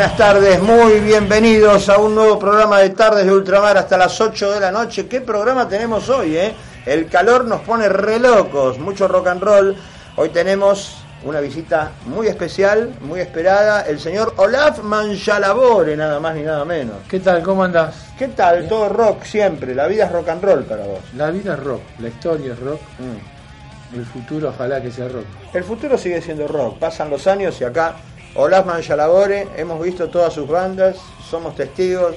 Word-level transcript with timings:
Buenas 0.00 0.16
tardes, 0.16 0.62
muy 0.62 0.98
bienvenidos 1.00 1.90
a 1.90 1.98
un 1.98 2.14
nuevo 2.14 2.38
programa 2.38 2.78
de 2.78 2.88
Tardes 2.88 3.26
de 3.26 3.32
Ultramar 3.32 3.76
hasta 3.76 3.98
las 3.98 4.18
8 4.18 4.52
de 4.52 4.58
la 4.58 4.72
noche. 4.72 5.06
¿Qué 5.06 5.20
programa 5.20 5.68
tenemos 5.68 6.08
hoy? 6.08 6.38
Eh? 6.38 6.54
El 6.86 7.06
calor 7.06 7.44
nos 7.44 7.60
pone 7.60 7.86
re 7.86 8.18
locos, 8.18 8.78
mucho 8.78 9.06
rock 9.06 9.26
and 9.26 9.42
roll. 9.42 9.76
Hoy 10.16 10.30
tenemos 10.30 11.04
una 11.22 11.40
visita 11.40 11.90
muy 12.06 12.28
especial, 12.28 12.94
muy 13.02 13.20
esperada, 13.20 13.82
el 13.82 14.00
señor 14.00 14.32
Olaf 14.38 14.82
Manjalabore, 14.82 15.98
nada 15.98 16.18
más 16.18 16.34
ni 16.34 16.44
nada 16.44 16.64
menos. 16.64 16.96
¿Qué 17.06 17.20
tal? 17.20 17.42
¿Cómo 17.42 17.62
andás? 17.62 18.06
¿Qué 18.18 18.28
tal? 18.28 18.68
Todo 18.70 18.88
rock 18.88 19.24
siempre, 19.24 19.74
la 19.74 19.86
vida 19.86 20.06
es 20.06 20.12
rock 20.12 20.30
and 20.30 20.42
roll 20.42 20.64
para 20.64 20.82
vos. 20.86 21.00
La 21.14 21.30
vida 21.30 21.52
es 21.52 21.60
rock, 21.62 21.82
la 21.98 22.08
historia 22.08 22.54
es 22.54 22.58
rock, 22.58 22.80
Mm. 23.00 23.96
el 23.98 24.06
futuro 24.06 24.48
ojalá 24.48 24.80
que 24.80 24.90
sea 24.90 25.08
rock. 25.08 25.26
El 25.52 25.64
futuro 25.64 25.98
sigue 25.98 26.22
siendo 26.22 26.48
rock, 26.48 26.78
pasan 26.78 27.10
los 27.10 27.26
años 27.26 27.60
y 27.60 27.64
acá 27.64 27.96
Olaf 28.34 28.64
Manjalabore, 28.66 29.48
hemos 29.56 29.82
visto 29.82 30.08
todas 30.08 30.32
sus 30.32 30.46
bandas, 30.48 30.96
somos 31.28 31.54
testigos 31.56 32.14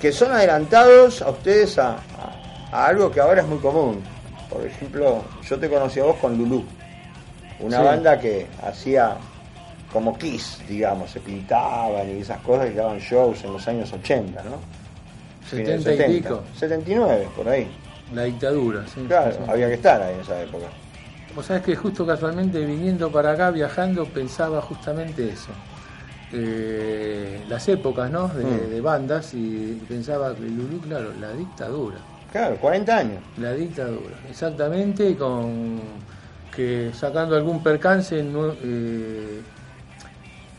que 0.00 0.12
son 0.12 0.30
adelantados 0.32 1.22
a 1.22 1.30
ustedes 1.30 1.76
a, 1.78 1.92
a- 1.94 2.00
a 2.70 2.86
algo 2.86 3.10
que 3.10 3.20
ahora 3.20 3.40
es 3.42 3.46
muy 3.48 3.58
común. 3.58 4.00
Por 4.48 4.64
ejemplo, 4.64 5.22
yo 5.48 5.58
te 5.58 5.68
conocí 5.68 5.98
a 6.00 6.04
vos 6.04 6.16
con 6.16 6.36
Lulú, 6.38 6.64
una 7.60 7.78
Sí. 7.78 7.84
banda 7.84 8.18
que 8.20 8.46
hacía 8.62 9.16
como 9.92 10.16
Kiss, 10.16 10.58
digamos, 10.68 11.10
se 11.10 11.20
pintaban 11.20 12.08
y 12.16 12.20
esas 12.20 12.38
cosas 12.42 12.70
y 12.70 12.74
daban 12.74 12.98
shows 12.98 13.42
en 13.44 13.52
los 13.54 13.66
años 13.66 13.92
80, 13.92 14.42
¿no? 14.44 14.56
Fines 15.44 15.82
de 15.84 15.96
70 15.96 16.06
y 16.12 16.20
pico, 16.20 16.42
79, 16.58 17.28
por 17.34 17.48
ahí. 17.48 17.68
la 18.14 18.24
dictadura. 18.24 18.84
sí, 18.94 19.04
Claro, 19.08 19.32
sí. 19.32 19.38
había 19.48 19.66
que 19.68 19.74
estar 19.74 20.00
ahí 20.00 20.14
en 20.14 20.20
esa 20.20 20.40
época. 20.42 20.66
Vos 21.38 21.46
sabés 21.46 21.62
que 21.62 21.76
justo 21.76 22.04
casualmente 22.04 22.58
viniendo 22.66 23.12
para 23.12 23.30
acá, 23.30 23.52
viajando, 23.52 24.04
pensaba 24.06 24.60
justamente 24.60 25.28
eso. 25.28 25.52
Eh, 26.32 27.44
las 27.48 27.68
épocas, 27.68 28.10
¿no? 28.10 28.26
De, 28.26 28.42
Mm. 28.42 28.70
de 28.70 28.80
bandas 28.80 29.34
y 29.34 29.80
pensaba 29.88 30.34
que 30.34 30.42
Lulú, 30.42 30.80
claro, 30.80 31.12
la 31.20 31.30
dictadura. 31.34 31.98
Claro, 32.32 32.56
40 32.56 32.96
años. 32.96 33.20
La 33.40 33.52
dictadura, 33.52 34.16
exactamente, 34.28 35.14
con 35.14 35.80
que 36.56 36.90
sacando 36.92 37.36
algún 37.36 37.62
percance, 37.62 38.20
no, 38.20 38.52
eh, 38.64 39.40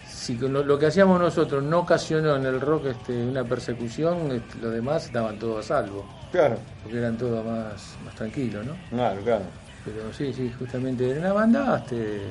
si 0.07 0.38
lo 0.38 0.79
que 0.79 0.85
hacíamos 0.85 1.19
nosotros 1.19 1.61
no 1.61 1.79
ocasionó 1.79 2.38
en 2.38 2.46
el 2.46 2.61
rock 2.61 2.85
este, 2.85 3.22
una 3.22 3.44
persecución, 3.44 4.31
este, 4.31 4.59
los 4.59 4.72
demás 4.72 5.07
estaban 5.07 5.38
todos 5.40 5.66
a 5.69 5.81
salvo, 5.84 6.06
Claro, 6.31 6.56
porque 6.84 7.00
eran 7.00 7.17
todos 7.17 7.46
más, 7.46 7.97
más 8.06 8.16
tranquilos, 8.16 8.66
¿no? 8.66 8.75
claro, 8.90 9.19
claro. 9.25 9.59
Pero 9.85 10.13
sí, 10.13 10.34
sí, 10.34 10.51
justamente 10.57 11.09
era 11.09 11.19
una 11.22 11.34
banda, 11.34 11.78
este, 11.79 12.22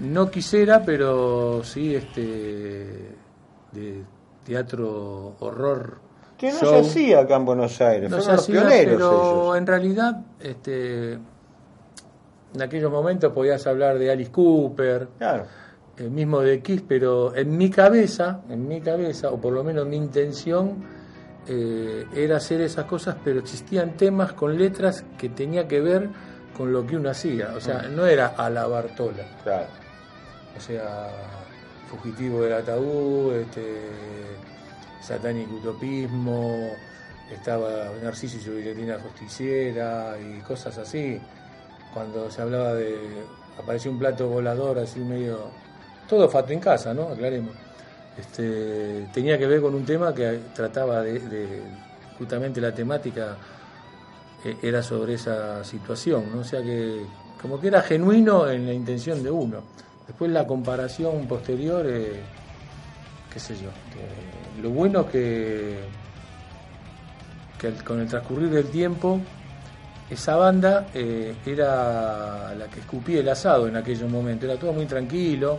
no 0.00 0.30
quisiera, 0.30 0.82
pero 0.84 1.62
sí, 1.62 1.94
este, 1.94 3.14
de 3.72 4.02
teatro 4.44 5.36
horror. 5.40 5.98
Que 6.36 6.52
no 6.52 6.58
show. 6.58 6.68
se 6.70 6.78
hacía 6.90 7.20
acá 7.20 7.36
en 7.36 7.44
Buenos 7.44 7.80
Aires, 7.80 8.10
No 8.10 8.16
fueron 8.18 8.36
los 8.36 8.42
hacía, 8.44 8.60
pioneros 8.60 8.94
pero 8.94 9.42
ellos. 9.44 9.56
en 9.58 9.66
realidad, 9.66 10.20
este, 10.40 11.12
en 11.12 12.62
aquellos 12.62 12.90
momentos 12.90 13.32
podías 13.32 13.66
hablar 13.66 13.98
de 13.98 14.10
Alice 14.10 14.30
Cooper, 14.30 15.08
Claro, 15.18 15.46
el 15.96 16.10
mismo 16.12 16.40
de 16.40 16.62
Kiss, 16.62 16.82
pero 16.86 17.34
en 17.34 17.56
mi 17.56 17.70
cabeza, 17.70 18.40
en 18.48 18.68
mi 18.68 18.80
cabeza, 18.80 19.30
o 19.30 19.40
por 19.40 19.52
lo 19.52 19.64
menos 19.64 19.86
mi 19.86 19.96
intención, 19.96 20.76
eh, 21.48 22.06
era 22.14 22.36
hacer 22.36 22.60
esas 22.60 22.84
cosas, 22.84 23.16
pero 23.24 23.40
existían 23.40 23.96
temas 23.96 24.32
con 24.32 24.56
letras 24.56 25.04
que 25.18 25.28
tenía 25.30 25.66
que 25.66 25.80
ver 25.80 26.08
con 26.58 26.72
lo 26.72 26.86
que 26.86 26.96
uno 26.96 27.08
hacía. 27.08 27.52
O 27.56 27.60
sea, 27.60 27.82
no 27.82 28.04
era 28.04 28.34
a 28.36 28.50
la 28.50 28.66
Bartola. 28.66 29.24
claro. 29.42 29.66
O 30.56 30.60
sea, 30.60 31.08
Fugitivo 31.88 32.42
del 32.42 32.52
Ataúd, 32.54 33.32
este, 33.36 33.86
Satánico 35.00 35.54
Utopismo, 35.54 36.72
estaba 37.32 37.90
Narciso 38.02 38.36
y 38.38 38.40
su 38.40 38.54
guillotina 38.56 38.98
justiciera 38.98 40.16
y 40.18 40.40
cosas 40.40 40.76
así. 40.78 41.20
Cuando 41.94 42.30
se 42.30 42.42
hablaba 42.42 42.74
de. 42.74 42.98
apareció 43.58 43.90
un 43.90 43.98
plato 43.98 44.28
volador 44.28 44.78
así 44.80 44.98
medio. 45.00 45.38
Todo 46.08 46.28
fato 46.28 46.52
en 46.52 46.60
casa, 46.60 46.92
¿no? 46.92 47.08
Aclaremos. 47.08 47.54
Este, 48.18 49.06
tenía 49.14 49.38
que 49.38 49.46
ver 49.46 49.60
con 49.60 49.74
un 49.74 49.84
tema 49.86 50.12
que 50.14 50.40
trataba 50.54 51.02
de. 51.02 51.20
de- 51.20 51.62
justamente 52.18 52.60
la 52.60 52.74
temática 52.74 53.36
era 54.62 54.82
sobre 54.82 55.14
esa 55.14 55.64
situación, 55.64 56.24
¿no? 56.32 56.40
O 56.40 56.44
sea 56.44 56.62
que 56.62 57.04
como 57.40 57.60
que 57.60 57.68
era 57.68 57.82
genuino 57.82 58.48
en 58.48 58.66
la 58.66 58.72
intención 58.72 59.22
de 59.22 59.30
uno. 59.30 59.62
Después 60.06 60.30
la 60.30 60.46
comparación 60.46 61.26
posterior, 61.26 61.84
eh, 61.86 62.20
qué 63.32 63.38
sé 63.38 63.54
yo, 63.56 63.70
lo 64.62 64.70
bueno 64.70 65.06
que, 65.06 65.80
que 67.58 67.72
con 67.84 68.00
el 68.00 68.08
transcurrir 68.08 68.50
del 68.50 68.66
tiempo 68.68 69.20
esa 70.10 70.36
banda 70.36 70.86
eh, 70.94 71.34
era 71.44 72.54
la 72.54 72.66
que 72.68 72.80
escupía 72.80 73.20
el 73.20 73.28
asado 73.28 73.68
en 73.68 73.76
aquellos 73.76 74.10
momentos, 74.10 74.48
era 74.48 74.58
todo 74.58 74.72
muy 74.72 74.86
tranquilo, 74.86 75.58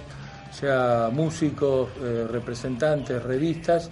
o 0.50 0.54
sea, 0.54 1.10
músicos, 1.14 1.90
eh, 2.02 2.28
representantes, 2.30 3.22
revistas, 3.22 3.92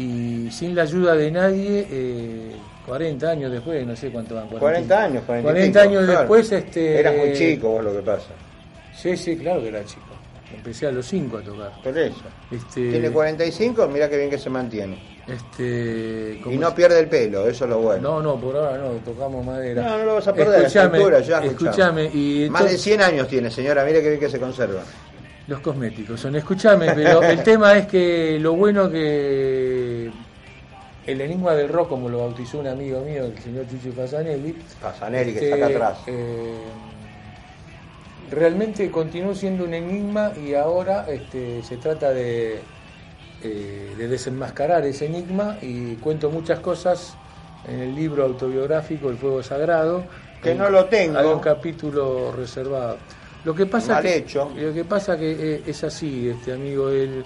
y 0.00 0.50
sin 0.50 0.74
la 0.74 0.82
ayuda 0.82 1.14
de 1.14 1.30
nadie, 1.30 1.86
eh, 1.90 2.52
40 2.86 3.28
años 3.30 3.52
después, 3.52 3.86
no 3.86 3.94
sé 3.94 4.10
cuánto 4.10 4.34
van, 4.34 4.48
40 4.48 5.04
años, 5.04 5.22
40, 5.26 5.50
y 5.50 5.52
40 5.52 5.80
pico, 5.82 5.90
años 5.90 6.04
claro. 6.04 6.18
después, 6.20 6.52
este... 6.52 7.00
Eras 7.00 7.16
muy 7.16 7.32
chico 7.34 7.68
vos 7.68 7.84
lo 7.84 7.92
que 7.92 8.00
pasa. 8.02 8.28
Sí, 8.96 9.16
sí, 9.16 9.36
claro 9.36 9.60
que 9.62 9.68
era 9.68 9.84
chico. 9.84 10.02
Empecé 10.54 10.88
a 10.88 10.90
los 10.92 11.06
5 11.06 11.38
a 11.38 11.40
tocar. 11.42 11.72
Por 11.82 11.96
eso. 11.96 12.22
Este, 12.50 12.90
Tiene 12.90 13.10
45, 13.10 13.86
mira 13.88 14.08
qué 14.10 14.16
bien 14.16 14.30
que 14.30 14.38
se 14.38 14.50
mantiene. 14.50 14.98
Este, 15.28 16.40
Y 16.44 16.56
no 16.56 16.74
pierde 16.74 16.98
el 16.98 17.06
pelo, 17.08 17.46
eso 17.46 17.64
es 17.64 17.70
lo 17.70 17.78
bueno. 17.78 18.20
no, 18.20 18.22
no, 18.34 18.40
por 18.40 18.56
ahora 18.56 18.76
no, 18.78 18.88
tocamos 19.04 19.46
madera. 19.46 19.82
No, 19.82 19.98
no 19.98 20.04
lo 20.06 20.14
vas 20.14 20.26
a 20.26 20.34
perder, 20.34 20.62
Escuchame, 20.62 20.98
altura 20.98 21.20
ya, 21.20 21.44
escuchame, 21.44 22.04
y 22.12 22.48
Más 22.50 22.62
de 22.62 22.66
entonces- 22.70 22.80
100 22.82 23.02
años 23.02 23.28
tiene, 23.28 23.50
señora, 23.50 23.84
mire 23.84 24.02
qué 24.02 24.08
bien 24.08 24.20
que 24.20 24.28
se 24.28 24.40
conserva. 24.40 24.82
los 25.46 25.60
cosméticos 25.60 26.20
son, 26.20 26.34
escuchame, 26.34 26.92
pero 26.94 27.22
el 27.24 27.42
tema 27.44 27.76
es 27.78 27.86
que 27.86 28.38
lo 28.40 28.54
bueno 28.54 28.90
que 28.90 29.69
el 31.12 31.20
enigma 31.20 31.54
del 31.54 31.68
rock, 31.68 31.88
como 31.88 32.08
lo 32.08 32.20
bautizó 32.20 32.58
un 32.58 32.66
amigo 32.66 33.00
mío, 33.00 33.24
el 33.24 33.38
señor 33.38 33.66
Chucho 33.68 33.92
Fasanelli, 33.92 34.56
Pasanelli, 34.80 35.32
que 35.32 35.38
este, 35.38 35.52
está 35.52 35.66
acá 35.66 35.74
atrás. 35.74 35.98
eh, 36.06 36.58
realmente 38.30 38.90
continuó 38.90 39.34
siendo 39.34 39.64
un 39.64 39.74
enigma 39.74 40.32
y 40.36 40.54
ahora 40.54 41.06
este, 41.08 41.62
se 41.62 41.76
trata 41.76 42.12
de, 42.12 42.60
eh, 43.42 43.94
de 43.96 44.08
desenmascarar 44.08 44.84
ese 44.84 45.06
enigma 45.06 45.56
y 45.60 45.94
cuento 45.96 46.30
muchas 46.30 46.60
cosas 46.60 47.14
en 47.66 47.80
el 47.80 47.94
libro 47.94 48.24
autobiográfico 48.24 49.10
El 49.10 49.16
Fuego 49.16 49.42
Sagrado. 49.42 50.04
Que 50.42 50.54
no 50.54 50.70
lo 50.70 50.86
tengo. 50.86 51.18
Hay 51.18 51.26
un 51.26 51.40
capítulo 51.40 52.32
reservado. 52.32 52.98
Lo 53.44 53.54
que 53.54 53.66
pasa 53.66 53.94
Mal 53.94 54.02
que, 54.02 54.16
hecho. 54.16 54.50
Lo 54.56 54.72
que 54.72 54.84
pasa 54.84 55.18
que 55.18 55.54
eh, 55.54 55.62
es 55.66 55.82
así, 55.84 56.28
este 56.28 56.52
amigo, 56.52 56.90
el, 56.90 57.24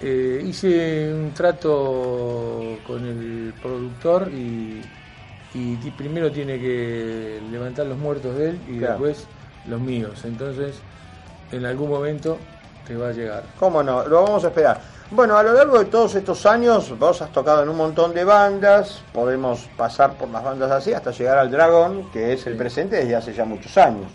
eh, 0.00 0.42
hice 0.46 1.12
un 1.12 1.32
trato 1.32 2.78
con 2.86 3.04
el 3.06 3.52
productor 3.60 4.28
y, 4.32 4.82
primero 5.96 6.30
tiene 6.30 6.58
que 6.60 7.40
levantar 7.50 7.86
los 7.86 7.98
muertos 7.98 8.36
de 8.36 8.50
él 8.50 8.60
y 8.68 8.78
Claro. 8.78 8.92
después 8.94 9.26
los 9.66 9.80
míos. 9.80 10.20
Entonces, 10.24 10.76
en 11.50 11.64
algún 11.64 11.88
momento 11.90 12.38
te 12.86 12.94
va 12.96 13.08
a 13.08 13.12
llegar. 13.12 13.42
¿Cómo 13.58 13.82
no? 13.82 14.06
Lo 14.06 14.22
vamos 14.22 14.44
a 14.44 14.48
esperar. 14.48 14.80
Bueno, 15.10 15.36
a 15.36 15.42
lo 15.42 15.54
largo 15.54 15.78
de 15.78 15.86
todos 15.86 16.14
estos 16.14 16.44
años, 16.46 16.96
vos 16.98 17.20
has 17.22 17.32
tocado 17.32 17.62
en 17.62 17.68
un 17.70 17.76
montón 17.76 18.12
de 18.14 18.24
bandas, 18.24 19.02
podemos 19.12 19.66
pasar 19.76 20.12
por 20.18 20.28
las 20.28 20.44
bandas 20.44 20.70
así 20.70 20.92
hasta 20.92 21.10
llegar 21.10 21.38
al 21.38 21.50
Dragón, 21.50 22.10
que 22.12 22.34
es 22.34 22.46
el 22.46 22.56
presente 22.56 22.96
desde 22.96 23.16
hace 23.16 23.32
ya 23.32 23.44
muchos 23.46 23.76
años. 23.78 24.12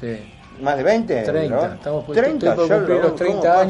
Sí. 0.00 0.32
¿Más 0.62 0.76
de 0.78 0.82
20? 0.84 1.22
30, 1.24 1.54
¿no? 1.68 1.74
estamos 1.74 2.04
por, 2.04 2.14
30, 2.14 2.48
estoy 2.48 2.56
por 2.56 2.68
ya 2.68 2.76
cumplir 2.76 2.96
lo- 2.96 3.02
los 3.02 3.12
¿cómo 3.12 3.40
30 3.40 3.52
pasa? 3.52 3.64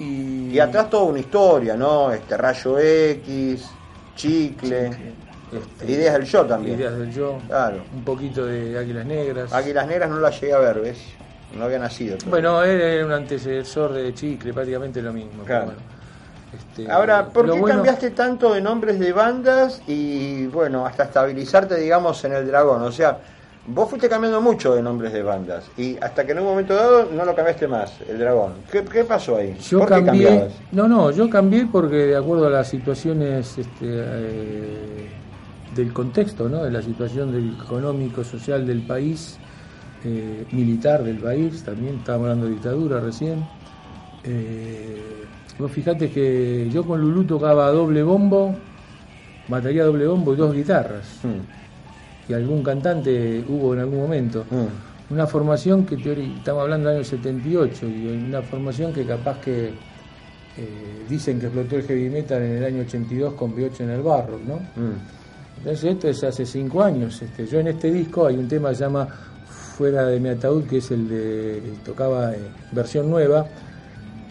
Y, 0.00 0.50
Y 0.52 0.58
atrás 0.58 0.90
toda 0.90 1.04
una 1.04 1.18
historia, 1.20 1.76
¿no? 1.76 2.10
Este 2.12 2.36
Rayo 2.36 2.78
X, 2.78 3.64
Chicle, 4.16 4.86
este, 5.52 5.92
Ideas 5.92 6.14
del 6.14 6.24
Yo 6.24 6.46
también. 6.46 6.78
Ideas 6.78 6.96
del 6.98 7.12
yo. 7.12 7.38
Claro. 7.46 7.82
Un 7.94 8.04
poquito 8.04 8.46
de 8.46 8.78
Águilas 8.78 9.04
Negras. 9.06 9.52
Águilas 9.52 9.86
Negras 9.86 10.10
no 10.10 10.18
la 10.20 10.30
llegué 10.30 10.52
a 10.52 10.58
ver, 10.58 10.80
¿ves? 10.80 10.98
No 11.56 11.64
había 11.64 11.78
nacido. 11.78 12.16
todavía. 12.16 12.30
Bueno, 12.30 12.62
era 12.62 13.04
un 13.04 13.12
antecesor 13.12 13.92
de 13.92 14.14
Chicle, 14.14 14.52
prácticamente 14.52 15.02
lo 15.02 15.12
mismo. 15.12 15.42
Claro. 15.44 15.66
bueno, 15.66 15.80
este, 16.56 16.90
Ahora, 16.90 17.26
¿por 17.26 17.44
qué 17.46 17.58
bueno- 17.58 17.76
cambiaste 17.76 18.10
tanto 18.10 18.54
de 18.54 18.60
nombres 18.60 18.98
de 19.00 19.12
bandas 19.12 19.82
y, 19.88 20.46
bueno, 20.46 20.86
hasta 20.86 21.04
estabilizarte, 21.04 21.76
digamos, 21.76 22.24
en 22.24 22.32
el 22.34 22.46
Dragón? 22.46 22.82
O 22.82 22.92
sea, 22.92 23.18
vos 23.66 23.88
fuiste 23.88 24.08
cambiando 24.08 24.40
mucho 24.40 24.74
de 24.74 24.82
nombres 24.82 25.12
de 25.12 25.22
bandas 25.22 25.70
y 25.76 25.96
hasta 26.00 26.24
que 26.26 26.32
en 26.32 26.38
un 26.40 26.44
momento 26.46 26.74
dado 26.74 27.08
no 27.12 27.24
lo 27.24 27.34
cambiaste 27.34 27.68
más, 27.68 28.00
el 28.08 28.18
Dragón. 28.18 28.54
¿Qué, 28.70 28.82
qué 28.84 29.04
pasó 29.04 29.36
ahí? 29.36 29.56
Yo 29.60 29.80
¿Por 29.80 29.88
qué 29.92 30.02
cambié, 30.04 30.24
cambiabas? 30.26 30.52
no, 30.72 30.88
no, 30.88 31.10
yo 31.10 31.28
cambié 31.30 31.66
porque 31.70 31.96
de 31.96 32.16
acuerdo 32.16 32.46
a 32.46 32.50
las 32.50 32.68
situaciones 32.68 33.58
este, 33.58 33.68
eh, 33.82 35.08
del 35.74 35.92
contexto, 35.92 36.48
¿no? 36.48 36.64
de 36.64 36.70
la 36.70 36.82
situación 36.82 37.32
del 37.32 37.54
económico, 37.62 38.24
social 38.24 38.66
del 38.66 38.82
país, 38.82 39.38
eh, 40.04 40.46
militar 40.50 41.04
del 41.04 41.18
país, 41.18 41.62
también 41.62 41.96
estábamos 41.98 42.24
hablando 42.26 42.46
de 42.46 42.52
dictadura 42.52 43.00
recién. 43.00 43.44
Eh, 44.24 45.24
vos 45.58 45.70
fijate 45.70 46.10
que 46.10 46.68
yo 46.72 46.84
con 46.84 47.00
Lulú 47.00 47.24
tocaba 47.24 47.70
doble 47.70 48.02
bombo, 48.02 48.54
batería 49.48 49.84
doble 49.84 50.06
bombo 50.06 50.32
y 50.32 50.36
dos 50.36 50.54
guitarras, 50.54 51.20
Mm, 51.22 51.59
y 52.30 52.34
algún 52.34 52.62
cantante 52.62 53.44
hubo 53.48 53.74
en 53.74 53.80
algún 53.80 53.98
momento. 54.00 54.44
mm. 54.50 55.12
Una 55.12 55.26
formación 55.26 55.84
que 55.84 55.96
teori- 55.96 56.36
estamos 56.38 56.62
hablando 56.62 56.88
del 56.88 56.98
año 56.98 57.04
78 57.04 57.86
y 57.88 58.06
una 58.28 58.42
formación 58.42 58.92
que 58.92 59.04
capaz 59.04 59.38
que 59.40 59.70
eh, 60.56 61.04
dicen 61.08 61.40
que 61.40 61.46
explotó 61.46 61.76
el 61.76 61.82
heavy 61.82 62.08
metal 62.10 62.40
en 62.42 62.52
el 62.58 62.64
año 62.64 62.82
82 62.82 63.34
con 63.34 63.54
B8 63.56 63.80
en 63.80 63.90
el 63.90 64.02
barro, 64.02 64.38
¿no? 64.46 64.56
Mm. 64.56 64.94
Entonces 65.58 65.84
esto 65.92 66.08
es 66.08 66.22
hace 66.24 66.46
cinco 66.46 66.82
años. 66.82 67.20
Este, 67.22 67.46
yo 67.46 67.58
en 67.60 67.66
este 67.68 67.90
disco 67.90 68.26
hay 68.26 68.36
un 68.36 68.46
tema 68.48 68.68
que 68.70 68.76
se 68.76 68.84
llama 68.84 69.06
Fuera 69.76 70.06
de 70.06 70.20
mi 70.20 70.28
ataúd, 70.28 70.64
que 70.64 70.78
es 70.78 70.90
el 70.92 71.08
de 71.08 71.60
tocaba 71.84 72.32
versión 72.72 73.10
nueva, 73.10 73.46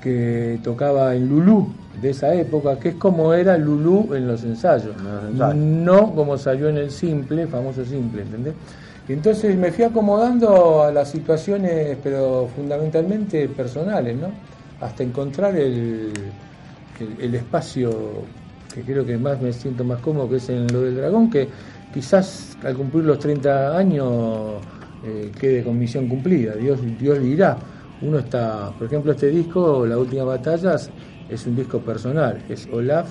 que 0.02 0.60
tocaba 0.64 1.14
en 1.16 1.28
Lulú 1.28 1.74
de 2.02 2.10
esa 2.12 2.34
época, 2.34 2.80
que 2.80 2.90
es 2.90 2.96
como 2.96 3.34
era 3.34 3.58
Lulú 3.58 4.14
en 4.14 4.28
los 4.28 4.44
ensayos, 4.44 4.96
no 5.56 6.14
como 6.14 6.38
salió 6.38 6.70
en 6.70 6.78
el 6.78 6.92
simple, 6.92 7.48
famoso 7.48 7.84
simple, 7.84 8.22
¿entendés? 8.22 8.54
Entonces 9.08 9.58
me 9.58 9.72
fui 9.72 9.86
acomodando 9.86 10.84
a 10.84 10.92
las 10.92 11.10
situaciones, 11.10 11.98
pero 12.04 12.48
fundamentalmente 12.56 13.50
personales, 13.50 14.16
¿no? 14.16 14.28
Hasta 14.80 15.04
encontrar 15.04 15.56
el, 15.56 16.14
el, 17.00 17.16
el 17.20 17.36
espacio 17.36 17.90
que 18.74 18.82
creo 18.82 19.06
que 19.06 19.18
más 19.18 19.42
me 19.42 19.52
siento 19.52 19.84
más 19.84 20.00
cómodo, 20.00 20.30
que 20.30 20.36
es 20.38 20.50
en 20.50 20.68
lo 20.68 20.82
del 20.82 20.96
dragón, 20.96 21.30
que 21.30 21.48
quizás 21.94 22.58
al 22.64 22.76
cumplir 22.76 23.04
los 23.06 23.20
30 23.20 23.78
años 23.78 24.62
eh, 25.04 25.32
quede 25.40 25.64
con 25.64 25.78
misión 25.78 26.08
cumplida, 26.08 26.54
Dios, 26.56 26.80
Dios 27.00 27.22
dirá. 27.22 27.58
Uno 28.02 28.20
está, 28.20 28.72
por 28.78 28.88
ejemplo, 28.88 29.12
este 29.12 29.28
disco, 29.28 29.86
La 29.86 29.98
Última 29.98 30.24
Batalla, 30.24 30.76
es 31.30 31.46
un 31.46 31.56
disco 31.56 31.80
personal, 31.80 32.42
es 32.50 32.68
Olaf. 32.72 33.08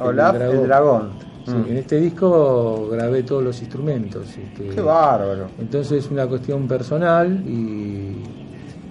Olaf, 0.00 0.36
el 0.40 0.62
dragón. 0.66 1.10
Sí, 1.46 1.52
Mm. 1.54 1.70
En 1.70 1.76
este 1.78 1.98
disco 1.98 2.88
grabé 2.92 3.22
todos 3.22 3.42
los 3.42 3.58
instrumentos. 3.62 4.28
este, 4.36 4.68
Qué 4.74 4.80
bárbaro. 4.82 5.46
entonces 5.58 6.04
es 6.04 6.10
una 6.10 6.26
cuestión 6.26 6.68
personal 6.68 7.42
y, 7.46 8.16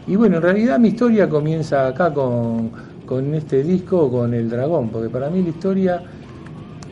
y 0.07 0.15
bueno, 0.15 0.37
en 0.37 0.41
realidad 0.41 0.79
mi 0.79 0.87
historia 0.87 1.29
comienza 1.29 1.85
acá 1.87 2.11
con, 2.11 2.71
con 3.05 3.35
este 3.35 3.61
disco, 3.61 4.09
con 4.09 4.33
El 4.33 4.49
Dragón, 4.49 4.89
porque 4.89 5.07
para 5.09 5.29
mí 5.29 5.43
la 5.43 5.49
historia 5.49 6.01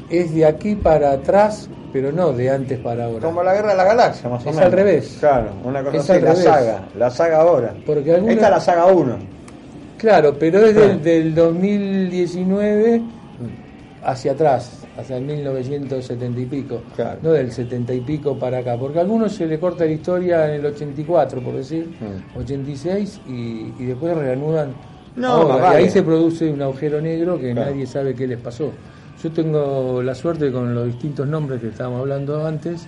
es 0.09 0.35
de 0.35 0.45
aquí 0.45 0.75
para 0.75 1.13
atrás, 1.13 1.67
pero 1.91 2.11
no 2.11 2.31
de 2.31 2.47
antes 2.51 2.77
para 2.79 3.05
ahora. 3.05 3.21
Como 3.25 3.41
la 3.41 3.55
guerra 3.55 3.69
de 3.71 3.77
la 3.77 3.85
galaxia, 3.85 4.29
más 4.29 4.45
o 4.45 4.49
Es 4.49 4.55
menos. 4.55 4.65
al 4.67 4.71
revés. 4.71 5.17
Claro, 5.19 5.47
una 5.63 5.83
cosa 5.83 5.97
Es 5.97 6.09
así, 6.09 6.21
la 6.21 6.35
saga, 6.35 6.87
la 6.95 7.09
saga 7.09 7.41
ahora. 7.41 7.73
Porque 7.87 8.13
alguna- 8.13 8.33
Esta 8.33 8.45
es 8.45 8.51
la 8.51 8.59
saga 8.59 8.85
1. 8.85 9.17
Claro, 9.97 10.35
pero 10.37 10.59
es 10.65 10.75
del, 10.75 10.91
Ah. 10.91 10.97
del 10.97 11.35
2019 11.35 13.01
hacia 14.03 14.33
atrás, 14.33 14.85
hacia 14.97 15.17
el 15.17 15.23
1970 15.23 16.39
y 16.41 16.45
pico, 16.45 16.81
Claro. 16.95 17.19
no 17.23 17.31
del 17.31 17.51
70 17.51 17.93
y 17.93 18.01
pico 18.01 18.37
para 18.37 18.59
acá, 18.59 18.77
porque 18.77 18.99
a 18.99 19.01
algunos 19.01 19.33
se 19.33 19.47
le 19.47 19.59
corta 19.59 19.85
la 19.85 19.91
historia 19.91 20.47
en 20.47 20.59
el 20.59 20.65
84, 20.67 21.41
por 21.41 21.55
decir, 21.55 21.87
Mm. 21.99 22.37
86, 22.37 23.19
y, 23.27 23.73
y 23.79 23.85
después 23.85 24.15
reanudan. 24.15 24.73
No, 25.15 25.27
ahora, 25.29 25.79
y 25.79 25.83
ahí 25.85 25.89
se 25.89 26.03
produce 26.03 26.51
un 26.51 26.61
agujero 26.61 27.01
negro 27.01 27.39
que 27.39 27.53
Claro. 27.53 27.71
nadie 27.71 27.87
sabe 27.87 28.13
qué 28.13 28.27
les 28.27 28.37
pasó. 28.37 28.71
Yo 29.23 29.31
tengo 29.31 30.03
la 30.03 30.13
suerte 30.13 30.51
con 30.51 30.75
los 30.75 30.85
distintos 30.87 31.25
nombres 31.27 31.61
que 31.61 31.69
estábamos 31.69 32.01
hablando 32.01 32.45
antes, 32.45 32.85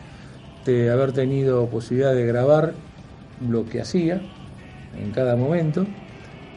de 0.65 0.92
haber 0.92 1.13
tenido 1.13 1.65
posibilidad 1.68 2.13
de 2.13 2.25
grabar 2.25 2.74
lo 3.50 3.65
que 3.65 3.80
hacía 3.81 4.21
en 5.01 5.12
cada 5.12 5.36
momento 5.38 5.86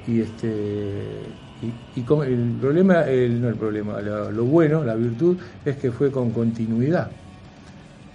y 0.06 0.20
este 0.20 1.36
y, 1.60 1.74
y 1.94 2.04
con- 2.04 2.26
el 2.26 2.56
problema 2.58 3.02
el, 3.02 3.40
no 3.40 3.48
el 3.48 3.56
problema 3.56 4.00
lo, 4.00 4.30
lo 4.32 4.44
bueno 4.46 4.84
la 4.84 4.94
virtud 4.96 5.40
es 5.64 5.76
que 5.76 5.92
fue 5.92 6.10
con 6.10 6.32
continuidad. 6.32 7.16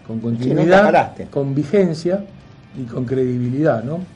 Con 0.03 0.21
continuidad 0.21 1.01
con 1.29 1.55
vigencia 1.55 2.27
y 2.73 2.85
con 2.85 3.05
credibilidad 3.05 3.83
no 3.83 4.07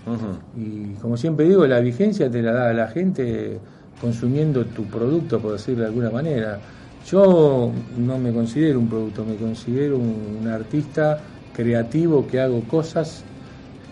y 0.53 0.95
como 0.95 1.17
siempre 1.17 1.47
digo 1.47 1.65
la 1.67 1.79
vigencia 1.79 2.29
te 2.29 2.41
la 2.41 2.53
da 2.53 2.73
la 2.73 2.87
gente 2.87 3.61
consumiendo 3.97 4.67
tu 4.67 4.89
producto 4.89 5.41
por 5.41 5.53
decirlo 5.53 5.81
de 5.81 5.87
alguna 5.87 6.11
manera. 6.11 6.61
Yo 7.03 7.73
no 7.91 8.19
me 8.19 8.33
considero 8.33 8.79
un 8.79 8.89
producto 8.89 9.25
me 9.25 9.37
considero 9.37 9.97
un, 9.99 10.37
un 10.39 10.47
artista 10.47 11.23
creativo 11.51 12.27
que 12.27 12.39
hago 12.39 12.67
cosas 12.67 13.27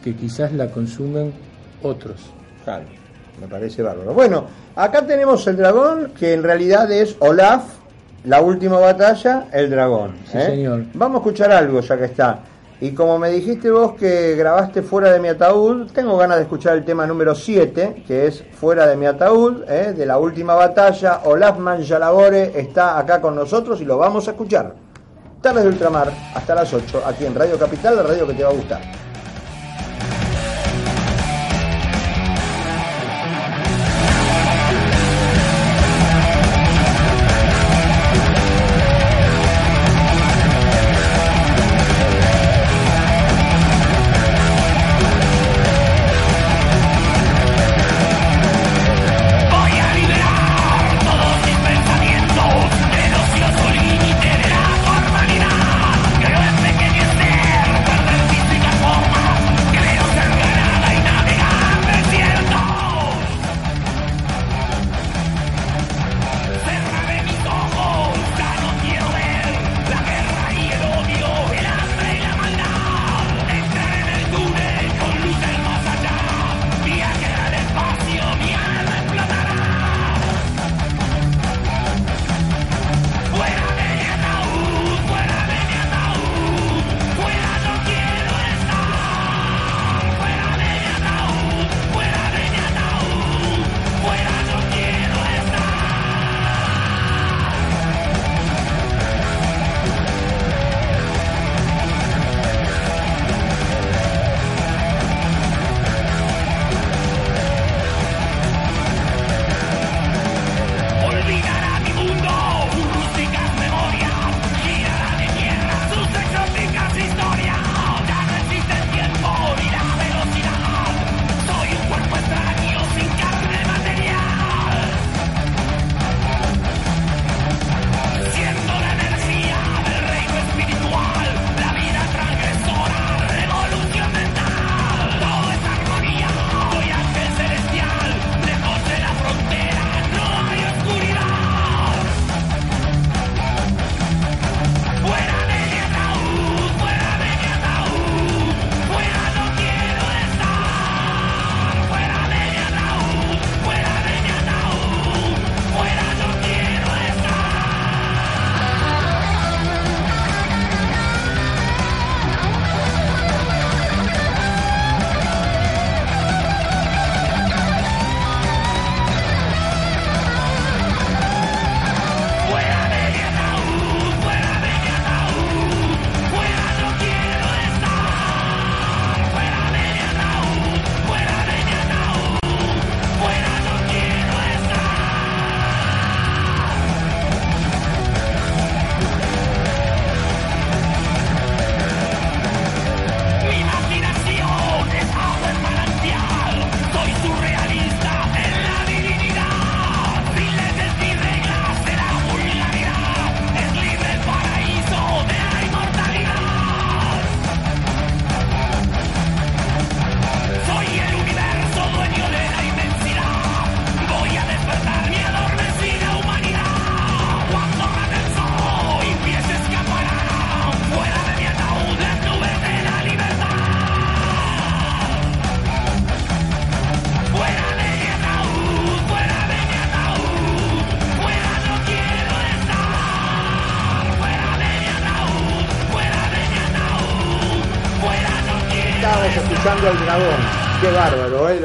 que 0.01 0.15
quizás 0.15 0.53
la 0.53 0.71
consumen 0.71 1.35
otros. 1.79 2.35
Claro, 2.63 2.89
me 3.39 3.47
parece 3.47 3.81
bárbaro. 3.81 4.13
Bueno, 4.13 4.45
acá 4.75 5.05
tenemos 5.05 5.45
el 5.47 5.57
dragón, 5.57 6.13
que 6.17 6.33
en 6.33 6.43
realidad 6.43 6.91
es 6.91 7.15
Olaf, 7.19 7.63
la 8.25 8.41
última 8.41 8.79
batalla, 8.79 9.47
el 9.51 9.69
dragón. 9.69 10.15
Sí, 10.31 10.37
¿eh? 10.37 10.45
señor. 10.45 10.83
Vamos 10.93 11.17
a 11.17 11.19
escuchar 11.19 11.51
algo 11.51 11.79
ya 11.81 11.97
que 11.97 12.05
está. 12.05 12.39
Y 12.79 12.91
como 12.91 13.17
me 13.17 13.31
dijiste 13.31 13.71
vos 13.71 13.93
que 13.93 14.35
grabaste 14.35 14.83
fuera 14.83 15.11
de 15.11 15.19
mi 15.19 15.29
ataúd, 15.29 15.89
tengo 15.91 16.15
ganas 16.15 16.37
de 16.37 16.43
escuchar 16.43 16.77
el 16.77 16.85
tema 16.85 17.07
número 17.07 17.33
7, 17.33 18.03
que 18.05 18.27
es 18.27 18.43
Fuera 18.59 18.85
de 18.85 18.95
mi 18.95 19.07
ataúd, 19.07 19.63
¿eh? 19.67 19.93
de 19.93 20.05
la 20.05 20.19
última 20.19 20.53
batalla. 20.53 21.21
Olaf 21.23 21.57
Manjalabore 21.57 22.59
está 22.59 22.99
acá 22.99 23.19
con 23.19 23.35
nosotros 23.35 23.81
y 23.81 23.85
lo 23.85 23.97
vamos 23.97 24.27
a 24.27 24.31
escuchar. 24.31 24.75
Tardes 25.41 25.63
de 25.63 25.69
Ultramar, 25.69 26.11
hasta 26.35 26.53
las 26.53 26.71
8, 26.71 27.03
aquí 27.05 27.25
en 27.25 27.33
Radio 27.33 27.57
Capital, 27.57 27.95
la 27.95 28.03
radio 28.03 28.27
que 28.27 28.33
te 28.33 28.43
va 28.43 28.49
a 28.49 28.53
gustar. 28.53 29.06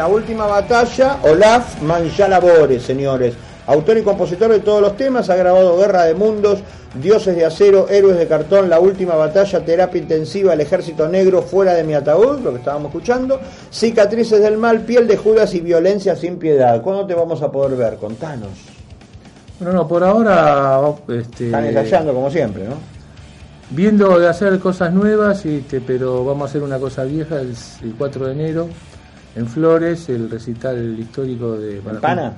La 0.03 0.09
última 0.09 0.47
batalla, 0.47 1.19
Olaf 1.23 1.81
Manjalabore, 1.81 2.81
señores. 2.81 3.35
Autor 3.69 3.99
y 3.99 4.03
compositor 4.03 4.51
de 4.51 4.59
todos 4.59 4.83
los 4.83 4.97
temas, 4.97 5.31
ha 5.31 5.37
grabado 5.37 5.79
Guerra 5.79 6.07
de 6.07 6.15
Mundos, 6.15 6.59
Dioses 7.01 7.37
de 7.37 7.45
Acero, 7.45 7.89
Héroes 7.89 8.19
de 8.19 8.27
Cartón, 8.27 8.69
La 8.69 8.81
Última 8.81 9.15
Batalla, 9.15 9.65
Terapia 9.65 10.03
Intensiva, 10.03 10.55
El 10.55 10.61
Ejército 10.61 11.07
Negro, 11.07 11.43
Fuera 11.43 11.75
de 11.75 11.85
mi 11.85 11.95
Ataúd, 11.95 12.41
lo 12.41 12.51
que 12.51 12.59
estábamos 12.59 12.89
escuchando, 12.89 13.39
Cicatrices 13.73 14.43
del 14.43 14.59
Mal, 14.59 14.81
Piel 14.81 15.07
de 15.07 15.17
Judas 15.17 15.55
y 15.55 15.61
Violencia 15.61 16.17
sin 16.17 16.37
Piedad. 16.37 16.83
¿Cuándo 16.83 17.07
te 17.07 17.15
vamos 17.15 17.41
a 17.41 17.53
poder 17.53 17.79
ver? 17.79 17.95
Contanos. 17.95 18.51
Bueno, 19.61 19.73
no, 19.73 19.87
por 19.87 20.03
ahora 20.03 20.81
este, 21.07 21.47
Están 21.47 21.67
ensayando 21.67 22.13
como 22.13 22.29
siempre, 22.29 22.65
¿no? 22.65 22.75
viendo 23.71 24.19
de 24.19 24.29
hacer 24.29 24.59
cosas 24.59 24.93
nuevas, 24.93 25.47
este, 25.47 25.81
pero 25.81 26.25
vamos 26.25 26.43
a 26.43 26.51
hacer 26.51 26.63
una 26.65 26.81
cosa 26.81 27.05
vieja 27.05 27.41
el, 27.41 27.55
el 27.85 27.95
4 27.97 28.27
de 28.27 28.33
enero 28.33 28.69
en 29.35 29.47
Flores, 29.47 30.09
el 30.09 30.31
recital 30.31 30.99
histórico 30.99 31.57
de 31.57 31.81
para 31.81 32.01
¿Pana? 32.01 32.33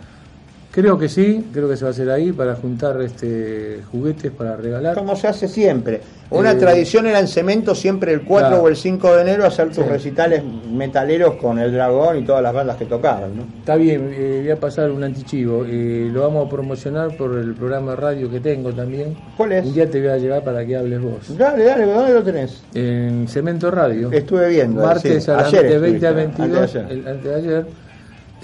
Creo 0.74 0.98
que 0.98 1.08
sí, 1.08 1.44
creo 1.52 1.68
que 1.68 1.76
se 1.76 1.84
va 1.84 1.90
a 1.90 1.92
hacer 1.92 2.10
ahí 2.10 2.32
para 2.32 2.56
juntar 2.56 3.00
este 3.00 3.78
juguetes 3.92 4.32
para 4.32 4.56
regalar. 4.56 4.96
Como 4.96 5.14
se 5.14 5.28
hace 5.28 5.46
siempre. 5.46 6.00
Una 6.30 6.50
Eh, 6.50 6.56
tradición 6.56 7.06
era 7.06 7.20
en 7.20 7.28
cemento 7.28 7.76
siempre 7.76 8.12
el 8.12 8.22
4 8.22 8.48
claro. 8.48 8.62
o 8.64 8.68
el 8.68 8.74
5 8.74 9.14
de 9.14 9.22
enero 9.22 9.46
hacer 9.46 9.68
tus 9.68 9.76
Sí. 9.76 9.82
recitales 9.88 10.42
metaleros 10.72 11.34
con 11.36 11.60
el 11.60 11.72
dragón 11.72 12.18
y 12.18 12.24
todas 12.24 12.42
las 12.42 12.52
bandas 12.52 12.76
que 12.76 12.86
tocaban, 12.86 13.36
¿no? 13.36 13.42
Está 13.60 13.76
bien, 13.76 14.10
eh, 14.12 14.40
voy 14.42 14.50
a 14.50 14.56
pasar 14.58 14.90
un 14.90 15.04
antichivo. 15.04 15.64
eh, 15.64 16.08
lo 16.12 16.22
vamos 16.22 16.46
a 16.46 16.50
promocionar 16.50 17.16
por 17.16 17.38
el 17.38 17.54
programa 17.54 17.92
de 17.92 17.96
radio 17.98 18.28
que 18.28 18.40
tengo 18.40 18.72
también. 18.72 19.14
¿Cuál 19.36 19.52
es? 19.52 19.66
Un 19.66 19.74
día 19.74 19.88
te 19.88 20.00
voy 20.00 20.08
a 20.10 20.16
llevar 20.18 20.42
para 20.42 20.66
que 20.66 20.76
hables 20.76 21.00
vos. 21.00 21.38
Dale, 21.38 21.64
dale, 21.66 21.84
¿dónde 21.86 22.14
lo 22.14 22.22
tenés? 22.24 22.64
En 22.74 23.28
Cemento 23.28 23.70
Radio. 23.70 24.10
Estuve 24.10 24.48
viendo. 24.48 24.82
Martes 24.82 25.22
sí. 25.24 25.30
a 25.30 25.36
las 25.36 25.46
Ayer 25.48 25.68
de 25.68 25.78
20 25.78 26.06
a 26.06 26.10
estuviste, 26.10 26.42
22, 26.42 26.58
antes 26.60 26.72
de 26.74 26.80
ayer. 26.80 26.98
el- 26.98 27.08
antes 27.08 27.24
de 27.24 27.34
ayer, 27.36 27.66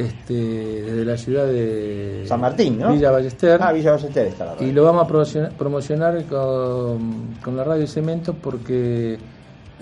este, 0.00 0.34
desde 0.34 1.04
la 1.04 1.16
ciudad 1.16 1.46
de 1.46 2.24
San 2.26 2.40
Martín, 2.40 2.78
¿no? 2.78 2.92
Villa 2.92 3.10
Ballester. 3.10 3.58
Ah, 3.62 3.72
Villa 3.72 3.92
Ballester 3.92 4.26
está 4.26 4.44
la 4.46 4.52
y 4.52 4.56
radio. 4.56 4.72
lo 4.72 4.84
vamos 4.84 5.04
a 5.04 5.06
promocionar, 5.08 5.52
promocionar 5.52 6.24
con, 6.24 7.34
con 7.42 7.56
la 7.56 7.64
radio 7.64 7.86
Cemento 7.86 8.34
porque, 8.34 9.18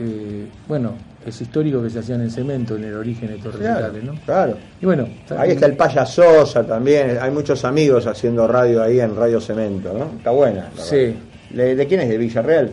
eh, 0.00 0.46
bueno, 0.66 0.92
es 1.26 1.40
histórico 1.40 1.82
que 1.82 1.90
se 1.90 1.98
hacían 1.98 2.22
en 2.22 2.30
cemento 2.30 2.76
en 2.76 2.84
el 2.84 2.94
origen 2.94 3.28
de 3.28 3.36
estos 3.36 3.56
Claro, 3.56 3.80
recitales, 3.92 4.04
¿no? 4.04 4.20
claro. 4.24 4.56
Y 4.80 4.86
bueno, 4.86 5.08
Ahí 5.36 5.50
está 5.50 5.66
el 5.66 5.76
Paya 5.76 6.06
Sosa 6.06 6.64
también. 6.64 7.18
Hay 7.20 7.30
muchos 7.30 7.64
amigos 7.64 8.06
haciendo 8.06 8.46
radio 8.46 8.82
ahí 8.82 9.00
en 9.00 9.14
Radio 9.14 9.40
Cemento, 9.40 9.92
¿no? 9.92 10.16
Está 10.18 10.30
buena. 10.30 10.68
la 10.76 10.82
Sí. 10.82 11.14
¿De, 11.50 11.74
de 11.76 11.86
quién 11.86 12.00
es? 12.00 12.08
¿De 12.08 12.18
Villarreal? 12.18 12.70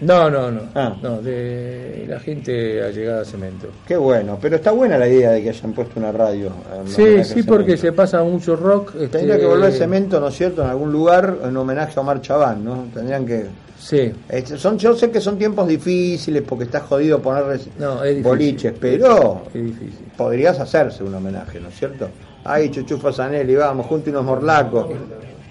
No, 0.00 0.28
no, 0.30 0.50
no. 0.50 0.60
Ah. 0.74 0.94
No, 1.02 1.22
de 1.22 2.04
la 2.06 2.20
gente 2.20 2.82
allegada 2.82 3.22
a 3.22 3.24
cemento. 3.24 3.68
Qué 3.86 3.96
bueno. 3.96 4.38
Pero 4.40 4.56
está 4.56 4.70
buena 4.72 4.98
la 4.98 5.08
idea 5.08 5.30
de 5.30 5.42
que 5.42 5.48
hayan 5.48 5.72
puesto 5.72 5.98
una 5.98 6.12
radio. 6.12 6.52
en 6.78 6.88
Sí, 6.88 7.24
sí, 7.24 7.42
porque 7.42 7.76
se 7.76 7.92
pasa 7.92 8.22
mucho 8.22 8.56
rock. 8.56 8.92
Tendría 8.92 9.34
este, 9.34 9.38
que 9.40 9.46
volver 9.46 9.72
Cemento, 9.72 10.20
¿no 10.20 10.28
es 10.28 10.36
cierto?, 10.36 10.62
en 10.62 10.68
algún 10.68 10.92
lugar 10.92 11.38
en 11.42 11.56
homenaje 11.56 11.94
a 11.96 12.00
Omar 12.02 12.20
Chabán, 12.20 12.64
¿no? 12.64 12.86
Tendrían 12.92 13.24
que... 13.24 13.46
Sí. 13.78 14.12
Este, 14.28 14.58
son, 14.58 14.78
yo 14.78 14.94
sé 14.94 15.10
que 15.10 15.20
son 15.20 15.38
tiempos 15.38 15.68
difíciles 15.68 16.42
porque 16.42 16.64
está 16.64 16.80
jodido 16.80 17.20
poner 17.20 17.60
No, 17.78 18.00
boliches, 18.22 18.74
pero 18.78 19.42
Es 19.54 19.64
difícil. 19.64 20.06
podrías 20.16 20.58
hacerse 20.58 21.04
un 21.04 21.14
homenaje, 21.14 21.60
¿no 21.60 21.68
es 21.68 21.78
cierto? 21.78 22.08
Ahí, 22.44 22.70
Chuchu 22.70 22.98
Fasanelli, 22.98 23.54
vamos, 23.54 23.86
junto 23.86 24.10
unos 24.10 24.24
morlacos. 24.24 24.88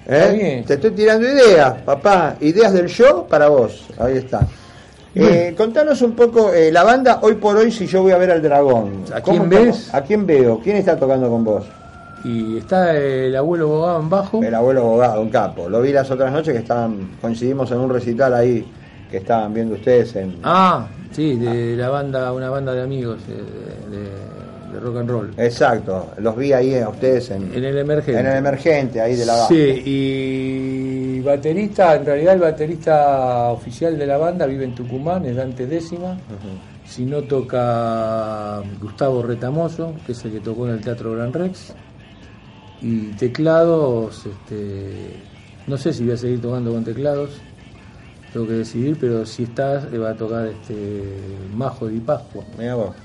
¿Eh? 0.07 0.63
Te 0.67 0.75
estoy 0.75 0.91
tirando 0.91 1.27
ideas, 1.27 1.73
papá. 1.83 2.35
Ideas 2.41 2.73
del 2.73 2.87
show 2.87 3.27
para 3.27 3.47
vos. 3.49 3.85
Ahí 3.97 4.17
está. 4.17 4.41
Eh, 5.15 5.53
contanos 5.57 6.01
un 6.01 6.11
poco, 6.11 6.53
eh, 6.53 6.71
la 6.71 6.83
banda 6.83 7.19
hoy 7.21 7.35
por 7.35 7.55
hoy, 7.55 7.71
si 7.71 7.87
yo 7.87 8.01
voy 8.01 8.11
a 8.11 8.17
ver 8.17 8.31
al 8.31 8.41
dragón. 8.41 9.05
¿A 9.13 9.21
¿cómo- 9.21 9.37
quién 9.47 9.49
ves? 9.49 9.93
¿A 9.93 10.01
quién 10.01 10.25
veo? 10.25 10.59
¿Quién 10.61 10.75
está 10.77 10.97
tocando 10.99 11.29
con 11.29 11.43
vos? 11.43 11.65
Y 12.25 12.57
está 12.57 12.93
el 12.97 13.35
abuelo 13.35 13.67
Bogado 13.67 13.99
en 14.01 14.09
bajo. 14.09 14.43
El 14.43 14.53
abuelo 14.55 14.81
abogado, 14.81 15.21
un 15.21 15.29
capo. 15.29 15.69
Lo 15.69 15.81
vi 15.81 15.93
las 15.93 16.09
otras 16.11 16.31
noches 16.33 16.53
que 16.53 16.59
estaban, 16.59 17.11
coincidimos 17.21 17.71
en 17.71 17.77
un 17.79 17.89
recital 17.89 18.33
ahí 18.33 18.65
que 19.09 19.17
estaban 19.17 19.53
viendo 19.53 19.75
ustedes 19.75 20.15
en... 20.15 20.35
Ah, 20.43 20.87
sí, 21.11 21.35
de 21.37 21.75
la 21.77 21.89
banda, 21.89 22.33
una 22.33 22.49
banda 22.49 22.73
de 22.73 22.81
amigos 22.81 23.19
eh, 23.29 23.41
de, 23.91 24.09
de 24.75 24.79
rock 24.81 24.97
and 24.97 25.09
roll. 25.09 25.33
Exacto, 25.37 26.11
los 26.19 26.35
vi 26.37 26.53
ahí 26.53 26.75
a 26.75 26.89
ustedes 26.89 27.31
en, 27.31 27.53
En 27.53 27.63
el 27.63 27.77
emergente. 27.77 28.19
en 28.19 28.27
el 28.27 28.37
emergente, 28.37 29.01
ahí 29.01 29.15
de 29.15 29.25
la 29.25 29.33
banda. 29.33 29.47
Sí, 29.47 29.81
y 29.85 31.19
baterista, 31.21 31.95
en 31.95 32.05
realidad 32.05 32.33
el 32.35 32.41
baterista 32.41 33.49
oficial 33.51 33.97
de 33.97 34.05
la 34.05 34.17
banda 34.17 34.45
vive 34.45 34.65
en 34.65 34.75
Tucumán, 34.75 35.25
es 35.25 35.35
Dante 35.35 35.65
Décima. 35.65 36.17
Si 36.85 37.03
no 37.05 37.23
toca 37.23 38.61
Gustavo 38.79 39.23
Retamoso, 39.23 39.93
que 40.05 40.11
es 40.11 40.23
el 40.25 40.33
que 40.33 40.39
tocó 40.39 40.67
en 40.67 40.75
el 40.75 40.81
Teatro 40.81 41.13
Gran 41.13 41.33
Rex. 41.33 41.73
Y 42.81 43.07
teclados, 43.13 44.25
este, 44.25 45.15
no 45.65 45.77
sé 45.77 45.93
si 45.93 46.03
voy 46.03 46.13
a 46.13 46.17
seguir 46.17 46.41
tocando 46.41 46.71
con 46.71 46.83
teclados, 46.83 47.31
tengo 48.31 48.45
que 48.47 48.53
decidir, 48.53 48.97
pero 48.99 49.25
si 49.25 49.43
estás, 49.43 49.85
va 49.99 50.09
a 50.11 50.13
tocar 50.13 50.45
este 50.47 51.03
Majo 51.55 51.87
Di 51.87 51.99
Pascua. 52.01 52.43
Mirá 52.59 52.75
vos. 52.75 52.95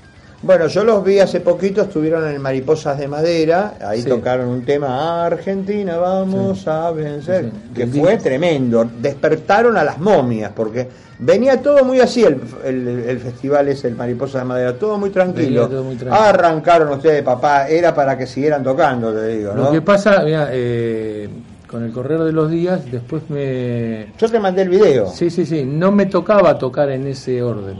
Bueno, 0.43 0.65
yo 0.67 0.83
los 0.83 1.03
vi 1.03 1.19
hace 1.19 1.39
poquito, 1.39 1.83
estuvieron 1.83 2.27
en 2.27 2.41
Mariposas 2.41 2.97
de 2.97 3.07
Madera, 3.07 3.75
ahí 3.85 4.01
Sí. 4.01 4.09
tocaron 4.09 4.47
un 4.49 4.63
tema 4.65 5.23
Argentina, 5.25 5.97
vamos 5.97 6.61
Sí. 6.61 6.65
a 6.69 6.89
vencer, 6.89 7.45
Sí. 7.45 7.51
que 7.75 7.85
fue 7.87 8.17
tremendo, 8.17 8.89
despertaron 8.99 9.77
a 9.77 9.83
las 9.83 9.99
momias, 9.99 10.51
porque 10.55 10.87
venía 11.19 11.61
todo 11.61 11.85
muy 11.85 11.99
así 11.99 12.23
el, 12.23 12.41
el, 12.65 12.87
el 12.87 13.19
festival 13.19 13.67
ese, 13.67 13.87
el 13.89 13.95
Mariposas 13.95 14.41
de 14.41 14.47
Madera, 14.47 14.73
todo 14.79 14.97
muy 14.97 15.11
tranquilo. 15.11 15.67
Todo 15.67 15.83
muy 15.83 15.95
tranquilo. 15.95 16.19
Arrancaron 16.23 16.89
ustedes, 16.89 17.21
papá, 17.21 17.67
era 17.67 17.93
para 17.93 18.17
que 18.17 18.25
siguieran 18.25 18.63
tocando, 18.63 19.13
te 19.13 19.27
digo, 19.27 19.53
¿no? 19.53 19.65
Lo 19.65 19.71
que 19.71 19.81
pasa, 19.83 20.23
mira, 20.25 20.49
eh, 20.51 21.29
con 21.67 21.83
el 21.83 21.91
correr 21.91 22.19
de 22.19 22.31
los 22.33 22.49
días, 22.49 22.81
después 22.91 23.21
me, 23.29 24.07
Yo 24.17 24.27
te 24.27 24.39
mandé 24.39 24.63
el 24.63 24.69
video. 24.69 25.07
Sí, 25.07 25.29
sí, 25.29 25.45
sí. 25.45 25.63
No 25.63 25.91
me 25.91 26.07
tocaba 26.07 26.57
tocar 26.57 26.89
en 26.89 27.05
ese 27.07 27.43
orden. 27.43 27.77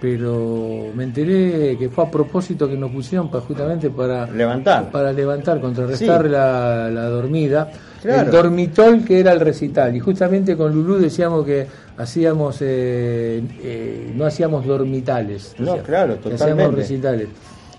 Pero 0.00 0.86
me 0.94 1.02
enteré 1.04 1.76
que 1.76 1.88
fue 1.88 2.04
a 2.04 2.10
propósito 2.10 2.68
que 2.68 2.76
nos 2.76 2.90
pusieron 2.92 3.28
para, 3.30 3.44
justamente 3.44 3.90
para 3.90 4.26
Levantar. 4.30 4.90
para 4.92 5.12
levantar, 5.12 5.60
contrarrestar 5.60 6.22
Sí. 6.22 6.28
la, 6.28 6.88
la 6.88 7.04
dormida. 7.08 7.68
Claro. 8.00 8.22
El 8.22 8.30
dormitol 8.30 9.04
que 9.04 9.18
era 9.18 9.32
el 9.32 9.40
recital. 9.40 9.96
Y 9.96 9.98
justamente 9.98 10.56
con 10.56 10.72
Lulú 10.72 10.98
decíamos 10.98 11.44
que 11.44 11.66
hacíamos 11.96 12.58
eh, 12.60 13.42
eh, 13.60 14.12
no 14.14 14.24
hacíamos 14.24 14.64
dormitales. 14.64 15.56
No, 15.58 15.78
claro, 15.78 16.14
que 16.20 16.28
Hacíamos 16.28 16.38
totalmente. 16.40 16.76
recitales. 16.76 17.28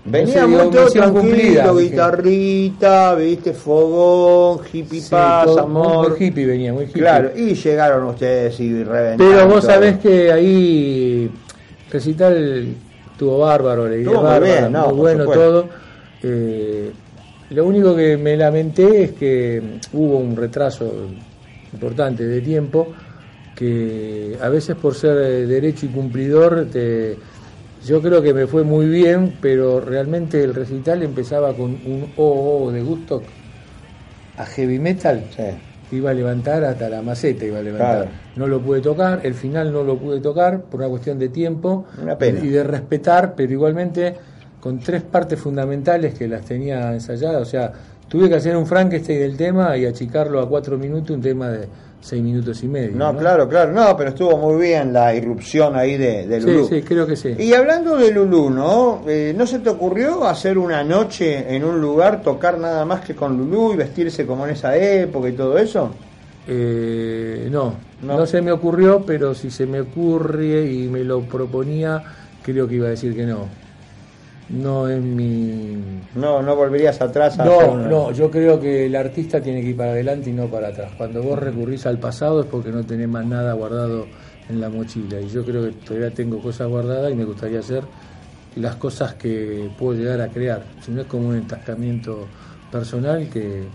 Venía 0.03 0.43
Entonces, 0.43 0.47
digo, 0.49 0.63
mucho 0.65 0.85
misión 0.85 1.11
cumplida, 1.13 1.35
tranquilo, 1.63 1.75
dije. 1.77 1.89
guitarrita, 1.91 3.15
viste, 3.15 3.53
fogón, 3.53 4.59
hippie 4.73 5.01
Sí, 5.01 5.07
paz, 5.11 5.45
todo 5.45 5.59
amor. 5.61 6.09
Muy 6.17 6.27
hippie 6.27 6.45
venía, 6.45 6.73
muy 6.73 6.83
hippie. 6.85 7.01
Claro, 7.01 7.31
y 7.35 7.53
llegaron 7.53 8.05
ustedes 8.05 8.59
y 8.59 8.83
reventaron. 8.83 9.17
Pero 9.17 9.47
vos 9.47 9.61
todo. 9.61 9.71
sabés 9.73 9.99
que 9.99 10.31
ahí 10.31 11.29
recital 11.91 12.75
estuvo 13.11 13.39
bárbaro, 13.39 13.87
idea 13.87 13.97
Estuvo 13.97 14.15
muy 14.15 14.23
bárbara, 14.23 14.59
bien, 14.61 14.71
no, 14.71 14.87
muy 14.89 14.97
bueno 14.97 15.25
todo. 15.25 15.69
Eh, 16.23 16.91
lo 17.51 17.65
único 17.65 17.95
que 17.95 18.17
me 18.17 18.37
lamenté 18.37 19.03
es 19.03 19.11
que 19.11 19.61
hubo 19.93 20.17
un 20.17 20.35
retraso 20.35 21.07
importante 21.73 22.25
de 22.25 22.41
tiempo 22.41 22.87
que 23.55 24.37
a 24.41 24.49
veces 24.49 24.75
por 24.75 24.95
ser 24.95 25.17
eh, 25.17 25.45
derecho 25.45 25.85
y 25.85 25.89
cumplidor 25.89 26.67
te, 26.71 27.17
yo 27.85 28.01
creo 28.01 28.21
que 28.21 28.33
me 28.33 28.47
fue 28.47 28.63
muy 28.63 28.87
bien, 28.87 29.35
pero 29.41 29.81
realmente 29.81 30.43
el 30.43 30.53
recital 30.53 31.03
empezaba 31.03 31.53
con 31.53 31.71
un 31.71 32.11
OO 32.17 32.71
de 32.71 32.81
gusto 32.81 33.23
a 34.37 34.45
heavy 34.45 34.79
metal 34.79 35.25
Sí. 35.35 35.43
Iba 35.91 36.11
a 36.11 36.13
levantar 36.13 36.63
hasta 36.63 36.89
la 36.89 37.01
maceta, 37.01 37.45
iba 37.45 37.59
a 37.59 37.61
levantar. 37.61 37.95
Claro. 38.03 38.11
No 38.35 38.47
lo 38.47 38.61
pude 38.61 38.81
tocar, 38.81 39.21
el 39.23 39.33
final 39.33 39.71
no 39.71 39.83
lo 39.83 39.97
pude 39.97 40.19
tocar 40.19 40.61
por 40.61 40.79
una 40.79 40.89
cuestión 40.89 41.19
de 41.19 41.29
tiempo 41.29 41.85
Una 42.01 42.17
pena. 42.17 42.39
y 42.39 42.47
de 42.49 42.63
respetar, 42.63 43.35
pero 43.35 43.51
igualmente 43.51 44.15
con 44.59 44.79
tres 44.79 45.01
partes 45.03 45.39
fundamentales 45.39 46.13
que 46.13 46.27
las 46.27 46.43
tenía 46.45 46.93
ensayadas, 46.93 47.41
o 47.41 47.45
sea, 47.45 47.71
tuve 48.07 48.27
que 48.29 48.35
hacer 48.35 48.57
un 48.57 48.65
Frankenstein 48.65 49.19
del 49.19 49.37
tema 49.37 49.77
y 49.77 49.85
achicarlo 49.85 50.39
a 50.41 50.49
cuatro 50.49 50.77
minutos, 50.77 51.11
un 51.15 51.21
tema 51.21 51.49
de 51.49 51.67
seis 52.01 52.21
minutos 52.23 52.63
y 52.63 52.67
medio. 52.67 52.95
No, 52.95 53.15
claro, 53.17 53.47
claro, 53.49 53.71
no, 53.71 53.95
pero 53.97 54.09
estuvo 54.11 54.37
muy 54.37 54.61
bien 54.67 54.93
la 54.93 55.13
irrupción 55.13 55.75
ahí 55.75 55.97
de, 55.97 56.25
de 56.27 56.39
Sí, 56.41 56.47
Lulú. 56.47 56.67
sí, 56.67 56.81
creo 56.81 57.05
que 57.05 57.15
sí. 57.15 57.35
Y 57.37 57.53
hablando 57.53 57.97
de 57.97 58.11
Lulú, 58.11 58.49
¿no? 58.49 59.01
Eh, 59.07 59.33
¿No 59.37 59.45
se 59.45 59.59
te 59.59 59.69
ocurrió 59.69 60.25
hacer 60.25 60.57
una 60.57 60.83
noche 60.83 61.53
en 61.55 61.63
un 61.63 61.79
lugar, 61.81 62.21
tocar 62.21 62.57
nada 62.57 62.85
más 62.85 63.01
que 63.01 63.15
con 63.15 63.37
Lulú 63.37 63.73
y 63.73 63.77
vestirse 63.77 64.25
como 64.25 64.45
en 64.45 64.51
esa 64.53 64.75
época 64.77 65.27
y 65.29 65.33
todo 65.33 65.57
eso? 65.57 65.91
Eh, 66.47 67.47
no, 67.51 67.75
No. 68.01 68.17
no, 68.17 68.25
se 68.25 68.41
me 68.41 68.51
ocurrió, 68.51 69.03
pero 69.05 69.35
si 69.35 69.51
se 69.51 69.65
me 69.65 69.81
ocurre 69.81 70.71
y 70.71 70.87
me 70.87 71.03
lo 71.03 71.21
proponía, 71.21 72.01
creo 72.41 72.67
que 72.67 72.75
iba 72.75 72.87
a 72.87 72.91
decir 72.91 73.15
que 73.15 73.25
no. 73.25 73.45
No 74.49 74.87
es 74.87 75.01
mi... 75.01 76.01
No, 76.13 76.41
no 76.41 76.55
volverías 76.55 77.01
atrás 77.01 77.39
a 77.39 77.43
hacer 77.43 77.69
No, 77.69 77.75
una- 77.75 77.87
no, 77.87 78.11
yo 78.11 78.31
creo 78.31 78.59
que 78.59 78.87
el 78.87 78.95
artista 78.95 79.41
tiene 79.41 79.61
que 79.61 79.67
ir 79.69 79.77
para 79.77 79.91
adelante 79.91 80.31
y 80.31 80.33
no 80.33 80.49
para 80.49 80.69
atrás. 80.69 80.93
Cuando 80.97 81.21
vos 81.21 81.37
recurrís 81.37 81.85
al 81.85 81.99
pasado 81.99 82.41
es 82.41 82.45
porque 82.47 82.71
no 82.71 82.83
tenés 82.85 83.07
más 83.07 83.25
nada 83.25 83.53
guardado 83.53 84.11
en 84.47 84.59
la 84.59 84.69
mochila. 84.71 85.21
Y 85.21 85.27
yo 85.29 85.45
creo 85.45 85.63
que 85.65 85.71
todavía 85.73 86.13
tengo 86.13 86.41
cosas 86.41 86.67
guardadas 86.67 87.11
y 87.11 87.15
me 87.15 87.25
gustaría 87.25 87.59
hacer 87.59 87.89
las 88.55 88.77
cosas 88.77 89.15
que 89.15 89.71
puedo 89.75 89.97
llegar 89.99 90.21
a 90.21 90.31
crear, 90.31 90.75
sino 90.79 91.01
es 91.01 91.07
como 91.07 91.29
un 91.29 91.35
entascamiento 91.35 92.31
personal 92.69 93.29
que 93.29 93.73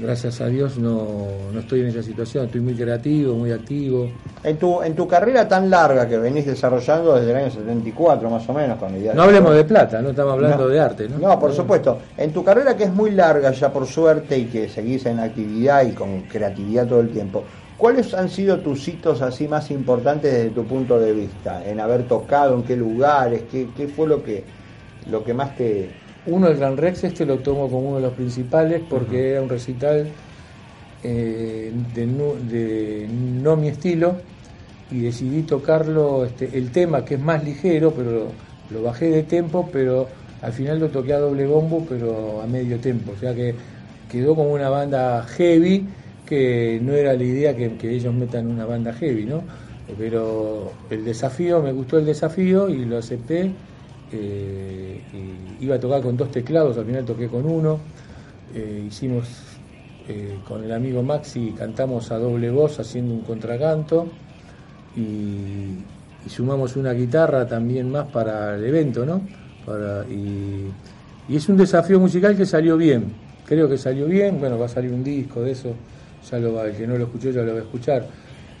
gracias 0.00 0.40
a 0.40 0.46
Dios 0.46 0.78
no, 0.78 1.26
no 1.52 1.60
estoy 1.60 1.80
en 1.80 1.88
esa 1.88 2.02
situación, 2.02 2.46
estoy 2.46 2.60
muy 2.60 2.74
creativo, 2.74 3.34
muy 3.34 3.52
activo. 3.52 4.10
En 4.42 4.56
tu, 4.56 4.82
en 4.82 4.94
tu 4.94 5.06
carrera 5.06 5.48
tan 5.48 5.68
larga 5.70 6.08
que 6.08 6.18
venís 6.18 6.46
desarrollando 6.46 7.16
desde 7.16 7.30
el 7.30 7.36
año 7.36 7.50
74 7.50 8.30
más 8.30 8.48
o 8.48 8.52
menos 8.52 8.78
con 8.78 8.94
ideas 8.96 9.14
No 9.14 9.24
hablemos 9.24 9.54
de 9.54 9.64
plata, 9.64 10.00
no 10.00 10.10
estamos 10.10 10.34
hablando 10.34 10.68
de 10.68 10.80
arte, 10.80 11.08
¿no? 11.08 11.18
No, 11.18 11.38
por 11.38 11.52
supuesto. 11.52 11.98
En 12.16 12.32
tu 12.32 12.44
carrera 12.44 12.76
que 12.76 12.84
es 12.84 12.92
muy 12.92 13.10
larga 13.10 13.50
ya 13.52 13.72
por 13.72 13.86
suerte 13.86 14.38
y 14.38 14.46
que 14.46 14.68
seguís 14.68 15.06
en 15.06 15.20
actividad 15.20 15.86
y 15.86 15.92
con 15.92 16.22
creatividad 16.22 16.86
todo 16.86 17.00
el 17.00 17.10
tiempo, 17.10 17.44
¿cuáles 17.76 18.14
han 18.14 18.28
sido 18.28 18.58
tus 18.58 18.86
hitos 18.88 19.22
así 19.22 19.48
más 19.48 19.70
importantes 19.70 20.32
desde 20.32 20.50
tu 20.50 20.64
punto 20.64 20.98
de 20.98 21.12
vista? 21.12 21.64
En 21.64 21.80
haber 21.80 22.04
tocado, 22.04 22.54
en 22.54 22.62
qué 22.62 22.76
lugares, 22.76 23.42
qué, 23.50 23.68
qué 23.76 23.88
fue 23.88 24.06
lo 24.06 24.22
que, 24.22 24.44
lo 25.10 25.24
que 25.24 25.34
más 25.34 25.56
te, 25.56 25.90
Uno, 26.26 26.48
el 26.48 26.56
Gran 26.56 26.76
Rex, 26.76 27.04
este 27.04 27.24
lo 27.24 27.38
tomo 27.38 27.68
como 27.68 27.88
uno 27.88 27.96
de 27.96 28.02
los 28.02 28.14
principales 28.14 28.82
porque 28.88 29.30
era 29.32 29.42
un 29.42 29.48
recital 29.48 30.08
eh, 31.02 31.72
de, 31.94 32.06
no, 32.06 32.34
de 32.34 33.08
no 33.08 33.56
mi 33.56 33.68
estilo 33.68 34.16
y 34.90 35.00
decidí 35.00 35.42
tocarlo, 35.42 36.24
este, 36.24 36.50
el 36.56 36.70
tema 36.70 37.04
que 37.04 37.14
es 37.14 37.20
más 37.20 37.44
ligero, 37.44 37.92
pero 37.92 38.10
lo, 38.10 38.26
lo 38.70 38.82
bajé 38.82 39.06
de 39.10 39.22
tempo, 39.22 39.68
pero 39.72 40.08
al 40.42 40.52
final 40.52 40.80
lo 40.80 40.88
toqué 40.88 41.12
a 41.12 41.18
doble 41.18 41.46
bombo, 41.46 41.86
pero 41.88 42.42
a 42.42 42.46
medio 42.46 42.78
tempo, 42.78 43.12
o 43.16 43.18
sea 43.18 43.34
que 43.34 43.54
quedó 44.10 44.34
como 44.34 44.52
una 44.52 44.68
banda 44.68 45.24
heavy, 45.24 45.86
que 46.24 46.80
no 46.82 46.92
era 46.92 47.14
la 47.14 47.22
idea 47.22 47.56
que, 47.56 47.76
que 47.76 47.90
ellos 47.90 48.12
metan 48.12 48.48
una 48.48 48.66
banda 48.66 48.92
heavy, 48.92 49.24
¿no? 49.24 49.42
Pero 49.98 50.72
el 50.90 51.04
desafío, 51.04 51.62
me 51.62 51.72
gustó 51.72 51.98
el 51.98 52.06
desafío 52.06 52.68
y 52.68 52.84
lo 52.84 52.98
acepté. 52.98 53.52
Eh, 54.12 55.00
iba 55.60 55.74
a 55.76 55.80
tocar 55.80 56.02
con 56.02 56.16
dos 56.16 56.30
teclados, 56.30 56.76
al 56.78 56.84
final 56.84 57.04
toqué 57.04 57.28
con 57.28 57.46
uno. 57.46 57.78
Eh, 58.54 58.84
hicimos 58.86 59.26
eh, 60.08 60.38
con 60.46 60.62
el 60.64 60.72
amigo 60.72 61.02
Maxi, 61.02 61.52
cantamos 61.56 62.10
a 62.12 62.18
doble 62.18 62.50
voz 62.50 62.78
haciendo 62.78 63.12
un 63.14 63.22
contracanto 63.22 64.08
y, 64.96 65.82
sumamos 66.28 66.74
una 66.74 66.92
guitarra 66.92 67.46
también 67.46 67.88
más 67.88 68.08
para 68.08 68.56
el 68.56 68.64
evento, 68.64 69.06
¿no? 69.06 69.20
Y 70.10 71.36
es 71.36 71.48
un 71.48 71.56
desafío 71.56 72.00
musical 72.00 72.36
que 72.36 72.44
salió 72.44 72.76
bien, 72.76 73.12
creo 73.46 73.68
que 73.68 73.78
salió 73.78 74.06
bien, 74.06 74.40
bueno, 74.40 74.58
va 74.58 74.66
a 74.66 74.68
salir 74.68 74.92
un 74.92 75.04
disco 75.04 75.42
de 75.42 75.52
eso, 75.52 75.72
ya 76.28 76.38
lo 76.40 76.54
va, 76.54 76.66
el 76.66 76.76
que 76.76 76.84
no 76.84 76.98
lo 76.98 77.04
escuchó 77.04 77.30
ya 77.30 77.42
lo 77.42 77.52
va 77.52 77.60
a 77.60 77.62
escuchar. 77.62 78.08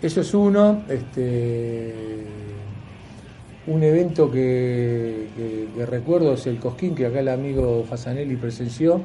Eso 0.00 0.20
es 0.20 0.34
uno, 0.34 0.84
este, 0.88 2.24
un 3.68 3.82
evento 3.82 4.30
que, 4.30 5.26
que- 5.36 5.66
que 5.76 5.86
recuerdo 5.86 6.34
es 6.34 6.46
el 6.46 6.58
Cosquín, 6.58 6.94
que 6.94 7.06
acá 7.06 7.20
el 7.20 7.28
amigo 7.28 7.84
Fasanelli 7.88 8.36
presenció, 8.36 9.00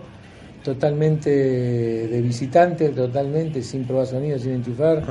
totalmente 0.64 1.30
de 1.32 2.22
visitante, 2.22 2.90
totalmente 2.90 3.64
sin 3.64 3.84
probar 3.86 4.06
sonido, 4.06 4.38
sin 4.38 4.54
enchufar. 4.54 5.04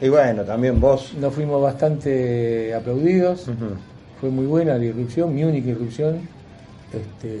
Y 0.00 0.08
bueno, 0.08 0.42
también 0.44 0.80
vos. 0.80 1.14
Nos 1.20 1.34
fuimos 1.34 1.60
bastante 1.62 2.72
aplaudidos, 2.74 3.46
fue 4.20 4.30
muy 4.30 4.46
buena 4.46 4.78
la 4.78 4.84
irrupción, 4.86 5.34
mi 5.34 5.44
única 5.44 5.68
irrupción. 5.68 6.20
Este, 6.94 7.36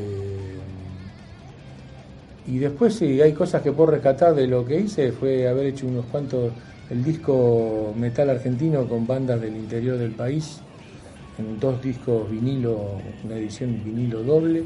y 2.46 2.58
después 2.58 2.94
sí, 2.94 3.20
hay 3.20 3.32
cosas 3.32 3.62
que 3.62 3.72
puedo 3.72 3.90
rescatar 3.92 4.34
de 4.34 4.46
lo 4.46 4.64
que 4.64 4.78
hice, 4.80 5.12
fue 5.12 5.48
haber 5.48 5.66
hecho 5.66 5.86
unos 5.86 6.04
cuantos, 6.06 6.52
el 6.90 7.02
disco 7.02 7.92
metal 7.96 8.30
argentino 8.30 8.86
con 8.86 9.06
bandas 9.06 9.40
del 9.40 9.56
interior 9.56 9.98
del 9.98 10.12
país, 10.12 10.60
en 11.38 11.60
dos 11.60 11.82
discos 11.82 12.30
vinilo, 12.30 12.92
una 13.24 13.36
edición 13.36 13.80
vinilo 13.84 14.22
doble, 14.22 14.64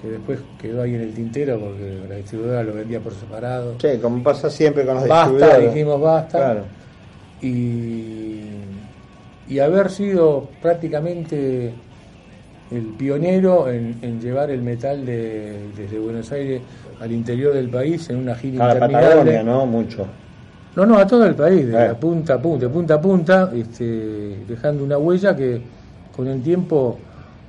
que 0.00 0.08
después 0.08 0.38
quedó 0.60 0.82
ahí 0.82 0.94
en 0.94 1.02
el 1.02 1.12
tintero 1.14 1.58
porque 1.60 1.98
la 2.08 2.16
distribuidora 2.16 2.62
lo 2.62 2.72
vendía 2.74 3.00
por 3.00 3.12
separado. 3.14 3.74
Sí, 3.80 3.88
como 4.00 4.22
pasa 4.22 4.48
siempre 4.50 4.84
con 4.86 4.94
los 4.96 5.06
Basta, 5.08 5.58
dijimos 5.58 6.00
basta. 6.00 6.38
Claro. 6.38 6.62
Y, 7.42 8.40
y 9.48 9.58
haber 9.58 9.90
sido 9.90 10.48
prácticamente 10.62 11.72
el 12.70 12.82
pionero 12.98 13.68
en, 13.68 13.96
en 14.02 14.20
llevar 14.20 14.50
el 14.50 14.62
metal 14.62 15.04
de- 15.04 15.58
desde 15.76 15.98
Buenos 15.98 16.30
Aires 16.32 16.62
al 17.00 17.10
interior 17.12 17.52
del 17.54 17.68
país 17.68 18.08
en 18.10 18.16
una 18.16 18.34
gira 18.34 18.64
A 18.70 18.74
la. 18.74 18.80
Patagonia, 18.80 19.42
¿no? 19.42 19.66
Mucho. 19.66 20.06
No, 20.76 20.86
no, 20.86 20.98
a 20.98 21.06
todo 21.06 21.26
el 21.26 21.34
país, 21.34 21.66
de 21.66 21.72
la 21.72 21.94
punta 21.98 22.34
a 22.34 22.38
punta, 22.40 22.66
de 22.66 22.72
punta 22.72 22.94
a 22.94 23.00
punta, 23.00 23.52
este, 23.54 24.44
dejando 24.46 24.84
una 24.84 24.98
huella 24.98 25.34
que 25.34 25.60
con 26.14 26.28
el 26.28 26.42
tiempo 26.42 26.98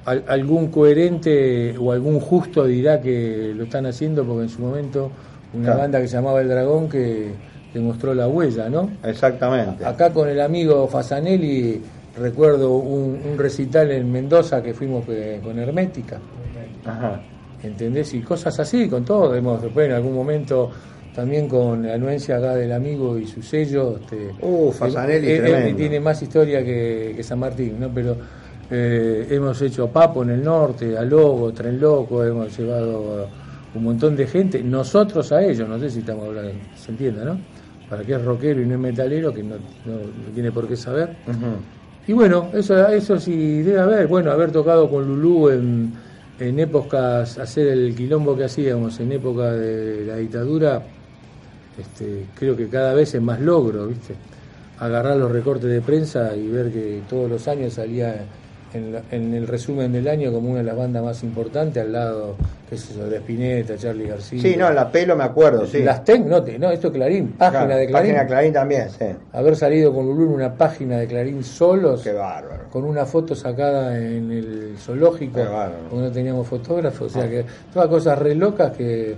al- 0.06 0.24
algún 0.28 0.67
coherente 0.69 1.76
o 1.78 1.91
algún 1.91 2.19
justo 2.19 2.65
dirá 2.65 3.00
que 3.02 3.54
lo 3.56 3.63
están 3.63 3.86
haciendo 3.86 4.24
porque 4.26 4.43
en 4.43 4.50
su 4.50 4.62
momento 4.62 5.12
una 5.54 5.65
Claro. 5.65 5.80
banda 5.80 6.02
que 6.02 6.08
se 6.08 6.15
llamaba 6.15 6.41
El 6.41 6.47
Dragón 6.50 6.88
que 6.89 7.32
demostró 7.74 8.13
la 8.13 8.28
huella, 8.28 8.69
¿no? 8.69 8.89
Exactamente. 9.04 9.86
Acá 9.86 10.12
con 10.12 10.28
el 10.30 10.39
amigo 10.41 10.88
Fasanelli 10.88 11.82
recuerdo 12.19 12.74
un, 12.78 13.19
un 13.32 13.38
recital 13.38 13.91
en 13.91 14.12
Mendoza 14.12 14.62
que 14.62 14.74
fuimos 14.74 15.04
eh, 15.10 15.39
con 15.43 15.58
Hermética. 15.60 16.19
Ajá. 16.86 17.21
¿entendés? 17.63 18.13
Y 18.15 18.21
cosas 18.21 18.60
así, 18.60 18.88
con 18.89 19.06
todo. 19.06 19.36
Hemos 19.36 19.62
después 19.62 19.88
en 19.88 19.93
algún 19.93 20.13
momento 20.15 20.71
también 21.13 21.47
con 21.47 21.86
la 21.86 21.93
anuencia 21.93 22.38
acá 22.38 22.56
del 22.56 22.71
amigo 22.71 23.17
y 23.19 23.28
su 23.28 23.41
sello. 23.43 23.97
Este, 24.02 24.32
Uh, 24.41 24.71
Fasanelli, 24.71 25.28
él- 25.32 25.38
él 25.38 25.52
tremendo. 25.52 25.78
tiene 25.78 26.00
más 26.00 26.21
historia 26.24 26.63
que, 26.63 27.13
que 27.15 27.21
San 27.24 27.38
Martín, 27.39 27.76
¿no? 27.80 27.89
Pero 27.93 28.17
eh, 28.71 29.27
hemos 29.29 29.62
hecho 29.62 29.88
Papo 29.89 30.23
en 30.23 30.29
el 30.31 30.43
norte, 30.43 30.97
a 30.97 31.03
Logo, 31.03 31.51
Tren 31.53 31.79
Loco, 31.79 32.23
hemos 32.23 32.57
llevado 32.57 33.25
a 33.25 33.77
un 33.77 33.84
montón 33.84 34.15
de 34.15 34.25
gente, 34.27 34.63
nosotros 34.63 35.31
a 35.31 35.43
ellos, 35.43 35.67
no 35.67 35.77
sé 35.79 35.89
si 35.89 35.99
estamos 35.99 36.27
hablando, 36.27 36.51
se 36.75 36.91
entienda, 36.91 37.23
¿no? 37.25 37.38
Para 37.89 38.03
que 38.03 38.13
es 38.13 38.23
rockero 38.23 38.62
y 38.62 38.65
no 38.65 38.73
es 38.75 38.79
metalero, 38.79 39.34
que 39.34 39.43
no, 39.43 39.55
no- 39.86 39.93
no 39.95 40.34
tiene 40.34 40.51
por 40.51 40.67
qué 40.67 40.75
saber. 40.77 41.10
Ujú. 41.27 41.45
Y 42.07 42.13
bueno, 42.13 42.49
eso, 42.53 42.88
eso 42.88 43.19
sí 43.19 43.62
debe 43.62 43.79
haber, 43.79 44.07
bueno, 44.07 44.31
haber 44.31 44.51
tocado 44.51 44.89
con 44.89 45.05
Lulú 45.07 45.49
en, 45.49 45.93
en 46.39 46.60
épocas, 46.60 47.38
hacer 47.38 47.67
el 47.67 47.93
quilombo 47.95 48.36
que 48.36 48.45
hacíamos 48.45 48.99
en 48.99 49.12
época 49.12 49.51
de 49.51 50.05
la 50.05 50.15
dictadura, 50.15 50.81
este, 51.77 52.25
creo 52.36 52.55
que 52.55 52.67
cada 52.67 52.93
vez 52.93 53.13
es 53.13 53.21
más 53.21 53.39
logro, 53.39 53.88
¿viste? 53.88 54.15
Agarrar 54.79 55.17
los 55.17 55.31
recortes 55.31 55.69
de 55.69 55.81
prensa 55.81 56.36
y 56.36 56.47
ver 56.47 56.71
que 56.71 57.01
todos 57.10 57.29
los 57.29 57.47
años 57.47 57.73
salía 57.73 58.25
en, 58.73 58.93
la- 58.93 59.01
en 59.12 59.34
el 59.34 59.47
resumen 59.47 59.91
del 59.91 60.07
año 60.07 60.31
como 60.31 60.49
una 60.49 60.60
de 60.60 60.65
las 60.65 60.75
bandas 60.77 61.03
más 61.03 61.23
importantes, 61.23 61.84
al 61.84 61.91
lado, 61.91 62.36
qué 62.69 62.77
sé 62.77 62.93
yo, 62.95 63.10
de 63.10 63.17
Spinetta, 63.17 63.75
Charlie 63.77 64.07
García. 64.07 64.41
Sí, 64.41 64.55
no, 64.57 64.71
la 64.71 64.91
pelo 64.91 65.15
me 65.15 65.23
acuerdo, 65.23 65.65
sí. 65.65 65.79
Las 65.84 66.03
TEC, 66.03 66.25
no, 66.25 66.41
te- 66.43 66.57
no, 66.57 66.71
esto 66.71 66.88
es 66.88 66.93
Clarín, 66.93 67.29
página 67.38 67.65
Claro, 67.65 67.79
de 67.79 67.88
Clarín. 67.88 68.12
Página 68.13 68.27
Clarín 68.27 68.53
también, 68.53 68.89
sí. 68.89 69.05
Haber 69.34 69.55
salido 69.55 69.93
con 69.93 70.05
Lulú 70.05 70.23
en 70.25 70.29
una 70.34 70.53
página 70.53 70.97
de 70.97 71.07
Clarín 71.07 71.43
solos 71.43 72.01
Qué 72.03 72.13
bárbaro. 72.13 72.63
con 72.71 72.84
una 72.86 73.05
foto 73.05 73.36
sacada 73.36 73.97
en 73.97 74.31
el 74.31 74.75
zoológico, 74.77 75.36
Qué 75.36 75.43
bárbaro. 75.43 75.84
porque 75.89 76.05
no 76.05 76.12
teníamos 76.12 76.47
fotógrafos, 76.47 77.15
o 77.15 77.19
sea 77.19 77.29
que 77.29 77.45
todas 77.73 77.88
cosas 77.89 78.17
re 78.19 78.36
locas 78.36 78.71
que 78.75 79.15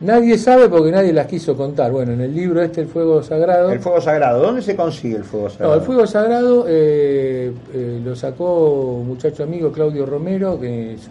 nadie 0.00 0.38
sabe 0.38 0.68
porque 0.68 0.90
nadie 0.90 1.12
las 1.12 1.26
quiso 1.26 1.56
contar. 1.56 1.90
Bueno, 1.92 2.12
en 2.12 2.20
el 2.20 2.34
libro 2.34 2.62
este, 2.62 2.82
El 2.82 2.88
Fuego 2.88 3.22
Sagrado, 3.22 3.70
El 3.70 3.80
fuego 3.80 4.00
sagrado, 4.00 4.42
¿dónde 4.42 4.62
se 4.62 4.76
consigue 4.76 5.16
el 5.16 5.24
fuego 5.24 5.48
sagrado? 5.50 5.72
no, 5.74 5.80
el 5.80 5.86
Fuego 5.86 6.06
Sagrado 6.06 6.64
eh, 6.68 7.52
eh, 7.74 8.00
lo 8.04 8.14
sacó 8.16 8.94
un 9.00 9.08
muchacho 9.08 9.42
amigo 9.42 9.70
Claudio 9.72 10.06
Romero, 10.06 10.58
que 10.60 10.96
su, 10.98 11.10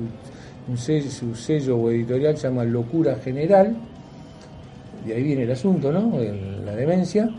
un 0.72 0.78
sello, 0.78 1.10
su 1.10 1.36
sello 1.36 1.78
o 1.78 1.90
editorial 1.92 2.38
se 2.38 2.48
llama 2.48 2.64
Locura 2.64 3.16
General, 3.24 3.76
de 5.06 5.14
ahí 5.14 5.24
viene 5.24 5.44
el 5.44 5.52
asunto, 5.52 5.92
¿no? 5.92 6.20
El- 6.20 6.66
la 6.66 6.76
demencia. 6.76 7.30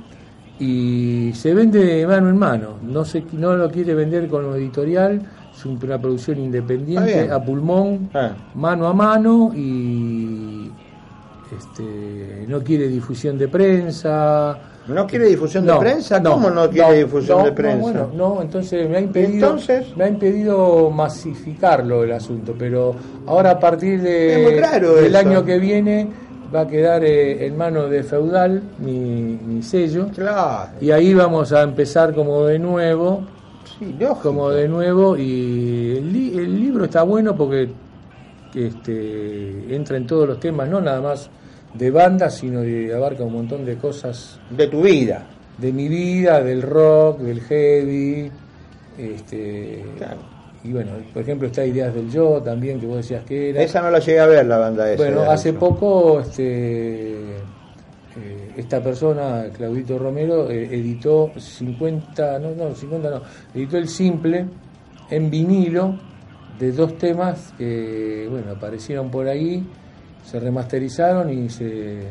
Y 0.60 1.30
se 1.34 1.54
vende 1.54 1.78
de 1.84 2.06
mano 2.06 2.30
en 2.30 2.36
mano, 2.36 2.78
no, 2.82 3.04
se, 3.04 3.22
no 3.32 3.54
lo 3.56 3.70
quiere 3.70 3.94
vender 3.94 4.26
con 4.26 4.52
editorial, 4.56 5.22
es 5.56 5.64
una 5.64 6.00
producción 6.00 6.38
independiente, 6.40 7.12
bien. 7.22 7.30
a 7.32 7.44
pulmón, 7.44 8.10
Ah. 8.14 8.32
mano 8.54 8.86
a 8.88 8.92
mano 8.92 9.52
y 9.54 10.37
este, 11.58 12.44
no 12.46 12.62
quiere 12.62 12.88
difusión 12.88 13.36
de 13.38 13.48
prensa. 13.48 14.58
¿No 14.86 15.06
quiere 15.06 15.26
difusión 15.26 15.66
de 15.66 15.72
No, 15.72 15.78
prensa? 15.80 16.22
¿Cómo 16.22 16.48
no 16.48 16.70
quiere 16.70 16.98
difusión 17.04 17.38
no, 17.38 17.44
de 17.44 17.50
no, 17.50 17.54
prensa? 17.56 17.80
bueno, 17.82 18.10
no, 18.14 18.40
entonces 18.42 18.88
me 18.88 18.96
ha 18.96 19.00
impedido, 19.00 19.48
Entonces- 19.48 19.94
me 19.96 20.04
ha 20.04 20.08
impedido 20.08 20.90
masificarlo 20.90 22.04
el 22.04 22.12
asunto, 22.12 22.54
pero 22.58 22.94
ahora 23.26 23.50
a 23.52 23.60
partir 23.60 24.00
de, 24.00 24.10
del 24.50 25.06
eso. 25.06 25.18
año 25.18 25.44
que 25.44 25.58
viene 25.58 26.08
va 26.54 26.60
a 26.60 26.66
quedar 26.66 27.04
eh, 27.04 27.44
en 27.44 27.58
manos 27.58 27.90
de 27.90 28.02
Feudal 28.02 28.62
mi, 28.78 29.38
mi 29.46 29.62
sello 29.62 30.08
Claro, 30.14 30.70
y 30.80 30.90
ahí 30.90 31.12
vamos 31.12 31.52
a 31.52 31.60
empezar 31.62 32.14
como 32.14 32.46
de 32.46 32.58
nuevo, 32.58 33.20
sí, 33.78 33.94
como 34.22 34.48
de 34.48 34.66
nuevo 34.68 35.18
y 35.18 35.96
el, 35.98 36.10
li- 36.10 36.38
el 36.38 36.58
libro 36.58 36.86
está 36.86 37.02
bueno 37.02 37.36
porque 37.36 37.68
este, 38.54 39.74
entra 39.74 39.98
en 39.98 40.06
todos 40.06 40.26
los 40.28 40.40
temas, 40.40 40.68
no 40.68 40.80
nada 40.80 41.00
más 41.02 41.28
de 41.78 41.90
banda, 41.90 42.28
sino 42.30 42.60
de 42.62 42.92
abarca 42.94 43.24
un 43.24 43.32
montón 43.34 43.64
de 43.64 43.76
cosas 43.76 44.38
De 44.50 44.66
tu 44.68 44.82
vida. 44.82 45.26
de 45.58 45.72
mi 45.72 45.88
vida, 45.88 46.42
del 46.42 46.62
rock, 46.62 47.18
del 47.20 47.40
heavy, 47.40 48.30
este, 48.96 49.84
Claro. 49.96 50.20
y 50.64 50.72
bueno, 50.72 50.92
por 51.12 51.22
ejemplo 51.22 51.46
está 51.48 51.64
Ideas 51.64 51.94
del 51.94 52.10
Yo 52.10 52.40
también, 52.42 52.80
que 52.80 52.86
vos 52.86 52.96
decías 52.98 53.24
que 53.24 53.50
era. 53.50 53.62
Esa 53.62 53.80
no 53.82 53.90
la 53.90 53.98
llegué 53.98 54.20
a 54.20 54.26
ver, 54.26 54.46
la 54.46 54.58
banda 54.58 54.90
esa. 54.92 55.02
Bueno, 55.02 55.22
hace 55.30 55.52
poco 55.52 56.20
este, 56.20 57.12
eh, 57.12 58.52
esta 58.56 58.82
persona, 58.82 59.46
Claudito 59.56 59.98
Romero, 59.98 60.50
eh, 60.50 60.64
editó 60.72 61.30
50, 61.36 62.38
no, 62.40 62.50
no, 62.54 62.74
50 62.74 63.10
no, 63.10 63.22
editó 63.54 63.76
el 63.78 63.88
simple 63.88 64.46
en 65.10 65.30
vinilo 65.30 65.98
de 66.58 66.72
dos 66.72 66.98
temas 66.98 67.52
que, 67.56 68.26
bueno, 68.28 68.52
aparecieron 68.52 69.10
por 69.10 69.28
ahí, 69.28 69.64
se 70.30 70.38
remasterizaron 70.40 71.30
y 71.32 71.48
se, 71.48 72.02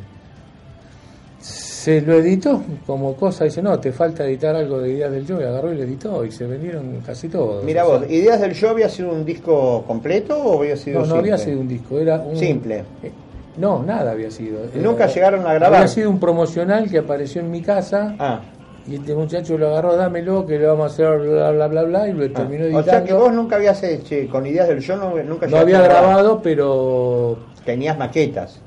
se 1.39 2.01
lo 2.01 2.15
editó 2.15 2.61
como 2.85 3.15
cosa, 3.15 3.43
dice, 3.45 3.61
no, 3.61 3.79
te 3.79 3.91
falta 3.91 4.25
editar 4.25 4.55
algo 4.55 4.79
de 4.79 4.91
Ideas 4.93 5.11
del 5.11 5.25
Yo, 5.25 5.39
y 5.39 5.43
agarró 5.43 5.71
y 5.71 5.77
lo 5.77 5.83
editó 5.83 6.25
y 6.25 6.31
se 6.31 6.45
vendieron 6.45 7.01
casi 7.05 7.29
todos. 7.29 7.63
Mira 7.63 7.85
O 7.85 7.89
sea, 7.91 7.99
vos, 7.99 8.09
¿Ideas 8.09 8.41
del 8.41 8.53
Yo 8.53 8.69
había 8.69 8.89
sido 8.89 9.11
un 9.11 9.23
disco 9.23 9.83
completo 9.85 10.35
o 10.37 10.59
había 10.59 10.75
sido 10.75 11.01
no, 11.01 11.05
no 11.05 11.13
simple? 11.15 11.31
había 11.33 11.37
sido 11.45 11.59
un 11.59 11.67
disco, 11.67 11.99
era 11.99 12.15
un... 12.17 12.35
Simple. 12.35 12.83
Eh, 13.03 13.11
No, 13.57 13.83
nada 13.83 14.11
había 14.11 14.31
sido. 14.31 14.59
Nunca 14.75 15.05
Era- 15.05 15.13
llegaron 15.13 15.41
a 15.47 15.53
grabar. 15.53 15.75
Había 15.75 15.87
sido 15.87 16.09
un 16.09 16.19
promocional 16.19 16.89
que 16.89 16.97
apareció 16.97 17.41
en 17.41 17.51
mi 17.51 17.61
casa 17.61 18.15
Ah, 18.19 18.41
y 18.87 18.95
este 18.95 19.13
muchacho 19.15 19.57
lo 19.57 19.67
agarró, 19.69 19.95
dámelo, 19.95 20.45
que 20.45 20.57
lo 20.59 20.67
vamos 20.69 20.91
a 20.91 20.93
hacer, 20.93 21.19
bla, 21.19 21.51
bla, 21.51 21.67
bla, 21.67 21.83
bla, 21.83 22.07
y 22.07 22.13
lo 22.13 22.25
ah. 22.25 22.29
terminó 22.35 22.63
O 22.63 22.67
editando. 22.67 22.91
sea 22.91 23.03
que 23.03 23.13
vos 23.13 23.31
nunca 23.33 23.55
habías 23.57 23.81
hecho, 23.83 24.15
con 24.31 24.45
Ideas 24.45 24.67
del 24.67 24.79
Yo 24.79 24.95
no, 24.97 25.15
nunca 25.23 25.45
no 25.47 25.57
había 25.57 25.81
grabado, 25.81 26.41
pero 26.41 27.37
Tenías 27.67 27.97
maquetas. 27.97 28.61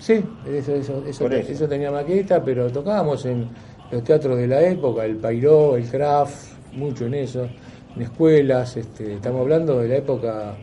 sí, 0.00 0.14
eso, 0.44 0.74
eso, 0.74 1.04
eso, 1.06 1.24
Por 1.24 1.34
eso. 1.34 1.52
eso 1.52 1.68
tenía 1.68 1.90
maqueta, 1.92 2.42
pero 2.44 2.68
tocábamos 2.68 3.24
en 3.26 3.48
los 3.92 4.02
teatros 4.02 4.36
de 4.36 4.48
la 4.48 4.60
época, 4.60 5.04
el 5.04 5.16
Pairó, 5.18 5.76
el 5.76 5.88
Craft, 5.88 6.74
mucho 6.74 7.06
en 7.06 7.14
eso, 7.14 7.48
en 7.94 8.02
escuelas, 8.02 8.76
este, 8.76 9.14
estamos 9.14 9.40
hablando 9.42 9.78
de 9.78 9.88
la 9.88 9.96
época 9.98 10.56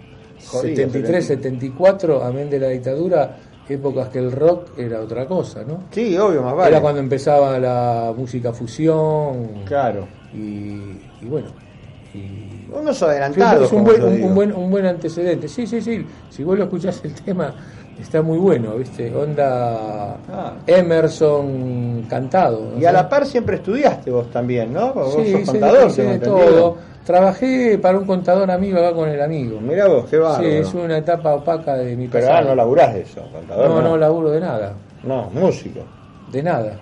Jodido, 0.45 0.75
73, 0.75 1.25
74, 1.25 2.23
amén 2.23 2.49
de 2.49 2.59
la 2.59 2.67
dictadura, 2.67 3.37
épocas 3.69 4.09
que 4.09 4.19
el 4.19 4.31
rock 4.33 4.77
era 4.77 4.99
otra 4.99 5.25
cosa, 5.25 5.63
¿no? 5.63 5.85
Sí, 5.91 6.17
obvio, 6.17 6.43
más 6.43 6.55
vale. 6.55 6.71
Era 6.71 6.81
cuando 6.81 6.99
empezaba 6.99 7.57
la 7.57 8.13
música 8.15 8.51
fusión 8.51 9.63
Claro. 9.65 10.07
y, 10.33 10.37
y 11.21 11.25
bueno. 11.25 11.47
Y, 12.13 12.54
Unos 12.79 13.01
adelantados. 13.03 13.65
es 13.67 13.71
un 13.71 13.83
buen, 13.83 14.03
un, 14.03 14.35
buen, 14.35 14.53
un 14.55 14.69
buen 14.71 14.85
antecedente. 14.85 15.47
Sí, 15.47 15.65
sí, 15.65 15.81
sí. 15.81 16.05
Si 16.29 16.43
vos 16.43 16.57
lo 16.57 16.65
escuchás 16.65 17.01
el 17.03 17.13
tema, 17.13 17.53
está 17.99 18.21
muy 18.21 18.37
bueno, 18.37 18.75
¿viste? 18.75 19.13
Onda 19.15 20.17
Ah. 20.31 20.53
Emerson 20.67 22.03
cantado. 22.09 22.71
¿no? 22.75 22.81
Y 22.81 22.85
a 22.85 22.91
la 22.91 23.07
par 23.07 23.25
siempre 23.25 23.57
estudiaste 23.57 24.11
vos 24.11 24.29
también, 24.31 24.73
¿no? 24.73 24.93
Vos 24.93 25.15
Sí, 25.23 25.31
sos 25.31 25.49
contador, 25.51 25.91
sí, 25.91 26.01
de 26.01 26.19
todo. 26.19 26.77
Trabajé 27.05 27.77
para 27.77 27.99
un 27.99 28.05
contador 28.05 28.49
amigo 28.49 28.79
acá 28.79 28.93
con 28.93 29.07
el 29.09 29.21
amigo. 29.21 29.59
Mirá 29.61 29.87
vos, 29.87 30.05
qué. 30.09 30.19
Sí, 30.39 30.45
es 30.45 30.73
una 30.73 30.97
etapa 30.97 31.35
opaca 31.35 31.75
de 31.75 31.95
mi 31.95 32.07
Pero 32.07 32.27
ahora 32.27 32.41
no 32.41 32.55
laburás 32.55 32.93
de 32.95 33.01
eso, 33.01 33.21
contador. 33.31 33.69
no, 33.69 33.81
no 33.81 33.97
laburo 33.97 34.31
de 34.31 34.39
nada. 34.41 34.73
No, 35.03 35.29
músico. 35.31 35.81
De 36.31 36.41
nada. 36.41 36.73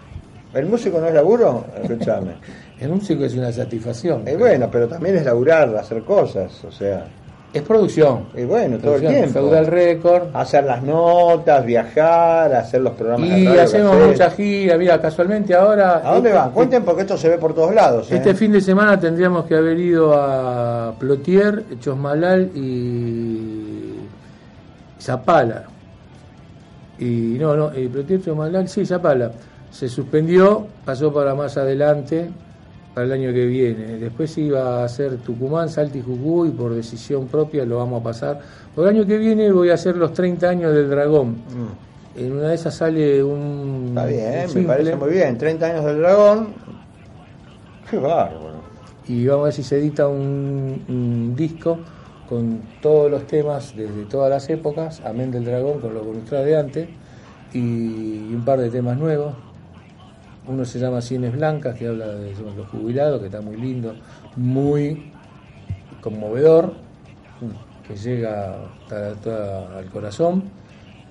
¿El 0.54 0.68
músico 0.68 1.00
no 1.02 1.08
es 1.08 1.14
laburo? 1.14 1.66
Escuchame. 1.82 2.36
El 2.84 2.92
músico 2.92 3.24
es 3.24 3.34
una 3.34 3.50
satisfacción. 3.50 4.26
y 4.28 4.36
bueno, 4.36 4.68
pero 4.70 4.90
también 4.90 5.16
es 5.16 5.24
laburar, 5.24 5.74
hacer 5.78 6.04
cosas, 6.04 6.52
o 6.66 6.72
sea. 6.72 7.06
Es 7.54 7.62
producción. 7.62 8.26
Y 8.36 8.44
bueno, 8.44 8.78
todo 8.78 8.96
el 8.96 9.08
tiempo. 9.08 9.40
Feudal 9.40 9.68
Record. 9.68 10.36
Hacer 10.36 10.66
las 10.66 10.84
notas, 10.84 11.64
viajar, 11.66 12.54
hacer 12.54 12.82
los 12.82 12.94
programas 12.94 13.30
de 13.30 13.40
Y 13.40 13.48
hacemos 13.48 13.96
muchas 14.06 14.34
giras. 14.36 14.78
Mira, 14.78 15.00
casualmente 15.00 15.54
ahora. 15.54 16.02
¿A 16.04 16.16
dónde 16.16 16.30
este, 16.30 16.42
van? 16.42 16.52
Cuenten 16.52 16.84
porque 16.84 17.04
esto 17.04 17.16
se 17.16 17.30
ve 17.30 17.38
por 17.38 17.54
todos 17.54 17.74
lados. 17.74 18.12
¿eh? 18.12 18.18
Este 18.18 18.34
fin 18.34 18.52
de 18.52 18.60
semana 18.60 19.00
tendríamos 19.00 19.46
que 19.46 19.56
haber 19.56 19.80
ido 19.80 20.14
a 20.14 20.94
Plotier, 21.00 21.64
Chosmalal 21.80 22.52
y 22.54 24.00
Zapala. 25.00 25.64
Y 27.00 27.38
no, 27.40 27.56
no, 27.56 27.72
eh, 27.72 27.88
Plotier, 27.90 28.22
Chosmalal, 28.22 28.68
sí, 28.68 28.86
Zapala. 28.86 29.32
Se 29.72 29.88
suspendió, 29.88 30.66
pasó 30.84 31.14
para 31.14 31.34
más 31.34 31.56
adelante, 31.56 32.30
para 32.94 33.06
el 33.08 33.12
año 33.14 33.34
que 33.34 33.46
viene. 33.46 33.98
Después 33.98 34.38
iba 34.38 34.82
a 34.82 34.86
hacer 34.86 35.18
Tucumán, 35.18 35.70
Salta 35.70 35.98
y 35.98 36.02
Jujuy, 36.02 36.52
por 36.52 36.74
decisión 36.74 37.28
propia 37.28 37.66
lo 37.66 37.78
vamos 37.78 38.02
a 38.02 38.04
pasar. 38.04 38.40
Por 38.76 38.88
el 38.88 38.96
año 38.96 39.06
que 39.08 39.18
viene 39.18 39.52
voy 39.52 39.70
a 39.70 39.74
hacer 39.76 39.98
los 39.98 40.14
30 40.14 40.48
años 40.50 40.74
del 40.74 40.90
Dragón. 40.90 41.32
Mm, 41.32 42.20
En 42.20 42.32
una 42.34 42.50
de 42.50 42.56
esas 42.56 42.76
sale 42.76 43.24
un. 43.24 43.86
Está 43.90 44.06
bien, 44.06 44.46
un 44.50 44.62
me 44.62 44.68
parece 44.68 44.96
muy 44.96 45.10
bien. 45.12 45.38
30 45.38 45.66
años 45.66 45.86
del 45.86 45.98
dragón. 46.00 46.50
Qué 47.90 47.98
bárbaro. 47.98 48.62
y 49.08 49.26
vamos 49.26 49.42
a 49.42 49.46
ver 49.46 49.54
si 49.54 49.64
se 49.64 49.78
edita 49.80 50.08
un, 50.08 50.84
un 50.88 51.36
disco 51.36 51.80
con 52.30 52.62
todos 52.82 53.12
los 53.12 53.28
temas 53.28 53.76
desde 53.76 54.06
todas 54.06 54.30
las 54.30 54.50
épocas, 54.50 55.02
Amén 55.06 55.30
del 55.32 55.44
Dragón 55.46 55.80
con 55.80 55.94
lo 55.94 56.02
ilustrado 56.10 56.46
de 56.46 56.58
antes, 56.58 56.90
y 57.54 58.34
un 58.34 58.44
par 58.46 58.60
de 58.60 58.70
temas 58.70 58.98
nuevos. 58.98 59.34
Uno 60.48 60.66
se 60.66 60.78
llama 60.80 61.02
Cienes 61.02 61.32
Blancas, 61.34 61.76
que 61.78 61.88
habla 61.88 62.08
de 62.08 62.32
los 62.56 62.68
jubilados, 62.68 63.20
que 63.22 63.28
está 63.28 63.40
muy 63.42 63.56
lindo, 63.56 63.96
muy 64.36 65.12
conmovedor, 66.02 66.74
que 67.88 67.96
llega 67.96 68.56
hasta- 68.86 69.78
al 69.78 69.86
corazón. 69.86 70.44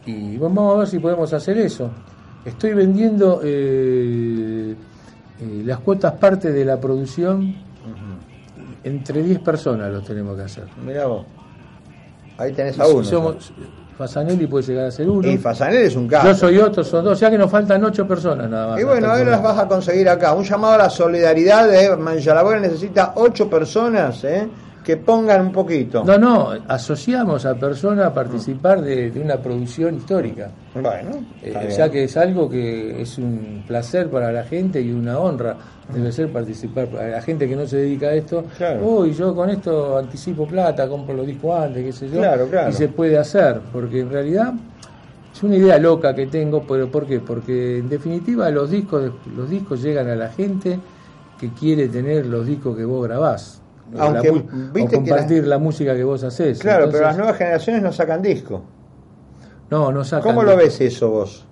Y 0.05 0.37
bueno, 0.37 0.55
vamos 0.57 0.75
a 0.75 0.79
ver 0.81 0.88
si 0.88 0.99
podemos 0.99 1.33
hacer 1.33 1.57
eso. 1.59 1.90
Estoy 2.45 2.75
vendiendo 2.75 3.40
eh, 3.42 4.75
eh, 5.40 5.62
las 5.64 5.79
cuotas 5.79 6.12
parte 6.14 6.51
de 6.53 6.64
la 6.64 6.79
producción 6.81 7.55
entre 8.85 9.23
10 9.23 9.38
personas 9.38 9.92
lo 9.92 10.03
tenemos 10.03 10.37
que 10.37 10.42
hacer. 10.42 10.64
Mirá 10.85 11.07
vos. 11.07 11.25
Ahí 12.37 12.53
tenés 12.53 12.79
a 12.81 12.87
uno. 12.88 13.05
Fasanelli 13.96 14.46
puede 14.46 14.64
llegar 14.64 14.87
a 14.87 14.90
ser 14.90 15.09
uno. 15.09 15.28
Y 15.28 15.38
Fasanel 15.38 15.83
es 15.83 15.96
un 15.96 16.09
caso. 16.09 16.28
Yo 16.28 16.35
soy 16.35 16.59
otro, 16.59 16.83
son 16.83 17.05
dos. 17.05 17.14
O 17.14 17.16
sea 17.16 17.31
que 17.31 17.38
nos 17.38 17.50
faltan 17.50 17.85
8 17.85 18.07
personas 18.07 18.48
nada 18.48 18.68
más. 18.68 18.81
Y 18.81 18.85
bueno, 18.85 19.09
ahora 19.09 19.24
las 19.24 19.42
vas 19.42 19.59
a 19.59 19.68
conseguir 19.68 20.09
acá. 20.09 20.33
Un 20.35 20.44
llamado 20.44 20.74
a 20.74 20.78
la 20.78 20.90
solidaridad 20.90 21.68
de 21.68 21.96
Manjalabora 21.96 22.59
necesita 22.59 23.12
ocho 23.16 23.48
personas 23.48 24.24
¿eh? 24.24 24.48
Que 24.85 24.97
pongan 24.97 25.40
un 25.42 25.53
poquito. 25.53 26.03
No, 26.05 26.18
no, 26.18 26.51
asociamos 26.68 27.47
a 27.47 27.55
personas 27.55 28.07
a 28.07 28.12
participar 28.14 28.81
de, 28.83 29.11
de 29.11 29.21
una 29.21 29.37
producción 29.37 29.95
histórica. 29.97 30.51
Bueno, 30.75 31.25
Eh, 31.42 31.55
o 31.68 31.71
sea 31.71 31.88
que 31.90 32.05
es 32.05 32.16
algo 32.16 32.49
que 32.49 33.01
es 33.03 33.18
un 33.18 33.62
placer 33.66 34.09
para 34.11 34.33
la 34.33 34.42
gente 34.45 34.81
y 34.81 34.90
una 34.90 35.18
honra 35.18 35.57
debe 35.95 36.11
ser 36.11 36.33
participar 36.33 36.87
para 36.88 37.09
la 37.09 37.23
gente 37.23 37.49
que 37.49 37.55
no 37.55 37.66
se 37.66 37.77
dedica 37.79 38.07
a 38.09 38.14
esto 38.14 38.45
Claro. 38.57 38.85
uy 38.87 39.12
yo 39.12 39.35
con 39.35 39.51
esto 39.51 39.99
anticipo 39.99 40.47
plata 40.47 40.88
compro 40.88 41.14
los 41.14 41.27
discos 41.27 41.61
antes 41.61 41.85
qué 41.85 41.92
sé 41.92 42.09
yo 42.09 42.18
Claro, 42.18 42.47
claro. 42.49 42.71
y 42.71 42.73
se 42.73 42.88
puede 42.88 43.18
hacer 43.18 43.61
porque 43.73 44.01
en 44.01 44.11
realidad 44.11 44.53
es 45.35 45.42
una 45.42 45.57
idea 45.57 45.79
loca 45.79 46.14
que 46.14 46.27
tengo 46.29 46.62
pero 46.66 46.90
¿por 46.90 47.07
qué? 47.07 47.21
porque 47.21 47.79
en 47.79 47.88
definitiva 47.88 48.49
los 48.51 48.71
discos 48.71 49.11
los 49.37 49.51
discos 49.51 49.83
llegan 49.83 50.09
a 50.09 50.14
la 50.16 50.29
gente 50.29 50.79
que 51.38 51.51
quiere 51.51 51.88
tener 51.88 52.27
los 52.27 52.47
discos 52.47 52.77
que 52.77 52.85
vos 52.85 53.05
grabás 53.07 53.61
la 53.98 54.05
Aunque, 54.05 54.33
mu- 54.33 54.40
viste 54.72 54.83
o 54.83 54.88
que 54.88 54.94
compartir 54.96 55.46
la 55.46 55.59
música 55.59 55.94
que 55.94 56.05
vos 56.05 56.22
haces 56.24 56.59
Claro, 56.59 56.87
pero 56.87 57.02
las 57.05 57.14
Entonces, 57.14 57.18
nuevas 57.18 57.37
generaciones 57.38 57.83
no 57.83 57.92
sacan 57.92 58.22
disco. 58.22 58.62
no 59.70 59.92
no 59.92 60.05
sacan 60.05 60.22
¿Cómo 60.35 60.42
lo 60.42 60.57
ves 60.57 60.81
eso 60.81 61.11
vos? 61.11 61.44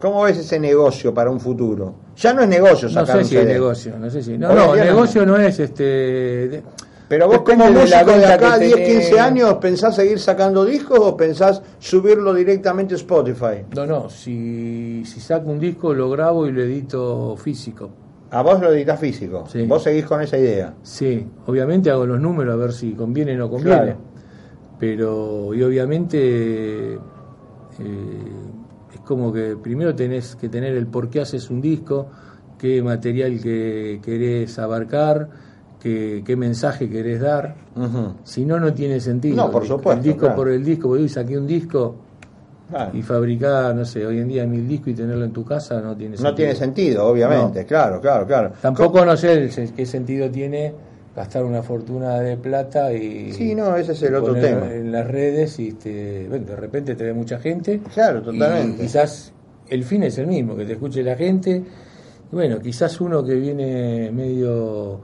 ¿Cómo 0.00 0.22
ves 0.22 0.36
ese 0.38 0.58
negocio 0.60 1.14
para 1.14 1.30
un 1.30 1.40
futuro? 1.40 1.94
Ya 2.16 2.32
no 2.34 2.42
es 2.42 2.48
negocio 2.48 2.88
No 2.88 2.94
sacar 2.94 3.16
sé 3.16 3.22
un 3.22 3.24
si 3.28 3.36
es 3.38 3.46
negocio, 3.46 3.98
no 3.98 4.10
sé 4.10 4.22
si. 4.22 4.36
No, 4.38 4.48
no, 4.54 4.74
día 4.74 4.84
no 4.84 4.90
negocio 4.92 5.24
no 5.26 5.36
es 5.36 5.58
este. 5.58 5.82
de- 5.84 6.62
Pero 7.08 7.28
vos 7.28 7.38
como 7.42 7.64
de 7.64 7.70
la 7.70 7.80
músico 7.80 7.98
de 8.10 8.18
venta 8.18 8.34
acá 8.34 8.54
a 8.54 8.58
que 8.58 8.64
10, 8.66 8.74
tenés. 8.76 9.06
15 9.08 9.20
años, 9.20 9.54
¿pensás 9.54 9.94
seguir 9.96 10.18
sacando 10.18 10.64
discos 10.64 10.98
o 11.00 11.16
pensás 11.16 11.62
subirlo 11.78 12.34
directamente 12.34 12.94
a 12.94 12.96
Spotify? 12.98 13.64
No, 13.74 13.86
no, 13.86 14.10
si, 14.10 15.02
si 15.06 15.20
saco 15.20 15.48
un 15.50 15.58
disco 15.58 15.94
lo 15.94 16.10
grabo 16.10 16.46
y 16.46 16.52
lo 16.52 16.62
edito 16.62 17.34
físico. 17.36 17.90
A 18.36 18.42
vos 18.42 18.60
lo 18.60 18.70
editas 18.70 19.00
físico. 19.00 19.44
Sí. 19.48 19.64
Vos 19.66 19.82
seguís 19.82 20.04
con 20.04 20.20
esa 20.20 20.36
idea. 20.36 20.74
Sí, 20.82 21.26
obviamente 21.46 21.90
hago 21.90 22.04
los 22.04 22.20
números 22.20 22.52
a 22.52 22.56
ver 22.56 22.72
si 22.72 22.92
conviene 22.92 23.34
o 23.34 23.38
no 23.38 23.50
conviene. 23.50 23.78
Claro. 23.80 23.96
Pero, 24.78 25.54
y 25.54 25.62
obviamente, 25.62 26.94
eh, 26.94 26.98
es 28.94 29.00
como 29.06 29.32
que 29.32 29.56
primero 29.56 29.94
tenés 29.94 30.36
que 30.36 30.50
tener 30.50 30.74
el 30.76 30.86
por 30.86 31.08
qué 31.08 31.20
haces 31.22 31.48
un 31.50 31.62
disco, 31.62 32.08
qué 32.58 32.82
material 32.82 33.40
que 33.40 34.00
querés 34.04 34.58
abarcar, 34.58 35.30
qué, 35.80 36.22
qué 36.26 36.36
mensaje 36.36 36.90
querés 36.90 37.20
dar. 37.22 37.54
Si 38.24 38.44
no, 38.44 38.60
no 38.60 38.74
tiene 38.74 39.00
sentido. 39.00 39.36
No, 39.36 39.50
por 39.50 39.62
El 39.62 39.68
disco- 39.68 39.78
supuesto, 39.78 39.98
El 39.98 40.04
disco 40.04 40.20
claro. 40.20 40.36
por 40.36 40.48
el 40.50 40.62
disco, 40.62 40.88
porque 40.88 41.02
hoy 41.04 41.08
saqué 41.08 41.38
un 41.38 41.46
disco 41.46 41.96
Claro. 42.68 42.90
y 42.98 43.02
fabricar, 43.02 43.74
no 43.76 43.84
sé, 43.84 44.04
hoy 44.04 44.18
en 44.18 44.26
día 44.28 44.44
mil 44.44 44.66
discos 44.66 44.88
y 44.88 44.94
tenerlo 44.94 45.24
en 45.24 45.32
tu 45.32 45.44
casa 45.44 45.80
no 45.80 45.96
tiene 45.96 46.16
sentido. 46.16 46.30
No 46.30 46.34
tiene 46.36 46.54
sentido, 46.56 47.06
obviamente. 47.06 47.64
Claro, 47.64 48.00
claro, 48.00 48.26
claro. 48.26 48.52
Tampoco 48.60 49.04
no 49.04 49.16
sé 49.16 49.34
el- 49.34 49.72
qué 49.72 49.86
sentido 49.86 50.28
tiene 50.30 50.72
gastar 51.14 51.44
una 51.44 51.62
fortuna 51.62 52.18
de 52.20 52.36
plata 52.36 52.92
y. 52.92 53.32
Sí, 53.32 53.54
no, 53.54 53.76
ese 53.76 53.92
es 53.92 54.02
el 54.02 54.16
otro 54.16 54.34
tema. 54.34 54.72
En 54.72 54.90
las 54.90 55.06
redes 55.06 55.58
y 55.60 55.72
te, 55.74 56.26
bueno, 56.28 56.44
de 56.44 56.56
repente 56.56 56.94
te 56.96 57.04
ve 57.04 57.12
mucha 57.12 57.38
gente. 57.38 57.80
Claro, 57.94 58.18
y 58.18 58.22
totalmente. 58.24 58.82
quizás 58.82 59.32
el 59.68 59.84
fin 59.84 60.02
es 60.02 60.18
el 60.18 60.26
mismo, 60.26 60.56
que 60.56 60.64
te 60.64 60.72
escuche 60.72 61.02
la 61.04 61.14
gente. 61.16 61.50
Y 62.32 62.34
bueno, 62.34 62.58
quizás 62.58 63.00
uno 63.00 63.24
que 63.24 63.34
viene 63.36 64.10
medio 64.12 65.00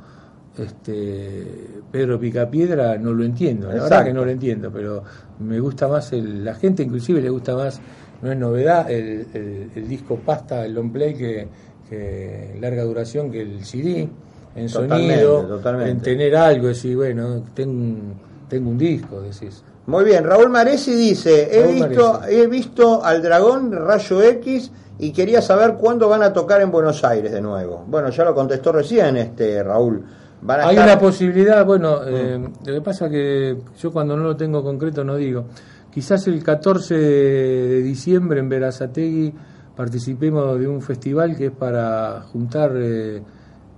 este, 0.59 1.45
Pedro 1.91 2.19
Picapiedra 2.19 2.97
no 2.99 3.13
lo 3.13 3.25
entiendo, 3.25 3.69
la 3.69 3.75
verdad 3.83 4.05
que 4.05 4.13
no 4.13 4.25
lo 4.25 4.31
entiendo, 4.31 4.71
pero 4.73 5.03
me 5.41 5.59
gusta 5.61 5.89
más, 5.89 6.13
el, 6.13 6.45
la 6.45 6.55
gente 6.55 6.83
inclusive 6.83 7.21
le 7.21 7.31
gusta 7.31 7.55
más, 7.57 7.81
no 8.23 8.31
es 8.31 8.39
novedad, 8.39 8.91
el, 8.91 9.27
el- 9.35 9.71
el 9.75 9.89
disco 9.89 10.17
pasta, 10.17 10.65
el 10.65 10.75
long 10.75 10.93
play 10.93 11.15
que, 11.15 11.49
que 11.89 12.57
larga 12.61 12.85
duración 12.85 13.31
que 13.31 13.43
el 13.43 13.65
CD, 13.65 14.09
en 14.55 14.67
Totalmente, 14.67 15.15
sonido, 15.25 15.43
totalmente. 15.47 15.91
en 15.91 16.01
tener 16.01 16.37
algo, 16.37 16.69
decir, 16.69 16.97
bueno, 16.97 17.43
tengo 17.55 17.73
un, 17.73 18.15
tengo 18.49 18.71
un 18.71 18.79
disco, 18.79 19.21
decís. 19.23 19.63
Muy 19.87 20.05
bien, 20.05 20.25
Raúl 20.25 20.51
Maresi 20.51 20.95
dice, 20.95 21.49
he 21.51 21.63
Raúl 21.63 21.75
visto, 21.89 22.13
Maresi. 22.21 22.35
he 22.41 22.47
visto 22.47 23.05
al 23.05 23.23
dragón 23.23 23.73
Rayo 23.73 24.23
X 24.23 24.71
y 24.99 25.11
quería 25.11 25.41
saber 25.43 25.75
cuándo 25.75 26.09
van 26.09 26.23
a 26.23 26.33
tocar 26.33 26.61
en 26.61 26.71
Buenos 26.71 27.03
Aires 27.03 27.33
de 27.33 27.41
nuevo. 27.41 27.83
Bueno, 27.89 28.11
ya 28.11 28.25
lo 28.25 28.35
contestó 28.35 28.71
recién 28.73 29.17
este 29.17 29.61
Raúl. 29.63 30.05
Van 30.43 30.61
a 30.61 30.65
Hay 30.69 30.77
estar- 30.77 30.89
una 30.89 30.99
posibilidad, 30.99 31.65
bueno, 31.65 32.01
eh, 32.07 32.39
lo 32.67 32.75
que 32.75 32.81
pasa 32.81 33.09
que 33.09 33.57
yo 33.79 33.93
cuando 33.93 34.17
no 34.17 34.25
lo 34.25 34.37
tengo 34.37 34.63
concreto 34.63 35.05
no 35.05 35.17
digo. 35.17 35.45
Quizás 35.91 36.27
el 36.27 36.43
14 36.43 36.95
de 36.97 37.83
diciembre 37.83 38.41
en 38.41 38.49
Verazategui 38.49 39.33
participemos 39.77 40.59
de 40.59 40.67
un 40.69 40.81
festival 40.83 41.37
que 41.37 41.47
es 41.47 41.53
para 41.53 42.23
juntar 42.33 42.73
eh, 42.77 43.23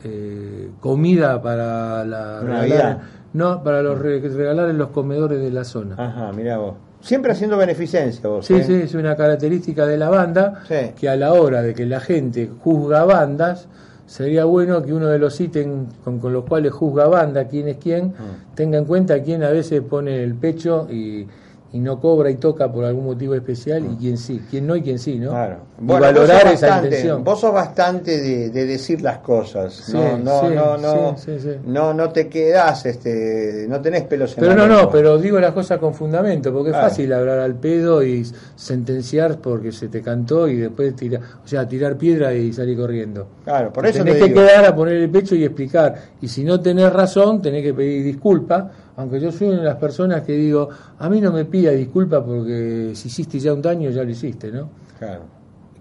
eh, 0.02 0.70
comida 0.80 1.40
para 1.40 2.04
la 2.04 2.40
regalar, 2.40 3.00
no 3.32 3.62
para 3.62 3.82
los 3.82 3.98
re- 3.98 4.20
regalar 4.20 4.68
en 4.70 4.78
los 4.78 4.88
comedores 4.88 5.40
de 5.40 5.50
la 5.50 5.64
zona. 5.64 5.96
Ajá, 5.98 6.32
mirá 6.32 6.58
vos. 6.58 6.74
Siempre 7.00 7.32
haciendo 7.32 7.56
beneficencia 7.58 8.28
vos. 8.28 8.46
Sí, 8.46 8.62
sí, 8.62 8.74
es 8.74 8.94
una 8.94 9.14
característica 9.16 9.86
de 9.86 9.98
la 9.98 10.08
banda 10.08 10.62
Sí. 10.66 10.92
que 10.98 11.08
a 11.08 11.16
la 11.16 11.32
hora 11.34 11.60
de 11.62 11.74
que 11.74 11.84
la 11.84 12.00
gente 12.00 12.50
juzga 12.62 13.04
bandas, 13.04 13.68
sería 14.06 14.44
bueno 14.44 14.82
que 14.82 14.92
uno 14.92 15.08
de 15.08 15.18
los 15.18 15.40
ítems 15.40 15.94
con, 16.04 16.18
con 16.18 16.32
los 16.32 16.44
cuales 16.44 16.72
juzga 16.72 17.06
banda, 17.08 17.46
quién 17.48 17.68
es 17.68 17.76
quién, 17.78 18.08
Mm. 18.08 18.54
tenga 18.54 18.78
en 18.78 18.84
cuenta 18.84 19.22
quién 19.22 19.42
a 19.42 19.50
veces 19.50 19.80
pone 19.82 20.22
el 20.22 20.34
pecho 20.34 20.86
y, 20.90 21.26
y 21.72 21.78
no 21.80 22.00
cobra 22.00 22.30
y 22.30 22.36
toca 22.36 22.70
por 22.70 22.84
algún 22.84 23.04
motivo 23.06 23.34
especial 23.34 23.84
y 23.92 23.96
quién 23.96 24.16
sí, 24.18 24.40
quién 24.50 24.66
no 24.66 24.76
y 24.76 24.82
quién 24.82 24.98
sí, 24.98 25.18
¿no? 25.18 25.32
Mm. 25.32 25.73
Y 25.76 25.86
valorar 25.86 26.14
vos 26.14 26.28
sos 26.28 26.52
esa 26.52 26.66
bastante, 26.68 26.86
intención. 26.86 27.24
Vos 27.24 27.40
sos 27.40 27.52
bastante 27.52 28.20
de, 28.20 28.50
de 28.50 28.64
decir 28.64 29.02
las 29.02 29.18
cosas. 29.18 29.74
Sí, 29.74 29.92
no, 29.92 30.16
no, 30.18 30.40
sí, 30.40 30.54
no, 30.54 30.78
no, 30.78 31.16
sí, 31.18 31.36
no, 31.66 31.92
no 31.92 32.10
te 32.10 32.28
quedas, 32.28 32.86
este, 32.86 33.66
no 33.68 33.80
tenés 33.80 34.04
pelos 34.04 34.36
en 34.38 34.40
Pero 34.44 34.54
no, 34.54 34.68
no, 34.68 34.88
pero 34.88 35.18
digo 35.18 35.40
las 35.40 35.52
cosas 35.52 35.78
con 35.78 35.92
fundamento, 35.92 36.52
porque 36.52 36.70
Claro. 36.70 36.86
es 36.86 36.92
fácil 36.92 37.12
hablar 37.12 37.40
al 37.40 37.54
pedo 37.56 38.04
y 38.04 38.24
sentenciar 38.54 39.38
porque 39.38 39.72
se 39.72 39.88
te 39.88 40.00
cantó 40.00 40.46
y 40.48 40.56
después 40.58 40.94
tirar, 40.94 41.20
o 41.44 41.48
sea, 41.48 41.66
tirar 41.68 41.96
piedra 41.96 42.32
y 42.32 42.52
salir 42.52 42.78
corriendo. 42.78 43.26
Claro, 43.44 43.72
por 43.72 43.84
eso 43.86 43.98
tenés 43.98 44.14
te 44.14 44.20
que 44.20 44.28
digo. 44.28 44.40
quedar 44.46 44.64
a 44.66 44.74
poner 44.76 44.94
el 44.94 45.10
pecho 45.10 45.34
y 45.34 45.44
explicar. 45.44 45.94
Y 46.20 46.28
si 46.28 46.44
no 46.44 46.60
tenés 46.60 46.92
razón, 46.92 47.42
tenés 47.42 47.62
que 47.64 47.74
pedir 47.74 48.04
disculpas. 48.04 48.64
Aunque 48.96 49.18
yo 49.18 49.32
soy 49.32 49.48
una 49.48 49.58
de 49.58 49.64
las 49.64 49.76
personas 49.76 50.22
que 50.22 50.34
digo, 50.34 50.68
a 51.00 51.08
mí 51.10 51.20
no 51.20 51.32
me 51.32 51.44
pida 51.46 51.72
disculpas 51.72 52.22
porque 52.24 52.92
si 52.94 53.08
hiciste 53.08 53.40
ya 53.40 53.52
un 53.52 53.60
daño, 53.60 53.90
ya 53.90 54.04
lo 54.04 54.10
hiciste, 54.10 54.52
¿no? 54.52 54.70
Claro. 55.00 55.22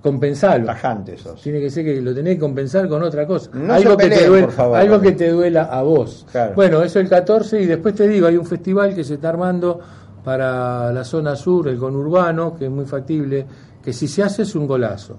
Compensalo. 0.03 0.65
Tajante 0.65 1.17
sos. 1.17 1.41
Tiene 1.41 1.61
que 1.61 1.69
ser 1.69 1.85
que 1.85 2.01
lo 2.01 2.13
tenés 2.13 2.35
que 2.35 2.41
compensar 2.41 2.89
con 2.89 3.01
otra 3.01 3.25
cosa. 3.25 3.49
No 3.53 3.73
algo 3.73 3.95
que 3.95 4.09
te 4.09 4.27
duela, 4.27 4.45
por 4.47 4.53
favor. 4.53 4.77
algo 4.77 4.99
que 4.99 5.13
te 5.13 5.29
duela 5.29 5.63
a 5.63 5.81
vos. 5.81 6.25
Claro. 6.29 6.53
Bueno, 6.55 6.83
eso 6.83 6.99
el 6.99 7.07
14 7.07 7.61
y 7.61 7.65
después 7.65 7.95
te 7.95 8.05
digo, 8.05 8.27
hay 8.27 8.35
un 8.35 8.45
festival 8.45 8.93
que 8.93 9.05
se 9.05 9.13
está 9.13 9.29
armando 9.29 9.79
para 10.21 10.91
la 10.91 11.05
zona 11.05 11.37
sur, 11.37 11.69
el 11.69 11.77
conurbano, 11.77 12.53
que 12.53 12.65
es 12.65 12.71
muy 12.71 12.85
factible, 12.85 13.45
que 13.81 13.93
si 13.93 14.09
se 14.09 14.23
hace 14.23 14.41
es 14.41 14.53
un 14.55 14.67
golazo. 14.67 15.15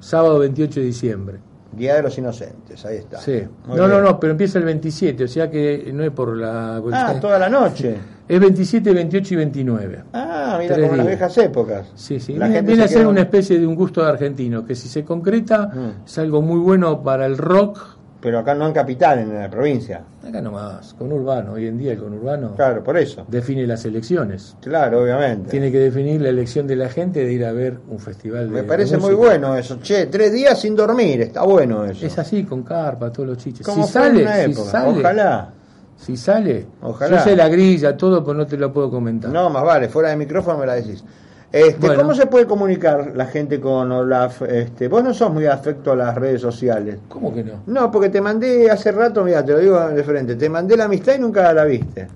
Sábado 0.00 0.38
28 0.40 0.80
de 0.80 0.86
diciembre. 0.86 1.38
Día 1.76 1.94
de 1.96 2.02
los 2.02 2.16
Inocentes, 2.16 2.84
ahí 2.86 2.96
está. 2.96 3.18
Sí. 3.18 3.42
Muy 3.66 3.76
No, 3.76 3.86
no, 3.86 3.94
bien. 3.94 4.04
no, 4.04 4.18
pero 4.20 4.30
empieza 4.32 4.58
el 4.58 4.64
27, 4.64 5.24
o 5.24 5.28
sea 5.28 5.50
que 5.50 5.90
no 5.92 6.02
es 6.04 6.10
por 6.10 6.34
la... 6.36 6.76
Ah, 6.92 7.14
toda 7.20 7.38
la 7.38 7.48
noche. 7.50 7.96
Es 8.26 8.40
27, 8.40 8.92
28 8.92 9.34
y 9.34 9.36
29. 9.36 10.02
Ah, 10.12 10.56
mira, 10.60 10.74
como 10.74 10.86
en 10.86 10.96
las 10.96 11.06
días. 11.06 11.06
viejas 11.08 11.38
épocas. 11.38 11.86
Sí, 11.94 12.18
sí. 12.18 12.32
La 12.34 12.46
viene 12.46 12.54
gente 12.60 12.68
viene 12.72 12.84
a 12.84 12.88
se 12.88 12.94
ser 12.94 13.02
queda- 13.02 13.10
una 13.10 13.20
especie 13.20 13.60
de 13.60 13.66
un 13.66 13.74
gusto 13.74 14.02
de 14.02 14.08
argentino, 14.08 14.64
que 14.64 14.74
si 14.74 14.88
se 14.88 15.04
concreta 15.04 15.66
Mm. 15.68 16.04
es 16.06 16.18
algo 16.18 16.40
muy 16.42 16.58
bueno 16.58 17.02
para 17.02 17.26
el 17.26 17.36
rock. 17.38 17.95
Pero 18.20 18.38
acá 18.38 18.54
no 18.54 18.66
en 18.66 18.72
capital, 18.72 19.18
en 19.20 19.34
la 19.38 19.48
provincia. 19.50 20.02
Acá 20.26 20.40
nomás, 20.40 20.94
conurbano. 20.94 21.52
Hoy 21.52 21.66
en 21.66 21.76
día 21.78 21.92
el 21.92 21.98
conurbano 21.98 22.54
Claro, 22.56 22.82
por 22.82 22.96
eso. 22.96 23.24
define 23.28 23.66
las 23.66 23.84
elecciones. 23.84 24.56
Claro, 24.62 25.02
obviamente. 25.02 25.50
Tiene 25.50 25.70
que 25.70 25.78
definir 25.78 26.20
la 26.22 26.30
elección 26.30 26.66
de 26.66 26.76
la 26.76 26.88
gente 26.88 27.24
de 27.24 27.32
ir 27.32 27.44
a 27.44 27.52
ver 27.52 27.78
un 27.88 27.98
festival 27.98 28.48
de 28.48 28.54
Me 28.54 28.62
parece 28.64 28.96
de 28.96 29.02
muy 29.02 29.14
bueno 29.14 29.54
eso. 29.54 29.78
Che, 29.82 30.06
tres 30.06 30.32
días 30.32 30.58
sin 30.58 30.74
dormir, 30.74 31.20
está 31.20 31.42
bueno 31.42 31.84
eso. 31.84 32.06
Es 32.06 32.18
así, 32.18 32.44
con 32.44 32.62
carpa, 32.62 33.12
todos 33.12 33.28
los 33.28 33.38
chiches. 33.38 33.64
Como 33.66 33.86
si 33.86 33.92
sale, 33.92 34.22
una 34.22 34.34
si 34.44 34.54
sale, 34.54 34.98
Ojalá. 34.98 35.50
si 35.96 36.16
sale, 36.16 36.66
Ojalá. 36.82 37.18
yo 37.18 37.22
sé 37.22 37.36
la 37.36 37.48
grilla, 37.48 37.96
todo, 37.96 38.24
pero 38.24 38.34
no 38.38 38.46
te 38.46 38.56
lo 38.56 38.72
puedo 38.72 38.90
comentar. 38.90 39.30
No, 39.30 39.50
más 39.50 39.62
vale, 39.62 39.88
fuera 39.88 40.08
de 40.08 40.16
micrófono 40.16 40.58
me 40.58 40.66
la 40.66 40.74
decís. 40.74 41.04
Este, 41.52 41.86
Bueno. 41.86 42.02
¿Cómo 42.02 42.14
se 42.14 42.26
puede 42.26 42.46
comunicar 42.46 43.12
la 43.14 43.26
gente 43.26 43.60
con 43.60 43.90
Olaf? 43.90 44.42
Este, 44.42 44.88
vos 44.88 45.02
no 45.04 45.14
sos 45.14 45.32
muy 45.32 45.46
afecto 45.46 45.92
a 45.92 45.96
las 45.96 46.14
redes 46.14 46.40
sociales. 46.40 46.98
¿Cómo 47.08 47.32
que 47.34 47.44
no? 47.44 47.62
No, 47.66 47.90
porque 47.90 48.08
te 48.10 48.20
mandé 48.20 48.70
hace 48.70 48.92
rato, 48.92 49.24
mira, 49.24 49.44
te 49.44 49.52
lo 49.52 49.58
digo 49.58 49.78
de 49.88 50.02
frente, 50.04 50.34
te 50.34 50.48
mandé 50.48 50.76
la 50.76 50.84
amistad 50.84 51.14
y 51.14 51.18
nunca 51.20 51.52
la 51.52 51.64
viste. 51.64 52.08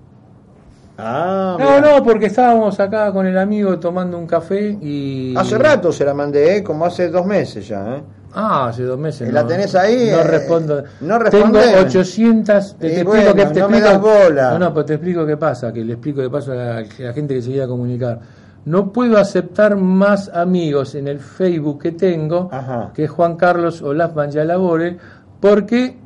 Ah, 0.99 1.57
No, 1.59 1.77
mirá. 1.77 1.81
no, 1.99 2.05
porque 2.05 2.27
estábamos 2.27 2.79
acá 2.79 3.11
con 3.13 3.27
el 3.27 3.39
amigo 3.39 3.79
tomando 3.79 4.19
un 4.19 4.27
café 4.27 4.77
y... 4.83 5.35
Hace 5.37 5.57
rato 5.57 5.93
se 5.93 6.05
la 6.05 6.13
mandé, 6.13 6.57
¿eh? 6.57 6.63
como 6.63 6.85
hace 6.85 7.09
dos 7.09 7.25
meses 7.25 7.67
ya. 7.69 7.97
¿eh? 7.97 8.03
Ah, 8.35 8.69
hace 8.69 8.83
dos 8.83 8.99
meses. 8.99 9.29
¿Y 9.29 9.33
la 9.33 9.43
no. 9.43 9.49
tenés 9.49 9.75
ahí? 9.75 10.11
No 10.11 10.19
Eh, 10.21 10.25
respondo. 10.25 10.85
no 11.01 11.19
respondés. 11.19 11.65
Tengo 11.67 11.81
800. 11.81 12.77
Te, 12.79 12.91
te 12.91 13.03
bueno, 13.05 13.23
explico 13.31 13.49
que 13.49 13.55
te 13.55 13.61
no 13.61 13.69
me 13.71 13.79
explico- 13.79 14.07
das 14.09 14.25
bola. 14.29 14.51
No, 14.53 14.59
no, 14.59 14.75
pero 14.75 14.85
te 14.85 14.95
explico 14.95 15.25
qué 15.27 15.37
pasa, 15.39 15.73
que 15.73 15.85
le 15.85 15.95
explico 15.95 16.21
de 16.21 16.29
paso 16.31 16.53
a 16.53 16.55
la, 16.55 16.77
a 16.79 16.83
la 16.99 17.13
gente 17.15 17.35
que 17.35 17.43
se 17.43 17.67
comunicar. 17.67 18.21
No 18.65 18.93
puedo 18.93 19.17
aceptar 19.19 19.77
más 19.77 20.29
amigos 20.29 20.95
en 20.95 21.09
el 21.09 21.19
Facebook 21.19 21.81
que 21.83 21.93
tengo, 21.93 22.49
Ajá. 22.53 22.91
que 22.95 23.05
es 23.05 23.11
Juan 23.11 23.37
Carlos 23.37 23.81
Olaf 23.83 24.15
Mangialabore, 24.15 24.99
porque 25.41 25.97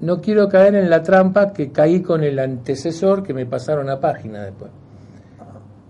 no 0.00 0.20
quiero 0.20 0.48
caer 0.48 0.74
en 0.74 0.90
la 0.90 1.02
trampa 1.02 1.52
que 1.52 1.70
caí 1.70 2.02
con 2.02 2.24
el 2.24 2.38
antecesor 2.38 3.22
que 3.22 3.32
me 3.32 3.46
pasaron 3.46 3.88
a 3.90 4.00
página 4.00 4.42
después. 4.42 4.70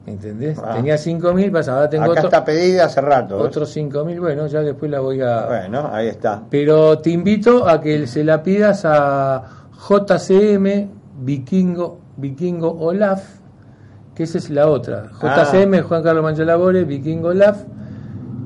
¿Entendés? 0.07 0.59
Ah. 0.63 0.75
Tenía 0.75 0.97
5.000, 0.97 1.51
pasaba, 1.51 1.79
ahora 1.79 1.89
tengo 1.91 2.05
Acá 2.05 2.13
otro- 2.13 2.25
está 2.25 2.45
pedida 2.45 2.85
hace 2.85 3.01
rato. 3.01 3.39
¿ves? 3.39 3.47
otros 3.47 3.75
5.000, 3.75 4.21
bueno, 4.21 4.47
ya 4.47 4.61
después 4.61 4.91
la 4.91 5.01
voy 5.01 5.23
a... 5.23 5.47
Bueno, 5.47 5.89
ahí 5.91 6.09
está. 6.09 6.43
Pero 6.51 6.99
te 6.99 7.09
invito 7.09 7.67
a 7.67 7.81
que 7.81 8.07
se 8.07 8.23
la 8.23 8.43
pidas 8.43 8.83
a 8.85 9.43
JCM 9.89 10.91
Vikingo, 11.23 11.99
Vikingo 12.19 12.71
Olaf, 12.81 13.25
que 14.15 14.23
esa 14.25 14.39
es 14.39 14.51
la 14.51 14.69
otra. 14.69 15.11
Ah. 15.21 15.45
JCM 15.53 15.83
Juan 15.83 16.03
Carlos 16.03 16.23
Manchalabore, 16.23 16.85
Vikingo 16.85 17.29
Olaf, 17.29 17.59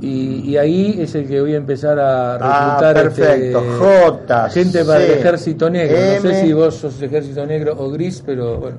y, 0.00 0.40
y 0.50 0.57
ahí 0.57 0.96
es 1.00 1.14
el 1.16 1.26
que 1.26 1.40
voy 1.40 1.54
a 1.54 1.57
empezar 1.57 1.98
a 1.98 2.35
Ah, 2.37 2.78
reclutar 2.78 2.94
perfecto. 3.04 3.59
este, 3.59 3.78
J, 3.78 4.50
gente 4.50 4.85
para 4.85 4.98
C, 5.00 5.07
el 5.07 5.12
ejército 5.18 5.70
negro. 5.70 5.96
No 5.98 6.20
sé 6.31 6.40
si 6.42 6.52
vos 6.52 6.74
sos 6.76 7.02
ejército 7.02 7.44
negro 7.46 7.74
o 7.76 7.90
gris, 7.90 8.22
pero 8.24 8.59
bueno. 8.59 8.76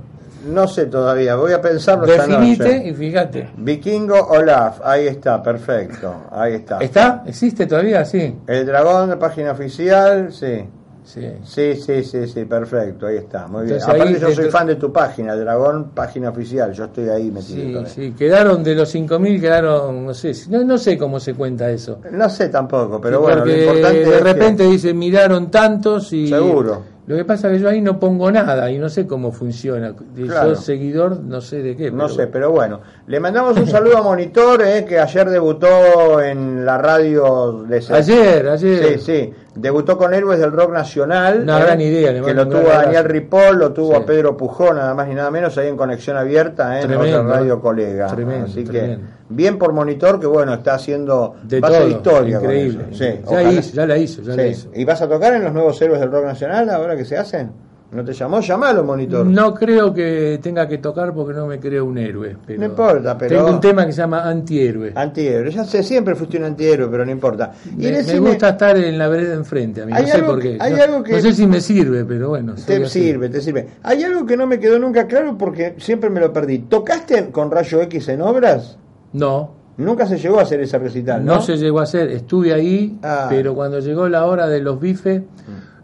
No 0.48 0.66
sé 0.70 0.86
todavía, 0.86 1.36
voy 1.36 1.52
a 1.52 1.60
pensarlo 1.62 2.06
esta 2.06 2.26
Definite 2.26 2.64
noche. 2.64 2.88
y 2.88 2.94
fíjate. 2.94 3.50
Vikingo 3.58 4.16
Olaf, 4.30 4.80
ahí 4.86 5.08
está, 5.08 5.44
perfecto, 5.44 6.14
ahí 6.32 6.54
está. 6.54 6.78
¿Está? 6.80 7.24
¿Existe 7.28 7.66
todavía? 7.66 8.06
Sí. 8.06 8.38
El 8.48 8.66
dragón 8.66 9.10
de 9.10 9.18
página 9.18 9.52
oficial, 9.52 10.32
sí. 10.32 10.64
Sí. 11.04 11.22
Sí, 11.44 11.76
sí, 11.76 12.04
sí, 12.04 12.28
sí, 12.28 12.46
perfecto, 12.46 13.08
ahí 13.08 13.18
está, 13.18 13.48
muy 13.48 13.66
bien. 13.66 13.82
Aparte 13.82 14.02
ahí 14.04 14.20
yo 14.20 14.32
soy 14.32 14.50
fan 14.50 14.68
de 14.68 14.76
tu 14.76 14.92
página, 14.94 15.36
dragón 15.36 15.90
página 15.96 16.30
oficial, 16.30 16.72
yo 16.74 16.86
estoy 16.86 17.10
ahí 17.10 17.32
metido. 17.32 17.86
Sí, 17.86 17.92
sí, 18.10 18.12
quedaron 18.18 18.64
de 18.64 18.76
los 18.76 18.94
5.000, 18.94 19.42
quedaron, 19.42 20.06
no 20.06 20.14
sé, 20.14 20.34
no, 20.50 20.64
no 20.64 20.78
sé 20.78 20.98
cómo 20.98 21.20
se 21.20 21.34
cuenta 21.34 21.70
eso. 21.72 22.00
No 22.12 22.30
sé 22.30 22.50
tampoco, 22.50 23.00
pero 23.02 23.18
Sí, 23.18 23.24
bueno, 23.24 23.46
lo 23.46 23.56
importante 23.58 23.98
de 24.06 24.16
es 24.18 24.24
repente 24.24 24.64
que... 24.64 24.70
dice 24.70 24.94
miraron 24.94 25.50
tantos 25.50 26.14
y 26.14 26.28
Seguro. 26.28 26.82
lo 27.08 27.16
que 27.16 27.26
pasa 27.26 27.48
es 27.50 27.58
que 27.58 27.64
yo 27.64 27.70
ahí 27.70 27.82
no 27.82 28.00
pongo 28.00 28.32
nada 28.32 28.70
y 28.70 28.78
no 28.78 28.88
sé 28.90 29.08
cómo 29.08 29.32
funciona 29.32 29.94
Claro. 30.16 30.50
yo 30.50 30.56
seguidor 30.56 31.20
no 31.22 31.42
sé 31.42 31.62
de 31.64 31.76
qué 31.76 31.90
No 31.92 32.04
pero 32.06 32.10
sé, 32.10 32.28
pero 32.28 32.52
bueno. 32.52 32.82
Le 33.08 33.20
mandamos 33.20 33.58
un 33.58 33.68
saludo 33.68 33.98
a 33.98 34.02
Monitor, 34.04 34.62
eh, 34.62 34.86
que 34.88 35.00
ayer 35.00 35.30
debutó 35.30 36.22
en 36.22 36.66
la 36.66 36.78
radio 36.78 37.64
de 37.68 37.78
ayer 37.90 38.48
ayer 38.50 39.00
Sí, 39.00 39.00
sí. 39.00 39.34
Debutó 39.62 39.98
con 39.98 40.14
Héroes 40.14 40.40
del 40.40 40.52
Rock 40.52 40.72
Nacional. 40.72 41.42
Una 41.44 41.60
eh, 41.60 41.64
gran 41.64 41.82
idea, 41.82 42.22
Que 42.24 42.34
lo 42.34 42.48
tuvo 42.48 42.70
a 42.72 42.84
Daniel. 42.84 43.04
Ripoll, 43.04 43.58
lo 43.58 43.74
tuvo 43.74 43.92
Sí. 43.92 43.98
a 44.02 44.06
Pedro 44.06 44.38
Pujón, 44.38 44.78
nada 44.78 44.94
más 44.94 45.08
ni 45.08 45.16
nada 45.16 45.30
menos, 45.32 45.58
ahí 45.58 45.68
en 45.68 45.76
Conexión 45.78 46.16
Abierta, 46.18 46.80
eh, 46.80 46.84
en 46.84 46.94
otra 46.94 47.24
radio 47.24 47.60
colega. 47.60 48.08
tremendo, 48.08 48.46
Así 48.46 48.64
que, 48.64 48.98
bien 49.28 49.58
por 49.58 49.74
Monitor, 49.74 50.20
que 50.20 50.28
bueno, 50.28 50.54
está 50.54 50.76
haciendo. 50.76 51.36
de 51.44 51.60
todo 51.62 51.88
historia. 51.88 52.38
increíble. 52.38 52.86
Sí, 52.92 53.06
ya 53.30 53.44
hizo 53.52 53.74
ya 53.76 53.86
la 53.86 53.98
hizo 53.98 54.22
ya 54.22 54.36
la 54.36 54.44
Sí. 54.44 54.50
hizo 54.50 54.70
¿Y 54.74 54.86
vas 54.86 55.02
a 55.02 55.10
tocar 55.10 55.34
en 55.34 55.44
los 55.44 55.54
nuevos 55.54 55.82
Héroes 55.82 56.00
del 56.00 56.12
Rock 56.12 56.26
Nacional 56.26 56.70
ahora 56.70 56.96
que 56.96 57.06
se 57.06 57.18
hacen? 57.18 57.52
¿No 57.92 58.06
te 58.06 58.14
llamó? 58.14 58.40
Llamalo, 58.40 58.84
monitor. 58.84 59.26
No 59.26 59.52
creo 59.54 59.92
que 59.92 60.40
tenga 60.44 60.68
que 60.68 60.78
tocar 60.78 61.12
porque 61.12 61.34
no 61.34 61.48
me 61.48 61.60
creo 61.60 61.86
un 61.86 61.98
héroe. 61.98 62.38
Pero 62.46 62.60
No 62.60 62.66
importa, 62.68 63.18
pero- 63.18 63.38
Tengo 63.38 63.50
un 63.50 63.60
tema 63.60 63.84
que 63.86 63.92
se 63.94 64.02
llama 64.02 64.30
antihéroe. 64.30 64.92
Antihéroe. 64.94 65.50
Ya 65.52 65.64
sé, 65.64 65.82
siempre 65.82 66.14
fuiste 66.14 66.38
un 66.38 66.44
antihéroe, 66.44 66.88
pero 66.88 67.04
no 67.04 67.12
importa. 67.12 67.52
Y 67.78 67.88
Me, 67.88 68.20
gusta 68.20 68.50
estar 68.50 68.78
en 68.78 68.96
la 68.96 69.08
vereda 69.08 69.34
enfrente, 69.34 69.82
a 69.82 69.86
mí. 69.88 69.92
No 69.92 70.06
sé 70.08 70.20
por 70.22 70.40
qué. 70.40 70.58
hay 70.60 70.74
no, 70.74 70.84
algo 70.84 71.04
que- 71.04 71.14
no 71.14 71.20
sé 71.20 71.34
si 71.34 71.48
me 71.48 71.60
sirve, 71.62 72.06
pero 72.06 72.30
bueno. 72.30 72.54
Te 72.64 72.76
así. 72.84 73.00
sirve, 73.02 73.28
te 73.30 73.42
sirve. 73.42 73.68
Hay 73.82 74.04
algo 74.04 74.24
que 74.26 74.38
no 74.38 74.46
me 74.46 74.60
quedó 74.60 74.78
nunca 74.78 75.08
claro 75.08 75.36
porque 75.36 75.74
siempre 75.80 76.12
me 76.12 76.20
lo 76.20 76.32
perdí. 76.32 76.60
¿Tocaste 76.60 77.32
con 77.32 77.50
Rayo 77.50 77.82
X 77.82 78.08
en 78.10 78.22
obras? 78.22 78.78
No, 79.14 79.58
Nunca 79.78 80.06
se 80.06 80.18
llegó 80.18 80.40
a 80.40 80.44
hacer 80.44 80.60
ese 80.60 80.78
recital, 80.78 81.24
¿no? 81.24 81.36
no, 81.36 81.42
se 81.42 81.56
llegó 81.58 81.80
a 81.80 81.84
hacer. 81.84 82.10
Estuve 82.10 82.54
ahí, 82.54 83.00
Ah. 83.02 83.28
pero 83.30 83.56
cuando 83.56 83.80
llegó 83.80 84.10
la 84.10 84.26
hora 84.26 84.46
de 84.48 84.60
los 84.60 84.78
bifes. 84.80 85.22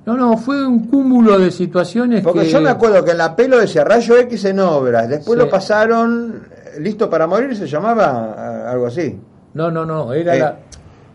No, 0.05 0.15
no, 0.15 0.37
fue 0.37 0.65
un 0.65 0.85
cúmulo 0.87 1.39
de 1.39 1.49
situaciones 1.51 2.21
Porque 2.23 2.41
que. 2.41 2.49
yo 2.49 2.61
me 2.61 2.69
acuerdo 2.69 3.03
que 3.03 3.11
en 3.11 3.17
la 3.17 3.35
pelo 3.35 3.57
decía 3.59 3.83
Rayo 3.83 4.17
X 4.19 4.45
en 4.45 4.59
obras. 4.59 5.09
Después 5.09 5.37
Sí. 5.39 5.45
lo 5.45 5.49
pasaron, 5.49 6.43
listo 6.79 7.09
para 7.09 7.25
morir, 7.25 7.55
se 7.55 7.65
llamaba 7.67 8.35
eh, 8.37 8.69
algo 8.71 8.85
así. 8.87 9.19
No, 9.55 9.71
no, 9.71 9.85
no, 9.85 10.13
era 10.13 10.35
Eh. 10.35 10.39
la... 10.39 10.59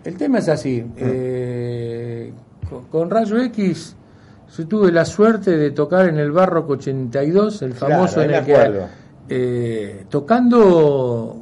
El 0.02 0.16
tema 0.16 0.38
es 0.38 0.48
así, 0.48 0.84
eh, 0.96 2.32
con, 2.68 2.84
con 2.86 3.10
Rayo 3.10 3.38
X 3.42 3.94
yo 4.56 4.66
tuve 4.66 4.90
la 4.90 5.04
suerte 5.04 5.56
de 5.56 5.70
tocar 5.70 6.08
en 6.08 6.18
el 6.18 6.32
Barroco 6.32 6.72
82, 6.72 7.62
el 7.62 7.74
famoso 7.74 8.20
en 8.22 8.30
el 8.32 8.44
que 8.44 8.80
eh, 9.28 10.04
tocando 10.08 11.36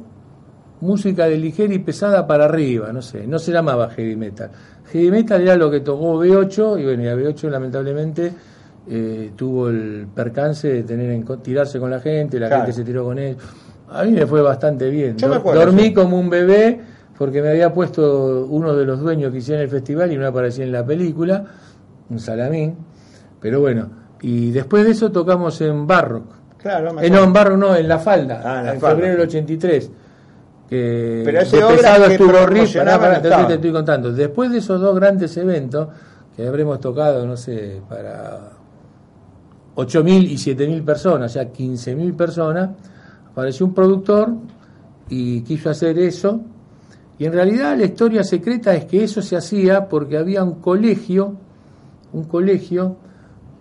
música 0.81 1.25
de 1.25 1.37
ligera 1.37 1.73
y 1.73 1.79
pesada 1.79 2.25
para 2.25 2.45
arriba, 2.45 2.91
no 2.93 3.01
sé, 3.01 3.27
no 3.27 3.39
se 3.39 3.51
llamaba 3.51 3.89
heavy 3.89 4.15
metal. 4.15 4.49
Heavy 4.91 5.11
metal 5.11 5.41
era 5.41 5.55
lo 5.55 5.69
que 5.69 5.81
tocó 5.81 6.23
B8 6.23 6.79
y 6.81 6.83
bueno, 6.85 7.03
y 7.03 7.07
a 7.07 7.15
B8 7.15 7.49
lamentablemente 7.49 8.31
eh, 8.87 9.31
tuvo 9.35 9.69
el 9.69 10.07
percance 10.13 10.67
de 10.67 10.83
tener 10.83 11.11
en, 11.11 11.25
tirarse 11.43 11.79
con 11.79 11.89
la 11.91 11.99
gente, 11.99 12.39
la 12.39 12.47
Claro. 12.47 12.63
gente 12.63 12.77
se 12.77 12.83
tiró 12.83 13.03
con 13.03 13.19
él. 13.19 13.35
A 13.89 14.03
mí 14.03 14.11
me 14.11 14.25
fue 14.25 14.41
bastante 14.41 14.89
bien. 14.89 15.17
Yo 15.17 15.27
me 15.29 15.35
acuerdo, 15.35 15.59
Dormí 15.61 15.83
sí. 15.83 15.93
como 15.93 16.19
un 16.19 16.29
bebé 16.29 16.79
porque 17.17 17.41
me 17.41 17.49
había 17.49 17.73
puesto 17.73 18.45
uno 18.49 18.75
de 18.75 18.85
los 18.85 18.99
dueños 19.01 19.31
que 19.31 19.39
hicieron 19.39 19.61
el 19.63 19.69
festival 19.69 20.11
y 20.11 20.17
no 20.17 20.25
aparecía 20.25 20.63
en 20.63 20.71
la 20.71 20.85
película, 20.85 21.43
un 22.09 22.19
salamín. 22.19 22.75
Pero 23.41 23.59
bueno, 23.59 23.89
y 24.21 24.51
después 24.51 24.85
de 24.85 24.91
eso 24.91 25.11
tocamos 25.11 25.59
en 25.61 25.85
Barrock. 25.85 26.25
Claro, 26.57 26.93
me 26.93 27.05
Eh, 27.05 27.09
no, 27.09 27.23
en 27.23 27.33
Barrock 27.33 27.57
no, 27.57 27.75
en 27.75 27.87
La 27.87 27.99
Falda, 27.99 28.41
Ah, 28.43 28.59
en 28.61 28.65
La 28.67 28.73
en 28.73 28.79
Falda. 28.79 28.95
febrero 28.95 29.13
del 29.19 29.27
83. 29.27 29.91
Que 30.69 31.23
Pero 31.25 31.39
ese 31.39 31.57
pesado 31.57 32.05
que 32.05 32.13
estuvo 32.13 32.37
entonces 32.37 32.75
estaba. 32.75 33.47
te 33.47 33.53
estoy 33.55 33.71
contando. 33.71 34.11
Después 34.11 34.51
de 34.51 34.59
esos 34.59 34.79
dos 34.79 34.95
grandes 34.95 35.35
eventos, 35.37 35.87
que 36.35 36.47
habremos 36.47 36.79
tocado, 36.79 37.25
no 37.25 37.35
sé, 37.35 37.81
para 37.89 38.51
8.000 39.75 40.29
y 40.29 40.35
7.000 40.35 40.85
personas, 40.85 41.31
o 41.31 41.33
sea, 41.33 41.51
15.000 41.51 42.15
personas, 42.15 42.69
apareció 43.31 43.65
un 43.65 43.73
productor 43.73 44.29
y 45.09 45.41
quiso 45.41 45.69
hacer 45.69 45.97
eso. 45.97 46.41
Y 47.17 47.25
en 47.25 47.33
realidad 47.33 47.77
la 47.77 47.85
historia 47.85 48.23
secreta 48.23 48.73
es 48.75 48.85
que 48.85 49.03
eso 49.03 49.21
se 49.21 49.35
hacía 49.35 49.87
porque 49.87 50.17
había 50.17 50.43
un 50.43 50.61
colegio, 50.61 51.35
un 52.13 52.23
colegio 52.25 52.95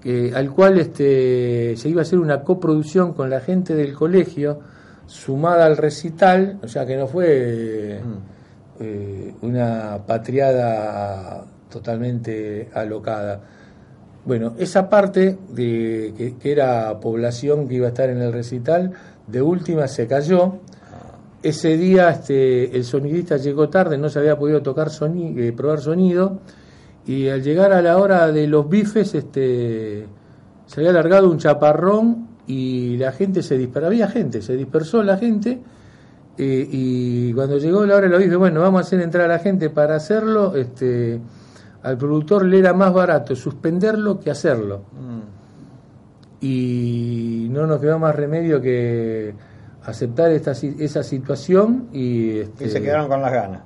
que, 0.00 0.32
al 0.34 0.50
cual 0.52 0.78
este, 0.78 1.76
se 1.76 1.88
iba 1.88 2.00
a 2.00 2.02
hacer 2.02 2.18
una 2.18 2.42
coproducción 2.42 3.12
con 3.12 3.30
la 3.30 3.40
gente 3.40 3.74
del 3.74 3.94
colegio, 3.94 4.60
sumada 5.08 5.64
al 5.64 5.76
recital, 5.76 6.58
o 6.62 6.68
sea 6.68 6.84
que 6.86 6.96
no 6.96 7.06
fue 7.06 7.98
eh, 8.78 9.34
una 9.42 9.98
patriada 10.06 11.44
totalmente 11.68 12.68
alocada. 12.74 13.40
Bueno, 14.24 14.52
esa 14.58 14.90
parte 14.90 15.38
de 15.48 16.12
que, 16.16 16.36
que 16.38 16.52
era 16.52 17.00
población 17.00 17.66
que 17.66 17.76
iba 17.76 17.86
a 17.86 17.88
estar 17.88 18.10
en 18.10 18.20
el 18.20 18.32
recital, 18.32 18.92
de 19.26 19.40
última 19.42 19.88
se 19.88 20.06
cayó. 20.06 20.58
Ese 21.42 21.76
día 21.78 22.10
este, 22.10 22.76
el 22.76 22.84
sonidista 22.84 23.38
llegó 23.38 23.70
tarde, 23.70 23.96
no 23.96 24.08
se 24.10 24.18
había 24.18 24.38
podido 24.38 24.60
tocar 24.60 24.88
soni- 24.88 25.38
eh, 25.38 25.52
probar 25.52 25.80
sonido 25.80 26.40
y 27.06 27.28
al 27.28 27.42
llegar 27.42 27.72
a 27.72 27.80
la 27.80 27.96
hora 27.96 28.30
de 28.30 28.46
los 28.46 28.68
bifes 28.68 29.14
este, 29.14 30.06
se 30.66 30.80
había 30.80 30.90
alargado 30.90 31.30
un 31.30 31.38
chaparrón 31.38 32.27
y 32.48 32.96
la 32.96 33.12
gente 33.12 33.42
se 33.42 33.56
dispersó, 33.56 33.86
había 33.86 34.08
gente, 34.08 34.42
se 34.42 34.56
dispersó 34.56 35.02
la 35.02 35.18
gente 35.18 35.60
eh, 36.36 36.68
y 36.70 37.32
cuando 37.34 37.58
llegó 37.58 37.84
la 37.84 37.96
hora 37.96 38.06
de 38.06 38.10
los 38.10 38.18
bifes, 38.18 38.38
bueno, 38.38 38.60
vamos 38.60 38.80
a 38.80 38.86
hacer 38.86 39.00
entrar 39.00 39.26
a 39.26 39.28
la 39.28 39.38
gente 39.38 39.70
para 39.70 39.94
hacerlo, 39.96 40.56
este, 40.56 41.20
al 41.82 41.98
productor 41.98 42.46
le 42.46 42.58
era 42.58 42.72
más 42.72 42.92
barato 42.92 43.36
suspenderlo 43.36 44.18
que 44.18 44.30
hacerlo 44.30 44.82
y 46.40 47.48
no 47.50 47.66
nos 47.66 47.80
quedó 47.80 47.98
más 47.98 48.14
remedio 48.14 48.60
que 48.60 49.34
aceptar 49.84 50.30
esta, 50.30 50.52
esa 50.52 51.02
situación 51.02 51.88
y, 51.92 52.38
este, 52.38 52.66
Y 52.66 52.70
se 52.70 52.80
quedaron 52.80 53.08
con 53.08 53.20
las 53.20 53.32
ganas. 53.32 53.62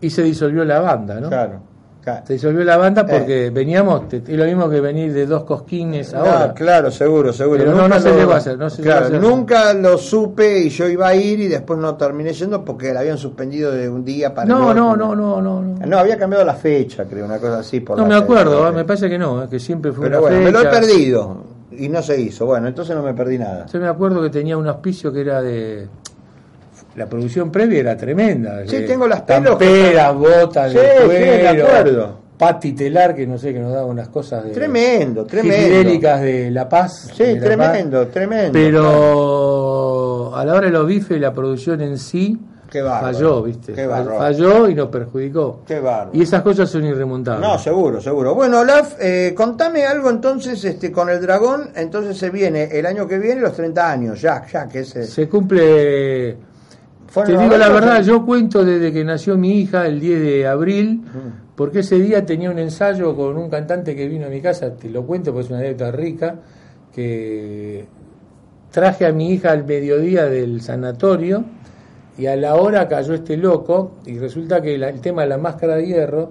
y 0.00 0.10
se 0.10 0.22
disolvió 0.22 0.64
la 0.64 0.80
banda, 0.80 1.18
¿no? 1.20 1.28
Claro. 1.28 1.60
Claro. 2.06 2.26
Se 2.26 2.32
disolvió 2.34 2.64
la 2.64 2.76
banda 2.76 3.02
Eh. 3.02 3.06
porque 3.18 3.50
veníamos, 3.50 4.08
te- 4.08 4.18
es 4.18 4.28
lo 4.30 4.44
mismo 4.44 4.70
que 4.70 4.80
venir 4.80 5.12
de 5.12 5.26
dos 5.26 5.42
cosquines 5.44 6.12
No, 6.12 6.20
ahora. 6.20 6.54
claro, 6.54 6.90
seguro, 6.90 7.32
seguro. 7.32 7.58
Pero 7.58 7.72
no, 7.74 7.82
Nunca 7.82 7.96
no 7.96 8.00
se 8.00 8.08
lo- 8.10 8.16
llegó 8.16 8.32
a 8.32 8.36
hacer, 8.36 8.58
no 8.58 8.70
se 8.70 8.82
llegó 8.82 8.94
a 8.94 8.98
claro, 8.98 9.16
hacer. 9.16 9.28
nunca 9.28 9.72
lo 9.74 9.98
supe 9.98 10.58
y 10.60 10.68
yo 10.70 10.88
iba 10.88 11.08
a 11.08 11.14
ir 11.16 11.40
y 11.40 11.48
después 11.48 11.78
no 11.78 11.96
terminé 11.96 12.32
yendo 12.32 12.64
porque 12.64 12.92
la 12.94 13.00
habían 13.00 13.18
suspendido 13.18 13.72
de 13.72 13.88
un 13.88 14.04
día 14.04 14.32
para 14.34 14.46
no, 14.46 14.70
el 14.70 14.76
no, 14.76 14.90
otro. 14.92 15.06
no, 15.06 15.14
no, 15.16 15.40
no, 15.42 15.62
no. 15.62 15.86
No, 15.86 15.98
había 15.98 16.16
cambiado 16.16 16.44
la 16.44 16.54
fecha, 16.54 17.04
creo, 17.04 17.24
una 17.24 17.38
cosa 17.38 17.58
así. 17.58 17.80
Por 17.80 17.98
No 17.98 18.04
me 18.06 18.14
fecha, 18.14 18.24
acuerdo, 18.24 18.60
¿no? 18.62 18.66
ah, 18.66 18.72
me 18.72 18.84
parece 18.84 19.08
que 19.10 19.18
no, 19.18 19.48
que 19.48 19.58
siempre 19.58 19.92
fue 19.92 20.06
Pero 20.06 20.20
una 20.20 20.28
bueno, 20.28 20.44
me 20.44 20.52
lo 20.52 20.60
he 20.60 20.64
fecha. 20.64 20.80
perdido 20.80 21.36
y 21.72 21.88
no 21.88 22.00
se 22.02 22.20
hizo. 22.20 22.46
Bueno, 22.46 22.68
entonces 22.68 22.94
no 22.96 23.02
me 23.02 23.12
perdí 23.14 23.36
nada. 23.38 23.66
Yo 23.66 23.80
me 23.80 23.88
acuerdo 23.88 24.22
que 24.22 24.30
tenía 24.30 24.56
un 24.56 24.66
auspicio 24.68 25.12
que 25.12 25.20
era 25.20 25.42
de. 25.42 25.88
La 26.96 27.06
producción 27.06 27.50
previa 27.52 27.80
era 27.80 27.96
tremenda. 27.96 28.62
Sí, 28.66 28.76
de 28.78 28.82
tengo 28.86 29.06
las 29.06 29.20
están- 29.20 29.44
botas, 29.44 30.72
Sí, 30.72 30.78
de 30.78 30.98
sí, 31.02 31.08
me 31.08 31.48
acuerdo. 31.62 32.26
Pati 32.38 32.72
telar, 32.74 33.14
que 33.14 33.26
no 33.26 33.38
sé, 33.38 33.52
que 33.52 33.58
nos 33.60 33.72
daba 33.72 33.86
unas 33.86 34.08
cosas 34.08 34.44
de. 34.44 34.50
Tremendo, 34.50 35.24
tremendo. 35.24 35.90
De 36.20 36.50
La 36.50 36.68
Paz. 36.68 37.10
Sí, 37.16 37.22
de 37.24 37.36
La 37.36 37.44
tremendo, 37.46 38.02
Paz. 38.04 38.10
tremendo. 38.12 38.52
Pero 38.52 40.34
a 40.34 40.44
la 40.44 40.54
hora 40.54 40.66
de 40.66 40.72
los 40.72 40.86
bifes, 40.86 41.18
la 41.20 41.32
producción 41.32 41.80
en 41.80 41.98
sí 41.98 42.38
Qué 42.70 42.82
bárbaro, 42.82 43.14
falló, 43.14 43.42
¿viste? 43.42 43.72
qué. 43.72 43.86
Falló 43.86 44.68
y 44.68 44.74
nos 44.74 44.88
perjudicó. 44.88 45.60
Qué 45.66 45.80
bárbaro. 45.80 46.10
Y 46.12 46.22
esas 46.22 46.42
cosas 46.42 46.68
son 46.68 46.84
irremontables. 46.84 47.48
No, 47.48 47.58
seguro, 47.58 48.00
seguro. 48.02 48.34
Bueno, 48.34 48.60
Olaf, 48.60 48.96
eh, 49.00 49.32
contame 49.34 49.86
algo 49.86 50.10
entonces 50.10 50.62
este, 50.64 50.92
con 50.92 51.08
el 51.08 51.20
dragón. 51.22 51.70
Entonces 51.74 52.18
se 52.18 52.28
viene 52.28 52.64
el 52.78 52.84
año 52.84 53.06
que 53.08 53.18
viene 53.18 53.40
los 53.40 53.54
30 53.54 53.90
años, 53.90 54.20
ya, 54.20 54.44
ya, 54.52 54.68
que 54.68 54.80
es. 54.80 54.94
eh, 54.96 55.04
Se 55.06 55.26
cumple 55.28 56.32
¿fueron 56.32 56.55
Te 57.24 57.32
digo 57.32 57.56
la 57.56 57.68
90? 57.68 57.74
verdad, 57.74 58.02
yo 58.02 58.24
cuento 58.26 58.64
desde 58.64 58.92
que 58.92 59.04
nació 59.04 59.36
mi 59.36 59.60
hija 59.60 59.86
el 59.86 60.00
10 60.00 60.20
de 60.20 60.46
abril, 60.46 61.02
porque 61.54 61.80
ese 61.80 61.96
día 61.98 62.24
tenía 62.26 62.50
un 62.50 62.58
ensayo 62.58 63.14
con 63.16 63.36
un 63.36 63.48
cantante 63.48 63.94
que 63.96 64.06
vino 64.08 64.26
a 64.26 64.28
mi 64.28 64.40
casa, 64.40 64.74
te 64.74 64.90
lo 64.90 65.04
cuento 65.06 65.32
porque 65.32 65.44
es 65.46 65.50
una 65.50 65.58
anécdota 65.60 65.90
rica, 65.92 66.34
que 66.94 67.86
traje 68.70 69.06
a 69.06 69.12
mi 69.12 69.30
hija 69.32 69.52
al 69.52 69.64
mediodía 69.64 70.26
del 70.26 70.60
sanatorio 70.60 71.44
y 72.18 72.26
a 72.26 72.36
la 72.36 72.56
hora 72.56 72.88
cayó 72.88 73.14
este 73.14 73.36
loco 73.36 73.92
y 74.06 74.18
resulta 74.18 74.60
que 74.60 74.76
la- 74.78 74.88
el 74.88 75.00
tema 75.00 75.22
de 75.22 75.28
la 75.28 75.38
máscara 75.38 75.76
de 75.76 75.86
hierro 75.86 76.30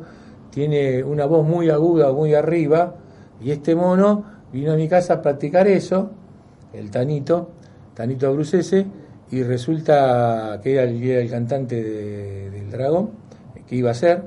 tiene 0.52 1.04
una 1.04 1.26
voz 1.26 1.46
muy 1.48 1.70
aguda, 1.70 2.12
muy 2.12 2.34
arriba, 2.34 2.96
y 3.44 3.52
este 3.52 3.76
mono 3.76 4.24
vino 4.54 4.72
a 4.72 4.76
mi 4.76 4.88
casa 4.88 5.16
a 5.16 5.22
practicar 5.22 5.68
eso, 5.68 6.12
el 6.74 6.90
Tanito, 6.90 7.50
Tanito 7.94 8.32
Brucese, 8.34 8.86
y 9.32 9.44
resulta 9.44 10.60
que 10.64 10.74
era 10.74 10.84
el, 10.84 11.30
cantante 11.30 11.84
de- 11.84 12.50
del 12.52 12.70
dragón, 12.70 13.12
que 13.68 13.76
iba 13.76 13.92
a 13.92 13.96
ser, 13.96 14.24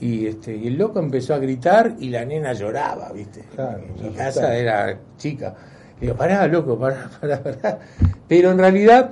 y 0.00 0.26
este 0.26 0.56
y 0.56 0.66
el 0.68 0.78
loco 0.78 0.98
empezó 0.98 1.34
a 1.34 1.38
gritar 1.38 1.94
y 2.00 2.08
la 2.08 2.24
nena 2.24 2.52
lloraba, 2.54 3.12
¿viste? 3.12 3.44
Claro, 3.54 3.82
mi 4.02 4.10
casa 4.10 4.56
era 4.56 4.98
chica. 5.18 5.54
Le 6.00 6.06
digo, 6.06 6.16
pará, 6.16 6.46
loco, 6.46 6.78
pará, 6.78 7.10
pará, 7.20 7.42
pará. 7.42 7.78
Pero 8.26 8.50
en 8.50 8.58
realidad 8.58 9.10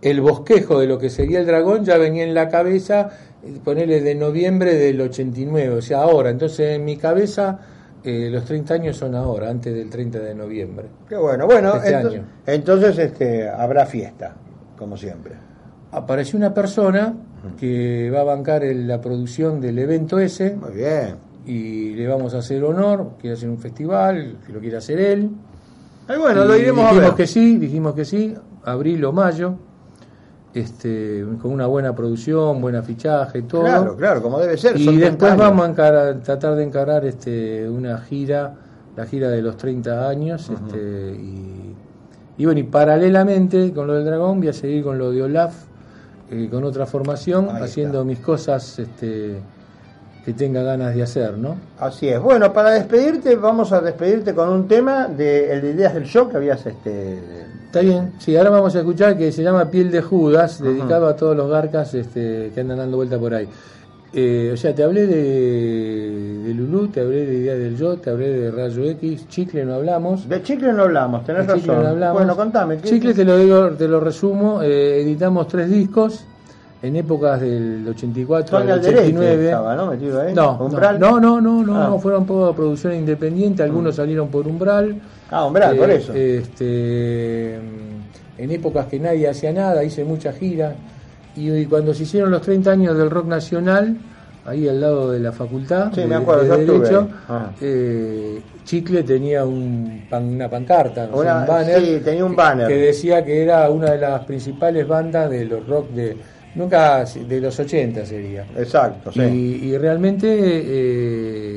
el 0.00 0.20
bosquejo 0.20 0.80
de 0.80 0.88
lo 0.88 0.98
que 0.98 1.08
sería 1.10 1.38
el 1.38 1.46
dragón 1.46 1.84
ya 1.84 1.96
venía 1.96 2.24
en 2.24 2.34
la 2.34 2.48
cabeza, 2.48 3.10
eh, 3.44 3.60
ponele 3.62 4.00
de 4.00 4.16
noviembre 4.16 4.74
del 4.74 5.00
89, 5.00 5.76
o 5.76 5.82
sea, 5.82 5.98
ahora. 6.02 6.30
Entonces 6.30 6.70
en 6.76 6.84
mi 6.84 6.96
cabeza 6.96 7.60
eh, 8.04 8.28
los 8.30 8.44
30 8.44 8.74
años 8.74 8.96
son 8.96 9.14
ahora, 9.14 9.48
antes 9.50 9.74
del 9.74 9.88
30 9.90 10.18
de 10.18 10.34
noviembre. 10.34 10.86
Qué 11.08 11.16
bueno, 11.16 11.46
bueno, 11.46 11.76
Este 11.76 11.94
ento- 11.96 12.10
año. 12.10 12.24
entonces 12.46 12.98
este, 12.98 13.48
habrá 13.48 13.86
fiesta, 13.86 14.34
como 14.78 14.96
siempre. 14.96 15.32
Apareció 15.92 16.38
una 16.38 16.52
persona 16.54 17.14
que 17.58 18.10
va 18.14 18.20
a 18.20 18.24
bancar 18.24 18.64
el- 18.64 18.86
la 18.88 19.00
producción 19.00 19.60
del 19.60 19.78
evento 19.78 20.18
ese 20.18 20.54
Muy 20.56 20.72
bien. 20.72 21.16
y 21.46 21.94
le 21.94 22.06
vamos 22.08 22.34
a 22.34 22.38
hacer 22.38 22.62
honor, 22.64 23.12
quiere 23.20 23.34
hacer 23.36 23.48
un 23.48 23.58
festival, 23.58 24.38
que 24.46 24.52
lo 24.52 24.60
quiere 24.60 24.76
hacer 24.78 24.98
él. 25.00 25.30
Ay, 26.08 26.18
bueno, 26.18 26.44
Y 26.44 26.48
lo 26.48 26.56
iremos 26.56 26.84
a 26.84 26.88
dijimos 26.88 27.08
ver. 27.10 27.16
que 27.16 27.26
sí, 27.26 27.56
dijimos 27.58 27.94
que 27.94 28.04
sí, 28.04 28.34
abril 28.64 29.04
o 29.04 29.12
mayo, 29.12 29.54
este, 30.54 31.24
con 31.40 31.50
una 31.52 31.66
buena 31.66 31.94
producción, 31.94 32.60
buen 32.60 32.82
fichaje, 32.84 33.42
todo. 33.42 33.62
Claro, 33.62 33.96
claro, 33.96 34.22
como 34.22 34.38
debe 34.38 34.56
ser. 34.56 34.76
y 34.78 34.84
son 34.84 34.94
30 34.98 35.10
después 35.10 35.36
vamos 35.36 35.66
a 35.66 35.70
encarar- 35.70 36.20
tratar 36.22 36.54
de 36.56 36.62
encarar 36.64 37.04
este, 37.06 37.68
una 37.68 37.98
gira 37.98 38.54
la 38.96 39.06
gira 39.06 39.28
de 39.30 39.40
los 39.40 39.56
30 39.56 40.08
años. 40.08 40.50
este, 40.50 41.12
y, 41.18 41.74
y 42.36 42.44
bueno, 42.44 42.60
y 42.60 42.64
paralelamente 42.64 43.72
con 43.72 43.86
lo 43.86 43.94
del 43.94 44.04
Dragón 44.04 44.38
voy 44.40 44.48
a 44.48 44.52
seguir 44.52 44.84
con 44.84 44.98
lo 44.98 45.10
de 45.10 45.22
Olaf, 45.22 45.54
eh, 46.30 46.48
con 46.50 46.64
otra 46.64 46.84
formación, 46.86 47.48
Ahí 47.50 47.62
haciendo 47.62 47.98
está. 48.00 48.04
mis 48.08 48.18
cosas 48.18 48.78
este, 48.78 49.38
que 50.24 50.32
tenga 50.32 50.62
ganas 50.62 50.94
de 50.94 51.02
hacer, 51.02 51.36
¿no? 51.36 51.56
Así 51.80 52.08
es. 52.08 52.20
Bueno, 52.20 52.52
para 52.52 52.70
despedirte, 52.70 53.34
vamos 53.36 53.72
a 53.72 53.80
despedirte 53.80 54.34
con 54.34 54.48
un 54.50 54.68
tema 54.68 55.08
de 55.08 55.52
el 55.52 55.62
de 55.62 55.70
Ideas 55.72 55.94
del 55.94 56.04
Show 56.04 56.28
que 56.30 56.36
habías 56.36 56.64
este 56.64 57.18
Está 57.66 57.80
bien, 57.80 58.12
sí, 58.18 58.36
ahora 58.36 58.50
vamos 58.50 58.76
a 58.76 58.80
escuchar 58.80 59.16
que 59.16 59.32
se 59.32 59.42
llama 59.42 59.64
Piel 59.70 59.90
de 59.90 60.02
Judas, 60.02 60.62
dedicado 60.62 61.06
a 61.06 61.16
todos 61.16 61.34
los 61.34 61.48
garcas 61.50 61.94
este, 61.94 62.50
que 62.54 62.60
andan 62.60 62.76
dando 62.78 62.98
vuelta 62.98 63.18
por 63.18 63.32
ahí. 63.32 63.48
Eh, 64.14 64.50
o 64.52 64.56
sea, 64.58 64.74
te 64.74 64.82
hablé 64.82 65.06
de, 65.06 66.42
de 66.44 66.52
Lulú, 66.54 66.88
te 66.88 67.00
hablé 67.00 67.24
de 67.24 67.34
Idea 67.34 67.54
del 67.54 67.76
Yo, 67.78 67.96
te 67.96 68.10
hablé 68.10 68.28
de 68.28 68.50
Rayo 68.50 68.84
X, 68.90 69.26
Chicle 69.28 69.64
no 69.64 69.74
hablamos. 69.76 70.28
de 70.28 70.42
Chicle 70.42 70.70
no 70.74 70.82
hablamos, 70.82 71.24
tenés 71.24 71.46
De 71.46 71.54
razón. 71.54 71.82
no 71.82 71.88
hablamos. 71.88 72.18
Bueno, 72.18 72.36
contame. 72.36 72.76
¿qué- 72.76 72.90
Chicle 72.90 73.14
te 73.14 73.24
lo 73.24 73.38
digo, 73.38 73.70
te 73.70 73.88
lo 73.88 74.00
resumo, 74.00 74.60
eh, 74.62 75.00
editamos 75.00 75.48
tres 75.48 75.70
discos 75.70 76.26
en 76.82 76.96
épocas 76.96 77.40
del 77.40 77.86
84 77.88 78.58
Tony 78.58 78.70
al 78.70 78.78
Alderete 78.78 79.00
89. 79.02 79.44
estaba, 79.44 79.76
¿no? 79.76 79.86
Metido 79.92 80.20
ahí. 80.20 80.34
No, 80.34 80.56
no, 80.58 80.64
Umbral. 80.66 80.98
no, 80.98 81.20
no, 81.20 81.40
no, 81.40 81.62
no, 81.62 81.80
Ah. 81.80 81.86
no, 81.88 81.98
fueron 82.00 82.26
por 82.26 82.54
producción 82.56 82.94
independiente, 82.94 83.62
algunos 83.62 83.94
salieron 83.96 84.28
por 84.28 84.46
Umbral. 84.48 84.96
Ah, 85.30 85.46
Umbral, 85.46 85.76
por 85.76 85.90
Eh, 85.90 85.96
eso. 85.96 86.12
Este, 86.12 87.54
en 87.56 88.50
épocas 88.50 88.86
que 88.86 88.98
nadie 88.98 89.28
hacía 89.28 89.52
nada, 89.52 89.84
hice 89.84 90.04
mucha 90.04 90.32
gira. 90.32 90.74
Y, 91.36 91.50
y 91.52 91.66
cuando 91.66 91.94
se 91.94 92.02
hicieron 92.02 92.30
los 92.30 92.42
30 92.42 92.72
años 92.72 92.96
del 92.98 93.08
rock 93.10 93.26
nacional, 93.26 93.96
ahí 94.44 94.68
al 94.68 94.80
lado 94.80 95.10
de 95.12 95.20
la 95.20 95.30
facultad 95.32 95.92
Sí, 95.94 96.00
de, 96.00 96.06
me 96.08 96.16
acuerdo, 96.16 96.42
de 96.42 96.48
yo 96.48 96.54
estuve 96.56 96.78
Derecho. 96.80 97.08
Ah. 97.28 97.50
eh, 97.60 98.40
Chicle 98.64 99.02
tenía 99.04 99.44
un 99.44 100.04
pan- 100.10 100.34
una 100.34 100.48
pancarta, 100.48 101.08
un 101.12 101.24
banner, 101.24 101.80
sí, 101.80 102.00
tenía 102.04 102.24
un 102.24 102.36
banner. 102.36 102.68
que 102.68 102.74
decía 102.76 103.24
que 103.24 103.42
era 103.42 103.68
una 103.70 103.92
de 103.92 103.98
las 103.98 104.24
principales 104.24 104.86
bandas 104.86 105.30
de 105.30 105.44
los 105.46 105.66
rock 105.66 105.90
de 105.90 106.16
nunca 106.54 107.04
de 107.04 107.40
los 107.40 107.58
80 107.58 108.04
sería. 108.06 108.46
Exacto, 108.56 109.12
sí. 109.12 109.22
Y, 109.22 109.68
y 109.68 109.78
realmente 109.78 110.26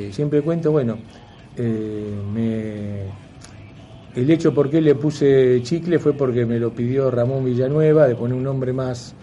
eh, 0.08 0.12
siempre 0.14 0.42
cuento, 0.42 0.72
bueno, 0.72 1.00
eh, 1.56 2.22
me- 2.26 3.14
el 4.14 4.30
hecho 4.32 4.54
por 4.54 4.70
qué 4.70 4.82
le 4.82 4.96
puse 4.96 5.60
chicle 5.62 6.00
fue 6.00 6.16
porque 6.16 6.46
me 6.46 6.60
lo 6.60 6.74
pidió 6.74 7.12
Ramón 7.12 7.44
Villanueva, 7.44 8.08
de 8.08 8.16
poner 8.16 8.38
un 8.38 8.44
nombre 8.44 8.72
más, 8.74 9.16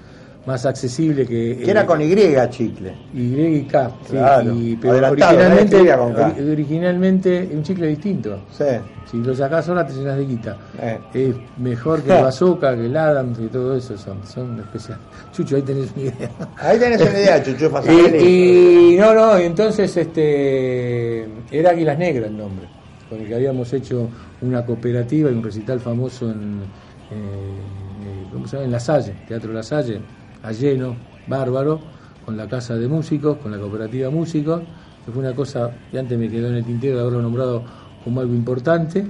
más 0.47 0.67
accesible 0.67 1.25
que... 1.27 1.59
Que 1.65 1.71
era 1.71 1.83
eh, 1.83 1.87
con 1.87 2.01
Y, 2.01 2.15
Chicle. 2.51 2.95
Y 3.15 3.41
y 3.41 3.63
K, 3.65 3.91
sí, 4.05 4.11
Claro, 4.13 4.55
y- 4.55 4.77
pero 4.77 5.09
originalmente, 5.09 5.77
con 5.97 6.13
K. 6.15 6.35
ori- 6.37 6.53
originalmente 6.53 7.51
un 7.55 7.63
chicle 7.63 7.87
distinto. 7.89 8.41
Sí. 8.51 8.65
Si 9.11 9.19
lo 9.19 9.35
sacás 9.35 9.69
ahora 9.69 9.87
te 9.87 9.93
llenas 9.93 10.17
de 10.17 10.25
guita. 10.25 10.57
Eh. 10.81 10.99
Es 11.13 11.35
mejor 11.59 12.03
que 12.03 12.17
el 12.17 12.23
Bazooka, 12.25 12.75
que 12.75 12.87
el 12.87 12.97
Adams 12.97 13.39
y 13.41 13.47
todo 13.49 13.77
eso 13.77 13.97
son, 13.99 14.27
son 14.27 14.59
especiales. 14.59 15.05
Chucho, 15.33 15.57
ahí 15.57 15.63
tenés 15.63 15.93
una 15.93 16.03
idea. 16.03 16.31
Ahí 16.57 16.79
tenés 16.79 17.01
una 17.03 17.11
idea, 17.11 17.45
Sanelli. 17.83 18.19
Y, 18.19 18.95
y 18.95 18.99
no, 18.99 19.15
no, 19.15 19.37
entonces 19.37 19.97
este 19.97 21.29
era 21.51 21.71
Águilas 21.71 21.99
Negras 21.99 22.29
el 22.31 22.37
nombre, 22.37 22.67
con 23.09 23.21
el 23.21 23.29
que 23.29 23.35
habíamos 23.35 23.73
hecho 23.75 24.09
una 24.41 24.65
cooperativa 24.65 25.31
y 25.31 25.35
un 25.35 25.43
recital 25.43 25.79
famoso 25.79 26.31
en, 26.31 26.63
eh, 27.11 28.27
¿cómo 28.33 28.47
se 28.49 28.57
llama? 28.57 28.65
en 28.67 28.73
La 28.73 28.81
Salle, 28.81 29.15
Teatro 29.29 29.53
La 29.53 29.63
Salle, 29.63 30.01
a 30.43 30.53
lleno, 30.53 30.97
bárbaro, 31.27 31.81
con 32.25 32.37
la 32.37 32.49
casa 32.49 32.77
de 32.77 32.87
músicos, 32.89 33.39
con 33.39 33.51
la 33.53 33.59
cooperativa 33.59 34.11
músicos, 34.11 34.63
que 35.05 35.11
fue 35.13 35.21
una 35.23 35.35
cosa 35.35 35.71
que 35.91 35.99
antes 35.99 36.19
me 36.19 36.29
quedó 36.29 36.49
en 36.49 36.55
el 36.57 36.65
tintero 36.65 36.97
de 36.97 37.01
haberlo 37.03 37.23
nombrado 37.23 37.63
como 38.05 38.21
algo 38.21 38.35
importante. 38.35 39.05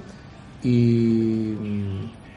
Y, 0.63 1.55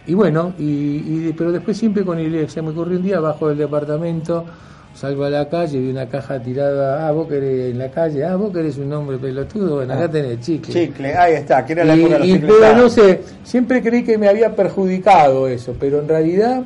y 0.07 0.13
bueno, 0.13 0.53
y, 0.57 0.63
y- 0.63 1.33
pero 1.37 1.51
después 1.51 1.77
siempre 1.77 2.03
con 2.03 2.19
el 2.19 2.49
se 2.49 2.61
me 2.61 2.69
ocurrió 2.69 2.97
un 2.97 3.03
día 3.03 3.19
bajo 3.19 3.49
del 3.49 3.57
departamento, 3.57 4.45
salgo 4.93 5.23
a 5.25 5.29
la 5.29 5.47
calle, 5.47 5.79
vi 5.79 5.89
una 5.91 6.07
caja 6.07 6.41
tirada, 6.41 7.07
ah, 7.07 7.11
vos 7.11 7.27
querés 7.27 7.71
en 7.71 7.77
la 7.79 7.89
calle, 7.91 8.23
ah, 8.25 8.35
vos 8.35 8.51
querés 8.51 8.77
un 8.77 8.91
hombre 8.93 9.17
pelotudo, 9.17 9.75
bueno, 9.75 9.93
acá 9.93 10.09
tenés 10.09 10.39
chicle. 10.41 10.73
Chicle, 10.73 11.15
ahí 11.15 11.33
está, 11.35 11.65
que 11.65 11.73
era 11.73 11.83
la 11.85 11.95
Y- 11.95 11.99
época 12.01 12.13
de 12.13 12.19
los 12.19 12.27
y- 12.27 12.39
pero 12.39 12.75
no 12.77 12.89
sé, 12.89 13.21
siempre 13.43 13.81
creí 13.81 14.03
que 14.03 14.17
me 14.17 14.27
había 14.27 14.55
perjudicado 14.55 15.47
eso, 15.47 15.75
pero 15.79 15.99
en 15.99 16.07
realidad 16.07 16.63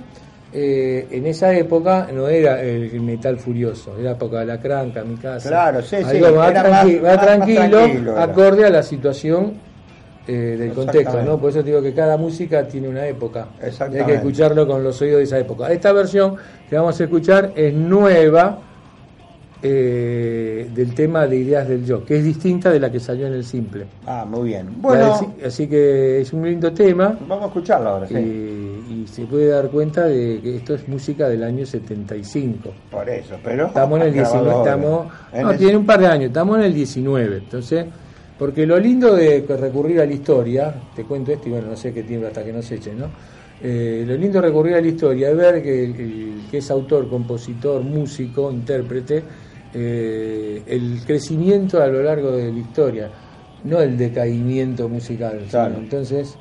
eh, 0.52 1.08
en 1.12 1.26
esa 1.28 1.54
época 1.54 2.08
no 2.14 2.28
era 2.28 2.62
el 2.62 3.00
metal 3.02 3.38
furioso, 3.38 3.96
era 4.00 4.12
época 4.12 4.40
de 4.40 4.46
la 4.48 4.60
cranca, 4.60 5.04
mi 5.04 5.16
casa. 5.16 5.50
Claro, 5.50 5.82
sí, 5.82 5.98
sí, 5.98 6.18
Algo 6.18 6.38
más, 6.38 6.54
tranqui- 6.54 7.02
más- 7.02 7.18
más 7.18 7.26
tranquilo, 7.26 7.80
acorde 8.22 8.66
a 8.66 8.70
la 8.70 8.84
situación 8.84 9.54
eh, 10.28 10.56
del 10.60 10.74
contexto. 10.74 11.18
¿no? 11.26 11.40
Por 11.40 11.50
eso 11.50 11.60
te 11.62 11.66
digo 11.72 11.82
que 11.82 11.94
cada 11.94 12.16
música 12.18 12.68
tiene 12.68 12.88
una 12.88 13.06
época. 13.08 13.48
Y 13.92 13.98
hay 13.98 14.06
que 14.06 14.14
escucharlo 14.18 14.68
con 14.68 14.84
los 14.84 15.02
oídos 15.02 15.18
de 15.18 15.24
esa 15.24 15.40
época. 15.40 15.72
Esta 15.72 15.92
versión 15.92 16.36
que 16.70 16.76
vamos 16.76 17.00
a 17.00 17.04
escuchar 17.04 17.52
es 17.56 17.74
nueva 17.74 18.60
eh, 19.62 20.70
del 20.74 20.94
tema 20.94 21.28
de 21.28 21.38
Ideas 21.38 21.68
del 21.68 21.86
Yo, 21.86 22.04
que 22.06 22.18
es 22.18 22.24
distinta 22.24 22.70
de 22.72 22.80
la 22.80 22.92
que 22.92 23.00
salió 23.00 23.28
en 23.28 23.34
el 23.34 23.44
simple. 23.44 23.86
Ah, 24.06 24.26
muy 24.30 24.50
bien. 24.50 24.68
Bueno, 24.82 25.20
así 25.46 25.68
que 25.68 26.22
es 26.22 26.32
un 26.34 26.46
lindo 26.46 26.72
tema 26.72 27.18
vamos 27.28 27.44
a 27.44 27.48
escucharlo 27.48 27.90
ahora, 27.90 28.08
sí. 28.08 28.14
eh, 28.18 28.80
y 28.90 29.08
se 29.08 29.26
puede 29.26 29.48
dar 29.48 29.70
cuenta 29.70 30.06
de 30.06 30.40
que 30.42 30.56
esto 30.58 30.76
es 30.76 30.88
música 30.88 31.28
del 31.30 31.44
año 31.44 31.66
75. 31.66 32.72
Por 32.92 33.10
eso, 33.10 33.36
pero. 33.44 33.68
Estamos 33.68 34.00
en 34.02 34.08
el 34.08 34.14
grabado 34.14 34.34
19, 34.44 34.52
ahora. 34.60 34.72
estamos, 34.72 35.14
En 35.34 35.44
no, 35.44 35.52
el- 35.52 35.58
tiene 35.58 35.78
un 35.78 35.86
par 35.86 36.00
de 36.00 36.08
años, 36.08 36.26
estamos 36.28 36.58
en 36.58 36.64
el 36.64 36.74
19. 36.74 37.38
Entonces, 37.38 37.86
porque 38.38 38.66
lo 38.66 38.80
lindo 38.80 39.16
de 39.16 39.46
recurrir 39.60 40.00
a 40.00 40.06
la 40.06 40.14
historia, 40.14 40.74
te 40.96 41.04
cuento 41.04 41.32
esto 41.34 41.50
y 41.50 41.52
bueno, 41.52 41.68
no 41.68 41.76
sé 41.76 41.94
qué 41.94 42.04
tiempo 42.04 42.28
hasta 42.28 42.44
que 42.44 42.54
nos 42.54 42.72
echen, 42.72 42.98
¿no? 43.00 43.08
Eh, 43.62 44.06
lo 44.08 44.16
lindo 44.16 44.40
de 44.42 44.48
recurrir 44.48 44.76
a 44.76 44.82
la 44.82 44.88
historia 44.88 45.30
es 45.32 45.36
ver 45.36 45.62
que, 45.62 46.38
que 46.50 46.58
es 46.60 46.72
autor, 46.72 47.10
compositor, 47.10 47.82
músico, 47.84 48.50
intérprete, 48.50 49.22
eh, 49.74 50.64
el 50.68 51.02
crecimiento 51.06 51.82
a 51.82 51.88
lo 51.88 52.02
largo 52.04 52.32
de 52.32 52.52
la 52.52 52.60
historia, 52.60 53.10
no 53.64 53.82
el 53.82 53.98
decaimiento 53.98 54.88
musical. 54.90 55.42
sino 55.48 55.78
entonces, 55.78 56.36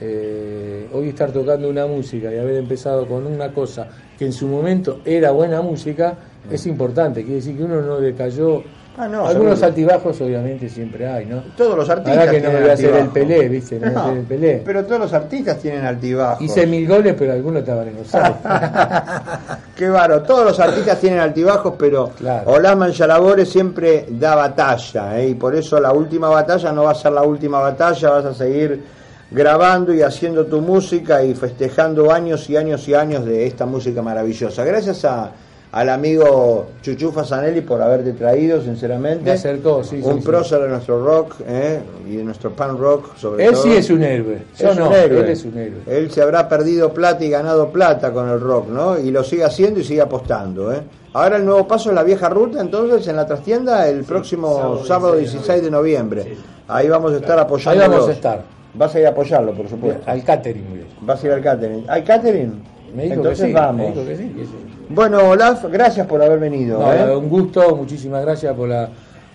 eh, 0.00 0.88
hoy 0.92 1.10
estar 1.10 1.30
tocando 1.30 1.68
una 1.68 1.86
música 1.86 2.32
y 2.32 2.38
haber 2.38 2.56
empezado 2.56 3.06
con 3.06 3.26
una 3.26 3.52
cosa 3.52 3.88
que 4.18 4.26
en 4.26 4.32
su 4.32 4.46
momento 4.48 5.00
era 5.04 5.30
buena 5.30 5.60
música 5.60 6.16
es 6.50 6.66
importante. 6.66 7.20
Quiere 7.22 7.36
decir 7.36 7.56
que 7.56 7.64
uno 7.64 7.82
no 7.82 8.00
decayó. 8.00 8.62
Ah, 8.96 9.06
no, 9.08 9.26
Algunos 9.26 9.58
seguro. 9.58 9.66
altibajos, 9.66 10.20
obviamente, 10.20 10.68
siempre 10.68 11.06
hay, 11.06 11.24
¿no? 11.26 11.42
Todos 11.56 11.76
los 11.76 11.88
artistas. 11.88 12.18
Ahora 12.18 12.30
que 12.30 12.40
no 12.40 12.50
me 12.50 12.60
voy 12.60 12.70
a 12.70 12.72
hacer 12.72 12.94
el. 12.94 13.08
Pelé, 13.08 13.48
¿viste? 13.48 13.78
No, 13.78 13.86
voy 13.86 13.96
a 13.96 14.02
hacer 14.02 14.16
el 14.18 14.24
Pelé. 14.24 14.62
Pero 14.64 14.84
todos 14.84 15.00
los 15.00 15.12
artistas 15.12 15.58
tienen 15.58 15.84
altibajos. 15.84 16.42
Hice 16.42 16.66
mil 16.66 16.86
goles, 16.88 17.14
pero 17.18 17.32
algunos 17.32 17.60
estaban 17.60 17.88
en 17.88 17.98
offside. 17.98 18.34
Qué 19.80 19.88
baro, 19.88 20.20
todos 20.20 20.44
los 20.44 20.60
artistas 20.60 21.00
tienen 21.00 21.20
altibajos, 21.20 21.72
pero 21.78 22.10
Claro. 22.10 22.50
Olaman 22.50 22.92
Yalabore 22.92 23.46
siempre 23.46 24.04
da 24.10 24.34
batalla, 24.34 25.18
¿eh? 25.18 25.30
y 25.30 25.34
por 25.34 25.54
eso 25.54 25.80
la 25.80 25.90
última 25.90 26.28
batalla 26.28 26.70
no 26.70 26.82
va 26.82 26.90
a 26.90 26.94
ser 26.94 27.12
la 27.12 27.22
última 27.22 27.60
batalla, 27.60 28.10
vas 28.10 28.26
a 28.26 28.34
seguir 28.34 28.84
grabando 29.30 29.94
y 29.94 30.02
haciendo 30.02 30.44
tu 30.44 30.60
música 30.60 31.24
y 31.24 31.34
festejando 31.34 32.12
años 32.12 32.50
y 32.50 32.58
años 32.58 32.86
y 32.88 32.94
años 32.94 33.24
de 33.24 33.46
esta 33.46 33.64
música 33.64 34.02
maravillosa. 34.02 34.64
Gracias 34.66 35.02
a, 35.06 35.30
al 35.72 35.88
amigo 35.88 36.66
Chuchufa 36.82 37.24
Zanelli 37.24 37.60
por 37.60 37.80
haberte 37.80 38.12
traído, 38.12 38.60
sinceramente. 38.60 39.24
Me 39.24 39.30
acercó, 39.32 39.84
sí, 39.84 40.02
sí, 40.02 40.08
Un 40.08 40.20
sí. 40.20 40.26
prócer 40.26 40.60
de 40.62 40.68
nuestro 40.68 41.04
rock 41.04 41.36
¿eh? 41.46 41.78
y 42.08 42.16
de 42.16 42.24
nuestro 42.24 42.50
pan 42.50 42.76
rock, 42.76 43.16
sobre 43.16 43.44
Él 43.44 43.52
todo. 43.52 43.62
sí 43.62 43.72
es 43.76 43.88
un 43.90 44.02
héroe. 44.02 44.38
Yo 44.58 44.70
Es 44.70 44.76
no, 44.76 44.88
un 44.88 44.94
héroe. 44.94 45.20
él 45.20 45.28
es 45.28 45.44
un 45.44 45.56
héroe. 45.56 45.78
Él 45.86 46.10
se 46.10 46.22
habrá 46.22 46.48
perdido 46.48 46.92
plata 46.92 47.24
y 47.24 47.30
ganado 47.30 47.70
plata 47.70 48.12
con 48.12 48.28
el 48.28 48.40
rock, 48.40 48.68
¿no? 48.68 48.98
Y 48.98 49.10
lo 49.12 49.22
sigue 49.22 49.44
haciendo 49.44 49.78
y 49.80 49.84
sigue 49.84 50.00
apostando, 50.00 50.72
¿eh? 50.72 50.80
Ahora 51.12 51.36
el 51.36 51.44
nuevo 51.44 51.66
paso 51.68 51.88
es 51.90 51.94
la 51.94 52.02
vieja 52.04 52.28
ruta, 52.28 52.60
entonces 52.60 53.06
en 53.08 53.16
la 53.16 53.26
trastienda 53.26 53.88
el 53.88 54.04
próximo 54.04 54.80
sábado, 54.84 55.16
16 55.16 55.62
de 55.62 55.70
noviembre. 55.70 56.36
Ahí 56.68 56.88
vamos 56.88 57.12
a 57.12 57.16
estar 57.16 57.38
apoyando. 57.38 57.82
Ahí 57.82 57.88
vamos 57.88 58.08
a 58.08 58.12
estar. 58.12 58.42
Vas 58.74 58.94
a 58.94 59.00
ir 59.00 59.06
a 59.06 59.10
apoyarlo, 59.10 59.52
por 59.52 59.68
supuesto. 59.68 60.02
Al 60.06 60.22
catering. 60.22 60.84
Vas 61.00 61.22
a 61.22 61.26
ir 61.26 61.32
al 61.32 61.42
catering. 61.42 61.84
¿Hay 61.88 62.02
catering? 62.04 62.62
Me 62.94 63.02
dijo 63.04 63.14
entonces 63.16 63.40
que 63.40 63.46
sí. 63.48 63.52
vamos. 63.52 63.76
Me 63.88 63.92
dijo 63.92 64.06
que 64.06 64.16
sí, 64.16 64.28
que 64.36 64.44
sí. 64.44 64.50
Bueno, 64.90 65.28
Olaf, 65.30 65.64
gracias 65.70 66.06
por 66.06 66.20
haber 66.22 66.38
venido. 66.40 66.80
No, 66.80 66.92
¿eh? 66.92 67.16
un 67.16 67.28
gusto, 67.28 67.76
muchísimas 67.76 68.22
gracias 68.22 68.54
por 68.54 68.68
la 68.68 68.88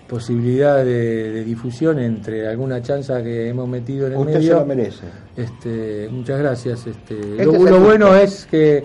posibilidad 0.06 0.76
de, 0.78 1.32
de 1.32 1.44
difusión 1.44 1.98
entre 1.98 2.46
alguna 2.46 2.80
chanza 2.82 3.22
que 3.22 3.48
hemos 3.48 3.66
metido 3.68 4.06
en 4.06 4.12
el 4.12 4.18
Usted 4.18 4.32
se 4.34 4.38
medio. 4.38 4.54
lo 4.60 4.66
merece. 4.66 5.04
Este, 5.36 6.08
muchas 6.12 6.38
gracias. 6.38 6.86
Este, 6.86 7.18
Este 7.18 7.44
lo 7.44 7.76
es 7.76 7.82
bueno 7.82 8.14
es 8.14 8.46
que 8.50 8.84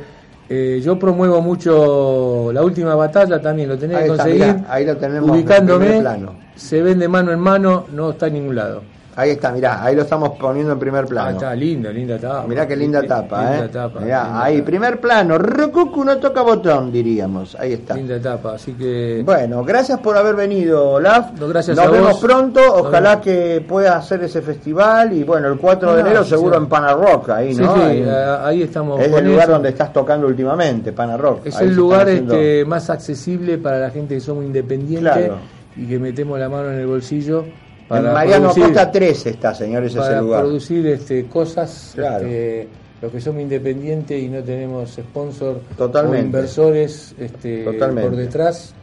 eh, 0.50 0.82
yo 0.84 0.98
promuevo 0.98 1.42
mucho 1.42 2.52
la 2.54 2.64
última 2.64 2.96
batalla, 2.96 3.40
también 3.42 3.70
lo 3.70 3.78
tenés 3.78 3.98
Ahí 3.98 4.04
que 4.06 4.12
está, 4.12 4.24
conseguir. 4.24 4.56
mirá, 4.56 4.66
ahí 4.74 4.86
lo 4.86 4.98
tenemos 4.98 5.30
en 5.30 5.36
ubicándome, 5.36 5.86
primer 5.86 6.02
plano. 6.02 6.36
se 6.56 6.82
vende 6.82 7.08
mano 7.08 7.32
en 7.32 7.40
mano, 7.40 7.86
no 7.94 8.12
está 8.12 8.28
en 8.28 8.34
ningún 8.34 8.56
lado. 8.56 8.82
Ahí 9.22 9.30
está, 9.32 9.52
mirá, 9.52 9.84
ahí 9.84 9.96
lo 9.96 10.02
estamos 10.02 10.32
poniendo 10.40 10.74
en 10.74 10.80
primer 10.80 11.04
Ah, 11.04 11.08
plano. 11.08 11.30
está 11.32 11.54
linda, 11.54 11.92
linda 11.92 12.18
tapa. 12.18 12.48
Mirá 12.48 12.68
qué 12.68 12.76
linda 12.76 13.02
Linda 13.02 13.22
tapa, 13.22 13.56
¿eh? 13.56 13.70
tapa, 13.72 14.00
Mirá, 14.00 14.24
linda 14.24 14.44
ahí, 14.44 14.58
tapa. 14.58 14.66
primer 14.66 15.00
plano. 15.00 15.38
Rocucu 15.38 16.04
no 16.04 16.18
toca 16.18 16.42
botón, 16.42 16.92
diríamos. 16.92 17.56
Ahí 17.60 17.74
está. 17.74 17.94
Linda 17.94 18.16
etapa, 18.16 18.54
así 18.56 18.74
que 18.74 19.22
Bueno, 19.24 19.64
gracias 19.64 20.00
por 20.00 20.18
haber 20.18 20.36
venido, 20.36 20.92
Olaf. 20.94 21.34
No, 21.40 21.48
gracias 21.48 21.78
Nos 21.78 21.86
a 21.86 21.90
vemos 21.92 22.12
vos. 22.14 22.20
pronto. 22.22 22.60
Ojalá 22.78 23.22
que 23.22 23.64
puedas 23.68 23.96
hacer 23.98 24.24
ese 24.24 24.42
festival. 24.42 25.14
Y 25.14 25.24
bueno, 25.24 25.50
el 25.50 25.60
4 25.60 25.94
de 25.94 26.02
enero 26.02 26.24
seguro 26.24 26.56
sí. 26.58 26.64
en 26.64 26.68
Pana 26.70 26.94
Rock, 26.94 27.30
ahí, 27.30 27.54
¿no? 27.54 27.76
sí, 27.76 27.82
Ahí- 27.82 28.04
eh, 28.04 28.36
ahí 28.44 28.62
estamos 28.64 29.00
es 29.00 29.12
el 29.14 29.26
lugar 29.26 29.44
eso. 29.44 29.52
donde 29.52 29.70
estás 29.70 29.94
tocando 29.94 30.26
últimamente, 30.26 30.92
Pana 30.94 31.16
Rock. 31.18 31.46
es 31.46 31.56
Ahí 31.58 31.68
el 31.68 31.76
lugar 31.76 32.08
haciendo- 32.08 32.34
este, 32.34 32.66
más 32.66 32.90
accesible 32.90 33.58
para 33.60 33.78
la 33.80 33.92
gente 33.92 34.16
que 34.16 34.20
somos 34.22 34.44
independientes 34.46 35.14
Claro. 35.14 35.36
y 35.78 35.86
que 35.86 36.00
metemos 36.00 36.40
la 36.40 36.50
mano 36.50 36.72
en 36.72 36.80
el 36.80 36.88
bolsillo 36.88 37.46
para 37.92 38.08
En 38.08 38.14
Mariano 38.14 38.50
Acosta 38.50 38.92
13 38.92 39.30
está, 39.30 39.54
señores, 39.54 39.92
ese 39.92 40.00
para 40.00 40.22
lugar. 40.22 40.42
producir 40.42 40.88
este, 40.88 41.26
cosas 41.28 41.92
Claro. 41.96 42.26
este, 42.26 42.68
los 43.02 43.12
que 43.12 43.22
somos 43.22 43.42
independientes 43.42 44.22
y 44.22 44.28
no 44.30 44.42
tenemos 44.44 44.92
sponsor 44.92 45.62
Totalmente. 45.78 46.20
o 46.20 46.26
inversores 46.26 47.16
este, 47.20 47.64
Totalmente. 47.64 48.10
por 48.10 48.18
detrás 48.18 48.74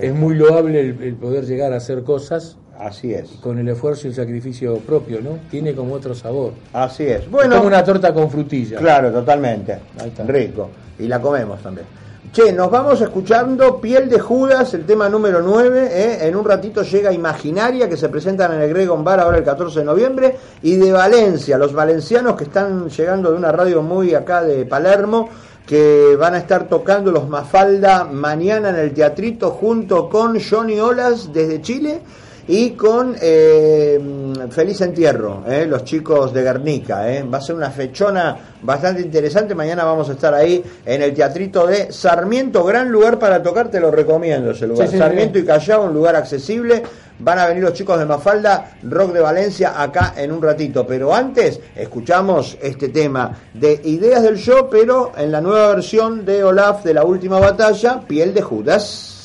es 0.00 0.14
muy 0.14 0.34
loable 0.34 0.80
el, 0.80 1.02
el 1.02 1.14
poder 1.14 1.44
llegar 1.46 1.72
a 1.72 1.76
hacer 1.76 2.02
cosas 2.02 2.56
Así 2.78 3.12
es. 3.14 3.28
con 3.40 3.58
el 3.58 3.68
esfuerzo 3.68 4.06
y 4.06 4.10
el 4.10 4.14
sacrificio 4.16 4.76
propio, 4.78 5.20
¿no? 5.20 5.38
Tiene 5.50 5.74
como 5.74 5.94
otro 5.94 6.14
sabor. 6.14 6.52
Así 6.72 7.04
es. 7.04 7.22
Es 7.22 7.30
Bueno, 7.30 7.56
como 7.56 7.68
una 7.68 7.82
torta 7.82 8.12
con 8.14 8.30
frutilla. 8.30 8.78
Claro, 8.78 9.10
totalmente. 9.10 9.78
Ahí 9.98 10.08
está. 10.08 10.24
Rico. 10.24 10.68
Y 10.98 11.08
la 11.08 11.20
comemos 11.20 11.60
también. 11.62 11.86
Che, 12.30 12.52
nos 12.52 12.70
vamos 12.70 13.00
escuchando 13.00 13.80
Piel 13.80 14.10
de 14.10 14.20
Judas, 14.20 14.74
el 14.74 14.84
tema 14.84 15.08
número 15.08 15.40
9. 15.40 15.88
¿eh? 15.90 16.28
En 16.28 16.36
un 16.36 16.44
ratito 16.44 16.82
llega 16.82 17.10
Imaginaria, 17.10 17.88
que 17.88 17.96
se 17.96 18.10
presentan 18.10 18.52
en 18.52 18.60
el 18.60 18.68
Gregon 18.68 19.02
Bar 19.02 19.20
ahora 19.20 19.38
el 19.38 19.44
14 19.44 19.78
de 19.78 19.84
noviembre. 19.86 20.36
Y 20.62 20.76
de 20.76 20.92
Valencia, 20.92 21.56
los 21.56 21.72
valencianos 21.72 22.36
que 22.36 22.44
están 22.44 22.90
llegando 22.90 23.30
de 23.30 23.38
una 23.38 23.50
radio 23.50 23.80
muy 23.80 24.14
acá 24.14 24.42
de 24.42 24.66
Palermo, 24.66 25.30
que 25.66 26.16
van 26.18 26.34
a 26.34 26.38
estar 26.38 26.68
tocando 26.68 27.10
los 27.10 27.28
Mafalda 27.28 28.04
mañana 28.04 28.68
en 28.70 28.76
el 28.76 28.92
teatrito 28.92 29.50
junto 29.52 30.10
con 30.10 30.38
Johnny 30.38 30.78
Olas 30.78 31.32
desde 31.32 31.62
Chile 31.62 32.02
y 32.48 32.70
con 32.70 33.14
eh, 33.20 34.00
Feliz 34.50 34.80
Entierro, 34.80 35.44
eh, 35.46 35.66
los 35.66 35.84
chicos 35.84 36.32
de 36.32 36.42
Guernica. 36.42 37.12
eh. 37.12 37.22
Va 37.22 37.38
a 37.38 37.40
ser 37.42 37.54
una 37.54 37.70
fechona 37.70 38.36
bastante 38.62 39.02
interesante. 39.02 39.54
Mañana 39.54 39.84
vamos 39.84 40.08
a 40.08 40.12
estar 40.12 40.32
ahí 40.32 40.64
en 40.84 41.02
el 41.02 41.12
teatrito 41.12 41.66
de 41.66 41.92
Sarmiento, 41.92 42.64
gran 42.64 42.90
lugar 42.90 43.18
para 43.18 43.42
tocar, 43.42 43.70
te 43.70 43.78
lo 43.78 43.90
recomiendo 43.90 44.50
ese 44.52 44.66
lugar. 44.66 44.86
Sí, 44.86 44.92
sí, 44.92 44.98
Sarmiento 44.98 45.38
sí. 45.38 45.44
y 45.44 45.46
Callao, 45.46 45.84
un 45.84 45.92
lugar 45.92 46.16
accesible. 46.16 46.82
Van 47.20 47.38
a 47.38 47.48
venir 47.48 47.64
los 47.64 47.74
chicos 47.74 47.98
de 47.98 48.06
Mafalda, 48.06 48.78
Rock 48.84 49.12
de 49.12 49.20
Valencia, 49.20 49.82
acá 49.82 50.14
en 50.16 50.32
un 50.32 50.40
ratito. 50.40 50.86
Pero 50.86 51.14
antes, 51.14 51.60
escuchamos 51.76 52.56
este 52.62 52.88
tema 52.88 53.36
de 53.52 53.78
Ideas 53.84 54.22
del 54.22 54.38
Show, 54.38 54.68
pero 54.70 55.12
en 55.18 55.32
la 55.32 55.40
nueva 55.40 55.74
versión 55.74 56.24
de 56.24 56.44
Olaf 56.44 56.82
de 56.84 56.94
la 56.94 57.04
última 57.04 57.38
batalla, 57.40 58.00
Piel 58.06 58.32
de 58.32 58.40
Judas. 58.40 59.18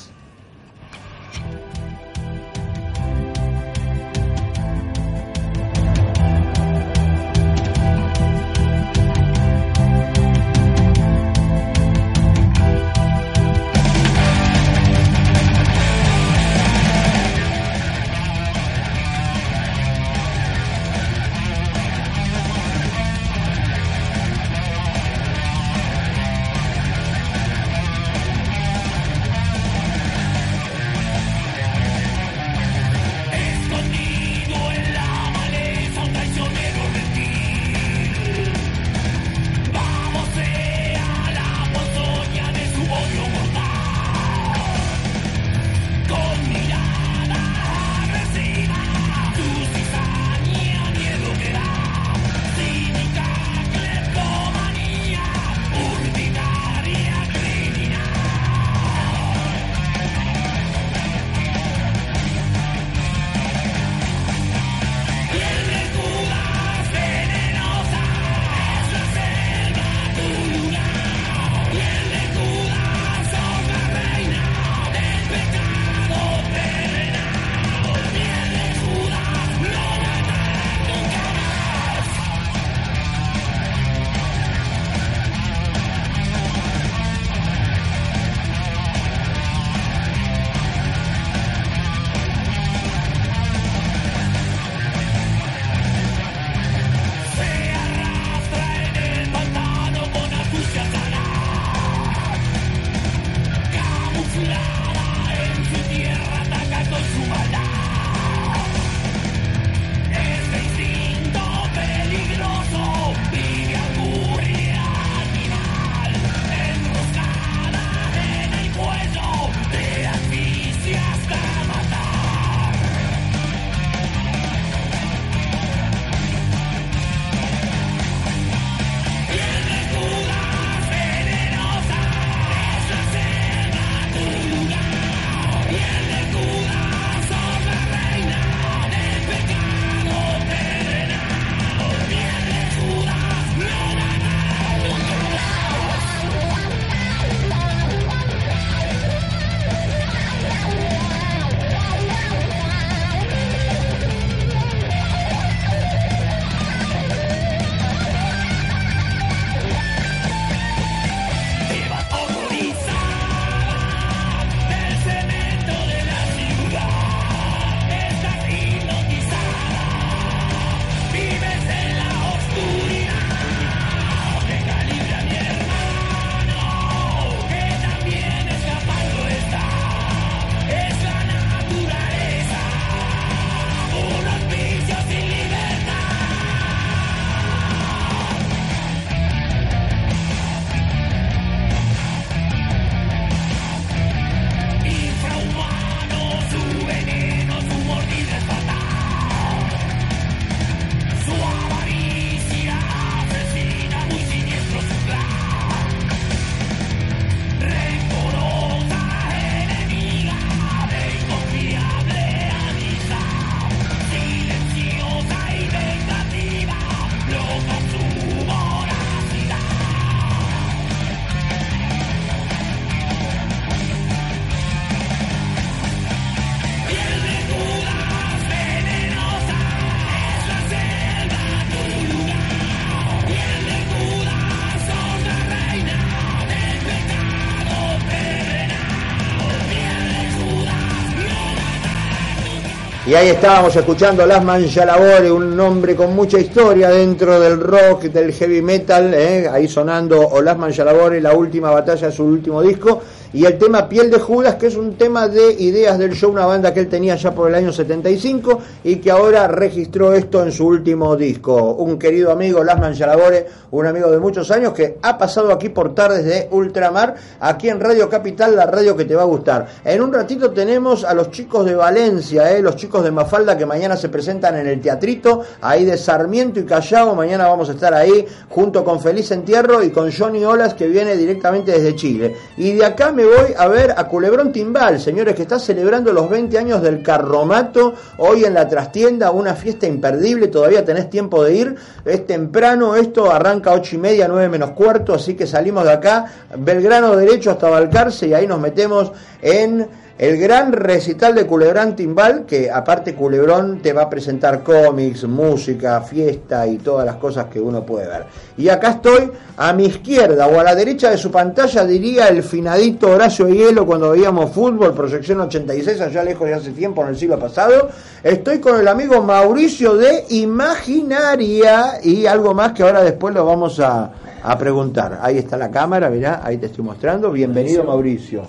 Y 243.06 243.16
ahí 243.16 243.28
estábamos 243.28 243.76
escuchando 243.76 244.26
Las 244.26 244.46
Labore, 244.46 245.30
un 245.30 245.58
nombre 245.58 245.94
con 245.94 246.16
mucha 246.16 246.40
historia 246.40 246.90
dentro 246.90 247.38
del 247.38 247.60
rock, 247.60 248.04
del 248.04 248.32
heavy 248.32 248.62
metal, 248.62 249.14
¿eh? 249.14 249.46
ahí 249.52 249.68
sonando 249.68 250.22
o 250.22 250.42
Las 250.42 250.78
Labore, 250.78 251.20
la 251.20 251.34
última 251.34 251.70
batalla 251.70 252.08
de 252.08 252.14
su 252.14 252.24
último 252.24 252.62
disco, 252.62 253.02
y 253.34 253.46
el 253.46 253.58
tema 253.58 253.90
Piel 253.90 254.12
de 254.12 254.20
Judas, 254.20 254.56
que 254.56 254.68
es 254.68 254.76
un 254.76 254.94
tema 254.94 255.28
de 255.28 255.54
ideas 255.54 255.98
del 255.98 256.14
show, 256.14 256.32
una 256.32 256.46
banda 256.46 256.72
que 256.72 256.82
él 256.82 256.88
tenía 256.88 257.16
ya 257.16 257.34
por 257.34 257.50
el 257.50 257.56
año 257.56 257.74
75 257.74 258.60
y 258.84 258.98
que 258.98 259.10
ahora 259.10 259.48
registró 259.48 260.14
esto 260.14 260.44
en 260.44 260.52
su 260.52 260.68
último 260.68 261.16
disco. 261.16 261.74
Un 261.74 261.98
querido 261.98 262.32
amigo, 262.32 262.64
Las 262.64 263.00
Labore, 263.00 263.48
un 263.72 263.88
amigo 263.88 264.12
de 264.12 264.20
muchos 264.20 264.52
años 264.52 264.74
que 264.74 265.00
ha 265.02 265.18
pasado 265.18 265.52
aquí 265.52 265.70
por 265.70 265.96
tardes 265.96 266.26
de 266.26 266.48
Ultramar, 266.52 267.16
aquí 267.40 267.70
en 267.70 267.80
Radio 267.80 268.08
Capital, 268.08 268.56
la 268.56 268.68
radio 268.68 268.96
que 268.96 269.06
te 269.06 269.16
va 269.16 269.24
a 269.24 269.26
gustar. 269.26 269.68
En 269.84 270.04
un 270.04 270.14
ratito 270.14 270.52
tenemos 270.52 271.04
a 271.04 271.16
los 271.16 271.32
chicos 271.32 271.66
de 271.66 271.74
Valencia, 271.74 272.56
¿eh? 272.56 272.62
los 272.62 272.76
chicos 272.76 272.93
de 273.02 273.12
Mafalda 273.12 273.58
que 273.58 273.66
mañana 273.66 273.98
se 273.98 274.10
presentan 274.10 274.58
en 274.58 274.68
el 274.68 274.82
teatrito, 274.82 275.42
ahí 275.62 275.86
de 275.86 275.98
Sarmiento 275.98 276.60
y 276.60 276.66
Callao. 276.66 277.16
Mañana 277.16 277.48
vamos 277.48 277.70
a 277.70 277.74
estar 277.74 277.94
ahí 277.94 278.26
junto 278.50 278.84
con 278.84 279.00
Feliz 279.00 279.32
Entierro 279.32 279.82
y 279.82 279.90
con 279.90 280.12
Johnny 280.12 280.44
Olas 280.44 280.74
que 280.74 280.88
viene 280.88 281.16
directamente 281.16 281.72
desde 281.72 281.96
Chile. 281.96 282.36
Y 282.58 282.74
de 282.74 282.86
acá 282.86 283.12
me 283.12 283.26
voy 283.26 283.54
a 283.58 283.68
ver 283.68 283.94
a 283.98 284.08
Culebrón 284.08 284.52
Timbal, 284.52 285.00
señores, 285.00 285.36
que 285.36 285.44
está 285.44 285.58
celebrando 285.58 286.12
los 286.14 286.30
20 286.30 286.58
años 286.58 286.82
del 286.82 287.02
Carromato 287.02 287.94
hoy 288.18 288.44
en 288.44 288.54
la 288.54 288.68
trastienda, 288.68 289.32
una 289.32 289.56
fiesta 289.56 289.88
imperdible. 289.88 290.50
Todavía 290.50 290.84
tenés 290.84 291.10
tiempo 291.10 291.44
de 291.44 291.56
ir. 291.56 291.76
Es 292.06 292.28
temprano, 292.28 292.96
esto 292.96 293.32
arranca 293.32 293.72
8 293.72 293.96
y 293.96 294.00
media, 294.00 294.28
9 294.28 294.50
menos 294.50 294.72
cuarto, 294.72 295.14
así 295.14 295.36
que 295.36 295.48
salimos 295.48 295.86
de 295.86 295.92
acá, 295.92 296.26
Belgrano 296.58 297.16
derecho 297.16 297.52
hasta 297.52 297.70
Balcarce 297.70 298.28
y 298.28 298.34
ahí 298.34 298.48
nos 298.48 298.60
metemos 298.60 299.12
en 299.42 299.88
el 300.18 300.38
gran 300.38 300.72
recital 300.72 301.34
de 301.34 301.48
Culebrón 301.48 301.96
Timbal, 301.96 302.46
que 302.46 302.70
aparte 302.70 303.16
Culebrón 303.16 303.80
te 303.82 303.94
va 303.94 304.04
a 304.04 304.10
presentar 304.10 304.62
cómics, 304.62 305.24
música, 305.24 306.02
fiesta 306.02 306.68
y 306.68 306.78
todas 306.78 307.06
las 307.06 307.16
cosas 307.16 307.46
que 307.46 307.60
uno 307.60 307.84
puede 307.84 308.08
ver. 308.08 308.26
Y 308.56 308.70
acá 308.70 308.92
estoy, 308.92 309.32
a 309.58 309.74
mi 309.74 309.86
izquierda 309.86 310.48
o 310.48 310.60
a 310.60 310.64
la 310.64 310.76
derecha 310.76 311.10
de 311.10 311.18
su 311.18 311.32
pantalla, 311.32 311.84
diría 311.84 312.28
el 312.28 312.44
finadito 312.44 313.10
Horacio 313.10 313.48
Hielo 313.48 313.88
cuando 313.88 314.12
veíamos 314.12 314.52
fútbol, 314.52 314.94
proyección 314.94 315.42
86, 315.42 316.00
allá 316.00 316.24
lejos 316.24 316.48
de 316.48 316.54
hace 316.54 316.72
tiempo, 316.72 317.02
en 317.02 317.10
el 317.10 317.18
siglo 317.18 317.40
pasado. 317.40 317.90
Estoy 318.22 318.60
con 318.60 318.80
el 318.80 318.88
amigo 318.88 319.22
Mauricio 319.24 319.96
de 319.96 320.26
Imaginaria 320.30 322.00
y 322.04 322.28
algo 322.28 322.54
más 322.54 322.74
que 322.74 322.84
ahora 322.84 323.02
después 323.02 323.34
lo 323.34 323.46
vamos 323.46 323.80
a, 323.80 324.12
a 324.44 324.58
preguntar. 324.60 325.20
Ahí 325.24 325.40
está 325.40 325.58
la 325.58 325.72
cámara, 325.72 326.12
mirá, 326.12 326.42
ahí 326.44 326.58
te 326.60 326.68
estoy 326.68 326.86
mostrando. 326.86 327.32
Bienvenido 327.32 327.84
Mauricio. 327.84 328.44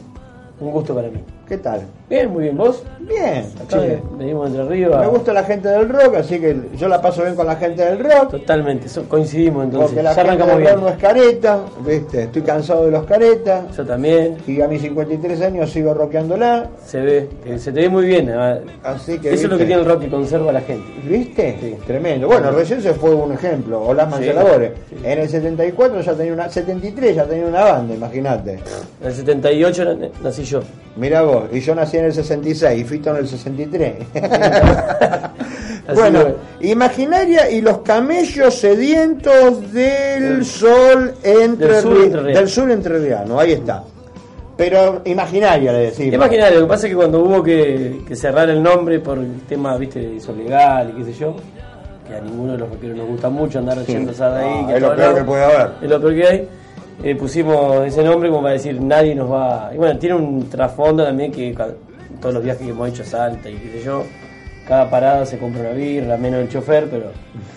Un 0.61 0.71
gusto 0.71 0.95
para 0.95 1.09
mí. 1.09 1.34
¿Qué 1.47 1.59
tal? 1.59 2.04
Bien, 2.09 2.31
muy 2.31 2.45
bien. 2.45 2.57
¿Vos? 2.57 2.83
Bien. 3.01 3.47
Acá 3.63 3.81
venimos 4.19 4.49
entre 4.49 4.65
ríos. 4.67 5.01
Me 5.01 5.07
gusta 5.07 5.33
la 5.33 5.45
gente 5.45 5.69
del 5.69 5.89
rock, 5.89 6.17
así 6.17 6.39
que 6.39 6.57
yo 6.77 6.87
la 6.89 7.01
paso 7.01 7.23
bien 7.23 7.35
con 7.35 7.47
la 7.47 7.57
gente 7.57 7.83
del 7.83 7.99
rock. 7.99 8.31
Totalmente, 8.31 8.89
coincidimos 9.09 9.65
entonces. 9.65 9.91
Porque 9.91 10.03
la 10.03 10.15
ya 10.15 10.25
gente 10.25 10.47
del 10.47 10.67
rock 10.69 10.81
no 10.81 10.89
es 10.89 10.97
careta, 10.97 11.61
¿viste? 11.87 12.23
Estoy 12.25 12.43
cansado 12.43 12.85
de 12.85 12.91
los 12.91 13.05
caretas. 13.05 13.75
Yo 13.75 13.87
también. 13.87 14.37
Y 14.47 14.61
a 14.61 14.69
mis 14.69 14.83
53 14.83 15.41
años 15.41 15.71
sigo 15.71 15.95
rockeándola. 15.95 16.69
Se 16.85 17.01
ve, 17.01 17.29
se 17.59 17.73
te 17.73 17.81
ve 17.81 17.89
muy 17.89 18.05
bien. 18.05 18.31
Así 18.83 19.19
que, 19.19 19.33
Eso 19.33 19.45
es 19.45 19.51
lo 19.51 19.59
que 19.59 19.65
tiene 19.65 19.81
el 19.81 19.89
rock 19.89 20.03
que 20.03 20.09
conserva 20.09 20.51
a 20.51 20.55
la 20.55 20.61
gente. 20.61 20.87
¿Viste? 21.09 21.57
Sí. 21.59 21.77
Tremendo. 21.87 22.27
Bueno, 22.27 22.51
recién 22.51 22.83
se 22.83 22.93
fue 22.93 23.15
un 23.15 23.33
ejemplo, 23.33 23.83
o 23.83 23.95
las 23.95 24.15
sí, 24.17 24.31
En 25.03 25.19
el 25.19 25.29
74 25.29 26.01
ya 26.03 26.13
tenía 26.13 26.33
una, 26.35 26.51
73 26.51 27.17
ya 27.17 27.25
tenía 27.25 27.47
una 27.47 27.65
banda, 27.65 27.95
imagínate. 27.95 28.53
En 29.01 29.07
el 29.07 29.15
78 29.15 29.99
nací 30.23 30.45
yo. 30.45 30.61
Mira 30.97 31.23
vos, 31.23 31.45
y 31.53 31.59
yo 31.59 31.75
nací 31.75 31.94
en 31.99 32.07
el 32.07 32.13
66 32.13 32.81
y 32.81 32.85
Fito 32.85 33.11
en 33.11 33.17
el 33.17 33.29
63. 33.29 33.95
bueno, 35.95 36.25
imaginaria 36.61 37.51
y 37.51 37.61
los 37.61 37.79
camellos 37.79 38.55
sedientos 38.55 39.73
del 39.73 40.45
sol 40.45 41.15
entre 41.23 41.69
del 41.69 41.83
sur, 41.83 42.05
entre 42.05 42.23
del 42.23 42.49
sur 42.49 42.71
entrerriano, 42.71 43.39
ahí 43.39 43.53
está. 43.53 43.85
Pero 44.57 45.03
imaginaria 45.05 45.73
le 45.73 45.79
decimos. 45.79 46.15
Imaginaria, 46.15 46.59
lo 46.59 46.67
que 46.67 46.69
pasa 46.69 46.87
es 46.87 46.93
que 46.93 46.97
cuando 46.97 47.21
hubo 47.21 47.43
que, 47.43 48.03
que 48.07 48.15
cerrar 48.15 48.49
el 48.51 48.63
nombre 48.63 49.01
por 49.01 49.19
el 49.19 49.41
tema, 49.49 49.77
viste, 49.77 50.19
legal 50.37 50.91
y 50.91 51.03
qué 51.03 51.13
sé 51.13 51.19
yo, 51.19 51.35
que 52.07 52.15
a 52.15 52.21
ninguno 52.21 52.53
de 52.53 52.59
los 52.59 52.71
rockeros 52.71 52.97
nos 52.97 53.09
gusta 53.09 53.29
mucho 53.31 53.59
andar 53.59 53.79
haciendo 53.81 54.13
sí. 54.13 54.23
ahí. 54.23 54.63
No, 54.63 54.69
que 54.69 54.75
es 54.75 54.83
lo 54.83 54.97
peor 54.97 55.15
que 55.15 55.25
puede 55.25 55.45
haber. 55.45 55.71
Es 55.83 55.91
lo 55.91 56.01
peor 56.01 56.15
que 56.15 56.27
hay 56.27 56.49
eh, 57.03 57.15
pusimos 57.17 57.87
ese 57.87 58.03
nombre 58.03 58.29
como 58.29 58.43
para 58.43 58.55
decir 58.55 58.81
nadie 58.81 59.15
nos 59.15 59.31
va. 59.31 59.71
Y 59.75 59.77
bueno, 59.77 59.99
tiene 59.99 60.15
un 60.15 60.49
trasfondo 60.49 61.05
también 61.05 61.33
que 61.33 61.55
todos 62.21 62.35
los 62.35 62.43
viajes 62.43 62.63
que 62.63 62.71
hemos 62.71 62.89
hecho 62.89 63.03
a 63.03 63.07
Salta 63.07 63.51
y 63.51 63.55
qué 63.55 63.79
sé 63.79 63.85
yo, 63.85 64.05
cada 64.67 64.89
parada 64.89 65.27
se 65.27 65.39
compra 65.39 65.61
una 65.61 65.73
birra, 65.73 66.17
menos 66.17 66.41
el 66.41 66.49
chofer, 66.49 66.89
pero 66.91 67.11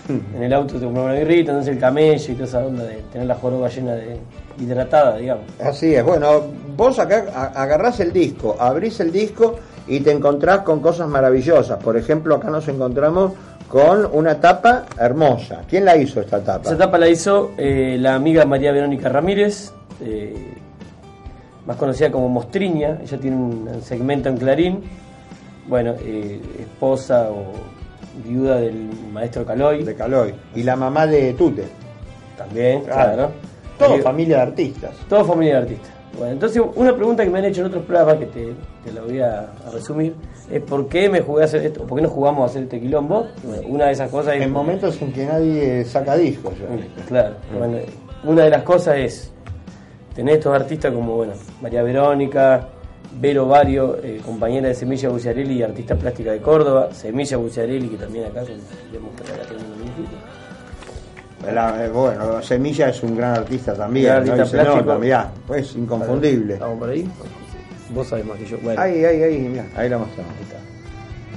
en 0.36 0.42
el 0.42 0.52
auto 0.52 0.78
se 0.78 0.84
compra 0.84 1.04
una 1.04 1.14
birrita, 1.14 1.52
entonces 1.52 1.74
el 1.74 1.80
camello 1.80 2.32
y 2.32 2.34
toda 2.34 2.46
esa 2.46 2.66
onda 2.66 2.84
de 2.84 2.96
tener 3.12 3.26
la 3.26 3.34
joroba 3.34 3.68
llena 3.68 3.94
de 3.94 4.18
hidratada, 4.60 5.16
digamos. 5.16 5.44
Así 5.62 5.94
es, 5.94 6.04
bueno, 6.04 6.42
vos 6.76 6.98
acá 6.98 7.52
agarrás 7.54 8.00
el 8.00 8.12
disco, 8.12 8.56
abrís 8.58 9.00
el 9.00 9.12
disco 9.12 9.56
y 9.86 10.00
te 10.00 10.12
encontrás 10.12 10.60
con 10.60 10.80
cosas 10.80 11.08
maravillosas. 11.08 11.82
Por 11.82 11.96
ejemplo, 11.96 12.34
acá 12.34 12.50
nos 12.50 12.68
encontramos 12.68 13.32
con 13.68 14.08
una 14.12 14.40
tapa 14.40 14.86
hermosa. 14.98 15.62
¿Quién 15.68 15.84
la 15.84 15.96
hizo 15.96 16.20
esta 16.20 16.42
tapa? 16.42 16.62
Esta 16.62 16.78
tapa 16.78 16.98
la 16.98 17.08
hizo 17.08 17.52
eh, 17.56 17.96
la 18.00 18.14
amiga 18.14 18.44
María 18.46 18.72
Verónica 18.72 19.08
Ramírez, 19.08 19.72
eh, 20.00 20.54
más 21.66 21.76
conocida 21.76 22.10
como 22.10 22.28
Mostriña. 22.28 22.98
Ella 23.02 23.18
tiene 23.18 23.36
un 23.36 23.82
segmento 23.82 24.30
en 24.30 24.38
Clarín. 24.38 24.82
Bueno, 25.68 25.94
eh, 26.00 26.40
esposa 26.58 27.28
o 27.30 27.52
viuda 28.26 28.56
del 28.56 28.88
maestro 29.12 29.44
Caloy. 29.44 29.84
De 29.84 29.94
Caloy. 29.94 30.34
Y 30.54 30.62
la 30.62 30.74
mamá 30.76 31.06
de 31.06 31.34
Tute. 31.34 31.64
También, 32.38 32.84
claro. 32.84 33.32
Todo 33.78 33.98
familia 33.98 34.36
de 34.36 34.42
artistas. 34.42 34.92
Todo 35.08 35.24
familia 35.24 35.56
de 35.56 35.62
artistas. 35.62 35.97
Bueno, 36.18 36.32
entonces 36.32 36.60
una 36.74 36.94
pregunta 36.94 37.22
que 37.22 37.30
me 37.30 37.38
han 37.38 37.44
hecho 37.44 37.60
en 37.60 37.68
otros 37.68 37.84
programas, 37.84 38.16
que 38.16 38.26
te, 38.26 38.54
te 38.84 38.92
la 38.92 39.02
voy 39.02 39.20
a, 39.20 39.52
a 39.66 39.70
resumir, 39.72 40.14
es 40.50 40.60
por 40.62 40.88
qué 40.88 41.08
me 41.08 41.20
jugué 41.20 41.42
a 41.42 41.44
hacer 41.44 41.64
esto, 41.64 41.84
por 41.86 41.96
qué 41.96 42.02
no 42.02 42.08
jugamos 42.08 42.42
a 42.42 42.46
hacer 42.46 42.64
este 42.64 42.80
quilombo. 42.80 43.28
una 43.66 43.86
de 43.86 43.92
esas 43.92 44.10
cosas 44.10 44.34
es. 44.34 44.42
En 44.42 44.50
momentos 44.50 45.00
en 45.00 45.12
que 45.12 45.26
nadie 45.26 45.84
saca 45.84 46.16
discos. 46.16 46.54
Claro, 47.06 47.36
bueno, 47.56 47.78
una 48.24 48.44
de 48.44 48.50
las 48.50 48.62
cosas 48.64 48.96
es 48.96 49.32
tener 50.14 50.34
estos 50.34 50.52
artistas 50.52 50.92
como, 50.92 51.14
bueno, 51.14 51.34
María 51.62 51.82
Verónica, 51.84 52.68
Vero 53.20 53.46
Vario, 53.46 53.98
eh, 54.02 54.20
compañera 54.24 54.68
de 54.68 54.74
Semilla 54.74 55.08
Buciarelli 55.08 55.54
y 55.54 55.62
artista 55.62 55.94
plástica 55.94 56.32
de 56.32 56.40
Córdoba, 56.40 56.88
Semilla 56.92 57.36
Buciarelli, 57.36 57.88
que 57.88 57.96
también 57.96 58.26
acá 58.26 58.42
vemos 58.92 59.10
que 59.16 59.32
acá 59.32 59.42
la, 61.52 61.84
eh, 61.84 61.88
bueno, 61.88 62.42
Semilla 62.42 62.88
es 62.88 63.02
un 63.02 63.16
gran 63.16 63.36
artista 63.36 63.74
también, 63.74 64.24
gran 64.24 64.40
artista 64.40 64.64
¿no? 64.64 65.30
pues 65.46 65.74
inconfundible. 65.74 66.56
¿Vamos 66.56 66.78
por 66.78 66.90
ahí? 66.90 67.08
Vos 67.90 68.06
sabés 68.08 68.26
más 68.26 68.38
que 68.38 68.46
yo. 68.46 68.58
Bueno. 68.62 68.80
Ahí, 68.80 69.04
ahí, 69.04 69.22
ahí, 69.22 69.38
mirá, 69.38 69.66
ahí 69.76 69.88
la 69.88 69.98
mostramos. 69.98 70.32
Ahí 70.36 70.42
está. 70.42 70.56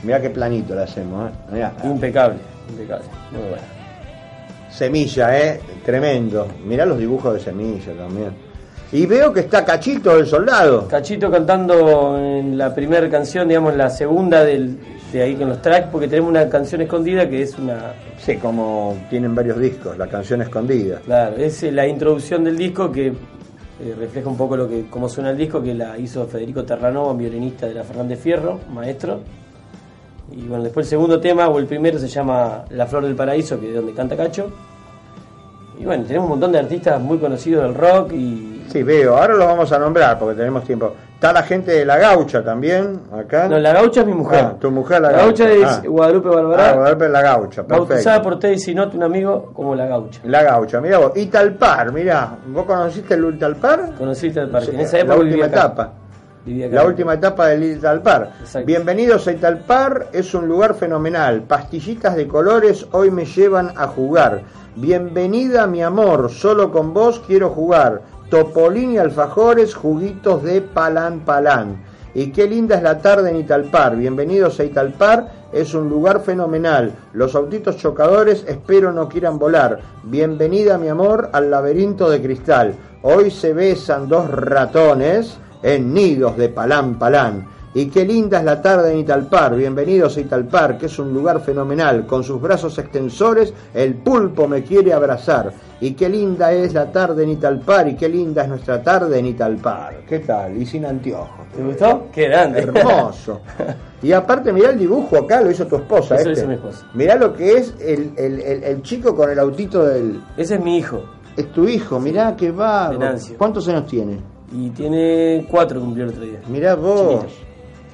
Mirá 0.04 0.22
qué 0.22 0.30
planito 0.30 0.76
le 0.76 0.84
hacemos, 0.84 1.30
¿eh? 1.30 1.34
Mirá. 1.52 1.74
Impecable, 1.84 2.40
impecable. 2.70 3.06
Muy 3.32 3.42
bueno. 3.42 3.64
Semilla, 4.70 5.38
¿eh? 5.38 5.60
Tremendo. 5.86 6.48
Mirá 6.66 6.86
los 6.86 6.98
dibujos 6.98 7.34
de 7.34 7.40
Semilla 7.40 7.94
también. 7.94 8.52
Y 8.94 9.06
veo 9.06 9.32
que 9.32 9.42
está 9.42 9.64
Cachito, 9.64 10.18
el 10.18 10.28
soldado. 10.28 10.88
Cachito 10.88 11.32
cantando 11.32 12.18
en 12.18 12.58
la 12.58 12.76
primera 12.76 13.10
canción, 13.10 13.48
digamos, 13.48 13.76
la 13.76 13.90
segunda 13.90 14.44
del, 14.44 14.78
de 15.12 15.22
ahí 15.22 15.36
con 15.36 15.50
los 15.50 15.62
tracks, 15.62 15.88
porque 15.92 16.08
tenemos 16.08 16.30
una 16.30 16.48
canción 16.48 16.82
escondida 16.82 17.30
que 17.30 17.42
es 17.42 17.58
una... 17.58 17.94
Sí, 18.18 18.38
como 18.38 18.98
tienen 19.10 19.36
varios 19.36 19.60
discos, 19.60 19.98
la 19.98 20.08
canción 20.08 20.42
escondida. 20.42 21.00
Claro, 21.06 21.36
es 21.38 21.64
la 21.64 21.88
introducción 21.88 22.44
del 22.44 22.58
disco 22.58 22.92
que 22.92 23.08
eh, 23.08 23.96
refleja 23.98 24.30
un 24.30 24.38
poco 24.38 24.56
lo 24.56 24.70
que 24.70 24.86
cómo 24.90 25.10
suena 25.10 25.32
el 25.32 25.38
disco, 25.38 25.62
que 25.62 25.74
la 25.74 25.98
hizo 25.98 26.28
Federico 26.28 26.64
Terranova, 26.64 27.14
violinista 27.14 27.68
de 27.68 27.74
la 27.74 27.84
Fernández 27.84 28.20
Fierro, 28.20 28.60
maestro. 28.72 29.22
Y 30.32 30.44
bueno, 30.44 30.64
después 30.64 30.86
el 30.86 30.92
segundo 30.92 31.20
tema, 31.20 31.50
o 31.50 31.60
el 31.60 31.66
primero, 31.66 32.00
se 32.00 32.08
llama 32.08 32.64
La 32.70 32.86
Flor 32.86 33.04
del 33.04 33.16
Paraíso, 33.16 33.60
que 33.60 33.70
es 33.70 33.76
donde 33.76 33.94
canta 33.94 34.16
Cacho. 34.16 34.50
Y 35.80 35.84
bueno, 35.84 36.04
tenemos 36.04 36.26
un 36.26 36.32
montón 36.32 36.52
de 36.52 36.60
artistas 36.60 37.02
muy 37.02 37.18
conocidos 37.18 37.64
del 37.64 37.74
rock 37.74 38.14
y... 38.14 38.62
Sí, 38.72 38.84
veo, 38.84 39.18
ahora 39.18 39.34
los 39.34 39.48
vamos 39.48 39.72
a 39.72 39.80
nombrar 39.80 40.18
porque 40.20 40.38
tenemos 40.38 40.64
tiempo. 40.64 40.94
Está 41.22 41.34
la 41.34 41.44
gente 41.44 41.72
de 41.72 41.86
La 41.86 42.00
Gaucha 42.00 42.44
también, 42.44 43.00
acá. 43.14 43.48
No, 43.48 43.60
La 43.60 43.74
Gaucha 43.74 44.02
es 44.02 44.08
mi 44.08 44.14
mujer. 44.16 44.44
Ah, 44.44 44.56
tu 44.60 44.72
mujer 44.72 45.00
La, 45.04 45.12
la 45.12 45.18
Gaucha. 45.20 45.52
es 45.52 45.68
ah. 45.68 45.84
Guadalupe 45.86 46.30
Barbará. 46.30 46.70
Ah, 46.72 46.74
Guadalupe 46.74 47.10
La 47.10 47.22
Gaucha, 47.22 47.62
perfecto. 47.62 47.90
Bautizada 47.90 48.22
por 48.24 48.40
Teddy 48.40 48.58
Sinot, 48.58 48.96
un 48.96 49.04
amigo, 49.04 49.52
como 49.54 49.76
La 49.76 49.86
Gaucha. 49.86 50.20
La 50.24 50.42
Gaucha, 50.42 50.82
mira 50.82 50.98
vos. 50.98 51.12
Italpar, 51.16 51.94
mira. 51.94 52.38
¿Vos 52.48 52.66
conociste 52.66 53.14
el 53.14 53.36
Italpar? 53.36 53.94
Conocí 54.00 54.30
Italpar, 54.30 54.68
en 54.68 54.80
esa 54.80 54.98
época 54.98 55.14
La 55.14 55.22
última 55.22 55.46
etapa. 55.46 55.94
La 56.44 56.86
última 56.86 57.14
etapa 57.14 57.48
del 57.50 57.64
Italpar. 57.66 58.32
Bienvenidos 58.66 59.28
a 59.28 59.32
Italpar, 59.32 60.08
es 60.14 60.34
un 60.34 60.48
lugar 60.48 60.74
fenomenal. 60.74 61.44
Pastillitas 61.44 62.16
de 62.16 62.28
colores 62.28 62.88
hoy 62.94 63.12
me 63.12 63.26
llevan 63.26 63.74
a 63.78 63.86
jugar. 63.86 64.42
Bienvenida 64.76 65.68
mi 65.68 65.84
amor, 65.84 66.32
solo 66.32 66.72
con 66.72 66.96
vos 66.96 67.22
quiero 67.28 67.50
jugar. 67.50 68.02
Topolín 68.32 68.94
y 68.94 68.98
alfajores, 68.98 69.76
juguitos 69.76 70.42
de 70.44 70.62
palán 70.62 71.20
palán. 71.26 71.84
Y 72.14 72.28
qué 72.28 72.48
linda 72.48 72.78
es 72.78 72.82
la 72.82 73.00
tarde 73.00 73.30
en 73.30 73.36
Italpar. 73.36 73.98
Bienvenidos 73.98 74.58
a 74.58 74.64
Italpar, 74.64 75.50
es 75.52 75.74
un 75.74 75.90
lugar 75.90 76.22
fenomenal. 76.22 76.96
Los 77.12 77.36
autitos 77.36 77.76
chocadores 77.76 78.46
espero 78.48 78.94
no 78.94 79.10
quieran 79.10 79.38
volar. 79.38 79.80
Bienvenida, 80.04 80.78
mi 80.78 80.88
amor, 80.88 81.30
al 81.34 81.52
laberinto 81.52 82.10
de 82.10 82.22
cristal. 82.22 82.74
Hoy 83.02 83.32
se 83.32 83.52
besan 83.52 84.08
dos 84.08 84.32
ratones 84.32 85.38
en 85.62 85.94
nidos 85.94 86.38
de 86.38 86.48
palán 86.48 86.98
palán. 86.98 87.50
Y 87.74 87.86
qué 87.86 88.04
linda 88.04 88.40
es 88.40 88.44
la 88.44 88.62
tarde 88.62 88.92
en 88.92 89.00
Italpar. 89.00 89.56
Bienvenidos 89.56 90.18
a 90.18 90.20
Italpar, 90.22 90.78
que 90.78 90.88
es 90.88 91.00
un 91.00 91.14
lugar 91.14 91.40
fenomenal. 91.40 92.06
Con 92.06 92.22
sus 92.22 92.42
brazos 92.42 92.78
extensores, 92.78 93.54
el 93.74 93.94
pulpo 93.96 94.46
me 94.46 94.62
quiere 94.64 94.92
abrazar. 94.92 95.54
Y 95.80 95.94
qué 95.94 96.10
linda 96.10 96.52
es 96.52 96.74
la 96.74 96.92
tarde 96.92 97.24
en 97.24 97.30
Italpar, 97.30 97.88
y 97.88 97.96
qué 97.96 98.10
linda 98.10 98.44
es 98.44 98.50
nuestra 98.50 98.84
tarde 98.84 99.18
en 99.20 99.28
Italpar. 99.28 100.02
¿Qué 100.08 100.20
tal? 100.20 100.58
Y 100.62 100.66
sin 100.66 100.86
anteojos. 100.86 101.48
¿Te 101.56 101.64
gustó? 101.64 102.08
Qué 102.12 102.28
grande. 102.28 102.60
Hermoso. 102.62 103.42
Y 104.04 104.14
aparte, 104.14 104.52
mirá 104.52 104.72
el 104.72 104.80
dibujo 104.80 105.16
acá, 105.16 105.42
lo 105.42 105.52
hizo 105.52 105.68
tu 105.68 105.76
esposa. 105.76 106.16
Eso 106.16 106.24
lo 106.26 106.30
este. 106.32 106.42
hizo 106.42 106.48
mi 106.50 106.56
esposa. 106.56 106.88
Mirá 106.96 107.16
lo 107.18 107.34
que 107.36 107.54
es 107.54 107.76
el, 107.80 108.12
el- 108.18 108.40
el- 108.42 108.64
el 108.64 108.82
chico 108.82 109.16
con 109.16 109.30
el 109.30 109.38
autito 109.38 109.86
del. 109.86 110.20
Ese 110.36 110.56
es 110.56 110.60
mi 110.64 110.78
hijo. 110.80 111.04
Es 111.38 111.52
tu 111.52 111.68
hijo, 111.68 112.00
mirá 112.00 112.36
que 112.36 112.50
va. 112.52 112.92
¿Cuántos 113.38 113.68
años 113.68 113.86
tiene? 113.86 114.18
Y 114.52 114.72
tiene 114.72 115.46
cuatro 115.52 115.80
cumplió 115.80 116.06
el 116.06 116.10
otro 116.10 116.24
día. 116.24 116.40
Mirá 116.50 116.74
vos. 116.74 117.22
Chiquito. 117.28 117.51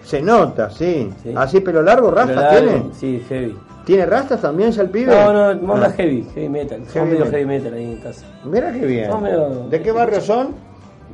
Se 0.08 0.22
nota, 0.22 0.70
sí. 0.70 1.10
Sí. 1.22 1.34
¿Así 1.36 1.60
pelo 1.60 1.82
largo, 1.82 2.10
rastas 2.12 2.50
tiene? 2.58 2.84
Sí, 2.94 3.22
heavy. 3.28 3.58
¿Tiene 3.84 4.06
rastas 4.06 4.42
también 4.42 4.72
ya 4.72 4.84
el 4.84 4.90
pibe? 4.90 5.14
No, 5.14 5.54
no, 5.54 5.62
más 5.68 5.84
Ah. 5.84 5.94
heavy, 5.98 6.26
heavy 6.34 6.48
metal. 6.50 6.78
Heavy 6.80 6.92
Somos 6.94 7.08
medio 7.10 7.26
metal. 7.26 7.32
heavy 7.40 7.46
metal 7.46 7.74
ahí 7.74 7.84
en 7.92 7.98
casa. 7.98 8.26
Mirá 8.46 8.72
qué 8.72 8.86
bien. 8.86 9.08
Más 9.10 9.18
o 9.18 9.22
menos- 9.22 9.70
¿De 9.70 9.82
qué 9.82 9.92
barrio 9.92 10.22
son? 10.22 10.56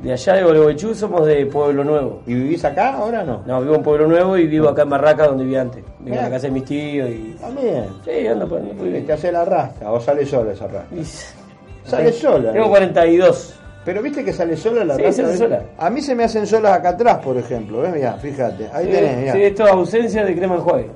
De 0.02 0.12
allá 0.12 0.34
de 0.34 0.42
Gualeguaychú 0.44 0.94
somos 0.94 1.26
de 1.26 1.46
Pueblo 1.46 1.82
Nuevo. 1.82 2.20
¿Y 2.26 2.34
vivís 2.34 2.64
acá 2.64 2.94
ahora 2.94 3.24
no? 3.24 3.42
No, 3.46 3.60
vivo 3.62 3.74
en 3.76 3.82
Pueblo 3.82 4.06
Nuevo 4.06 4.36
y 4.36 4.46
vivo 4.46 4.68
acá 4.68 4.82
en 4.82 4.90
Barraca 4.90 5.26
donde 5.26 5.42
vivía 5.44 5.62
antes. 5.62 5.82
Vivo 6.00 6.16
en 6.16 6.22
la 6.22 6.30
casa 6.30 6.46
de 6.46 6.52
mis 6.52 6.64
tíos 6.64 7.08
y. 7.10 7.36
También. 7.40 7.86
Sí, 8.04 8.26
ando 8.28 8.46
por 8.48 8.58
ando 8.60 8.74
por 8.74 8.86
¿Y 8.86 8.90
bien. 8.90 9.06
te 9.06 9.12
hace 9.14 9.32
la 9.32 9.44
rasta 9.44 9.90
o 9.90 9.98
sale 10.00 10.24
sola 10.26 10.52
esa 10.52 10.66
rasta? 10.68 10.94
Y- 10.94 11.04
Sale 11.88 12.12
sola. 12.12 12.52
Tengo 12.52 12.68
42. 12.68 13.54
Pero 13.84 14.00
viste 14.02 14.24
que 14.24 14.32
sale 14.32 14.56
sola 14.56 14.84
la 14.84 14.96
Sí, 14.96 15.12
sale 15.12 15.28
¿ves? 15.28 15.38
sola. 15.38 15.62
A 15.78 15.90
mí 15.90 16.00
se 16.00 16.14
me 16.14 16.24
hacen 16.24 16.46
solas 16.46 16.72
acá 16.78 16.90
atrás, 16.90 17.18
por 17.18 17.36
ejemplo. 17.36 17.82
¿ves? 17.82 17.92
Mirá, 17.94 18.14
fíjate. 18.14 18.68
Ahí 18.72 18.86
Sí, 18.86 18.90
tenés, 18.92 19.16
mirá. 19.18 19.32
sí, 19.32 19.42
esto 19.42 19.64
es 19.66 19.70
ausencia 19.72 20.24
de 20.24 20.34
crema 20.34 20.54
enjuague. 20.56 20.86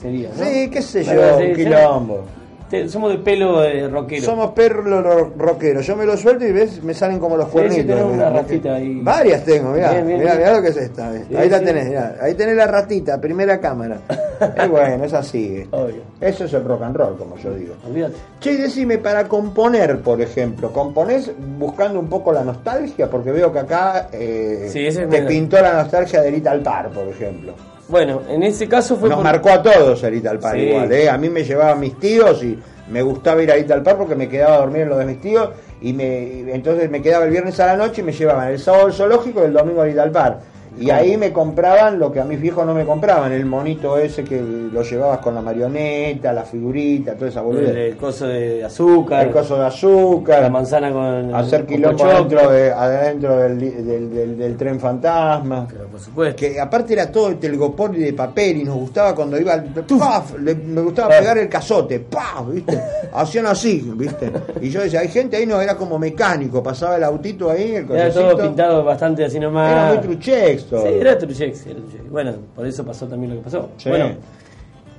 Sería, 0.00 0.28
¿no? 0.36 0.44
Sí, 0.44 0.68
qué 0.70 0.82
sé 0.82 1.04
yo, 1.04 1.36
un 1.38 1.54
quilombo. 1.54 2.24
Te- 2.72 2.88
somos 2.88 3.12
de 3.12 3.18
pelo 3.18 3.62
eh, 3.62 3.86
rockero. 3.86 4.22
Somos 4.24 4.52
perros 4.52 4.86
ro- 4.86 5.30
rockeros. 5.36 5.86
Yo 5.86 5.94
me 5.94 6.06
lo 6.06 6.16
suelto 6.16 6.46
y 6.46 6.52
ves, 6.52 6.82
me 6.82 6.94
salen 6.94 7.18
como 7.18 7.36
los 7.36 7.48
cuernitos. 7.48 8.00
una 8.00 8.30
rastita 8.30 8.76
ahí. 8.76 8.98
Varias 9.02 9.44
tengo, 9.44 9.72
mirá. 9.72 9.92
Bien, 9.92 10.06
bien, 10.06 10.18
mirá, 10.20 10.30
bien. 10.36 10.46
mirá 10.46 10.56
lo 10.56 10.62
que 10.62 10.68
es 10.68 10.76
esta. 10.78 11.12
Sí, 11.12 11.36
ahí 11.36 11.50
la 11.50 11.60
tenés, 11.60 11.88
mirá. 11.88 12.16
Ahí 12.18 12.32
tenés 12.32 12.56
la 12.56 12.66
ratita, 12.66 13.20
primera 13.20 13.60
cámara. 13.60 13.98
es 14.56 14.68
bueno, 14.70 15.04
es 15.04 15.12
así. 15.12 15.58
¿eh? 15.58 15.68
Obvio. 15.70 16.00
Eso 16.18 16.46
es 16.46 16.52
el 16.54 16.64
rock 16.64 16.82
and 16.84 16.96
roll, 16.96 17.18
como 17.18 17.36
yo 17.36 17.52
digo. 17.52 17.74
Olvídate. 17.86 18.14
Che, 18.40 18.56
decime, 18.56 18.96
para 18.96 19.28
componer, 19.28 20.00
por 20.00 20.22
ejemplo, 20.22 20.72
¿componés 20.72 21.30
buscando 21.58 22.00
un 22.00 22.08
poco 22.08 22.32
la 22.32 22.42
nostalgia? 22.42 23.10
Porque 23.10 23.32
veo 23.32 23.52
que 23.52 23.58
acá 23.58 24.08
eh, 24.12 24.70
Sí, 24.72 24.88
te 25.10 25.22
pintó 25.24 25.60
la 25.60 25.74
nostalgia 25.74 26.22
de 26.22 26.30
Little 26.30 26.60
Par, 26.60 26.88
por 26.88 27.06
ejemplo. 27.06 27.52
Bueno, 27.88 28.22
en 28.28 28.42
ese 28.42 28.68
caso 28.68 28.96
fue 28.96 29.08
Nos 29.08 29.16
por- 29.16 29.24
marcó 29.24 29.50
a 29.50 29.62
todos 29.62 30.02
el 30.04 30.14
Little 30.14 30.38
Par 30.38 30.54
Sí. 30.54 30.60
igual, 30.62 30.92
¿eh? 30.92 31.10
A 31.10 31.18
mí 31.18 31.28
me 31.28 31.44
llevaban 31.44 31.80
mis 31.80 31.98
tíos 31.98 32.42
y 32.42 32.58
me 32.88 33.02
gustaba 33.02 33.42
ir 33.42 33.50
a 33.52 33.56
Little 33.56 33.80
Par 33.82 33.96
porque 33.96 34.14
me 34.14 34.28
quedaba 34.28 34.54
a 34.54 34.58
dormir 34.58 34.82
en 34.82 34.88
lo 34.88 34.96
de 34.98 35.04
mis 35.04 35.20
tíos 35.20 35.50
y 35.80 35.92
me 35.92 36.52
entonces 36.54 36.88
me 36.90 37.02
quedaba 37.02 37.24
el 37.24 37.30
viernes 37.30 37.58
a 37.60 37.66
la 37.66 37.76
noche 37.76 38.00
y 38.00 38.04
me 38.04 38.12
llevaban 38.12 38.48
el 38.48 38.58
sábado 38.58 38.86
al 38.86 38.92
zoológico 38.92 39.40
y 39.42 39.46
el 39.46 39.52
domingo 39.52 39.82
a 39.82 39.86
Little 39.86 40.10
Par. 40.10 40.40
Y 40.78 40.90
ahí 40.90 41.16
me 41.16 41.32
compraban 41.32 41.98
lo 41.98 42.10
que 42.10 42.18
a 42.20 42.24
mis 42.24 42.40
viejos 42.40 42.64
no 42.66 42.74
me 42.74 42.84
compraban, 42.84 43.30
el 43.32 43.44
monito 43.44 43.98
ese 43.98 44.24
que 44.24 44.40
lo 44.40 44.82
llevabas 44.82 45.18
con 45.18 45.34
la 45.34 45.42
marioneta, 45.42 46.32
la 46.32 46.42
figurita, 46.44 47.14
toda 47.14 47.28
esa 47.30 47.40
el, 47.40 47.46
boludez. 47.46 47.76
el 47.76 47.96
coso 47.96 48.26
de 48.26 48.64
azúcar, 48.64 49.26
El 49.26 49.32
coso 49.32 49.56
de 49.58 49.66
azúcar, 49.66 50.42
la 50.42 50.48
manzana 50.50 50.90
con 50.90 51.34
hacer 51.34 51.66
pochoclo. 51.66 52.10
adentro, 52.10 52.50
de- 52.50 52.72
adentro 52.72 53.36
del, 53.36 53.58
del- 53.58 54.14
del- 54.14 54.38
del 54.38 54.56
tren 54.56 54.80
fantasma. 54.80 55.66
Pero 55.70 55.86
por 55.88 56.00
supuesto. 56.00 56.36
Que 56.36 56.58
aparte 56.58 56.94
era 56.94 57.10
todo 57.12 57.34
telgopor 57.36 57.94
y 57.96 58.00
de 58.00 58.12
papel 58.14 58.56
y 58.58 58.64
nos 58.64 58.76
gustaba 58.76 59.14
cuando 59.14 59.38
iba 59.38 59.62
¡paf! 59.98 60.38
Le- 60.38 60.54
me 60.54 60.80
gustaba 60.80 61.08
Paf. 61.10 61.18
pegar 61.20 61.38
el 61.38 61.48
cazote, 61.48 62.00
¡paf! 62.00 62.48
¿viste? 62.50 62.80
Hacían 63.12 63.46
así, 63.46 63.92
¿viste? 63.94 64.32
Y 64.60 64.70
yo 64.70 64.80
decía, 64.80 65.00
hay 65.00 65.08
gente 65.08 65.36
ahí 65.36 65.46
no 65.46 65.60
era 65.60 65.76
como 65.76 65.98
mecánico, 65.98 66.62
pasaba 66.62 66.96
el 66.96 67.04
autito 67.04 67.50
ahí, 67.50 67.76
el 67.76 67.90
Era 67.90 68.10
todo 68.12 68.36
pintado 68.38 68.82
bastante 68.84 69.24
así 69.24 69.38
nomás. 69.38 69.70
Era 69.70 69.86
muy 69.88 69.98
truchex 69.98 70.61
todo. 70.64 70.82
Sí, 70.82 70.94
era 71.00 71.18
Truchex, 71.18 71.66
era. 71.66 71.80
Bueno, 72.10 72.34
por 72.54 72.66
eso 72.66 72.84
pasó 72.84 73.06
también 73.06 73.30
lo 73.34 73.38
que 73.38 73.44
pasó. 73.44 73.70
Sí. 73.76 73.88
Bueno, 73.88 74.16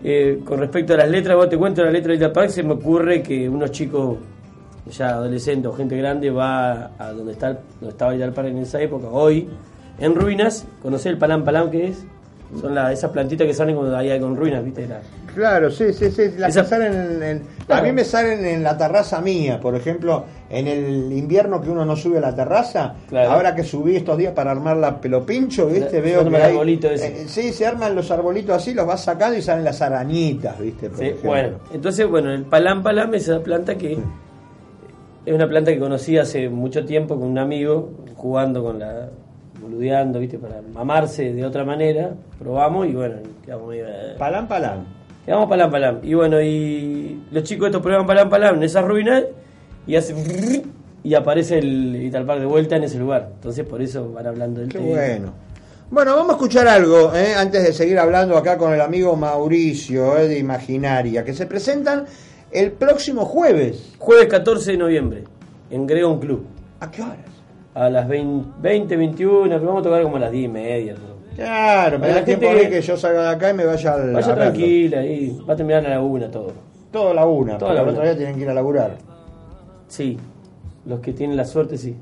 eh, 0.04 0.42
con 0.44 0.60
respecto 0.60 0.94
a 0.94 0.98
las 0.98 1.10
letras, 1.10 1.36
vos 1.36 1.50
te 1.50 1.58
cuento 1.58 1.84
la 1.84 1.92
letra 1.92 2.12
de 2.12 2.20
Little 2.20 2.34
Park, 2.34 2.50
se 2.50 2.64
me 2.64 2.74
ocurre 2.74 3.24
que 3.24 3.48
unos 3.48 3.72
chicos 3.72 4.18
ya 4.92 5.10
adolescentes 5.10 5.72
o 5.72 5.74
gente 5.74 5.96
grande 5.96 6.30
va 6.30 6.92
a 6.98 7.14
donde 7.14 7.32
está 7.32 7.60
donde 7.80 7.90
estaba 7.90 8.12
Little 8.12 8.32
Park 8.32 8.50
en 8.50 8.58
esa 8.58 8.82
época, 8.82 9.08
hoy, 9.08 9.48
en 10.00 10.16
ruinas, 10.16 10.68
¿conocés 10.82 11.08
el 11.08 11.18
palam 11.18 11.44
palam 11.44 11.72
que 11.72 11.88
es? 11.88 12.06
Son 12.60 12.74
la, 12.76 12.92
esas 12.92 13.12
plantitas 13.12 13.48
que 13.48 13.54
salen 13.54 13.76
cuando 13.76 13.96
hay 13.98 14.12
algo 14.12 14.28
en 14.28 14.36
ruinas, 14.36 14.64
¿viste? 14.64 14.88
La- 14.88 15.02
Claro, 15.34 15.72
sí, 15.72 15.92
sí, 15.94 16.12
sí. 16.12 16.32
Las 16.38 16.52
Esa- 16.52 16.62
que 16.62 16.68
salen 16.68 16.94
en, 16.94 17.24
en- 17.24 17.44
A 17.70 17.82
mí 17.82 17.92
me 17.92 18.04
salen 18.04 18.46
en 18.46 18.62
la 18.62 18.78
terraza 18.78 19.20
mía, 19.20 19.60
por 19.60 19.74
ejemplo, 19.76 20.26
en 20.50 20.68
el 20.68 21.12
invierno 21.12 21.60
que 21.60 21.72
uno 21.72 21.84
no 21.86 21.96
sube 21.96 22.20
a 22.20 22.22
la 22.22 22.36
terraza. 22.36 22.94
Claro. 23.10 23.32
Ahora 23.32 23.56
que 23.56 23.64
subí 23.64 23.96
estos 23.96 24.16
días 24.18 24.34
para 24.34 24.52
armar 24.52 24.78
la 24.78 25.02
pelopincho, 25.02 25.66
¿viste? 25.68 26.02
Veo 26.02 26.22
que 26.22 26.28
el 26.30 26.36
hay, 26.36 26.52
arbolito 26.52 26.88
ese. 26.90 27.24
eh, 27.24 27.28
sí, 27.28 27.52
se 27.52 27.66
arman 27.66 27.96
los 27.96 28.12
arbolitos 28.12 28.56
así, 28.56 28.76
los 28.76 28.86
vas 28.86 29.04
sacando 29.04 29.36
y 29.38 29.42
salen 29.42 29.64
las 29.66 29.82
arañitas, 29.82 30.60
¿viste? 30.60 30.90
Por 30.90 31.00
Sí, 31.00 31.06
ejemplo. 31.06 31.30
bueno, 31.30 31.58
entonces, 31.74 32.08
bueno, 32.08 32.32
el 32.32 32.44
palam 32.44 32.84
palam 32.84 33.16
es 33.16 33.24
esa 33.28 33.40
planta 33.42 33.76
que 33.76 33.98
es 35.26 35.34
una 35.34 35.48
planta 35.48 35.72
que 35.72 35.80
conocí 35.80 36.18
hace 36.18 36.50
mucho 36.50 36.86
tiempo 36.86 37.18
con 37.18 37.28
un 37.30 37.40
amigo, 37.40 37.92
jugando 38.16 38.64
con 38.64 38.78
la, 38.80 39.10
boludeando, 39.64 40.20
¿viste? 40.20 40.38
Para 40.38 40.62
mamarse 40.62 41.34
de 41.34 41.46
otra 41.46 41.64
manera, 41.66 42.12
probamos 42.40 42.88
y 42.88 42.92
bueno, 42.94 43.16
quedamos 43.44 43.70
medio... 43.70 43.88
eh, 43.88 44.16
Palán, 44.18 44.48
palán. 44.48 44.86
Quedamos 45.26 45.48
palam 45.48 45.72
palam. 45.72 46.00
Y 46.04 46.14
bueno, 46.14 46.42
y 46.42 47.24
los 47.32 47.44
chicos 47.44 47.68
estos 47.68 47.82
prueban 47.82 48.06
palam 48.06 48.30
palam 48.30 48.58
en 48.58 48.64
esas 48.64 48.84
ruinas 48.86 49.24
y 49.88 49.96
hace... 49.96 50.14
Y 51.06 51.16
aparece 51.16 51.60
el 51.60 51.96
Italpar 52.04 52.40
de 52.40 52.46
vuelta 52.46 52.78
en 52.78 52.84
ese 52.84 52.98
lugar. 52.98 53.30
Entonces 53.36 53.66
por 53.66 53.82
eso 53.82 54.12
van 54.14 54.26
hablando 54.28 54.62
del 54.62 54.70
Qué 54.70 54.78
tema. 54.80 54.90
bueno. 54.92 55.34
Bueno, 55.92 56.16
vamos 56.16 56.30
a 56.30 56.34
escuchar 56.34 56.68
algo, 56.68 57.14
¿eh? 57.14 57.36
antes 57.36 57.62
de 57.64 57.74
seguir 57.74 58.00
hablando 58.00 58.36
acá 58.38 58.58
con 58.58 58.74
el 58.74 58.82
amigo 58.82 59.16
Mauricio 59.16 60.18
¿eh? 60.18 60.28
de 60.28 60.40
Imaginaria, 60.40 61.24
que 61.24 61.34
se 61.34 61.46
presentan 61.46 62.06
el 62.52 62.72
próximo 62.72 63.26
jueves. 63.26 63.94
Jueves 64.00 64.28
14 64.28 64.72
de 64.72 64.78
noviembre, 64.78 65.24
en 65.70 65.86
Gregon 65.86 66.20
Club. 66.20 66.46
¿A 66.80 66.90
qué 66.90 67.02
horas? 67.02 67.18
A 67.76 67.90
las 67.90 68.08
20, 68.08 68.50
20 68.62 68.96
21, 68.98 69.50
pero 69.56 69.66
vamos 69.66 69.82
a 69.82 69.84
tocar 69.84 70.04
como 70.04 70.18
a 70.18 70.20
las 70.20 70.32
10 70.32 70.46
y 70.46 70.48
media. 70.48 70.94
¿no? 70.94 71.36
Claro, 71.36 71.98
me 71.98 72.08
da 72.10 72.24
tiempo 72.24 72.48
que- 72.52 72.70
que 72.70 72.82
yo 72.82 72.96
salga 72.96 73.24
de 73.24 73.30
acá 73.30 73.50
y 73.50 73.54
me 73.56 73.66
vaya 73.66 73.94
al. 73.96 74.14
Vaya 74.14 74.36
tranquila 74.36 75.00
ahí, 75.00 75.42
va 75.50 75.54
a 75.54 75.58
terminar 75.58 75.86
a 75.86 75.90
la 75.90 76.02
una 76.02 76.30
todo. 76.30 76.52
Todo 76.92 77.10
a 77.10 77.14
la 77.16 77.26
una, 77.26 77.58
Todo 77.58 77.70
porque 77.70 77.82
a 77.82 77.84
la 77.86 77.92
otro 77.92 78.04
día 78.04 78.16
tienen 78.16 78.36
que 78.36 78.42
ir 78.42 78.50
a 78.50 78.54
laburar. 78.54 78.98
Sí, 79.88 80.18
los 80.86 81.00
que 81.00 81.14
tienen 81.14 81.36
la 81.36 81.46
suerte 81.46 81.78
sí, 81.78 81.96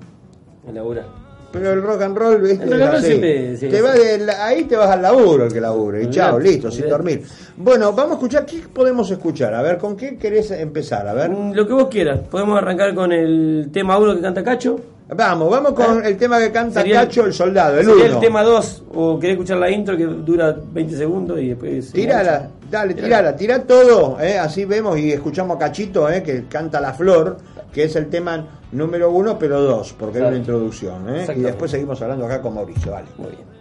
a 0.68 0.72
laburar. 0.74 1.06
Pero 1.54 1.72
el 1.74 1.82
rock 1.82 2.02
and 2.02 2.18
roll, 2.18 2.42
¿viste? 2.42 2.64
El 2.64 2.72
rock 2.72 2.82
and 2.82 2.90
roll 2.92 2.96
Así. 3.00 3.08
siempre, 3.08 3.58
sí, 3.58 3.68
Te 3.68 3.76
sí. 3.78 3.82
vas 3.82 3.94
del- 4.02 4.30
ahí 4.30 4.64
te 4.66 4.76
vas 4.78 4.90
al 4.90 5.02
laburo 5.02 5.46
el 5.46 5.54
que 5.54 5.60
labure. 5.62 6.04
Y 6.04 6.10
chao, 6.10 6.40
listo, 6.40 6.72
sin 6.72 6.88
dormir. 6.90 7.24
Bueno, 7.58 7.92
vamos 7.92 8.12
a 8.12 8.14
escuchar. 8.16 8.46
¿Qué 8.46 8.60
podemos 8.74 9.12
escuchar? 9.12 9.54
A 9.54 9.62
ver, 9.62 9.78
¿con 9.78 9.98
qué 9.98 10.18
querés 10.18 10.52
empezar? 10.52 11.08
A 11.08 11.14
ver. 11.14 11.30
Mm, 11.30 11.52
Lo 11.54 11.68
que 11.68 11.74
vos 11.74 11.88
quieras, 11.90 12.20
podemos 12.30 12.58
arrancar 12.58 12.94
con 12.96 13.12
el 13.12 13.70
tema 13.74 13.98
1 13.98 14.16
que 14.16 14.22
canta 14.22 14.44
Cacho. 14.44 14.80
Vamos, 15.14 15.50
vamos 15.52 15.74
con 15.74 16.06
el 16.06 16.16
tema 16.16 16.40
que 16.40 16.54
canta. 16.54 16.80
Sería 16.80 17.02
Cacho 17.02 17.26
el 17.26 17.34
soldado, 17.34 17.78
el 17.78 17.86
Sería 17.86 18.06
uno. 18.06 18.14
el 18.14 18.20
tema 18.22 18.44
2, 18.44 18.84
o 18.96 19.20
querés 19.20 19.34
escuchar 19.34 19.58
la 19.58 19.70
intro 19.70 19.98
que 19.98 20.06
dura 20.06 20.56
20 20.72 20.96
segundos 20.96 21.38
y 21.40 21.50
después... 21.50 21.92
Tirala, 21.92 22.48
dale, 22.70 22.94
tirala, 22.94 23.36
tira 23.36 23.62
todo, 23.64 24.18
eh, 24.22 24.38
así 24.38 24.64
vemos 24.64 24.98
y 24.98 25.12
escuchamos 25.12 25.58
a 25.58 25.60
Cachito, 25.60 26.10
eh, 26.10 26.24
que 26.24 26.46
canta 26.46 26.80
La 26.80 26.94
Flor, 26.94 27.38
que 27.74 27.84
es 27.84 27.96
el 27.98 28.10
tema 28.10 28.46
número 28.72 29.12
uno, 29.12 29.38
pero 29.38 29.62
dos, 29.62 29.94
porque 30.00 30.20
es 30.20 30.24
una 30.24 30.38
introducción, 30.38 31.14
eh, 31.14 31.28
y 31.36 31.42
después 31.42 31.72
seguimos 31.72 32.02
hablando 32.02 32.26
acá 32.26 32.42
con 32.42 32.54
Mauricio, 32.54 32.94
vale. 32.94 33.08
Muy 33.18 33.32
bien. 33.32 33.61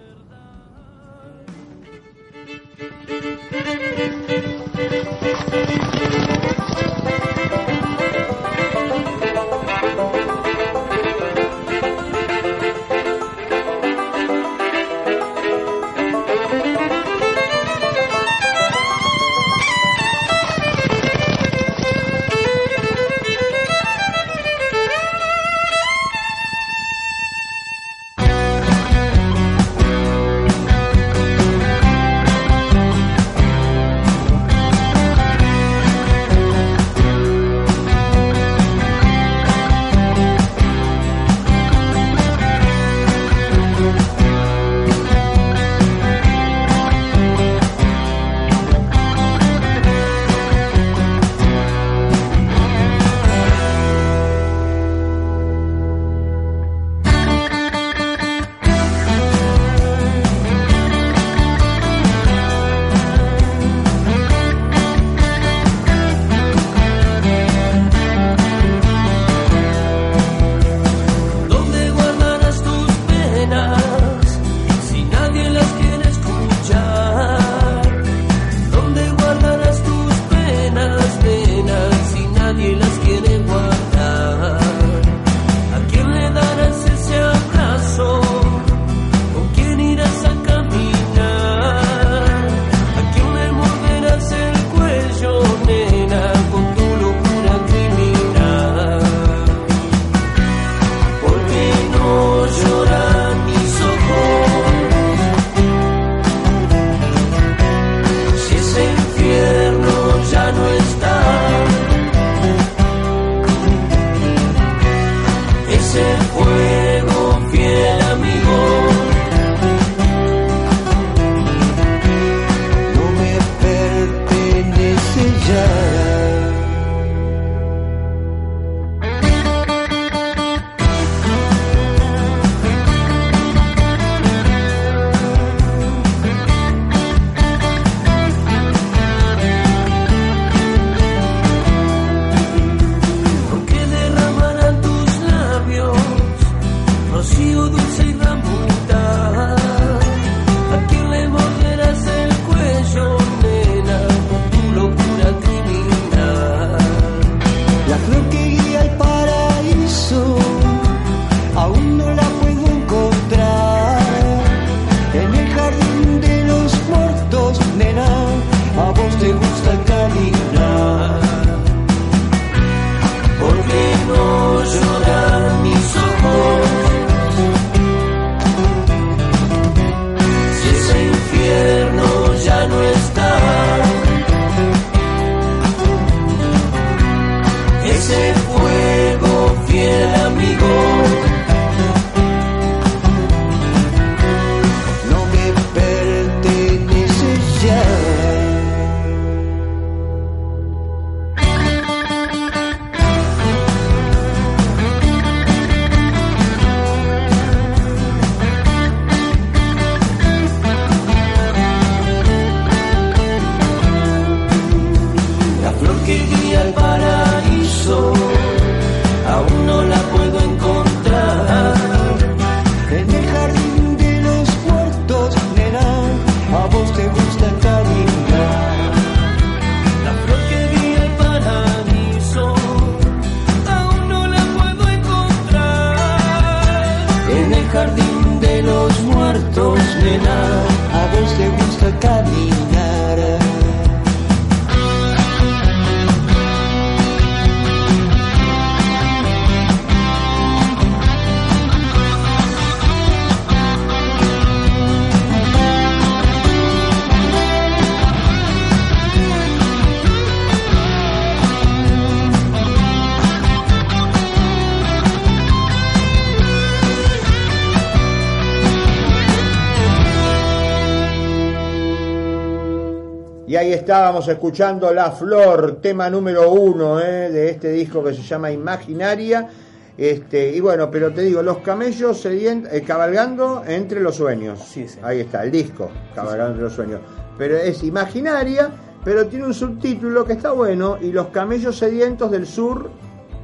Ahí 273.70 273.76
estábamos 273.76 274.26
escuchando 274.26 274.92
La 274.92 275.12
Flor, 275.12 275.78
tema 275.80 276.10
número 276.10 276.50
uno 276.50 276.98
eh, 276.98 277.30
de 277.30 277.50
este 277.50 277.70
disco 277.70 278.02
que 278.02 278.12
se 278.14 278.22
llama 278.22 278.50
Imaginaria. 278.50 279.48
Este, 279.96 280.50
y 280.50 280.58
bueno, 280.58 280.90
pero 280.90 281.12
te 281.12 281.22
digo, 281.22 281.40
los 281.40 281.58
camellos 281.58 282.26
eh, 282.26 282.82
cabalgando 282.84 283.62
entre 283.64 284.00
los 284.00 284.16
sueños. 284.16 284.58
Sí, 284.58 284.88
sí. 284.88 284.98
Ahí 285.02 285.20
está, 285.20 285.44
el 285.44 285.52
disco, 285.52 285.88
cabalgando 286.16 286.52
entre 286.52 286.64
los 286.64 286.72
sueños. 286.72 287.00
Pero 287.38 287.56
es 287.58 287.84
imaginaria, 287.84 288.70
pero 289.04 289.26
tiene 289.26 289.46
un 289.46 289.54
subtítulo 289.54 290.24
que 290.24 290.32
está 290.32 290.50
bueno, 290.50 290.98
y 291.00 291.12
los 291.12 291.28
camellos 291.28 291.76
sedientos 291.76 292.30
del 292.32 292.46
sur 292.46 292.90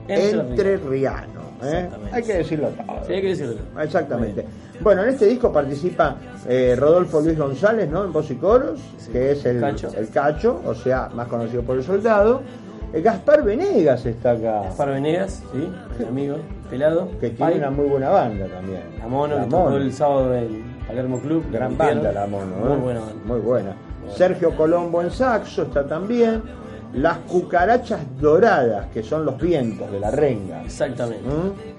Entre 0.09 0.41
entre 0.41 0.77
Riano. 0.79 1.47
Exactamente. 1.63 2.17
Hay 2.17 2.23
que 2.23 2.35
decirlo 2.35 2.69
todo. 2.71 3.07
Sí, 3.07 3.13
hay 3.13 3.23
que 3.23 3.29
decirlo. 3.29 3.57
Exactamente. 3.81 4.45
Bueno, 4.87 5.03
en 5.03 5.09
este 5.09 5.27
disco 5.27 5.51
participa 5.51 6.15
eh, 6.49 6.77
Rodolfo 6.79 7.21
Luis 7.21 7.37
González, 7.37 7.91
¿no? 7.91 8.05
En 8.05 8.13
voz 8.13 8.31
y 8.31 8.37
coros, 8.37 8.79
Sí. 8.99 9.11
que 9.11 9.33
es 9.33 9.45
el 9.45 9.59
Cacho. 9.59 9.91
el 9.97 10.09
Cacho, 10.11 10.63
o 10.65 10.77
sea, 10.77 11.09
más 11.13 11.27
conocido 11.27 11.63
por 11.65 11.77
el 11.77 11.83
soldado. 11.83 12.41
Eh, 12.93 13.01
Gaspar 13.03 13.43
Venegas 13.43 14.07
está 14.07 14.31
acá, 14.31 14.61
Gaspar 14.63 14.91
Venegas, 14.91 15.43
sí, 15.51 15.69
mi 15.99 16.05
amigo, 16.07 16.37
pelado. 16.71 17.09
que 17.19 17.31
tiene 17.31 17.57
una 17.57 17.71
muy 17.73 17.87
buena 17.89 18.11
banda 18.11 18.47
también. 18.47 18.83
La 19.01 19.09
Mono, 19.09 19.35
La 19.35 19.43
que 19.43 19.51
tocó 19.51 19.63
Mono. 19.65 19.77
el 19.77 19.93
sábado 19.93 20.35
en 20.37 20.63
Palermo 20.87 21.21
Club. 21.21 21.45
Gran 21.51 21.77
banda 21.77 22.13
la 22.13 22.27
Mono, 22.29 22.55
¿eh? 22.55 22.69
Muy 22.69 22.77
buena 22.77 23.01
banda. 23.01 23.15
Muy 23.25 23.41
buena. 23.41 23.77
Sergio 24.15 24.57
Colombo 24.57 25.03
en 25.03 25.11
saxo 25.11 25.63
está 25.65 25.85
también. 25.85 26.43
Las 26.93 27.19
cucarachas 27.19 28.01
doradas, 28.21 28.87
que 28.95 29.03
son 29.03 29.25
los 29.27 29.37
vientos 29.37 29.91
de 29.91 29.99
la 29.99 30.13
renga. 30.13 30.63
Exactamente. 30.63 31.29
¿Mm? 31.29 31.76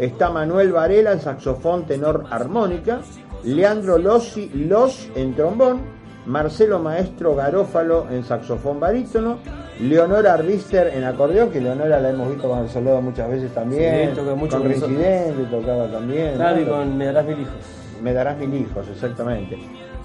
Está 0.00 0.30
Manuel 0.30 0.72
Varela 0.72 1.12
en 1.12 1.20
saxofón 1.20 1.84
tenor 1.84 2.24
armónica, 2.30 3.00
Leandro 3.44 3.98
Lossi 3.98 4.48
Los 4.54 5.10
en 5.14 5.34
trombón, 5.34 5.82
Marcelo 6.24 6.78
Maestro 6.78 7.36
Garófalo 7.36 8.06
en 8.10 8.24
saxofón 8.24 8.80
barítono, 8.80 9.40
Leonora 9.78 10.38
Rister 10.38 10.86
en 10.94 11.04
acordeón, 11.04 11.50
que 11.50 11.60
Leonora 11.60 12.00
la 12.00 12.08
hemos 12.08 12.30
visto 12.30 12.48
con 12.48 12.60
el 12.60 12.70
soldado 12.70 13.02
muchas 13.02 13.28
veces 13.28 13.52
también, 13.52 14.08
Sí, 14.08 14.16
toca 14.16 14.34
mucho 14.34 14.56
con. 14.56 14.68
Residente 14.68 15.44
tocaba 15.50 15.86
también. 15.88 16.34
Claro, 16.36 16.60
y 16.62 16.64
¿no? 16.64 16.70
con 16.70 16.96
Me 16.96 17.04
darás 17.04 17.26
mil 17.26 17.40
hijos. 17.40 17.54
Me 18.02 18.14
darás 18.14 18.38
mil 18.38 18.54
hijos, 18.54 18.88
exactamente. 18.88 19.58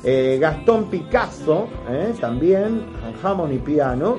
Eh, 0.04 0.38
Gastón 0.42 0.90
Picasso, 0.90 1.70
eh, 1.90 2.14
también, 2.20 2.82
Hammond 3.24 3.54
y 3.54 3.60
piano, 3.60 4.18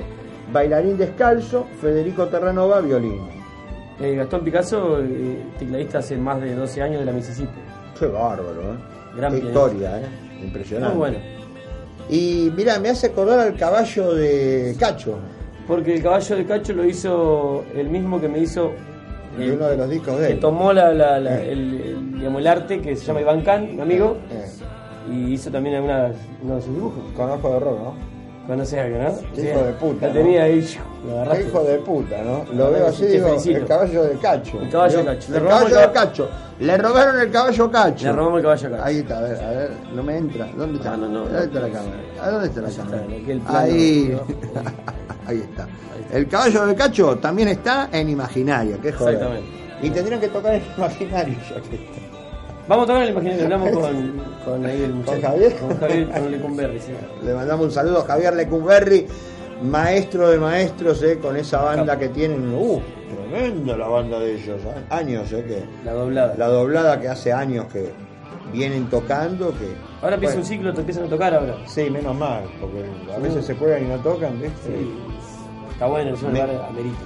bailarín 0.51 0.97
descalzo, 0.97 1.67
Federico 1.79 2.25
Terranova, 2.29 2.81
violín. 2.81 3.36
Eh, 3.99 4.15
Gastón 4.15 4.41
Picasso, 4.43 4.99
eh, 5.01 5.43
tecladista 5.57 5.99
hace 5.99 6.17
más 6.17 6.39
de 6.41 6.53
12 6.55 6.81
años 6.81 6.99
de 6.99 7.05
la 7.05 7.11
Mississippi. 7.11 7.59
Qué 7.99 8.05
bárbaro, 8.07 8.61
¿eh? 8.61 8.77
Gran 9.15 9.31
Qué 9.33 9.39
historia, 9.47 9.99
¿eh? 10.01 10.05
Impresionante. 10.43 10.95
Muy 10.95 11.09
bueno. 11.09 11.17
Y 12.09 12.51
mira, 12.55 12.79
me 12.79 12.89
hace 12.89 13.07
acordar 13.07 13.39
al 13.39 13.55
caballo 13.55 14.13
de 14.13 14.75
Cacho, 14.79 15.17
Porque 15.67 15.95
el 15.95 16.03
caballo 16.03 16.35
de 16.37 16.45
Cacho 16.45 16.73
lo 16.73 16.85
hizo 16.85 17.65
el 17.75 17.89
mismo 17.89 18.21
que 18.21 18.27
me 18.29 18.39
hizo. 18.39 18.71
uno 19.37 19.67
de 19.67 19.77
los 19.77 19.89
discos 19.89 20.19
de 20.19 20.27
que 20.27 20.33
él. 20.33 20.39
tomó 20.39 20.71
la, 20.73 20.93
la- 20.93 21.19
la- 21.19 21.41
Eh. 21.41 21.51
el, 21.51 21.81
el- 21.81 22.13
digamos, 22.13 22.39
el 22.41 22.47
arte 22.47 22.79
que 22.81 22.95
se 22.95 23.05
llama 23.05 23.21
Iván 23.21 23.41
Can, 23.41 23.75
mi 23.75 23.81
amigo, 23.81 24.17
Eh, 24.31 24.45
y 25.11 25.33
hizo 25.33 25.49
también 25.51 25.75
algunas, 25.75 26.15
uno 26.43 26.55
de 26.55 26.61
sus 26.61 26.73
dibujos. 26.73 27.03
con 27.15 27.29
ojo 27.31 27.49
de 27.53 27.59
rock, 27.59 27.79
¿no? 27.83 27.93
¿Conoces 28.47 28.79
algo, 28.79 28.97
no? 28.97 29.13
Qué 29.35 29.51
hijo 29.51 29.61
de 29.61 29.73
puta, 29.73 30.07
La 30.07 30.13
¿no? 30.13 30.19
tenía 30.19 30.43
ahí, 30.43 30.77
Qué 31.31 31.41
hijo 31.41 31.63
de 31.63 31.77
puta, 31.79 32.21
¿no? 32.23 32.45
Lo 32.53 32.71
veo 32.71 32.87
así, 32.87 33.05
digo, 33.05 33.35
el 33.45 33.65
caballo 33.65 34.03
de 34.03 34.17
Cacho. 34.17 34.61
El 34.61 34.69
caballo 34.69 34.97
de 34.99 35.05
Cacho. 35.05 35.31
Le 35.31 35.37
El 35.37 35.45
caballo 35.47 35.79
de 35.79 35.91
Cacho. 35.91 36.29
Le 36.59 36.77
robaron 36.77 37.19
el 37.19 37.31
caballo 37.31 37.71
Cacho. 37.71 38.05
Le 38.05 38.11
robamos 38.13 38.37
el 38.37 38.43
caballo 38.43 38.67
a 38.67 38.71
Cacho. 38.71 38.83
Ahí 38.85 38.97
está, 38.99 39.17
a 39.17 39.21
ver, 39.21 39.43
a 39.43 39.49
ver, 39.49 39.71
no 39.93 40.03
me 40.03 40.17
entra. 40.17 40.47
¿Dónde 40.57 40.77
está? 40.77 40.93
Ah, 40.93 40.97
no, 40.97 41.07
no, 41.09 41.19
¿Dónde 41.19 41.33
no. 41.33 41.43
está 41.43 41.59
la 41.59 41.69
cámara? 41.69 41.97
¿A 42.21 42.29
dónde 42.29 42.47
está 42.47 42.61
la 42.61 42.69
cámara? 42.69 43.59
Ahí. 43.59 44.11
¿no? 44.15 44.61
Ahí 45.27 45.37
está. 45.39 45.67
El 46.13 46.27
caballo 46.29 46.65
de 46.67 46.75
Cacho 46.75 47.17
también 47.17 47.49
está 47.49 47.89
en 47.91 48.07
Imaginaria, 48.09 48.77
que 48.77 48.93
joder. 48.93 49.15
Exactamente. 49.15 49.49
Y 49.81 49.89
tendrían 49.89 50.21
que 50.21 50.29
tocar 50.29 50.53
en 50.55 50.63
Imaginario 50.77 51.35
ya 51.49 51.61
que 51.69 51.75
está. 51.75 52.06
Vamos 52.67 52.83
a 52.83 52.87
tocar 52.87 53.03
el 53.03 53.09
imaginario, 53.11 53.43
hablamos 53.43 53.69
con, 53.71 54.21
con 54.43 54.65
ahí 54.65 54.81
el 54.83 54.93
muchacho. 54.93 55.21
Javier? 55.21 55.55
Con 55.57 55.79
Javier, 55.79 56.09
con 56.09 56.31
Lecumberri, 56.31 56.79
sí. 56.79 56.91
Le 57.23 57.33
mandamos 57.33 57.65
un 57.67 57.71
saludo 57.71 57.99
a 57.99 58.03
Javier 58.05 58.35
Lecumberri, 58.35 59.07
maestro 59.63 60.29
de 60.29 60.37
maestros, 60.37 61.01
eh, 61.03 61.17
con 61.19 61.37
esa 61.37 61.61
banda 61.61 61.97
que 61.97 62.09
tienen. 62.09 62.53
Uh, 62.53 62.81
tremenda 63.29 63.77
la 63.77 63.87
banda 63.87 64.19
de 64.19 64.33
ellos. 64.35 64.61
¿eh? 64.65 64.83
Años, 64.89 65.31
eh, 65.31 65.45
que 65.47 65.85
La 65.85 65.93
doblada. 65.93 66.35
la 66.37 66.47
doblada 66.47 66.99
que 66.99 67.07
hace 67.07 67.31
años 67.31 67.67
que 67.71 67.89
vienen 68.51 68.89
tocando. 68.89 69.51
que 69.51 69.73
Ahora 70.01 70.15
empieza 70.15 70.35
bueno, 70.35 70.45
un 70.45 70.45
ciclo, 70.45 70.73
te 70.73 70.79
empiezan 70.81 71.05
a 71.05 71.07
tocar 71.07 71.33
ahora. 71.35 71.55
Sí, 71.67 71.89
menos 71.89 72.15
mal, 72.17 72.43
porque 72.59 72.83
a 73.15 73.19
veces 73.19 73.45
se 73.45 73.55
juegan 73.55 73.85
y 73.85 73.87
no 73.87 73.97
tocan, 73.99 74.41
¿viste? 74.41 74.57
Sí. 74.67 74.93
Está 75.71 75.85
bueno, 75.87 76.13
es 76.13 76.21
un 76.21 76.33
lugar 76.33 76.49
amerita. 76.69 76.97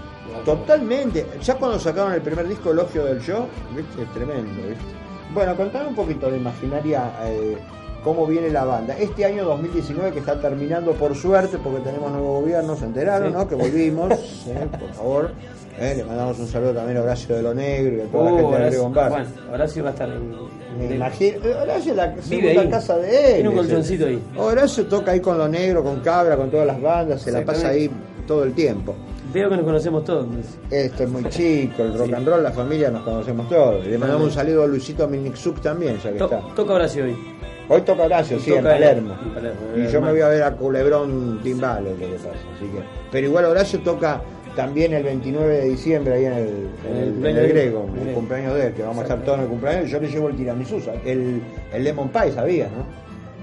Totalmente. 0.44 1.26
Ya 1.44 1.56
cuando 1.56 1.78
sacaron 1.78 2.14
el 2.14 2.22
primer 2.22 2.48
disco, 2.48 2.72
Elogio 2.72 3.06
del 3.06 3.20
Yo, 3.20 3.46
¿viste? 3.76 4.06
Tremendo, 4.14 4.68
¿viste? 4.68 5.01
Bueno, 5.34 5.56
contame 5.56 5.88
un 5.90 5.96
poquito 5.96 6.30
de 6.30 6.38
Imaginaria, 6.38 7.12
eh, 7.24 7.58
cómo 8.04 8.26
viene 8.28 8.50
la 8.50 8.66
banda. 8.66 8.98
Este 8.98 9.24
año 9.26 9.46
2019 9.46 10.12
que 10.12 10.20
está 10.20 10.40
terminando 10.40 10.92
por 10.94 11.16
suerte, 11.16 11.58
porque 11.58 11.80
tenemos 11.80 12.12
nuevo 12.12 12.42
gobierno, 12.42 12.76
se 12.76 12.86
enteraron, 12.86 13.30
Sí. 13.30 13.34
¿no? 13.38 13.48
Que 13.48 13.56
volvimos, 13.56 14.12
¿eh? 14.48 14.68
por 14.80 14.94
favor. 14.94 15.32
Eh, 15.80 15.94
le 15.98 16.04
mandamos 16.04 16.38
un 16.38 16.48
saludo 16.48 16.74
también 16.74 16.98
a 16.98 17.02
Horacio 17.02 17.36
de 17.36 17.42
lo 17.42 17.54
Negro 17.54 17.96
y 17.98 18.02
a 18.02 18.06
toda 18.12 18.26
la 18.26 18.32
Uh, 18.32 18.36
gente 18.36 18.50
de 18.52 18.56
Horacio, 18.58 18.80
Río 18.82 18.90
Bar. 18.90 19.10
bueno, 19.10 19.26
Horacio 19.54 19.84
va 19.84 19.90
a 19.90 19.94
estar 19.94 20.10
en. 20.10 20.32
Me 20.78 20.96
imagino. 20.96 21.38
Horacio 21.62 21.94
la 21.96 22.22
segunda 22.22 22.70
casa 22.70 22.98
de 22.98 23.10
él. 23.28 23.34
Tiene 23.36 23.50
un 23.50 23.56
colchoncito 23.56 24.06
ahí. 24.06 24.22
Horacio 24.38 24.86
toca 24.88 25.12
ahí 25.12 25.20
con 25.22 25.38
lo 25.38 25.48
negro, 25.48 25.82
con 25.84 26.02
Cabra, 26.02 26.36
con 26.36 26.52
todas 26.52 26.68
las 26.68 26.80
bandas, 26.82 27.22
se 27.22 27.32
la 27.32 27.44
pasa 27.46 27.70
ahí 27.70 27.90
todo 28.28 28.44
el 28.44 28.54
tiempo. 28.54 28.94
Veo 29.34 29.50
que 29.50 29.56
nos 29.56 29.66
conocemos 29.66 30.04
todos. 30.04 30.26
Esto 30.70 31.04
es 31.04 31.10
muy 31.10 31.24
chico, 31.30 31.84
el 31.84 31.98
rock 31.98 32.08
Sí. 32.08 32.14
and 32.14 32.28
roll, 32.28 32.44
la 32.44 32.52
familia 32.52 32.90
nos 32.92 33.04
conocemos 33.04 33.48
todos. 33.48 33.86
Le 33.86 33.98
mandamos 33.98 34.26
un 34.28 34.32
saludo 34.32 34.64
a 34.64 34.68
Luisito 34.68 35.08
Milniksuk 35.08 35.62
también, 35.62 35.98
ya 36.00 36.12
que 36.12 36.18
To- 36.18 36.26
está. 36.26 36.42
toca 36.56 36.74
Horacio 36.74 37.06
hoy. 37.06 37.16
Hoy 37.70 37.82
toca 37.82 38.04
Horacio, 38.04 38.40
sí, 38.40 38.52
en 38.52 38.58
en- 38.58 38.64
Palermo. 38.64 39.16
en 39.24 39.34
Palermo, 39.34 39.60
Y 39.78 39.82
eh, 39.82 39.90
yo 39.92 40.02
me 40.02 40.12
voy 40.12 40.22
a 40.22 40.28
ver 40.28 40.44
a 40.44 40.52
Culebrón 40.56 41.40
Timbales, 41.42 41.94
lo 41.98 42.06
que 42.08 42.14
pasa. 42.16 42.30
Así 42.56 42.66
que... 42.66 42.80
Pero 43.12 43.28
igual 43.28 43.46
Horacio 43.46 43.80
toca 43.80 44.22
también 44.56 44.94
el 44.94 45.04
29 45.04 45.58
de 45.60 45.70
diciembre 45.70 46.14
ahí 46.16 46.26
en 46.26 46.34
el, 46.34 46.40
en 46.40 46.48
el, 46.48 46.98
en 46.98 47.04
el 47.04 47.10
cumpleaños 47.14 47.42
de- 47.44 47.48
Grego, 47.50 47.86
el 47.94 48.00
Grego. 48.02 48.16
cumpleaños 48.16 48.56
de 48.56 48.68
él, 48.68 48.74
que 48.74 48.82
vamos 48.82 48.98
a 48.98 49.02
estar 49.04 49.22
todos 49.24 49.38
en 49.38 49.44
el 49.44 49.50
cumpleaños. 49.50 49.90
Yo 49.90 50.00
le 50.02 50.08
llevo 50.10 50.28
el 50.28 50.36
tiramisú, 50.36 50.82
el, 51.06 51.42
el 51.74 51.84
lemon 51.84 52.10
pie, 52.10 52.32
¿sabías, 52.34 52.70
no? 52.72 52.86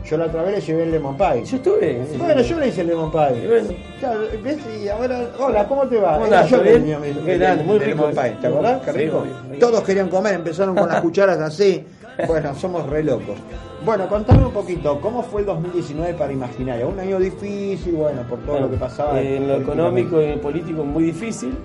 Yo 0.05 0.17
la 0.17 0.27
otra 0.27 0.43
vez 0.43 0.55
le 0.55 0.61
llevé 0.61 0.83
el 0.85 0.91
lemon 0.93 1.17
pie. 1.17 1.45
Yo 1.45 1.57
estuve. 1.57 2.03
Bueno, 2.19 2.41
yo 2.41 2.59
le 2.59 2.69
hice 2.69 2.81
el 2.81 2.87
lemon 2.87 3.11
pie. 3.13 3.43
Y 3.45 3.47
bueno. 3.47 3.69
Claro, 4.01 4.21
¿ves? 4.43 4.59
Y 4.83 4.89
ahora, 4.89 5.31
hola, 5.39 5.69
¿cómo 5.69 5.87
te 5.87 5.99
va? 6.01 6.15
¿Cómo 6.15 6.27
Era 6.27 6.41
andás? 6.41 6.51
yo 6.51 6.63
mi- 6.63 7.25
Qué 7.27 7.39
grande, 7.39 7.65
muy 7.65 7.79
rico 7.79 8.07
lemon 8.07 8.15
pie. 8.15 8.37
¿Te 8.41 8.47
acordás? 8.47 8.83
Qué 8.83 8.93
rico. 8.93 9.25
Todos 9.61 9.83
querían 9.83 10.09
comer, 10.09 10.35
empezaron 10.35 10.75
con 10.75 10.89
las 10.89 11.01
cucharas 11.03 11.39
así. 11.41 11.85
Bueno, 12.27 12.55
somos 12.55 12.89
re 12.89 13.03
locos. 13.05 13.37
Bueno, 13.85 14.09
contame 14.09 14.45
un 14.45 14.53
poquito, 14.53 15.01
¿cómo 15.01 15.23
fue 15.23 15.43
el 15.43 15.47
2019 15.47 16.15
para 16.15 16.33
Imaginaria? 16.33 16.85
Un 16.87 16.99
año 16.99 17.19
difícil, 17.21 17.93
bueno, 17.95 18.23
por 18.23 18.41
todo 18.41 18.61
lo 18.61 18.71
que 18.71 18.77
pasaba. 18.77 19.21
Eh, 19.21 19.37
en 19.37 19.47
lo 19.47 19.57
económico 19.57 20.21
y 20.21 20.25
en 20.25 20.31
lo 20.33 20.41
político 20.41 20.83
muy 20.85 21.05
difícil, 21.05 21.57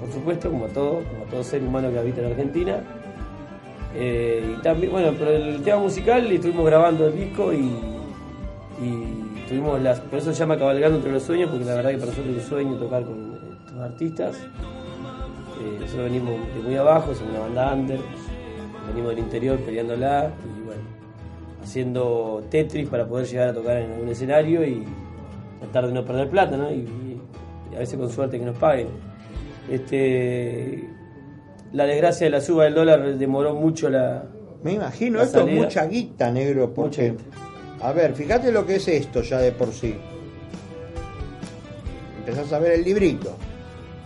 por 0.00 0.10
supuesto, 0.12 0.50
como 0.50 0.66
todo, 0.66 0.94
como 1.04 1.24
todo 1.30 1.44
ser 1.44 1.62
humano 1.62 1.88
que 1.92 1.98
habita 2.00 2.20
en 2.20 2.26
Argentina. 2.32 2.80
Eh, 3.94 4.54
y 4.58 4.62
también, 4.62 4.92
bueno, 4.92 5.12
pero 5.18 5.30
el 5.30 5.62
tema 5.62 5.78
musical 5.80 6.30
estuvimos 6.30 6.66
grabando 6.66 7.06
el 7.06 7.16
disco 7.16 7.52
y, 7.52 7.70
y 8.82 9.44
tuvimos 9.48 9.80
las. 9.80 10.00
Por 10.00 10.18
eso 10.18 10.32
se 10.32 10.38
llama 10.38 10.58
Cabalgando 10.58 10.96
entre 10.98 11.12
los 11.12 11.22
sueños, 11.22 11.48
porque 11.50 11.64
la 11.64 11.74
verdad 11.76 11.90
que 11.92 11.96
para 11.98 12.10
nosotros 12.10 12.36
es 12.36 12.42
un 12.44 12.48
sueño 12.48 12.76
tocar 12.76 13.04
con 13.04 13.38
estos 13.64 13.80
artistas. 13.80 14.36
Eh, 14.38 15.78
nosotros 15.80 16.04
venimos 16.04 16.34
de 16.54 16.60
muy 16.62 16.76
abajo, 16.76 17.14
somos 17.14 17.30
una 17.30 17.40
banda 17.40 17.72
under, 17.74 17.98
venimos 18.88 19.10
del 19.10 19.18
interior 19.20 19.58
peleándola 19.60 20.30
y 20.44 20.66
bueno, 20.66 20.82
haciendo 21.62 22.44
Tetris 22.50 22.88
para 22.90 23.06
poder 23.06 23.26
llegar 23.26 23.48
a 23.48 23.54
tocar 23.54 23.78
en 23.78 23.92
algún 23.92 24.08
escenario 24.10 24.62
y 24.66 24.84
tratar 25.60 25.86
de 25.86 25.92
no 25.94 26.04
perder 26.04 26.28
plata, 26.28 26.56
¿no? 26.58 26.70
Y, 26.70 26.80
y- 26.80 27.20
y 27.72 27.74
a 27.74 27.78
veces 27.80 27.98
con 27.98 28.10
suerte 28.10 28.38
que 28.38 28.44
nos 28.44 28.56
paguen. 28.58 28.88
Este, 29.68 30.88
la 31.76 31.84
desgracia 31.84 32.24
de 32.26 32.30
la 32.30 32.40
suba 32.40 32.64
del 32.64 32.74
dólar 32.74 33.18
demoró 33.18 33.54
mucho 33.54 33.90
la, 33.90 34.24
Me 34.64 34.72
imagino, 34.72 35.18
La 35.18 35.24
esto 35.24 35.40
salida. 35.40 35.56
es 35.56 35.64
mucha 35.64 35.86
guita, 35.86 36.30
negro, 36.30 36.72
porque... 36.72 37.14
A 37.82 37.92
ver, 37.92 38.14
fíjate 38.14 38.50
lo 38.50 38.64
que 38.64 38.76
es 38.76 38.88
esto 38.88 39.20
ya 39.20 39.38
de 39.38 39.52
por 39.52 39.70
sí. 39.70 39.94
Empezás 42.18 42.50
a 42.54 42.58
ver 42.58 42.72
el 42.72 42.82
librito. 42.82 43.36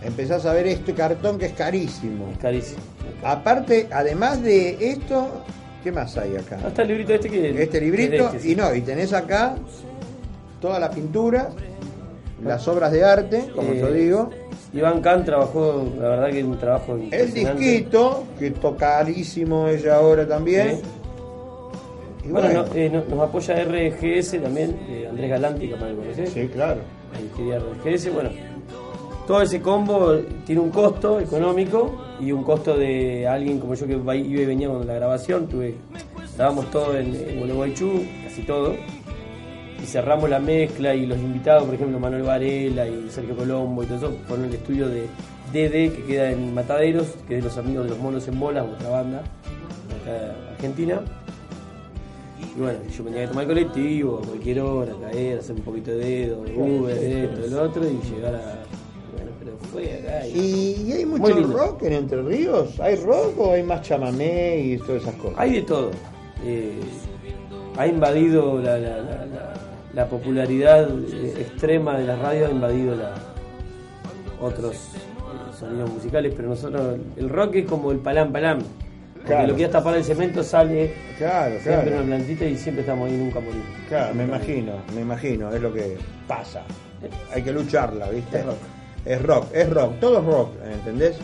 Empezás 0.03 0.45
a 0.45 0.51
ver 0.51 0.67
este 0.67 0.93
cartón 0.93 1.39
que 1.39 1.45
es 1.45 1.53
carísimo. 1.53 2.29
Es 2.33 2.37
carísimo. 2.39 2.81
Aparte, 3.23 3.87
además 3.89 4.43
de 4.43 4.91
esto, 4.91 5.45
¿qué 5.81 5.93
más 5.93 6.17
hay 6.17 6.35
acá? 6.35 6.59
Hasta 6.65 6.81
el 6.81 6.89
librito 6.89 7.13
este 7.13 7.29
que. 7.29 7.63
Este 7.63 7.79
librito, 7.79 8.31
que 8.31 8.51
y 8.51 8.55
no, 8.55 8.75
y 8.75 8.81
tenés 8.81 9.13
acá 9.13 9.55
toda 10.59 10.77
la 10.77 10.91
pintura, 10.91 11.51
las 12.43 12.67
obras 12.67 12.91
de 12.91 13.03
arte, 13.03 13.49
como 13.55 13.71
Eh, 13.73 13.79
yo 13.79 13.91
digo, 13.91 14.29
Iván 14.73 15.01
Khan 15.01 15.25
trabajó, 15.25 15.83
la 15.99 16.09
verdad 16.09 16.29
que 16.31 16.43
un 16.43 16.57
trabajo 16.57 16.97
el 17.11 17.33
disquito, 17.33 18.23
que 18.39 18.47
está 18.47 18.75
carísimo 18.75 19.67
ella 19.67 19.95
ahora 19.95 20.27
también. 20.27 20.77
Sí. 20.77 20.81
Y 22.23 22.31
Bueno, 22.31 22.47
bueno, 22.49 22.65
no- 22.67 22.75
eh, 22.75 22.89
no- 22.89 23.15
nos 23.15 23.27
apoya 23.29 23.55
RGS 23.63 24.37
también, 24.39 24.77
eh, 24.89 25.07
Andrés 25.09 25.29
Galanti, 25.29 25.67
que 25.67 25.73
capaz 25.73 25.89
lo 25.89 25.97
conocés. 25.97 26.29
sí, 26.29 26.47
claro. 26.47 26.81
RGS, 27.83 28.09
bueno. 28.11 28.29
Todo 29.27 29.41
ese 29.41 29.61
combo 29.61 30.15
tiene 30.45 30.61
un 30.61 30.69
costo 30.71 31.19
económico 31.19 31.91
y 32.19 32.31
un 32.31 32.43
costo 32.43 32.75
de 32.77 33.27
alguien 33.27 33.59
como 33.59 33.75
yo 33.75 33.85
que 33.87 33.93
iba 33.93 34.15
y 34.15 34.45
venía 34.45 34.67
con 34.67 34.85
la 34.85 34.93
grabación. 34.95 35.47
Tuve, 35.47 35.75
grabamos 36.35 36.69
todo 36.71 36.97
en, 36.97 37.15
en 37.15 37.37
Gualeguaychú, 37.39 38.03
casi 38.23 38.41
todo. 38.43 38.73
Y 39.81 39.85
cerramos 39.85 40.29
la 40.29 40.39
mezcla 40.39 40.93
y 40.93 41.05
los 41.07 41.17
invitados, 41.17 41.63
por 41.63 41.73
ejemplo, 41.73 41.99
Manuel 41.99 42.23
Varela 42.23 42.87
y 42.87 43.09
Sergio 43.09 43.35
Colombo 43.35 43.83
y 43.83 43.87
todo 43.87 43.97
eso, 43.97 44.11
fueron 44.27 44.45
el 44.45 44.53
estudio 44.53 44.87
de 44.87 45.03
DD 45.51 45.93
que 45.95 46.03
queda 46.07 46.31
en 46.31 46.53
Mataderos, 46.53 47.07
que 47.27 47.37
es 47.37 47.43
de 47.43 47.49
los 47.49 47.57
amigos 47.57 47.85
de 47.85 47.89
los 47.89 47.99
monos 47.99 48.27
en 48.27 48.39
bolas, 48.39 48.65
otra 48.65 48.89
banda, 48.89 49.19
acá 49.19 50.35
Argentina. 50.53 51.01
Y 52.55 52.59
bueno, 52.59 52.79
yo 52.95 53.03
me 53.03 53.09
tenía 53.11 53.25
que 53.25 53.29
tomar 53.29 53.43
el 53.43 53.47
colectivo 53.49 54.21
a 54.23 54.27
cualquier 54.27 54.59
hora, 54.61 54.93
caer, 55.01 55.39
hacer 55.39 55.55
un 55.55 55.61
poquito 55.61 55.91
de 55.91 55.97
dedo, 55.97 56.41
Uber, 56.41 56.97
esto, 56.97 57.45
el 57.45 57.53
otro 57.57 57.83
y 57.85 57.99
llegar 58.13 58.35
a. 58.35 58.39
Bueno, 59.13 59.31
pero 59.39 59.57
fue 59.71 59.93
acá. 59.99 60.27
Y... 60.27 60.75
¿Y, 60.87 60.91
hay 60.93 61.05
mucho 61.05 61.33
rock 61.43 61.83
en 61.83 61.93
Entre 61.93 62.21
Ríos? 62.21 62.79
¿Hay 62.79 62.95
rock 62.97 63.39
o 63.39 63.53
hay 63.53 63.63
más 63.63 63.81
chamamé 63.81 64.59
y 64.59 64.77
todas 64.77 65.01
esas 65.03 65.15
cosas? 65.15 65.39
Hay 65.39 65.53
de 65.53 65.61
todo. 65.63 65.91
Eh, 66.45 66.79
ha 67.77 67.87
invadido 67.87 68.59
la, 68.61 68.77
la- 68.77 68.97
la- 68.97 69.25
la- 69.25 69.53
la 69.93 70.07
popularidad 70.07 70.89
eh, 70.89 71.33
extrema 71.39 71.97
de 71.97 72.05
la 72.05 72.15
radio, 72.15 72.47
ha 72.47 72.51
invadido 72.51 72.95
la, 72.95 73.13
otros 74.39 74.75
eh, 74.75 75.57
sonidos 75.57 75.91
musicales, 75.91 76.33
pero 76.35 76.49
nosotros, 76.49 76.97
el 77.17 77.29
rock 77.29 77.55
es 77.55 77.65
como 77.65 77.91
el 77.91 77.97
palam 77.99 78.31
palam. 78.31 78.59
Porque 79.13 79.27
Claro. 79.33 79.47
lo 79.49 79.55
que 79.55 79.65
es 79.65 79.71
tapar 79.71 79.95
el 79.95 80.03
cemento 80.03 80.41
sale 80.43 80.93
Claro, 81.19 81.53
siempre 81.61 81.91
claro. 81.91 81.97
una 81.97 82.05
plantita 82.07 82.45
y 82.45 82.57
siempre 82.57 82.81
estamos 82.81 83.07
ahí, 83.07 83.17
nunca 83.17 83.39
morimos. 83.39 83.67
Claro, 83.87 84.15
me 84.15 84.23
imagino, 84.23 84.73
me 84.95 85.01
imagino, 85.01 85.53
es 85.53 85.61
lo 85.61 85.71
que 85.71 85.95
pasa. 86.27 86.63
Hay 87.31 87.43
que 87.43 87.51
lucharla, 87.51 88.09
¿viste? 88.09 88.39
Es 88.39 88.45
rock. 88.45 88.57
Es 89.05 89.21
rock, 89.21 89.45
es 89.53 89.69
rock, 89.69 89.99
todo 89.99 90.19
es 90.19 90.25
rock, 90.25 90.49
¿entendés? 90.73 91.17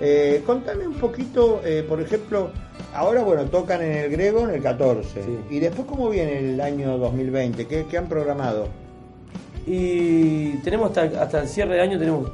Eh, 0.00 0.42
contame 0.46 0.86
un 0.86 0.94
poquito, 0.94 1.60
eh, 1.64 1.84
por 1.86 2.00
ejemplo, 2.00 2.50
ahora, 2.94 3.22
bueno, 3.22 3.44
tocan 3.44 3.82
en 3.82 3.92
el 3.92 4.10
Grego 4.10 4.48
en 4.48 4.54
el 4.54 4.62
14. 4.62 5.22
Sí. 5.22 5.38
¿Y 5.50 5.60
después 5.60 5.86
cómo 5.86 6.08
viene 6.08 6.38
el 6.38 6.60
año 6.60 6.96
2020? 6.98 7.66
¿Qué, 7.66 7.86
qué 7.90 7.98
han 7.98 8.08
programado? 8.08 8.68
Y 9.66 10.54
tenemos 10.58 10.96
hasta, 10.96 11.22
hasta 11.22 11.42
el 11.42 11.48
cierre 11.48 11.74
de 11.74 11.82
año 11.82 11.98
tenemos 11.98 12.30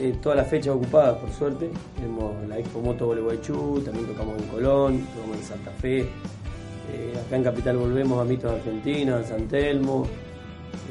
eh, 0.00 0.14
todas 0.22 0.36
las 0.36 0.48
fechas 0.48 0.74
ocupadas, 0.74 1.18
por 1.18 1.30
suerte. 1.30 1.70
Tenemos 1.96 2.32
la 2.48 2.58
Expo 2.58 2.80
Moto 2.80 3.06
Gualeguaychú, 3.06 3.82
también 3.84 4.06
tocamos 4.06 4.40
en 4.40 4.48
Colón, 4.48 5.06
tocamos 5.14 5.36
en 5.38 5.42
Santa 5.42 5.70
Fe. 5.72 6.00
Eh, 6.00 7.14
acá 7.26 7.36
en 7.36 7.44
Capital 7.44 7.76
volvemos 7.76 8.20
a 8.20 8.24
Mitos 8.24 8.52
Argentina, 8.52 9.18
en 9.18 9.24
San 9.24 9.48
Telmo. 9.48 10.06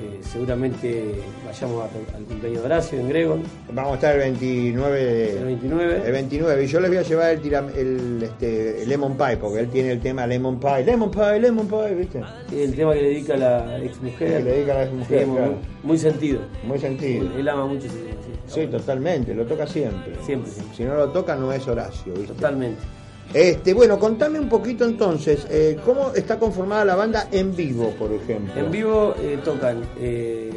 Eh, 0.02 0.20
seguramente 0.22 1.16
vayamos 1.45 1.84
a- 1.84 2.16
al 2.18 2.24
cumpleaños 2.24 2.62
de 2.62 2.66
Horacio 2.66 3.00
en 3.00 3.10
Gregon, 3.10 3.43
Vamos 3.74 3.91
a 3.91 3.95
estar 3.95 4.14
el 4.16 4.20
29 4.22 5.04
de... 5.04 5.38
el 5.39 5.45
29. 5.45 6.02
El 6.06 6.12
29, 6.14 6.64
y 6.64 6.68
yo 6.68 6.80
les 6.80 6.89
voy 6.89 6.97
a 7.00 7.02
llevar 7.02 7.32
el, 7.32 7.41
tiram- 7.41 7.76
el, 7.76 8.24
este, 8.24 8.84
el 8.84 8.89
Lemon 8.89 9.18
Pie, 9.18 9.36
porque 9.38 9.60
él 9.60 9.68
tiene 9.70 9.91
el 9.91 10.00
tema 10.00 10.26
Lemon 10.26 10.58
Pie, 10.60 10.86
Lemon 10.86 11.12
Pie, 11.12 11.39
Lemon 11.41 11.68
Pie, 11.68 11.95
¿viste? 11.95 12.22
El 12.56 12.76
tema 12.76 12.93
que 12.93 13.02
le 13.02 13.10
dedica 13.10 13.34
a 13.34 13.38
la 13.38 13.84
ex 13.84 14.02
mujer. 14.02 14.28
Que 14.30 14.39
le 14.43 14.52
dedica 14.52 14.72
a 14.72 14.76
la 14.76 14.84
exmujer, 14.84 15.28
muy, 15.28 15.38
claro. 15.38 15.56
muy 15.84 15.97
sentido. 15.97 16.39
Muy 16.64 16.80
sentido. 16.80 17.30
Él 17.38 17.50
ama 17.50 17.66
mucho 17.66 17.88
ese 17.88 17.97
tema, 17.97 18.22
sí. 18.47 18.62
Sí, 18.62 18.68
totalmente, 18.68 19.34
lo 19.36 19.45
toca 19.45 19.68
siempre. 19.68 20.14
Siempre, 20.26 20.50
siempre. 20.52 20.76
Si 20.78 20.84
no 20.84 20.95
lo 20.95 21.10
toca, 21.10 21.36
no 21.36 21.52
es 21.52 21.68
Horacio, 21.68 22.14
¿viste? 22.14 22.34
Totalmente. 22.34 22.82
Este, 23.34 23.75
bueno, 23.75 23.99
contame 23.99 24.39
un 24.39 24.49
poquito 24.49 24.86
entonces, 24.86 25.45
eh, 25.51 25.78
¿cómo 25.86 26.13
está 26.16 26.39
conformada 26.39 26.83
la 26.83 26.95
banda 26.95 27.28
en 27.32 27.55
vivo, 27.55 27.91
por 27.91 28.12
ejemplo? 28.12 28.59
En 28.59 28.71
vivo 28.71 29.13
eh, 29.20 29.37
tocan 29.43 29.83
eh, 29.99 30.51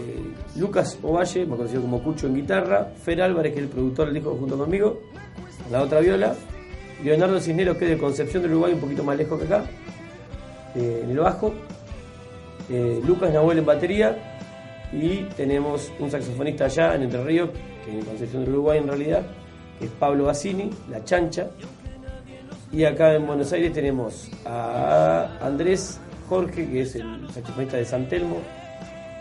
Lucas 0.56 0.98
Ovalle, 1.02 1.44
más 1.44 1.58
conocido 1.58 1.82
como 1.82 2.02
Cucho 2.02 2.28
en 2.28 2.34
guitarra, 2.34 2.90
Fer 3.04 3.20
Álvarez, 3.20 3.52
que 3.52 3.58
es 3.58 3.64
el 3.64 3.70
productor 3.70 4.06
del 4.06 4.14
disco 4.14 4.34
junto 4.40 4.56
conmigo, 4.56 5.02
la 5.70 5.82
otra 5.82 6.00
viola, 6.00 6.34
Leonardo 7.04 7.38
Cisneros, 7.40 7.76
que 7.76 7.84
es 7.84 7.90
de 7.90 7.98
Concepción 7.98 8.42
del 8.42 8.52
Uruguay, 8.52 8.72
un 8.72 8.80
poquito 8.80 9.04
más 9.04 9.18
lejos 9.18 9.38
que 9.38 9.44
acá, 9.44 9.64
en 10.74 11.10
el 11.10 11.18
bajo, 11.18 11.52
Lucas 13.06 13.30
Nahuel 13.34 13.58
en 13.58 13.66
batería, 13.66 14.38
y 14.94 15.24
tenemos 15.36 15.92
un 15.98 16.10
saxofonista 16.10 16.64
allá 16.64 16.94
en 16.94 17.02
Entre 17.02 17.22
Ríos, 17.22 17.50
que 17.84 17.90
es 17.90 17.98
en 17.98 18.04
Concepción 18.06 18.44
del 18.44 18.54
Uruguay 18.54 18.78
en 18.78 18.88
realidad, 18.88 19.26
que 19.78 19.84
es 19.86 19.90
Pablo 19.90 20.24
Bassini, 20.24 20.70
la 20.88 21.04
chancha, 21.04 21.50
y 22.72 22.84
acá 22.84 23.14
en 23.14 23.26
Buenos 23.26 23.52
Aires 23.52 23.72
tenemos 23.72 24.28
a 24.46 25.28
Andrés 25.42 26.00
Jorge, 26.28 26.66
que 26.68 26.80
es 26.80 26.94
el 26.94 27.28
saxofonista 27.30 27.76
de 27.76 27.84
San 27.84 28.08
Telmo, 28.08 28.38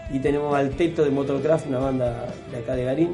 y 0.09 0.19
tenemos 0.19 0.55
al 0.55 0.69
Teto 0.71 1.03
de 1.03 1.09
Motocraft, 1.09 1.67
una 1.67 1.79
banda 1.79 2.27
de 2.49 2.57
acá 2.57 2.75
de 2.75 2.85
Garín, 2.85 3.09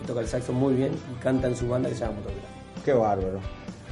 que 0.00 0.06
toca 0.06 0.20
el 0.20 0.28
saxo 0.28 0.52
muy 0.52 0.74
bien 0.74 0.92
y 1.12 1.22
canta 1.22 1.48
en 1.48 1.56
su 1.56 1.68
banda 1.68 1.90
que 1.90 1.94
se 1.94 2.00
llama 2.00 2.16
Motocraft. 2.16 2.84
Qué 2.84 2.92
bárbaro. 2.94 3.40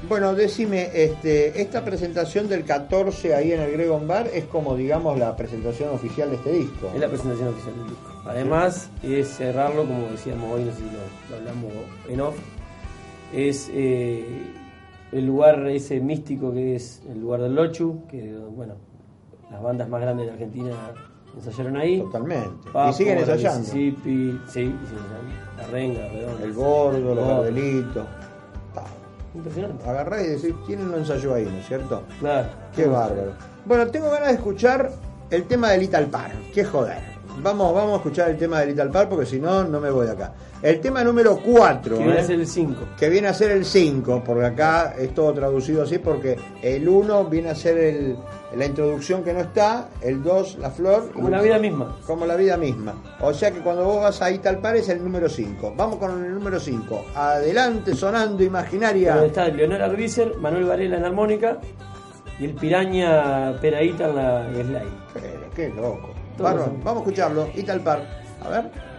Bueno, 0.09 0.35
decime, 0.35 0.91
este, 0.95 1.61
esta 1.61 1.85
presentación 1.85 2.49
del 2.49 2.65
14 2.65 3.35
ahí 3.35 3.53
en 3.53 3.61
el 3.61 3.73
Gregon 3.73 4.09
Bar 4.09 4.29
es 4.33 4.45
como, 4.47 4.75
digamos, 4.75 5.19
la 5.19 5.37
presentación 5.37 5.91
oficial 5.91 6.31
de 6.31 6.37
este 6.37 6.53
disco. 6.53 6.91
Es 6.93 7.01
la 7.01 7.09
presentación 7.09 7.49
oficial 7.49 7.77
del 7.77 7.89
disco. 7.89 8.23
Además, 8.25 8.91
es 9.03 9.29
cerrarlo, 9.29 9.87
como 9.87 10.09
decíamos 10.09 10.51
hoy, 10.51 10.65
no 10.65 10.73
sé 10.73 10.79
si 10.79 10.85
lo, 10.85 11.31
lo 11.31 11.37
hablamos 11.37 11.73
en 12.09 12.21
off, 12.21 12.35
es 13.33 13.71
eh, 13.73 14.25
el 15.13 15.27
lugar 15.27 15.67
ese 15.69 16.01
místico 16.01 16.53
que 16.53 16.77
es 16.77 17.03
el 17.09 17.21
lugar 17.21 17.43
del 17.43 17.55
Lochu, 17.55 18.07
que 18.09 18.35
bueno, 18.57 18.75
las 19.51 19.63
bandas 19.63 19.89
más 19.89 20.01
grandes 20.01 20.27
de 20.27 20.33
Argentina 20.33 20.73
ensayaron 21.37 21.77
ahí. 21.77 22.01
Totalmente. 22.01 22.69
y 22.89 22.93
siguen 22.93 23.19
ensayando. 23.19 23.61
Mississippi, 23.61 24.41
sí. 24.49 24.75
La 25.59 25.67
renga, 25.67 26.09
redondo. 26.09 26.45
El 26.45 26.53
gordo, 26.53 27.15
los 27.15 27.29
gardelitos. 27.29 28.07
Impresionante. 29.35 29.89
Agarrá 29.89 30.23
y 30.23 30.27
decís, 30.27 30.55
¿quién 30.67 30.91
lo 30.91 30.99
ensayó 30.99 31.35
ahí, 31.35 31.45
no 31.45 31.57
es 31.57 31.67
cierto? 31.67 32.03
Claro. 32.21 32.49
Qué 32.75 32.87
bárbaro. 32.87 33.33
Bueno, 33.65 33.87
tengo 33.87 34.11
ganas 34.11 34.29
de 34.29 34.35
escuchar 34.35 34.91
el 35.31 35.45
tema 35.45 35.71
de 35.71 35.79
Little 35.79 36.07
Park. 36.07 36.35
Qué 36.53 36.65
joder. 36.65 37.12
Vamos, 37.41 37.75
vamos 37.75 37.95
a 37.95 37.97
escuchar 37.97 38.31
el 38.31 38.37
tema 38.37 38.61
de 38.61 38.67
Little 38.67 38.91
Park 38.91 39.09
porque 39.09 39.27
si 39.27 39.41
no, 39.41 39.65
no 39.65 39.81
me 39.81 39.91
voy 39.91 40.07
de 40.07 40.13
acá. 40.13 40.33
El 40.63 40.81
tema 40.81 41.03
número 41.03 41.39
4. 41.45 41.97
Que 41.97 42.05
viene 42.05 42.21
a 42.21 42.25
ser 42.25 42.39
el 42.39 42.47
5. 42.47 42.81
que 42.97 43.09
viene 43.09 43.29
a 43.29 43.35
ser 43.35 43.51
el 43.51 43.65
5, 43.65 44.23
porque 44.25 44.47
acá 44.47 44.95
es 44.99 45.13
todo 45.15 45.33
traducido 45.33 45.83
así, 45.83 45.99
porque 45.99 46.39
el 46.63 46.89
1 46.89 47.25
viene 47.25 47.51
a 47.51 47.55
ser 47.55 47.79
el, 47.79 48.17
la 48.55 48.67
introducción 48.67 49.25
que 49.25 49.33
no 49.33 49.41
está, 49.41 49.89
el 50.03 50.23
2 50.23 50.59
la 50.59 50.71
flor. 50.71 51.11
Como 51.13 51.31
la 51.31 51.43
vida 51.43 51.59
misma. 51.59 51.99
Como 52.07 52.27
la 52.27 52.37
vida 52.37 52.57
misma. 52.57 52.95
O 53.21 53.33
sea 53.33 53.51
que 53.51 53.61
cuando 53.61 53.85
vos 53.85 54.03
vas 54.03 54.23
a 54.23 54.31
Italpar 54.31 54.77
es 54.77 54.89
el 54.89 55.03
número 55.03 55.29
5. 55.29 55.75
Vamos 55.77 55.97
con 55.97 56.25
el 56.25 56.35
número 56.35 56.61
5. 56.61 57.07
Adelante, 57.15 57.95
sonando 57.95 58.43
imaginaria. 58.45 59.15
Donde 59.15 59.29
está 59.29 59.49
Leonel 59.49 59.83
Arbícer, 59.83 60.37
Manuel 60.37 60.65
Varela 60.65 60.97
en 60.97 61.03
la 61.03 61.09
armónica 61.09 61.59
y 62.39 62.45
el 62.45 62.55
Piraña 62.55 63.59
Peraíta 63.61 64.09
en 64.09 64.17
la 64.17 64.53
slide. 64.53 64.93
Pero, 65.15 65.51
qué 65.55 65.69
loco. 65.71 66.12
Bárbaro. 66.39 66.73
Vamos 66.83 67.03
a 67.03 67.05
escucharlo. 67.05 67.49
Italpar. 67.55 68.07
A 68.45 68.49
ver. 68.49 68.92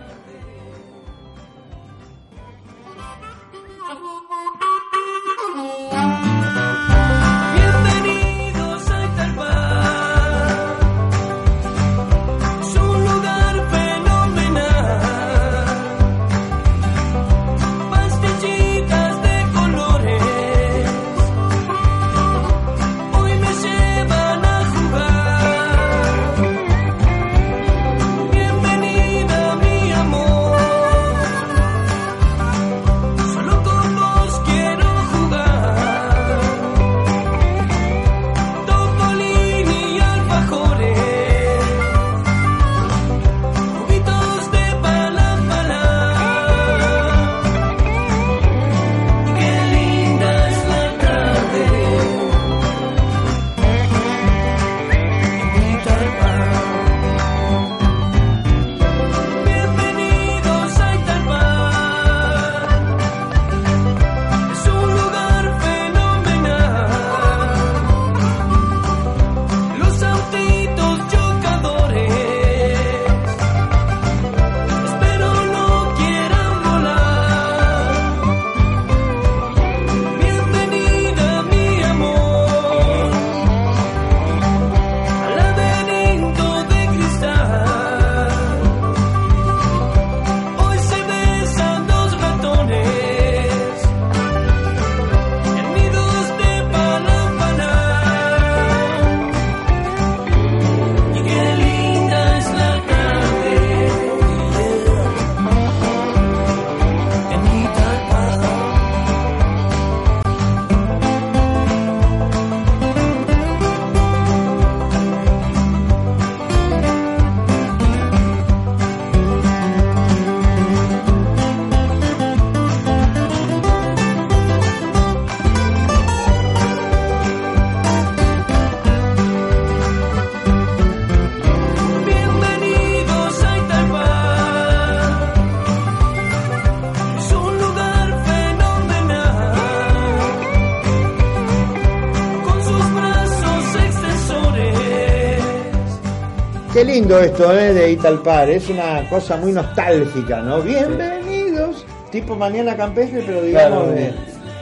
Qué 146.85 146.91
lindo 146.91 147.18
esto 147.18 147.57
¿eh? 147.57 147.73
de 147.73 147.91
Italpar, 147.93 148.49
es 148.49 148.68
una 148.68 149.07
cosa 149.10 149.38
muy 149.38 149.53
nostálgica, 149.53 150.41
¿no? 150.41 150.60
Bienvenidos, 150.61 151.85
tipo 152.11 152.35
mañana 152.35 152.76
campestre, 152.76 153.23
pero 153.26 153.41
digamos, 153.41 153.85
Claro. 153.93 154.14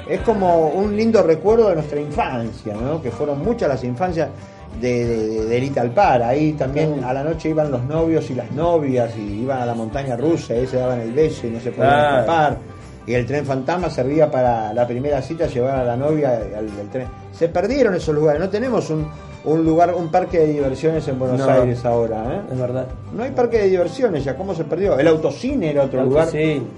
es 0.08 0.20
como 0.20 0.68
un 0.68 0.96
lindo 0.96 1.24
recuerdo 1.24 1.70
de 1.70 1.76
nuestra 1.78 2.00
infancia, 2.00 2.76
¿no? 2.76 3.02
Que 3.02 3.10
fueron 3.10 3.40
muchas 3.44 3.70
las 3.70 3.84
infancias 3.84 4.30
de, 4.80 5.04
de, 5.08 5.28
de- 5.30 5.46
del 5.48 5.64
Italpar. 5.64 6.22
Ahí 6.22 6.54
también 6.54 7.04
a 7.04 7.12
la 7.12 7.24
noche 7.24 7.50
iban 7.50 7.72
los 7.72 7.82
novios 7.86 8.30
y 8.30 8.36
las 8.36 8.52
novias 8.52 9.18
y 9.18 9.42
iban 9.42 9.60
a 9.60 9.66
la 9.66 9.74
montaña 9.74 10.16
rusa, 10.16 10.56
y 10.56 10.68
se 10.68 10.78
daban 10.78 11.00
el 11.02 11.14
beso 11.14 11.48
y 11.48 11.50
no 11.50 11.60
se 11.60 11.72
podían 11.72 12.24
Claro. 12.24 12.58
Y 13.08 13.14
el 13.14 13.26
tren 13.26 13.46
fantasma 13.46 13.90
servía 13.90 14.30
para 14.30 14.74
la 14.74 14.86
primera 14.88 15.22
cita 15.22 15.48
llevar 15.48 15.76
a 15.78 15.84
la 15.84 15.98
novia 15.98 16.36
al, 16.38 16.66
al 16.80 16.90
tren. 16.92 17.08
Se 17.32 17.48
perdieron 17.50 17.96
esos 17.96 18.14
lugares, 18.14 18.40
no 18.40 18.50
tenemos 18.50 18.90
un, 18.92 19.08
un 19.46 19.66
lugar, 19.66 19.96
un 19.96 20.12
parque 20.12 20.38
de 20.40 20.48
diversiones 20.48 21.08
en 21.08 21.18
Buenos 21.18 21.40
No. 21.40 21.50
Aires 21.50 21.84
ahora, 21.84 22.24
¿eh? 22.36 22.42
Es 22.54 22.60
verdad. 22.60 22.86
No 23.16 23.24
hay 23.24 23.32
parque 23.32 23.58
de 23.58 23.70
diversiones 23.70 24.24
ya, 24.24 24.36
¿cómo 24.36 24.54
se 24.54 24.64
perdió? 24.66 25.00
El 25.00 25.08
autocine 25.08 25.72
era 25.72 25.84
otro 25.84 26.04
lugar. 26.04 26.28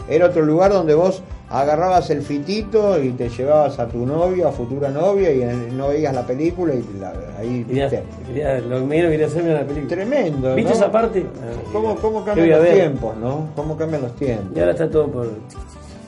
Era 0.07 0.25
otro 0.27 0.43
lugar 0.43 0.71
donde 0.71 0.93
vos 0.93 1.21
agarrabas 1.49 2.09
el 2.09 2.21
fitito 2.21 3.01
y 3.03 3.09
te 3.11 3.27
llevabas 3.29 3.77
a 3.79 3.87
tu 3.87 4.05
novia, 4.05 4.47
a 4.47 4.51
futura 4.51 4.89
novia, 4.89 5.31
y 5.31 5.71
no 5.73 5.89
veías 5.89 6.13
la 6.15 6.25
película 6.25 6.73
y 6.73 6.83
la- 6.99 7.13
ahí 7.37 7.63
viste. 7.67 8.01
quería- 8.27 8.59
lo 8.59 8.85
menos 8.85 9.11
quería 9.11 9.27
hacerme 9.27 9.49
en 9.49 9.55
la 9.55 9.63
película. 9.65 9.89
Tremendo. 9.89 10.55
¿Viste 10.55 10.71
¿no? 10.71 10.77
esa 10.77 10.91
parte? 10.91 11.25
¿Cómo, 11.73 11.95
cómo 11.97 12.23
¿Qué 12.23 12.31
cambian 12.31 12.49
los 12.63 12.69
tiempos, 12.69 13.17
no? 13.17 13.47
¿Cómo 13.55 13.75
cambian 13.77 14.03
los 14.03 14.15
tiempos? 14.15 14.55
Y 14.55 14.59
ahora 14.61 14.71
está 14.71 14.89
todo 14.89 15.07
por. 15.07 15.27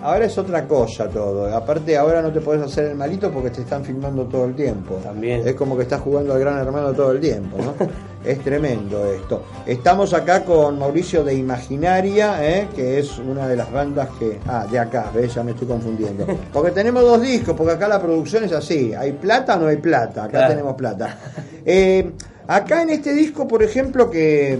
Ahora 0.05 0.25
es 0.25 0.37
otra 0.37 0.67
cosa 0.67 1.09
todo. 1.09 1.51
Aparte, 1.55 1.97
ahora 1.97 2.21
no 2.21 2.31
te 2.31 2.39
puedes 2.39 2.61
hacer 2.61 2.85
el 2.85 2.95
malito 2.95 3.31
porque 3.31 3.49
te 3.49 3.61
están 3.61 3.83
filmando 3.83 4.25
todo 4.25 4.45
el 4.45 4.53
tiempo. 4.53 4.99
También. 5.01 5.41
Es 5.47 5.55
como 5.55 5.75
que 5.75 5.81
estás 5.81 5.99
jugando 6.01 6.33
al 6.33 6.39
gran 6.39 6.59
hermano 6.59 6.93
todo 6.93 7.11
el 7.13 7.19
tiempo, 7.19 7.57
¿no? 7.57 7.73
es 8.23 8.39
tremendo 8.43 9.03
esto. 9.11 9.41
Estamos 9.65 10.13
acá 10.13 10.45
con 10.45 10.77
Mauricio 10.77 11.23
de 11.23 11.33
Imaginaria, 11.33 12.37
¿eh? 12.47 12.67
que 12.75 12.99
es 12.99 13.17
una 13.17 13.47
de 13.47 13.55
las 13.55 13.71
bandas 13.71 14.09
que. 14.19 14.37
Ah, 14.47 14.67
de 14.69 14.77
acá, 14.77 15.09
¿ves? 15.11 15.33
Ya 15.33 15.41
me 15.43 15.53
estoy 15.53 15.67
confundiendo. 15.67 16.27
Porque 16.53 16.69
tenemos 16.69 17.01
dos 17.01 17.23
discos, 17.23 17.55
porque 17.57 17.73
acá 17.73 17.87
la 17.87 17.99
producción 17.99 18.43
es 18.43 18.51
así: 18.51 18.93
¿hay 18.93 19.13
plata 19.13 19.55
o 19.55 19.59
no 19.61 19.67
hay 19.69 19.77
plata? 19.77 20.25
Acá 20.25 20.31
Claro. 20.37 20.49
tenemos 20.49 20.75
plata. 20.75 21.17
Eh, 21.65 22.11
acá 22.45 22.83
en 22.83 22.91
este 22.91 23.11
disco, 23.11 23.47
por 23.47 23.63
ejemplo, 23.63 24.11
que 24.11 24.59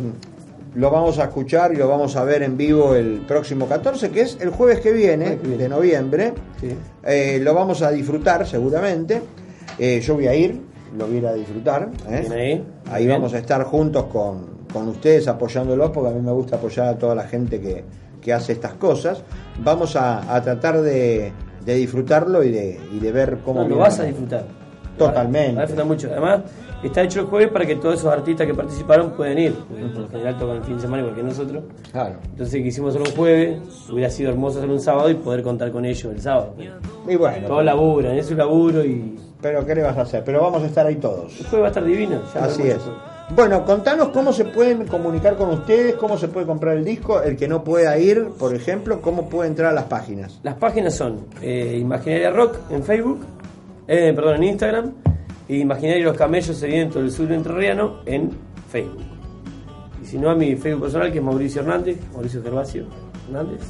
lo 0.76 0.92
vamos 0.92 1.20
a 1.20 1.24
escuchar 1.26 1.74
y 1.74 1.78
lo 1.78 1.88
vamos 1.88 2.16
a 2.16 2.24
ver 2.24 2.44
en 2.44 2.58
vivo 2.58 2.96
el 2.96 3.22
próximo 3.28 3.68
14, 3.68 4.10
que 4.12 4.22
es 4.22 4.38
el 4.42 4.50
jueves 4.50 4.82
que 4.82 4.92
viene, 4.92 5.38
de 5.38 5.70
noviembre. 5.70 6.34
Sí. 6.60 6.76
Eh, 7.04 7.40
lo 7.42 7.54
vamos 7.54 7.82
a 7.82 7.92
disfrutar 7.92 8.46
seguramente. 8.46 9.22
Eh, 9.80 10.02
yo 10.02 10.16
voy 10.16 10.28
a 10.28 10.36
ir, 10.36 10.62
lo 10.98 11.08
voy 11.08 11.16
a 11.16 11.20
ir 11.20 11.28
a 11.28 11.34
disfrutar. 11.34 11.90
¿eh? 12.10 12.28
Ahí. 12.32 12.68
Ahí 12.92 13.08
vamos 13.08 13.34
a 13.34 13.38
estar 13.38 13.64
juntos 13.64 14.06
con, 14.06 14.66
con 14.72 14.90
ustedes 14.90 15.28
apoyándolos, 15.28 15.92
porque 15.92 16.10
a 16.10 16.14
mí 16.14 16.22
me 16.22 16.32
gusta 16.32 16.58
apoyar 16.58 16.88
a 16.88 16.98
toda 16.98 17.16
la 17.16 17.24
gente 17.24 17.60
que, 17.62 17.84
que 18.22 18.34
hace 18.34 18.54
estas 18.54 18.74
cosas. 18.74 19.24
Vamos 19.64 19.96
a, 19.96 20.36
a 20.36 20.42
tratar 20.42 20.82
de, 20.82 21.32
de 21.66 21.76
disfrutarlo 21.76 22.44
y 22.44 22.52
de, 22.52 22.80
y 22.94 23.00
de 23.00 23.12
ver 23.12 23.40
cómo... 23.46 23.64
No, 23.64 23.70
lo 23.70 23.78
vas 23.78 24.00
a 24.00 24.04
disfrutar. 24.04 24.46
Totalmente. 24.98 25.56
Vas 25.56 25.58
a 25.58 25.62
disfrutar 25.62 25.86
mucho. 25.86 26.10
Además, 26.12 26.42
está 26.88 27.04
hecho 27.04 27.22
el 27.22 27.26
jueves 27.28 27.50
para 27.50 27.66
que 27.66 27.76
todos 27.76 27.96
esos 27.96 28.12
artistas 28.12 28.46
que 28.48 28.54
participaron 28.54 29.12
puedan 29.12 29.38
ir. 29.38 29.54
Por 29.54 29.80
lo 30.02 30.10
general 30.10 30.38
tocan 30.38 30.58
el 30.58 30.64
fin 30.64 30.76
de 30.76 30.82
semana 30.82 31.04
igual 31.04 31.16
que 31.16 31.24
nosotros. 31.24 31.64
Claro. 31.92 32.16
Entonces 32.32 32.64
quisimos 32.64 32.90
hacerlo 32.90 33.10
un 33.10 33.16
jueves. 33.16 33.60
Hubiera 33.90 34.10
sido 34.10 34.30
hermoso 34.32 34.58
hacerlo 34.58 34.76
un 34.76 34.82
sábado 34.82 35.10
y 35.10 35.16
poder 35.16 35.44
contar 35.44 35.72
con 35.72 35.86
ellos 35.86 36.14
el 36.14 36.22
sábado. 36.22 36.56
Y 37.08 37.16
bueno, 37.16 37.48
Todos 37.48 37.64
laburan, 37.66 38.18
es 38.18 38.30
un 38.32 38.38
laburo 38.38 38.84
y. 38.84 39.18
pero 39.42 39.66
¿qué 39.66 39.76
le 39.76 39.84
vas 39.84 39.98
a 39.98 40.02
hacer? 40.02 40.24
Pero 40.24 40.42
vamos 40.42 40.64
a 40.64 40.66
estar 40.68 40.86
ahí 40.86 40.96
todos. 40.96 41.40
El 41.40 41.46
jueves 41.48 41.62
va 41.64 41.66
a 41.66 41.70
estar 41.70 41.86
divino. 41.86 42.22
ya 42.34 42.44
Así 42.46 42.64
es. 42.64 42.80
Bueno, 43.36 43.66
contanos 43.66 44.10
cómo 44.10 44.32
se 44.32 44.46
pueden 44.46 44.86
comunicar 44.86 45.36
con 45.36 45.50
ustedes, 45.50 45.96
cómo 45.96 46.16
se 46.16 46.28
puede 46.28 46.46
comprar 46.46 46.78
el 46.78 46.86
disco, 46.86 47.24
el 47.24 47.36
que 47.36 47.48
no 47.48 47.64
pueda 47.64 47.98
ir, 47.98 48.28
por 48.38 48.54
ejemplo, 48.54 49.02
cómo 49.02 49.30
puede 49.30 49.50
entrar 49.50 49.72
a 49.72 49.74
las 49.74 49.86
páginas. 49.86 50.40
Las 50.44 50.54
páginas 50.56 50.94
son 50.94 51.26
eh, 51.42 51.76
Imaginaria 51.82 52.30
Rock 52.30 52.58
en 52.70 52.84
Facebook, 52.84 53.22
eh, 53.88 54.14
perdón, 54.16 54.36
en 54.36 54.44
Instagram, 54.44 54.94
y 55.48 55.60
Imaginaria 55.62 56.04
Los 56.06 56.18
Camellos 56.18 56.58
Sedientos 56.58 57.02
del 57.02 57.12
Sur 57.12 57.32
Entrerriano 57.32 58.00
en 58.06 58.32
Facebook. 58.70 59.04
Y 60.02 60.06
si 60.06 60.18
no, 60.18 60.30
a 60.30 60.36
mi 60.36 60.56
Facebook 60.56 60.84
personal, 60.84 61.12
que 61.12 61.20
es 61.20 61.24
Mauricio 61.24 61.62
Hernández, 61.62 61.98
Mauricio 62.14 62.42
Gervasio 62.44 62.86
Hernández. 63.28 63.62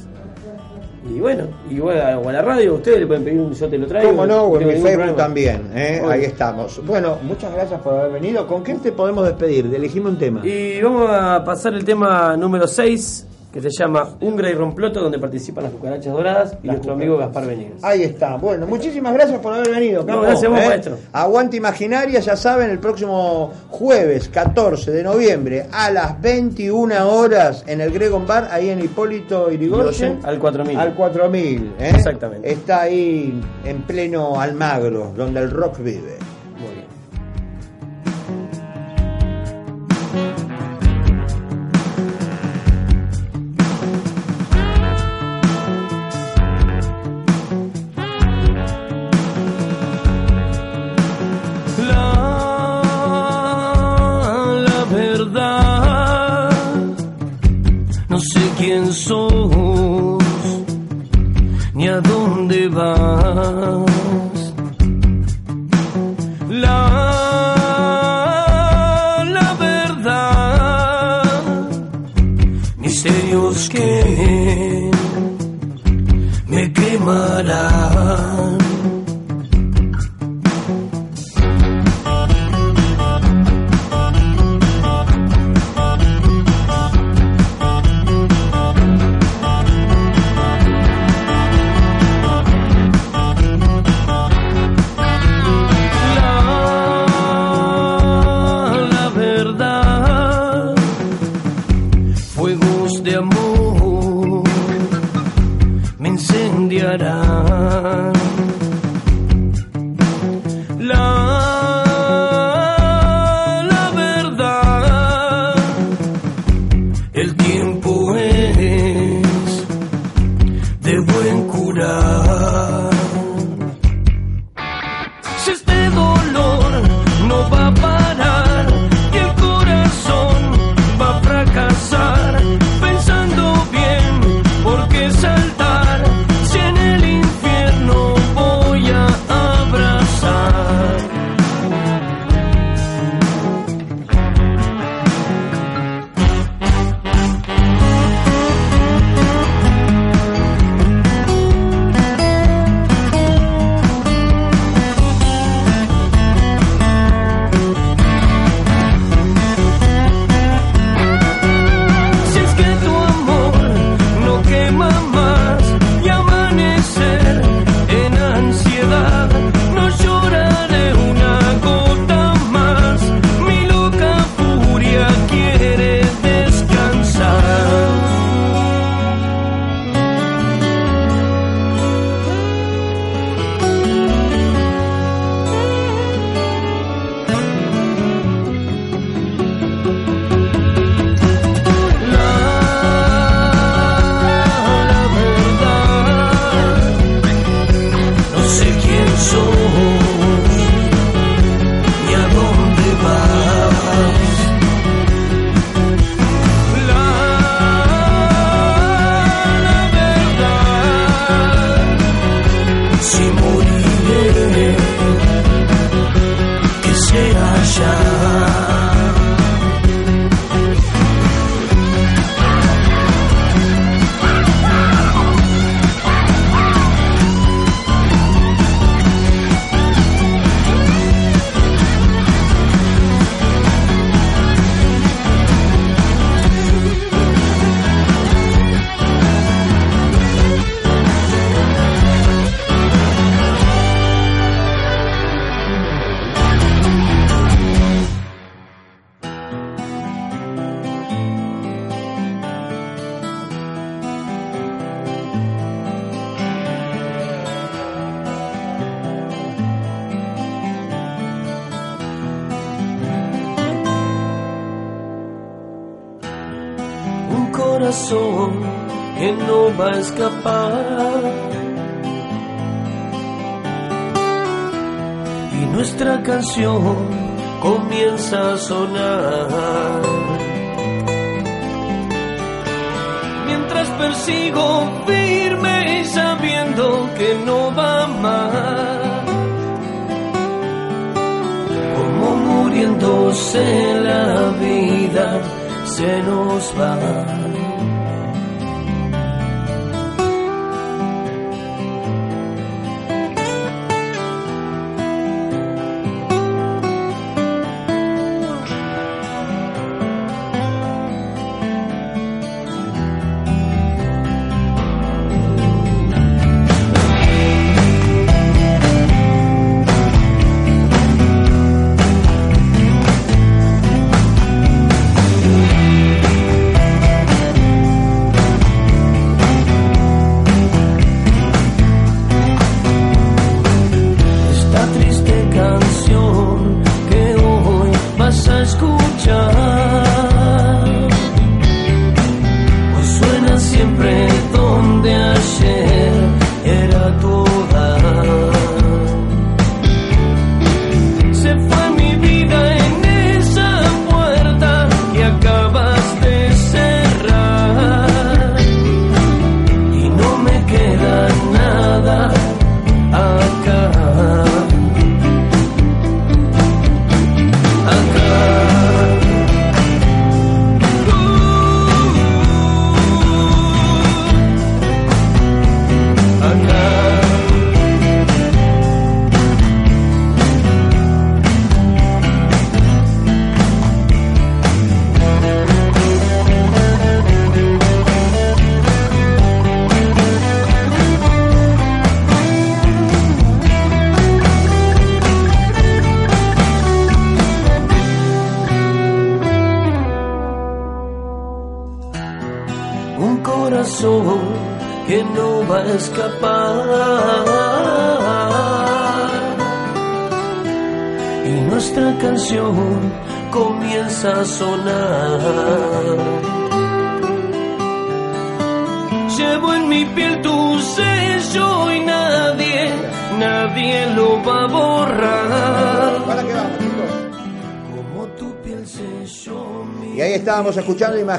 Y 1.08 1.20
bueno, 1.20 1.44
igual 1.70 2.00
a, 2.00 2.18
o 2.18 2.28
a 2.28 2.32
la 2.32 2.42
radio, 2.42 2.74
ustedes 2.74 2.98
le 2.98 3.06
pueden 3.06 3.22
pedir 3.22 3.38
un 3.38 3.52
yo 3.52 3.68
te 3.68 3.78
lo 3.78 3.86
traigo. 3.86 4.10
Cómo 4.10 4.26
no, 4.26 4.42
o 4.42 4.60
en 4.60 4.66
mi 4.66 4.72
Facebook 4.74 4.90
problema. 4.92 5.16
también, 5.16 5.70
¿eh? 5.72 6.02
Ahí 6.08 6.24
estamos. 6.24 6.84
Bueno, 6.84 7.18
muchas 7.22 7.52
gracias 7.54 7.80
por 7.80 7.94
haber 7.94 8.12
venido. 8.12 8.44
¿Con 8.46 8.64
qué 8.64 8.74
te 8.74 8.90
podemos 8.90 9.24
despedir? 9.24 9.72
Elegime 9.72 10.08
un 10.08 10.18
tema. 10.18 10.44
Y 10.44 10.80
vamos 10.82 11.08
a 11.08 11.44
pasar 11.44 11.74
el 11.74 11.84
tema 11.84 12.36
número 12.36 12.66
6, 12.66 13.24
que 13.62 13.70
se 13.70 13.70
llama 13.70 14.16
Ungra 14.20 14.50
y 14.50 14.54
Romploto, 14.54 15.00
donde 15.00 15.18
participan 15.18 15.64
las 15.64 15.72
cucarachas 15.72 16.12
doradas 16.12 16.58
y 16.62 16.66
Las 16.66 16.76
nuestro 16.76 16.92
cucarachas. 16.92 17.00
amigo 17.02 17.18
Gaspar 17.18 17.46
Venegas. 17.46 17.84
Ahí 17.84 18.02
está. 18.02 18.36
Bueno, 18.36 18.66
muchísimas 18.66 19.14
gracias 19.14 19.38
por 19.40 19.54
haber 19.54 19.70
venido. 19.70 20.02
No, 20.04 20.20
gracias 20.20 20.44
a 20.44 20.48
vos, 20.48 20.60
¿eh? 20.60 20.68
maestro. 20.68 20.98
Aguante 21.12 21.56
Imaginaria, 21.56 22.20
ya 22.20 22.36
saben, 22.36 22.70
el 22.70 22.78
próximo 22.78 23.52
jueves 23.70 24.28
14 24.28 24.90
de 24.90 25.02
noviembre 25.02 25.66
a 25.72 25.90
las 25.90 26.20
21 26.20 27.08
horas 27.08 27.64
en 27.66 27.80
el 27.80 27.90
Gregon 27.92 28.26
Bar, 28.26 28.48
ahí 28.50 28.68
en 28.70 28.80
Hipólito. 28.80 29.50
Irigoyen, 29.50 30.20
al 30.22 30.38
4000. 30.38 30.78
Al 30.78 30.94
4000. 30.94 31.74
¿eh? 31.78 31.92
Exactamente. 31.94 32.50
Está 32.50 32.82
ahí 32.82 33.40
en 33.64 33.82
pleno 33.82 34.40
Almagro, 34.40 35.12
donde 35.16 35.40
el 35.40 35.50
rock 35.50 35.78
vive. 35.78 36.16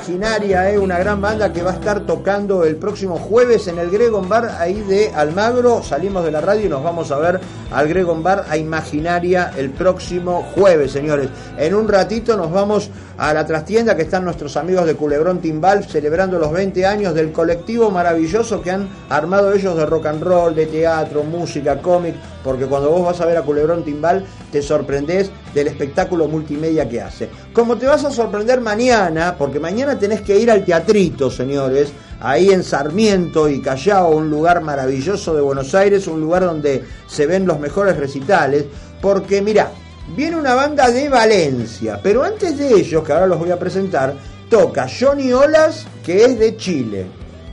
Imaginaria, 0.07 0.71
¿eh? 0.71 0.79
una 0.79 0.97
gran 0.99 1.19
banda 1.19 1.51
que 1.51 1.61
va 1.61 1.71
a 1.71 1.73
estar 1.73 2.05
tocando 2.05 2.63
el 2.63 2.77
próximo 2.77 3.17
jueves 3.17 3.67
en 3.67 3.77
el 3.77 3.89
Gregon 3.89 4.29
Bar 4.29 4.55
ahí 4.57 4.79
de 4.79 5.11
Almagro. 5.13 5.83
Salimos 5.83 6.23
de 6.23 6.31
la 6.31 6.39
radio 6.39 6.65
y 6.65 6.69
nos 6.69 6.81
vamos 6.81 7.11
a 7.11 7.17
ver 7.17 7.41
al 7.73 7.89
Gregon 7.89 8.23
Bar 8.23 8.45
a 8.47 8.55
Imaginaria 8.55 9.51
el 9.57 9.69
próximo 9.69 10.47
jueves, 10.55 10.93
señores. 10.93 11.27
En 11.57 11.75
un 11.75 11.89
ratito 11.89 12.37
nos 12.37 12.53
vamos 12.53 12.89
a 13.17 13.33
la 13.33 13.45
trastienda 13.45 13.97
que 13.97 14.03
están 14.03 14.23
nuestros 14.23 14.55
amigos 14.55 14.85
de 14.85 14.95
Culebrón 14.95 15.39
Timbal 15.39 15.83
celebrando 15.83 16.39
los 16.39 16.53
20 16.53 16.85
años 16.85 17.13
del 17.13 17.33
colectivo 17.33 17.91
maravilloso 17.91 18.61
que 18.61 18.71
han 18.71 18.87
armado 19.09 19.51
ellos 19.51 19.75
de 19.75 19.85
rock 19.85 20.05
and 20.05 20.23
roll, 20.23 20.55
de 20.55 20.67
teatro, 20.67 21.23
música, 21.23 21.81
cómic, 21.81 22.15
porque 22.45 22.65
cuando 22.65 22.91
vos 22.91 23.07
vas 23.07 23.19
a 23.19 23.25
ver 23.25 23.35
a 23.35 23.41
Culebrón 23.41 23.83
Timbal 23.83 24.25
te 24.57 24.63
sorprendés 24.63 25.29
del 25.53 25.67
espectáculo 25.67 26.27
multimedia 26.27 26.89
que 26.89 26.99
hace. 26.99 27.29
Como 27.53 27.77
te 27.77 27.85
vas 27.85 28.03
a 28.05 28.09
sorprender 28.09 28.59
mañana, 28.59 29.35
porque 29.37 29.59
mañana 29.59 29.99
tenés 29.99 30.21
que 30.21 30.39
ir 30.39 30.49
al 30.49 30.65
teatrito, 30.65 31.29
señores, 31.29 31.91
ahí 32.19 32.49
en 32.49 32.63
Sarmiento 32.63 33.47
y 33.47 33.61
Callao, 33.61 34.09
un 34.09 34.31
lugar 34.31 34.61
maravilloso 34.61 35.35
de 35.35 35.41
Buenos 35.41 35.75
Aires, 35.75 36.07
un 36.07 36.21
lugar 36.21 36.45
donde 36.45 36.83
se 37.05 37.27
ven 37.27 37.45
los 37.45 37.59
mejores 37.59 37.97
recitales, 37.97 38.65
porque 38.99 39.43
mira, 39.43 39.69
viene 40.15 40.37
una 40.37 40.55
banda 40.55 40.89
de 40.89 41.07
Valencia, 41.07 41.99
pero 42.01 42.23
antes 42.23 42.57
de 42.57 42.79
ellos, 42.79 43.03
que 43.03 43.13
ahora 43.13 43.27
los 43.27 43.37
voy 43.37 43.51
a 43.51 43.59
presentar, 43.59 44.15
toca 44.49 44.87
Johnny 44.87 45.31
Olas, 45.33 45.85
que 46.03 46.25
es 46.25 46.39
de 46.39 46.57
Chile, 46.57 47.05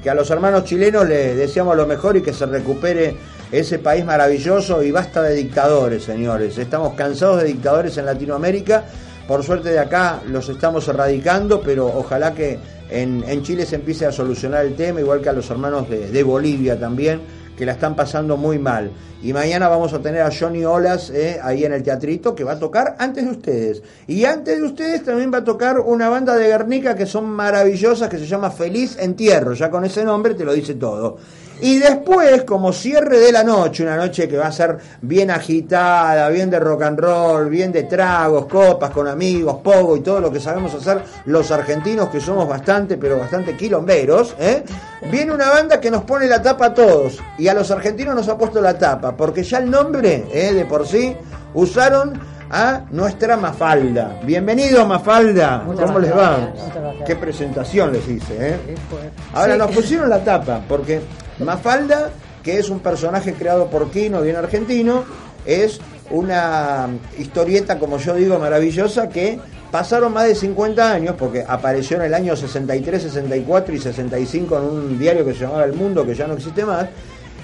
que 0.03 0.09
a 0.09 0.15
los 0.15 0.31
hermanos 0.31 0.65
chilenos 0.65 1.07
les 1.07 1.37
deseamos 1.37 1.77
lo 1.77 1.87
mejor 1.87 2.17
y 2.17 2.23
que 2.23 2.33
se 2.33 2.47
recupere 2.47 3.15
ese 3.53 3.79
país 3.79 4.05
maravilloso 4.05 4.83
y 4.83 4.91
basta 4.91 5.23
de 5.23 5.35
dictadores, 5.35 6.05
señores. 6.05 6.59
Estamos 6.59 6.95
cansados 6.95 7.43
de 7.43 7.49
dictadores 7.49 7.97
en 7.99 8.07
Latinoamérica. 8.07 8.85
Por 9.29 9.43
suerte 9.43 9.71
de 9.71 9.79
acá 9.79 10.21
los 10.27 10.49
estamos 10.49 10.87
erradicando, 10.89 11.61
pero 11.61 11.87
ojalá 11.87 12.35
que 12.35 12.59
en, 12.91 13.25
en 13.27 13.43
Chile 13.43 13.65
se 13.65 13.77
empiece 13.77 14.07
a 14.07 14.13
solucionar 14.13 14.65
el 14.67 14.75
tema, 14.75 15.01
igual 15.01 15.21
que 15.21 15.31
a 15.31 15.33
los 15.33 15.49
hermanos 15.51 15.89
de, 15.89 16.11
de 16.11 16.23
Bolivia 16.23 16.79
también, 16.79 17.21
que 17.57 17.65
la 17.65 17.73
están 17.73 17.97
pasando 17.97 18.37
muy 18.37 18.59
mal. 18.59 18.91
Y 19.23 19.33
mañana 19.33 19.69
vamos 19.69 19.95
a 19.95 20.01
tener 20.01 20.21
a 20.21 20.31
Johnny 20.31 20.65
Olas 20.65 21.09
eh, 21.09 21.41
ahí 21.43 21.65
en 21.65 21.73
el 21.73 21.83
teatrito, 21.83 22.35
que 22.35 22.45
va 22.45 22.53
a 22.53 22.59
tocar 22.59 22.97
antes 22.99 23.25
de 23.25 23.31
ustedes. 23.31 23.83
Y 24.07 24.27
antes 24.27 24.59
de 24.59 24.63
ustedes 24.63 25.03
también 25.03 25.33
va 25.33 25.39
a 25.39 25.45
tocar 25.45 25.81
una 25.81 26.11
banda 26.11 26.37
de 26.37 26.49
Guernica 26.49 26.95
que 26.95 27.07
son 27.07 27.31
maravillosas, 27.31 28.11
que 28.11 28.19
se 28.19 28.27
llama 28.27 28.51
Feliz 28.51 28.99
Entierro. 28.99 29.55
Ya 29.55 29.71
con 29.71 29.85
ese 29.85 30.05
nombre 30.05 30.35
te 30.35 30.45
lo 30.45 30.53
dice 30.53 30.75
todo. 30.75 31.17
Y 31.61 31.79
después, 31.79 32.43
como 32.43 32.73
cierre 32.73 33.19
de 33.19 33.33
la 33.33 33.45
noche, 33.45 33.85
una 33.85 33.97
noche 33.97 34.29
que 34.29 34.37
va 34.37 34.49
a 34.49 34.53
ser 34.53 34.77
bien 35.01 35.31
agitada, 35.31 36.29
bien 36.29 36.51
de 36.51 36.59
rock 36.59 36.83
and 36.83 36.99
roll, 36.99 37.49
bien 37.49 37.71
de 37.73 37.85
tragos, 37.85 38.47
copas 38.47 38.91
con 38.91 39.07
amigos, 39.07 39.59
pogo 39.63 39.97
y 39.97 40.01
todo 40.01 40.21
lo 40.21 40.33
que 40.33 40.41
sabemos 40.41 40.75
hacer 40.75 41.03
los 41.27 41.51
argentinos, 41.51 42.09
que 42.09 42.21
somos 42.21 42.49
bastante, 42.49 42.97
pero 42.97 43.19
bastante 43.19 43.57
quilomberos, 43.57 44.35
¿eh? 44.39 44.65
viene 45.11 45.33
una 45.33 45.51
banda 45.51 45.81
que 45.81 45.91
nos 45.91 46.03
pone 46.03 46.27
la 46.27 46.43
tapa 46.43 46.67
a 46.67 46.75
todos. 46.75 47.19
Y 47.39 47.49
a 47.49 47.55
los 47.55 47.71
argentinos 47.71 48.15
nos 48.15 48.29
ha 48.29 48.37
puesto 48.37 48.61
la 48.61 48.77
tapa, 48.77 49.17
porque 49.17 49.43
ya 49.43 49.59
el 49.59 49.71
nombre, 49.71 50.27
¿eh? 50.33 50.53
de 50.53 50.65
por 50.65 50.87
sí, 50.87 51.17
usaron 51.55 52.21
a 52.51 52.83
nuestra 52.91 53.37
Mafalda. 53.37 54.21
Bienvenido 54.23 54.87
Mafalda, 54.87 55.63
Muchas 55.65 55.87
¿cómo 55.87 55.99
les 55.99 56.15
va? 56.15 56.53
Qué 57.07 57.17
presentación 57.17 57.93
les 57.93 58.07
hice, 58.07 58.51
¿eh? 58.51 58.57
Ahora 59.33 59.55
sí. 59.55 59.59
nos 59.59 59.71
pusieron 59.71 60.11
la 60.11 60.23
tapa, 60.23 60.61
porque 60.69 61.01
Mafalda, 61.39 62.11
que 62.43 62.59
es 62.59 62.69
un 62.69 62.81
personaje 62.81 63.35
creado 63.35 63.69
por 63.69 63.91
Kino, 63.91 64.21
bien 64.23 64.37
argentino, 64.37 65.05
es 65.47 65.81
una 66.11 66.89
historieta, 67.19 67.79
como 67.79 67.99
yo 67.99 68.15
digo, 68.15 68.39
maravillosa, 68.39 69.09
que 69.09 69.39
pasaron 69.71 70.13
más 70.13 70.27
de 70.29 70.35
50 70.35 70.93
años, 70.93 71.15
porque 71.19 71.45
apareció 71.47 71.97
en 71.97 72.05
el 72.05 72.15
año 72.15 72.37
63, 72.37 73.03
64 73.03 73.75
y 73.75 73.79
65 73.79 74.59
en 74.59 74.65
un 74.65 74.99
diario 74.99 75.25
que 75.25 75.33
se 75.33 75.41
llamaba 75.41 75.65
El 75.65 75.73
Mundo, 75.73 76.07
que 76.07 76.15
ya 76.15 76.27
no 76.27 76.35
existe 76.35 76.65
más, 76.65 76.87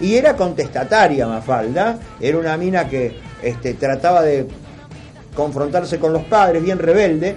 y 0.01 0.15
era 0.15 0.37
contestataria 0.37 1.27
Mafalda, 1.27 1.99
era 2.21 2.39
una 2.39 2.57
mina 2.57 2.89
que 2.89 3.19
este, 3.43 3.75
trataba 3.75 4.23
de 4.23 4.47
confrontarse 5.35 5.99
con 5.99 6.13
los 6.13 6.23
padres, 6.25 6.63
bien 6.63 6.79
rebelde. 6.79 7.37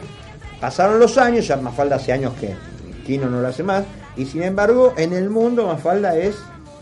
Pasaron 0.60 1.00
los 1.00 1.18
años, 1.18 1.48
ya 1.48 1.58
Mafalda 1.58 1.98
hace 1.98 2.14
años 2.14 2.34
que 2.40 2.54
Kino 3.06 3.30
no 3.30 3.42
lo 3.42 3.48
hace 3.48 3.64
más, 3.64 3.84
y 4.16 4.26
sin 4.26 4.44
embargo 4.44 4.94
en 4.98 5.14
el 5.14 5.30
mundo 5.30 5.68
Mafalda 5.68 6.18
es 6.18 6.36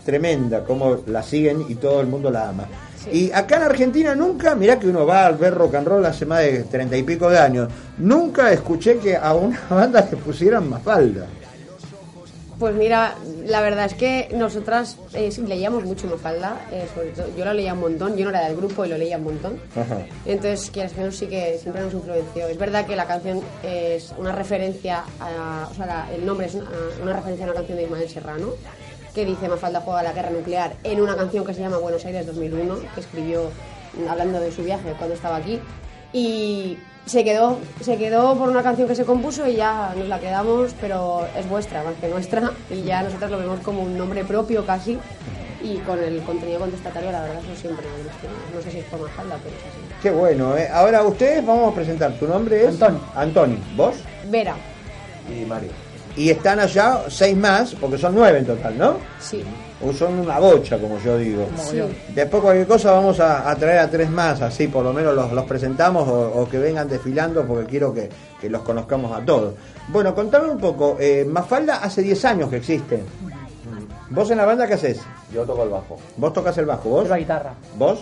tremenda, 0.04 0.64
como 0.64 0.98
la 1.06 1.22
siguen 1.22 1.64
y 1.68 1.76
todo 1.76 2.00
el 2.00 2.06
mundo 2.06 2.30
la 2.30 2.48
ama. 2.48 2.66
Y 3.10 3.32
acá 3.32 3.56
en 3.56 3.62
Argentina 3.62 4.14
nunca, 4.14 4.54
mirá 4.54 4.78
que 4.78 4.88
uno 4.88 5.04
va 5.04 5.26
a 5.26 5.32
ver 5.32 5.54
rock 5.54 5.74
and 5.74 5.88
roll 5.88 6.06
hace 6.06 6.24
más 6.24 6.40
de 6.40 6.64
treinta 6.64 6.96
y 6.96 7.02
pico 7.02 7.28
de 7.28 7.38
años, 7.38 7.68
nunca 7.98 8.52
escuché 8.52 8.98
que 8.98 9.16
a 9.16 9.34
una 9.34 9.60
banda 9.70 10.06
le 10.10 10.16
pusieran 10.16 10.68
Mafalda. 10.68 11.26
Pues 12.62 12.76
mira, 12.76 13.16
la 13.44 13.60
verdad 13.60 13.86
es 13.86 13.94
que 13.94 14.28
nosotras 14.36 14.96
eh, 15.14 15.32
leíamos 15.48 15.82
mucho 15.82 16.06
Mafalda, 16.06 16.60
eh, 16.70 16.86
sobre 16.94 17.08
todo, 17.08 17.26
yo 17.36 17.44
lo 17.44 17.54
leía 17.54 17.72
un 17.74 17.80
montón, 17.80 18.16
yo 18.16 18.22
no 18.22 18.30
era 18.30 18.46
del 18.46 18.56
grupo 18.56 18.84
y 18.84 18.88
lo 18.88 18.96
leía 18.96 19.16
un 19.16 19.24
montón. 19.24 19.60
Ajá. 19.74 19.98
Entonces, 20.26 20.70
quieras 20.70 20.92
que 20.92 21.00
no, 21.00 21.10
sí 21.10 21.26
que 21.26 21.58
siempre 21.60 21.82
nos 21.82 21.92
influenció. 21.92 22.46
Es 22.46 22.56
verdad 22.56 22.86
que 22.86 22.94
la 22.94 23.06
canción 23.08 23.40
es 23.64 24.14
una 24.16 24.30
referencia 24.30 25.02
a. 25.18 25.66
O 25.72 25.74
sea, 25.74 25.86
la- 25.86 26.14
el 26.14 26.24
nombre 26.24 26.46
es 26.46 26.54
una, 26.54 26.70
una 27.02 27.12
referencia 27.14 27.46
a 27.46 27.48
una 27.48 27.56
canción 27.56 27.78
de 27.78 27.82
Ismael 27.82 28.08
Serrano, 28.08 28.50
que 29.12 29.24
dice 29.24 29.48
Mafalda 29.48 29.80
juega 29.80 29.98
a 29.98 30.02
la 30.04 30.12
guerra 30.12 30.30
nuclear, 30.30 30.74
en 30.84 31.00
una 31.00 31.16
canción 31.16 31.44
que 31.44 31.54
se 31.54 31.62
llama 31.62 31.78
Buenos 31.78 32.04
Aires 32.04 32.26
2001, 32.26 32.76
que 32.94 33.00
escribió 33.00 33.50
hablando 34.08 34.38
de 34.38 34.52
su 34.52 34.62
viaje 34.62 34.94
cuando 34.98 35.16
estaba 35.16 35.34
aquí. 35.34 35.58
Y 36.12 36.78
se 37.06 37.24
quedó, 37.24 37.58
se 37.80 37.96
quedó 37.96 38.36
por 38.36 38.48
una 38.48 38.62
canción 38.62 38.88
que 38.88 38.94
se 38.94 39.04
compuso 39.04 39.46
y 39.46 39.56
ya 39.56 39.92
nos 39.96 40.08
la 40.08 40.20
quedamos, 40.20 40.74
pero 40.80 41.26
es 41.36 41.48
vuestra 41.48 41.82
más 41.82 41.94
que 42.00 42.08
nuestra, 42.08 42.52
y 42.70 42.82
ya 42.82 43.02
nosotros 43.02 43.30
lo 43.30 43.38
vemos 43.38 43.60
como 43.60 43.82
un 43.82 43.96
nombre 43.98 44.24
propio 44.24 44.64
casi. 44.64 44.98
Y 45.62 45.76
con 45.78 46.02
el 46.02 46.20
contenido 46.22 46.58
contestatario, 46.58 47.12
la 47.12 47.20
verdad, 47.20 47.38
eso 47.38 47.54
siempre. 47.60 47.86
No 48.52 48.60
sé 48.60 48.72
si 48.72 48.78
es 48.78 48.84
por 48.86 49.00
Mafalda, 49.00 49.36
pero 49.44 49.54
es 49.54 49.62
así. 49.62 50.02
Qué 50.02 50.10
bueno, 50.10 50.56
¿eh? 50.56 50.68
Ahora 50.72 51.04
ustedes 51.04 51.46
vamos 51.46 51.70
a 51.70 51.74
presentar, 51.76 52.12
tu 52.14 52.26
nombre 52.26 52.64
es... 52.64 52.82
Antoni. 52.82 52.98
Antoni, 53.14 53.58
¿vos? 53.76 53.94
Vera, 54.28 54.56
Y 55.30 55.44
Mario. 55.44 55.70
Y 56.16 56.30
están 56.30 56.58
allá 56.58 57.04
seis 57.08 57.36
más, 57.36 57.76
porque 57.76 57.96
son 57.96 58.12
nueve 58.16 58.40
en 58.40 58.46
total, 58.46 58.76
¿no? 58.76 58.96
sí. 59.20 59.44
O 59.84 59.92
son 59.92 60.20
una 60.20 60.38
bocha, 60.38 60.78
como 60.78 60.98
yo 61.00 61.18
digo. 61.18 61.46
sí. 61.56 61.80
Después 62.14 62.42
cualquier 62.42 62.66
cosa 62.66 62.92
vamos 62.92 63.18
a, 63.20 63.50
a 63.50 63.56
traer 63.56 63.78
a 63.80 63.90
tres 63.90 64.08
más, 64.10 64.40
así 64.40 64.68
por 64.68 64.84
lo 64.84 64.92
menos 64.92 65.14
los, 65.14 65.32
los 65.32 65.44
presentamos 65.44 66.06
o, 66.08 66.40
o 66.42 66.48
que 66.48 66.58
vengan 66.58 66.88
desfilando 66.88 67.44
porque 67.44 67.66
quiero 67.66 67.92
que, 67.92 68.08
que 68.40 68.48
los 68.48 68.62
conozcamos 68.62 69.10
a 69.12 69.24
todos. 69.24 69.54
Bueno, 69.88 70.14
contame 70.14 70.48
un 70.50 70.58
poco, 70.58 70.96
eh, 71.00 71.24
Mafalda 71.28 71.76
hace 71.82 72.02
10 72.02 72.24
años 72.26 72.48
que 72.50 72.56
existe. 72.58 73.02
¿Vos 74.10 74.30
en 74.30 74.38
la 74.38 74.44
banda 74.44 74.66
qué 74.66 74.74
haces? 74.74 75.00
Yo 75.32 75.44
toco 75.44 75.62
el 75.64 75.70
bajo. 75.70 75.96
¿Vos 76.16 76.32
tocas 76.32 76.56
el 76.58 76.66
bajo? 76.66 76.88
¿Vos? 76.90 77.08
La 77.08 77.18
guitarra. 77.18 77.54
¿Vos? 77.78 78.00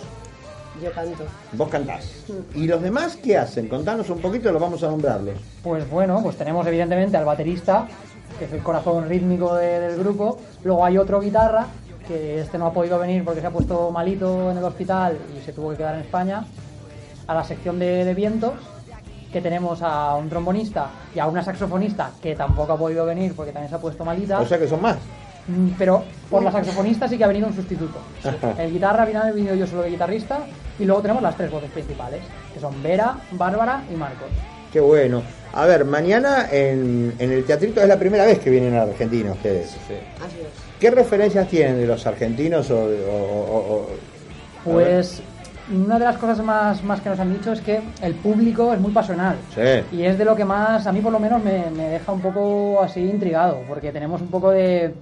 Yo 0.83 0.91
canto. 0.91 1.23
¿Vos 1.53 1.69
cantás? 1.69 2.05
¿Y 2.55 2.67
los 2.67 2.81
demás 2.81 3.17
qué 3.23 3.37
hacen? 3.37 3.67
Contanos 3.67 4.09
un 4.09 4.19
poquito 4.19 4.49
y 4.49 4.51
los 4.51 4.61
vamos 4.61 4.81
a 4.83 4.87
nombrarlos. 4.87 5.35
Pues 5.63 5.89
bueno, 5.89 6.19
pues 6.23 6.35
tenemos 6.37 6.65
evidentemente 6.67 7.15
al 7.17 7.25
baterista, 7.25 7.87
que 8.41 8.45
es 8.45 8.53
el 8.53 8.63
corazón 8.63 9.07
rítmico 9.07 9.53
de- 9.53 9.79
del 9.81 9.99
grupo. 9.99 10.39
Luego 10.63 10.83
hay 10.83 10.97
otro 10.97 11.19
guitarra, 11.21 11.67
que 12.07 12.39
este 12.41 12.57
no 12.57 12.65
ha 12.65 12.73
podido 12.73 12.97
venir 12.97 13.23
porque 13.23 13.39
se 13.39 13.45
ha 13.45 13.51
puesto 13.51 13.91
malito 13.91 14.49
en 14.49 14.57
el 14.57 14.63
hospital 14.63 15.15
y 15.37 15.45
se 15.45 15.53
tuvo 15.53 15.69
que 15.69 15.77
quedar 15.77 15.93
en 15.93 16.01
España. 16.01 16.43
A 17.27 17.35
la 17.35 17.43
sección 17.43 17.77
de, 17.77 18.03
de 18.03 18.13
vientos, 18.15 18.53
que 19.31 19.41
tenemos 19.41 19.83
a 19.83 20.15
un 20.15 20.27
trombonista 20.27 20.87
y 21.13 21.19
a 21.19 21.27
una 21.27 21.43
saxofonista 21.43 22.09
que 22.19 22.33
tampoco 22.35 22.73
ha 22.73 22.77
podido 22.79 23.05
venir 23.05 23.35
porque 23.35 23.51
también 23.51 23.69
se 23.69 23.75
ha 23.75 23.79
puesto 23.79 24.03
malita. 24.03 24.39
O 24.39 24.45
sea 24.47 24.57
que 24.57 24.67
son 24.67 24.81
más. 24.81 24.97
Mm, 25.47 25.69
Pero 25.77 26.03
por 26.27 26.41
la 26.41 26.51
saxofonista 26.51 27.07
sí 27.07 27.19
que 27.19 27.23
ha 27.23 27.27
venido 27.27 27.45
un 27.47 27.53
sustituto. 27.53 27.99
El 28.57 28.71
guitarra, 28.71 29.03
al 29.03 29.07
final 29.09 29.29
he 29.29 29.33
venido 29.33 29.53
yo 29.53 29.67
solo 29.67 29.83
de 29.83 29.91
guitarrista. 29.91 30.39
Y 30.79 30.85
luego 30.85 31.03
tenemos 31.03 31.21
las 31.21 31.37
tres 31.37 31.51
voces 31.51 31.69
principales, 31.69 32.21
que 32.55 32.59
son 32.59 32.81
Vera, 32.81 33.17
Bárbara 33.33 33.83
y 33.93 33.95
Marcos. 33.95 34.29
Qué 34.71 34.79
bueno. 34.79 35.21
A 35.53 35.65
ver, 35.65 35.83
mañana 35.85 36.47
en, 36.51 37.13
en 37.19 37.31
el 37.31 37.43
teatrito 37.45 37.81
es 37.81 37.87
la 37.87 37.97
primera 37.99 38.25
vez 38.25 38.39
que 38.39 38.49
vienen 38.49 38.75
a 38.75 38.83
Argentina 38.83 39.31
ustedes. 39.31 39.71
Sí. 39.71 39.95
Así 40.25 40.37
es. 40.39 40.47
¿Qué 40.79 40.89
referencias 40.91 41.47
tienen 41.47 41.77
de 41.77 41.87
los 41.87 42.05
argentinos 42.07 42.69
o, 42.71 42.87
de- 42.89 43.05
o- 43.05 43.11
o- 43.11 43.75
o- 43.75 43.87
Pues 44.63 45.21
una 45.73 45.99
de 45.99 46.05
las 46.05 46.17
cosas 46.17 46.39
más, 46.43 46.83
más 46.83 47.01
que 47.01 47.09
nos 47.09 47.19
han 47.19 47.33
dicho 47.33 47.51
es 47.51 47.61
que 47.61 47.81
el 48.01 48.13
público 48.15 48.73
es 48.73 48.79
muy 48.79 48.91
pasional. 48.91 49.35
Sí. 49.53 49.95
Y 49.97 50.03
es 50.03 50.17
de 50.17 50.25
lo 50.25 50.35
que 50.35 50.45
más, 50.45 50.87
a 50.87 50.91
mí 50.91 51.01
por 51.01 51.11
lo 51.11 51.19
menos, 51.19 51.43
me, 51.43 51.69
me 51.75 51.89
deja 51.89 52.11
un 52.11 52.21
poco 52.21 52.81
así 52.81 53.01
intrigado, 53.01 53.59
porque 53.67 53.91
tenemos 53.91 54.21
un 54.21 54.27
poco 54.29 54.51
de 54.51 54.93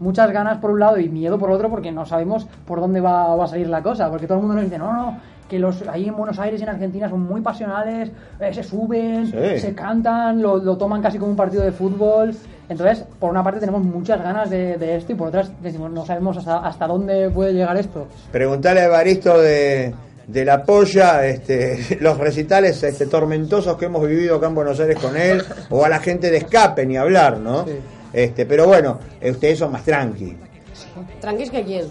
muchas 0.00 0.30
ganas 0.32 0.58
por 0.58 0.70
un 0.70 0.80
lado 0.80 0.98
y 0.98 1.08
miedo 1.08 1.38
por 1.38 1.50
otro, 1.50 1.68
porque 1.68 1.92
no 1.92 2.06
sabemos 2.06 2.46
por 2.66 2.80
dónde 2.80 3.00
va, 3.00 3.34
va 3.36 3.44
a 3.44 3.48
salir 3.48 3.68
la 3.68 3.82
cosa, 3.82 4.08
porque 4.10 4.26
todo 4.26 4.38
el 4.38 4.42
mundo 4.42 4.54
nos 4.56 4.64
dice, 4.64 4.78
no, 4.78 4.92
no, 4.92 5.20
que 5.48 5.58
los 5.58 5.82
ahí 5.88 6.06
en 6.08 6.16
Buenos 6.16 6.38
Aires 6.38 6.60
y 6.60 6.64
en 6.64 6.68
Argentina 6.68 7.08
son 7.08 7.20
muy 7.22 7.40
pasionales, 7.40 8.10
eh, 8.40 8.52
se 8.52 8.62
suben, 8.62 9.26
Sí. 9.26 9.60
se 9.60 9.74
cantan, 9.74 10.42
lo, 10.42 10.58
lo 10.58 10.76
toman 10.76 11.00
casi 11.02 11.18
como 11.18 11.30
un 11.30 11.36
partido 11.36 11.62
de 11.62 11.72
fútbol. 11.72 12.34
Entonces, 12.68 13.04
por 13.18 13.30
una 13.30 13.42
parte 13.42 13.60
tenemos 13.60 13.82
muchas 13.82 14.22
ganas 14.22 14.50
de, 14.50 14.76
de 14.76 14.96
esto 14.96 15.12
y 15.12 15.14
por 15.14 15.28
otras 15.28 15.50
decimos, 15.62 15.90
no 15.90 16.04
sabemos 16.04 16.36
hasta, 16.36 16.58
hasta 16.58 16.86
dónde 16.86 17.30
puede 17.30 17.54
llegar 17.54 17.76
esto. 17.78 18.06
Preguntarle 18.30 18.82
a 18.82 18.84
Evaristo 18.84 19.40
de, 19.40 19.94
de 20.26 20.44
la 20.44 20.62
polla, 20.64 21.24
este, 21.26 21.96
los 22.00 22.18
recitales 22.18 22.82
este, 22.82 23.06
tormentosos 23.06 23.76
que 23.78 23.86
hemos 23.86 24.06
vivido 24.06 24.36
acá 24.36 24.48
en 24.48 24.54
Buenos 24.54 24.78
Aires 24.80 24.98
con 24.98 25.16
él, 25.16 25.42
o 25.70 25.82
a 25.82 25.88
la 25.88 25.98
gente 25.98 26.30
de 26.30 26.36
escape, 26.36 26.84
ni 26.84 26.98
hablar, 26.98 27.38
¿no? 27.38 27.64
Sí. 27.64 27.72
Este, 28.12 28.44
pero 28.44 28.66
bueno, 28.66 28.98
eh, 29.20 29.30
ustedes 29.30 29.58
son 29.58 29.72
más 29.72 29.82
tranqui. 29.84 30.36
¿Tranquis 31.20 31.50
que 31.50 31.62
quién? 31.64 31.86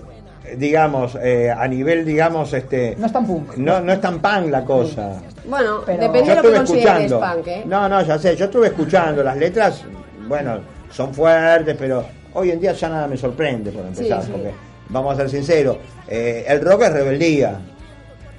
Digamos, 0.55 1.17
eh, 1.21 1.51
a 1.51 1.67
nivel, 1.67 2.05
digamos, 2.05 2.53
este. 2.53 2.95
No 2.97 3.05
es 3.07 3.11
tan 3.11 3.25
punk. 3.27 3.57
No, 3.57 3.81
no 3.81 3.91
es 3.91 3.99
tan 3.99 4.19
pan 4.19 4.49
la 4.51 4.63
cosa. 4.63 5.19
Bueno, 5.45 5.81
Pero- 5.85 5.99
depende 6.01 6.19
Yo 6.29 6.35
de 6.35 6.35
lo 6.35 6.41
que 6.41 6.47
estuve 6.47 6.57
consideres 6.57 7.03
escuchando. 7.11 7.35
punk, 7.35 7.47
¿eh? 7.47 7.63
No, 7.65 7.89
no, 7.89 8.01
ya 8.03 8.17
sé, 8.19 8.35
yo 8.35 8.45
estuve 8.45 8.67
escuchando. 8.67 9.23
Las 9.23 9.37
letras, 9.37 9.83
bueno, 10.27 10.59
son 10.91 11.13
fuertes, 11.13 11.75
pero 11.77 12.05
hoy 12.33 12.51
en 12.51 12.59
día 12.59 12.71
ya 12.73 12.89
nada 12.89 13.07
me 13.07 13.17
sorprende, 13.17 13.71
por 13.71 13.85
empezar, 13.85 14.21
Sí, 14.21 14.27
sí. 14.27 14.31
porque 14.33 14.51
vamos 14.89 15.13
a 15.13 15.17
ser 15.17 15.29
sinceros, 15.29 15.77
eh, 16.07 16.45
el 16.47 16.61
rock 16.61 16.83
es 16.83 16.93
rebeldía, 16.93 17.59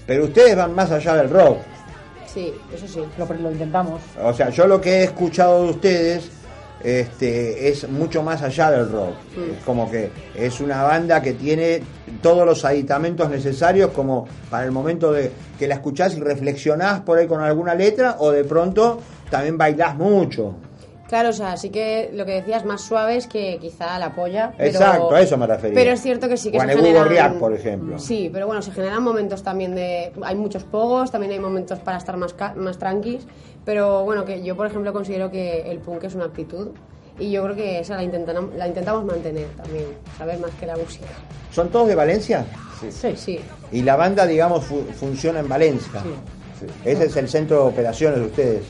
pero 0.06 0.24
ustedes 0.24 0.56
van 0.56 0.74
más 0.74 0.90
allá 0.90 1.14
del 1.16 1.28
rock. 1.30 1.58
Sí, 2.26 2.52
eso 2.74 2.86
sí. 2.86 3.02
Lo, 3.18 3.26
lo 3.26 3.50
intentamos. 3.50 4.00
O 4.22 4.32
sea, 4.32 4.50
yo 4.50 4.66
lo 4.66 4.80
que 4.80 5.00
he 5.00 5.04
escuchado 5.04 5.64
de 5.64 5.70
ustedes 5.70 6.30
este, 6.82 7.68
es 7.68 7.88
mucho 7.88 8.22
más 8.22 8.42
allá 8.42 8.70
del 8.70 8.90
rock. 8.90 9.14
Es 9.36 9.64
como 9.64 9.90
que 9.90 10.10
es 10.34 10.60
una 10.60 10.82
banda 10.82 11.20
que 11.22 11.32
tiene 11.32 11.82
todos 12.22 12.46
los 12.46 12.64
aditamentos 12.64 13.28
necesarios 13.30 13.90
como 13.90 14.26
para 14.50 14.64
el 14.64 14.72
momento 14.72 15.12
de 15.12 15.30
que 15.58 15.66
la 15.66 15.74
escuchás 15.74 16.16
y 16.16 16.20
reflexionás 16.20 17.00
por 17.00 17.18
ahí 17.18 17.26
con 17.26 17.40
alguna 17.40 17.74
letra 17.74 18.16
o 18.18 18.30
de 18.30 18.44
pronto 18.44 19.00
también 19.30 19.58
bailás 19.58 19.96
mucho. 19.96 20.54
Claro, 21.08 21.30
o 21.30 21.32
sea, 21.32 21.56
sí 21.56 21.70
que 21.70 22.10
lo 22.12 22.26
que 22.26 22.32
decías 22.32 22.64
más 22.66 22.82
suave 22.82 23.16
es 23.16 23.26
que 23.26 23.56
quizá 23.60 23.98
la 23.98 24.14
polla. 24.14 24.52
Pero, 24.56 24.68
Exacto, 24.70 25.14
a 25.14 25.20
eso 25.22 25.38
me 25.38 25.46
refería. 25.46 25.74
Pero 25.74 25.92
es 25.92 26.02
cierto 26.02 26.28
que 26.28 26.36
sí 26.36 26.50
que 26.50 26.58
a 26.58 26.60
se 26.60 26.68
generan... 26.76 27.02
Gorriak, 27.04 27.34
por 27.38 27.54
ejemplo. 27.54 27.98
Sí, 27.98 28.28
pero 28.30 28.46
bueno, 28.46 28.60
se 28.60 28.72
generan 28.72 29.02
momentos 29.02 29.42
también 29.42 29.74
de... 29.74 30.12
Hay 30.22 30.36
muchos 30.36 30.64
pogos, 30.64 31.10
también 31.10 31.32
hay 31.32 31.38
momentos 31.40 31.78
para 31.78 31.96
estar 31.96 32.16
más, 32.18 32.34
más 32.56 32.78
tranquis. 32.78 33.26
Pero 33.64 34.04
bueno, 34.04 34.26
que 34.26 34.42
yo, 34.42 34.54
por 34.54 34.66
ejemplo, 34.66 34.92
considero 34.92 35.30
que 35.30 35.70
el 35.70 35.78
punk 35.78 36.04
es 36.04 36.14
una 36.14 36.26
actitud. 36.26 36.68
Y 37.18 37.30
yo 37.30 37.42
creo 37.42 37.56
que 37.56 37.80
esa 37.80 37.96
la, 37.96 38.04
intentan- 38.04 38.50
la 38.56 38.68
intentamos 38.68 39.04
mantener 39.04 39.46
también, 39.56 39.86
¿sabes? 40.18 40.38
Más 40.38 40.50
que 40.60 40.66
la 40.66 40.76
música. 40.76 41.06
¿Son 41.50 41.70
todos 41.70 41.88
de 41.88 41.94
Valencia? 41.94 42.44
Sí. 42.90 43.16
Sí. 43.16 43.40
Y 43.72 43.80
la 43.82 43.96
banda, 43.96 44.26
digamos, 44.26 44.64
fu- 44.64 44.84
funciona 44.94 45.40
en 45.40 45.48
Valencia. 45.48 46.00
Sí. 46.02 46.66
Ese 46.84 47.06
es 47.06 47.16
el 47.16 47.28
centro 47.28 47.62
de 47.64 47.68
operaciones 47.70 48.20
de 48.20 48.26
ustedes. 48.26 48.62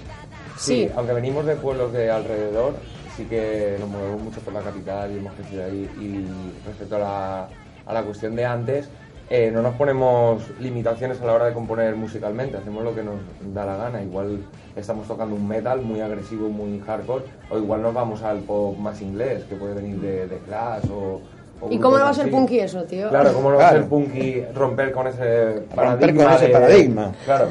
Sí. 0.58 0.90
aunque 0.96 1.12
venimos 1.12 1.46
de 1.46 1.56
pueblos 1.56 1.92
de 1.92 2.10
alrededor, 2.10 2.74
sí 3.16 3.24
que 3.24 3.76
nos 3.80 3.88
movemos 3.88 4.20
mucho 4.22 4.40
por 4.40 4.52
la 4.54 4.60
capital 4.60 5.10
y 5.12 5.18
hemos 5.18 5.32
crecido 5.34 5.64
ahí. 5.64 5.88
Y 6.00 6.66
respecto 6.66 6.96
a 6.96 6.98
la, 6.98 7.48
a 7.86 7.92
la 7.92 8.02
cuestión 8.02 8.36
de 8.36 8.44
antes, 8.44 8.88
eh, 9.30 9.50
no 9.52 9.60
nos 9.62 9.74
ponemos 9.74 10.42
limitaciones 10.58 11.20
a 11.20 11.26
la 11.26 11.34
hora 11.34 11.46
de 11.46 11.52
componer 11.52 11.94
musicalmente, 11.96 12.56
hacemos 12.56 12.82
lo 12.82 12.94
que 12.94 13.02
nos 13.02 13.16
da 13.52 13.64
la 13.66 13.76
gana. 13.76 14.02
Igual 14.02 14.38
estamos 14.74 15.06
tocando 15.06 15.34
un 15.34 15.46
metal 15.46 15.80
muy 15.82 16.00
agresivo, 16.00 16.48
muy 16.48 16.80
hardcore, 16.80 17.24
o 17.50 17.58
igual 17.58 17.82
nos 17.82 17.92
vamos 17.94 18.22
al 18.22 18.38
pop 18.38 18.76
más 18.78 19.00
inglés, 19.02 19.44
que 19.44 19.54
puede 19.56 19.74
venir 19.74 19.96
de, 20.00 20.26
de 20.28 20.38
Clash 20.38 20.84
o... 20.90 21.20
o 21.60 21.70
¿Y 21.70 21.78
cómo 21.78 21.98
no 21.98 22.04
va 22.04 22.10
a 22.10 22.14
ser 22.14 22.30
punky 22.30 22.60
eso, 22.60 22.84
tío? 22.84 23.10
Claro, 23.10 23.32
¿cómo 23.34 23.50
no 23.50 23.58
va 23.58 23.68
a 23.68 23.72
ser 23.72 23.84
punky 23.86 24.42
romper 24.54 24.92
con 24.92 25.06
ese 25.08 25.62
paradigma? 25.74 26.24
con 26.24 26.32
ese 26.34 26.46
de- 26.46 26.52
paradigma. 26.52 27.12
Claro. 27.26 27.48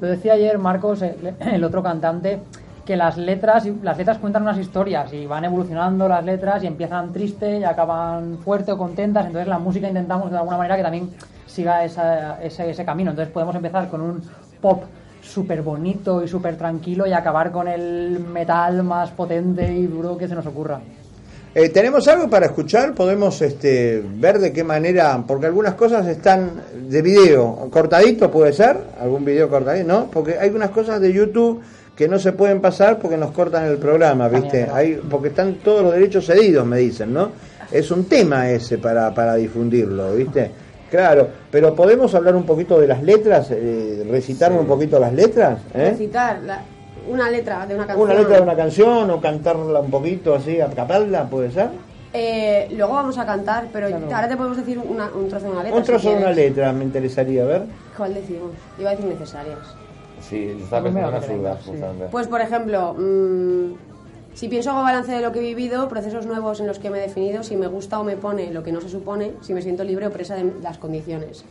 Lo 0.00 0.08
decía 0.08 0.34
ayer 0.34 0.58
Marcos, 0.58 1.02
el, 1.02 1.34
el 1.40 1.64
otro 1.64 1.82
cantante, 1.82 2.40
que 2.84 2.96
las 2.96 3.16
letras, 3.16 3.66
las 3.82 3.98
letras 3.98 4.18
cuentan 4.18 4.42
unas 4.42 4.58
historias 4.58 5.12
y 5.12 5.26
van 5.26 5.44
evolucionando 5.44 6.06
las 6.08 6.24
letras 6.24 6.62
y 6.62 6.66
empiezan 6.68 7.12
triste 7.12 7.58
y 7.58 7.64
acaban 7.64 8.38
fuerte 8.38 8.70
o 8.72 8.78
contentas. 8.78 9.26
Entonces 9.26 9.48
la 9.48 9.58
música 9.58 9.88
intentamos 9.88 10.30
de 10.30 10.36
alguna 10.38 10.56
manera 10.56 10.76
que 10.76 10.82
también 10.82 11.10
siga 11.46 11.84
esa- 11.84 12.40
ese, 12.42 12.70
ese 12.70 12.84
camino. 12.84 13.10
Entonces 13.10 13.32
podemos 13.32 13.54
empezar 13.56 13.88
con 13.88 14.00
un 14.02 14.22
pop 14.60 14.84
súper 15.22 15.62
bonito 15.62 16.22
y 16.22 16.28
súper 16.28 16.56
tranquilo 16.56 17.06
y 17.06 17.12
acabar 17.12 17.50
con 17.50 17.66
el 17.66 18.20
metal 18.20 18.84
más 18.84 19.10
potente 19.10 19.72
y 19.72 19.86
duro 19.86 20.16
que 20.16 20.28
se 20.28 20.36
nos 20.36 20.46
ocurra. 20.46 20.78
Eh, 21.58 21.70
¿Tenemos 21.70 22.06
algo 22.08 22.28
para 22.28 22.44
escuchar? 22.44 22.92
¿Podemos 22.92 23.40
este, 23.40 24.02
ver 24.18 24.38
de 24.40 24.52
qué 24.52 24.62
manera? 24.62 25.24
Porque 25.26 25.46
algunas 25.46 25.72
cosas 25.72 26.06
están 26.06 26.50
de 26.86 27.00
video, 27.00 27.70
cortadito 27.70 28.30
puede 28.30 28.52
ser, 28.52 28.76
algún 29.00 29.24
video 29.24 29.48
cortadito, 29.48 29.88
¿no? 29.88 30.10
Porque 30.10 30.38
hay 30.38 30.50
unas 30.50 30.68
cosas 30.68 31.00
de 31.00 31.10
YouTube 31.14 31.62
que 31.96 32.08
no 32.08 32.18
se 32.18 32.32
pueden 32.32 32.60
pasar 32.60 32.98
porque 32.98 33.16
nos 33.16 33.30
cortan 33.30 33.64
el 33.64 33.78
programa, 33.78 34.28
¿viste? 34.28 34.68
Hay, 34.70 35.00
porque 35.08 35.28
están 35.28 35.54
todos 35.64 35.82
los 35.82 35.94
derechos 35.94 36.26
cedidos, 36.26 36.66
me 36.66 36.76
dicen, 36.76 37.14
¿no? 37.14 37.30
Es 37.72 37.90
un 37.90 38.04
tema 38.04 38.50
ese 38.50 38.76
para, 38.76 39.14
para 39.14 39.36
difundirlo, 39.36 40.12
¿viste? 40.14 40.50
Claro, 40.90 41.26
pero 41.50 41.74
¿podemos 41.74 42.14
hablar 42.14 42.36
un 42.36 42.44
poquito 42.44 42.78
de 42.78 42.86
las 42.86 43.02
letras? 43.02 43.48
Eh, 43.50 44.06
¿Recitarme 44.10 44.56
Sí. 44.58 44.60
un 44.60 44.68
poquito 44.68 44.98
las 45.00 45.14
letras? 45.14 45.60
¿eh? 45.72 45.88
Recitar 45.92 46.42
la- 46.42 46.62
una 47.08 47.30
letra 47.30 47.66
de 47.66 47.74
una 47.74 47.86
canción. 47.86 48.04
Una 48.10 48.14
letra 48.18 48.36
de 48.36 48.42
una 48.42 48.56
canción 48.56 49.10
o 49.10 49.20
cantarla 49.20 49.80
un 49.80 49.90
poquito 49.90 50.34
así 50.34 50.60
a 50.60 50.68
capella, 50.68 51.24
¿puede 51.24 51.50
ser? 51.50 51.70
Eh, 52.12 52.68
luego 52.76 52.94
vamos 52.94 53.18
a 53.18 53.26
cantar, 53.26 53.66
pero 53.72 53.88
Claro. 53.88 54.06
ahora 54.14 54.28
te 54.28 54.36
podemos 54.36 54.56
decir 54.56 54.78
una- 54.78 55.10
un 55.14 55.28
trozo 55.28 55.46
de 55.46 55.52
una 55.52 55.62
letra. 55.62 55.78
Un 55.78 55.84
trozo 55.84 56.08
si 56.08 56.14
de 56.14 56.20
una 56.20 56.32
letra, 56.32 56.72
me 56.72 56.84
interesaría 56.84 57.44
ver. 57.44 57.62
¿Cuál 57.96 58.14
decimos? 58.14 58.50
Iba 58.78 58.90
a 58.90 58.92
decir 58.92 59.06
necesarias. 59.06 59.58
Sí, 60.20 60.54
yo 60.58 60.64
estaba 60.64 60.82
Pues 60.90 60.94
pensando 61.26 61.58
sí. 61.62 61.72
Pues, 62.10 62.26
por 62.26 62.40
ejemplo, 62.40 62.94
mm, 62.94 63.72
si 64.34 64.48
pienso 64.48 64.70
hago 64.70 64.82
balance 64.82 65.12
de 65.12 65.20
lo 65.20 65.30
que 65.32 65.40
he 65.40 65.42
vivido, 65.42 65.88
procesos 65.88 66.24
nuevos 66.26 66.58
en 66.60 66.66
los 66.66 66.78
que 66.78 66.88
me 66.90 66.98
he 66.98 67.02
definido, 67.02 67.42
si 67.42 67.54
me 67.56 67.66
gusta 67.66 68.00
o 68.00 68.04
me 68.04 68.16
pone 68.16 68.50
lo 68.50 68.62
que 68.62 68.72
no 68.72 68.80
se 68.80 68.88
supone, 68.88 69.32
si 69.42 69.52
me 69.52 69.60
siento 69.60 69.84
libre 69.84 70.06
o 70.06 70.10
presa 70.10 70.34
de 70.36 70.50
las 70.62 70.78
condiciones. 70.78 71.44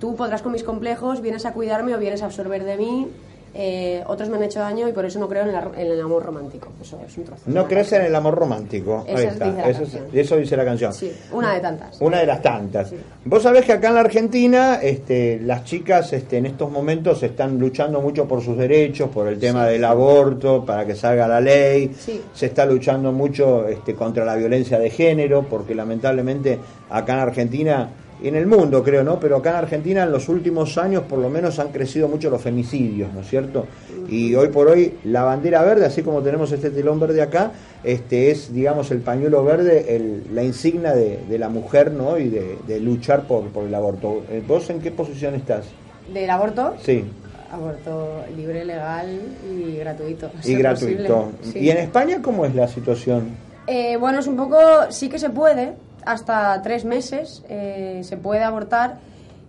Tú 0.00 0.16
podrás 0.16 0.42
con 0.42 0.52
mis 0.52 0.64
complejos, 0.64 1.20
vienes 1.20 1.44
a 1.46 1.52
cuidarme 1.52 1.94
o 1.94 1.98
vienes 1.98 2.22
a 2.22 2.26
absorber 2.26 2.64
de 2.64 2.76
mí. 2.76 3.08
Eh, 3.52 4.02
otros 4.06 4.28
me 4.28 4.36
han 4.36 4.44
hecho 4.44 4.60
daño 4.60 4.88
y 4.88 4.92
por 4.92 5.04
eso 5.04 5.18
no 5.18 5.28
creo 5.28 5.42
en 5.42 5.50
en 5.50 5.90
el 5.90 6.00
amor 6.00 6.24
romántico. 6.24 6.68
Eso 6.80 7.00
es 7.04 7.16
un 7.18 7.24
trozo. 7.24 7.42
No 7.46 7.66
crees 7.66 7.92
en 7.92 8.02
el 8.02 8.14
amor 8.14 8.34
romántico. 8.36 9.04
Ahí 9.08 9.14
dice 9.14 9.28
está. 9.28 9.46
la 9.46 9.68
Eso, 9.68 9.84
eso 10.12 10.36
dice 10.36 10.56
la 10.56 10.64
canción. 10.64 10.92
Sí, 10.92 11.12
una 11.32 11.54
de 11.54 11.60
tantas. 11.60 12.00
Una 12.00 12.20
de 12.20 12.26
las 12.26 12.40
tantas. 12.42 12.90
Sí. 12.90 12.96
Vos 13.24 13.42
sabés 13.42 13.64
que 13.64 13.72
acá 13.72 13.88
en 13.88 13.94
la 13.94 14.00
Argentina 14.00 14.78
este, 14.80 15.40
las 15.40 15.64
chicas 15.64 16.12
este, 16.12 16.38
en 16.38 16.46
estos 16.46 16.70
momentos 16.70 17.22
están 17.22 17.58
luchando 17.58 18.00
mucho 18.00 18.26
por 18.28 18.40
sus 18.40 18.56
derechos, 18.56 19.10
por 19.10 19.26
el 19.26 19.38
tema 19.38 19.66
del 19.66 19.84
aborto, 19.84 20.64
para 20.64 20.86
que 20.86 20.94
salga 20.94 21.26
la 21.26 21.40
ley. 21.40 21.92
Sí. 21.98 22.22
Se 22.32 22.46
está 22.46 22.64
luchando 22.64 23.10
mucho 23.12 23.66
este, 23.66 23.94
contra 23.94 24.24
la 24.24 24.36
violencia 24.36 24.78
de 24.78 24.90
género, 24.90 25.44
porque 25.48 25.74
lamentablemente 25.74 26.58
acá 26.88 27.14
en 27.14 27.18
Argentina, 27.18 27.90
y 28.22 28.28
en 28.28 28.36
el 28.36 28.46
mundo 28.46 28.82
creo, 28.82 29.02
¿no? 29.02 29.18
Pero 29.18 29.36
acá 29.36 29.50
en 29.50 29.56
Argentina 29.56 30.02
en 30.02 30.12
los 30.12 30.28
últimos 30.28 30.76
años 30.78 31.04
por 31.08 31.18
lo 31.18 31.30
menos 31.30 31.58
han 31.58 31.68
crecido 31.68 32.08
mucho 32.08 32.28
los 32.30 32.40
femicidios, 32.42 33.12
¿no 33.14 33.20
es 33.20 33.28
cierto? 33.28 33.66
Y 34.08 34.34
hoy 34.34 34.48
por 34.48 34.68
hoy 34.68 34.94
la 35.04 35.22
bandera 35.24 35.62
verde, 35.62 35.86
así 35.86 36.02
como 36.02 36.20
tenemos 36.22 36.52
este 36.52 36.70
telón 36.70 37.00
verde 37.00 37.22
acá, 37.22 37.52
este 37.84 38.30
es, 38.30 38.52
digamos, 38.52 38.90
el 38.90 38.98
pañuelo 39.00 39.42
verde, 39.44 39.96
el- 39.96 40.24
la 40.34 40.42
insignia 40.42 40.92
de, 40.92 41.18
de 41.28 41.38
la 41.38 41.48
mujer, 41.48 41.92
¿no? 41.92 42.18
Y 42.18 42.28
de, 42.28 42.58
de 42.66 42.80
luchar 42.80 43.26
por, 43.26 43.44
por 43.48 43.64
el 43.64 43.74
aborto. 43.74 44.22
Eh, 44.30 44.42
¿Vos 44.46 44.68
en 44.70 44.80
qué 44.80 44.90
posición 44.90 45.34
estás? 45.34 45.64
¿Del 46.12 46.28
aborto? 46.28 46.74
Sí, 46.82 47.04
Aborto 47.52 48.22
libre, 48.36 48.64
legal 48.64 49.08
y 49.50 49.76
gratuito. 49.78 50.30
y 50.44 50.54
gratuito. 50.54 51.32
Sí. 51.42 51.58
¿Y 51.58 51.70
en 51.70 51.78
España 51.78 52.20
cómo 52.22 52.44
es 52.46 52.54
la 52.54 52.68
situación? 52.68 53.30
Eh, 53.66 53.96
bueno, 53.96 54.20
es 54.20 54.26
un 54.28 54.36
poco, 54.36 54.56
sí 54.90 55.08
que 55.08 55.18
se 55.18 55.30
puede, 55.30 55.72
hasta 56.06 56.60
tres 56.62 56.84
meses 56.84 57.42
eh, 57.48 58.00
se 58.04 58.16
puede 58.16 58.42
abortar. 58.42 58.98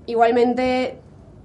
Igualmente 0.06 0.98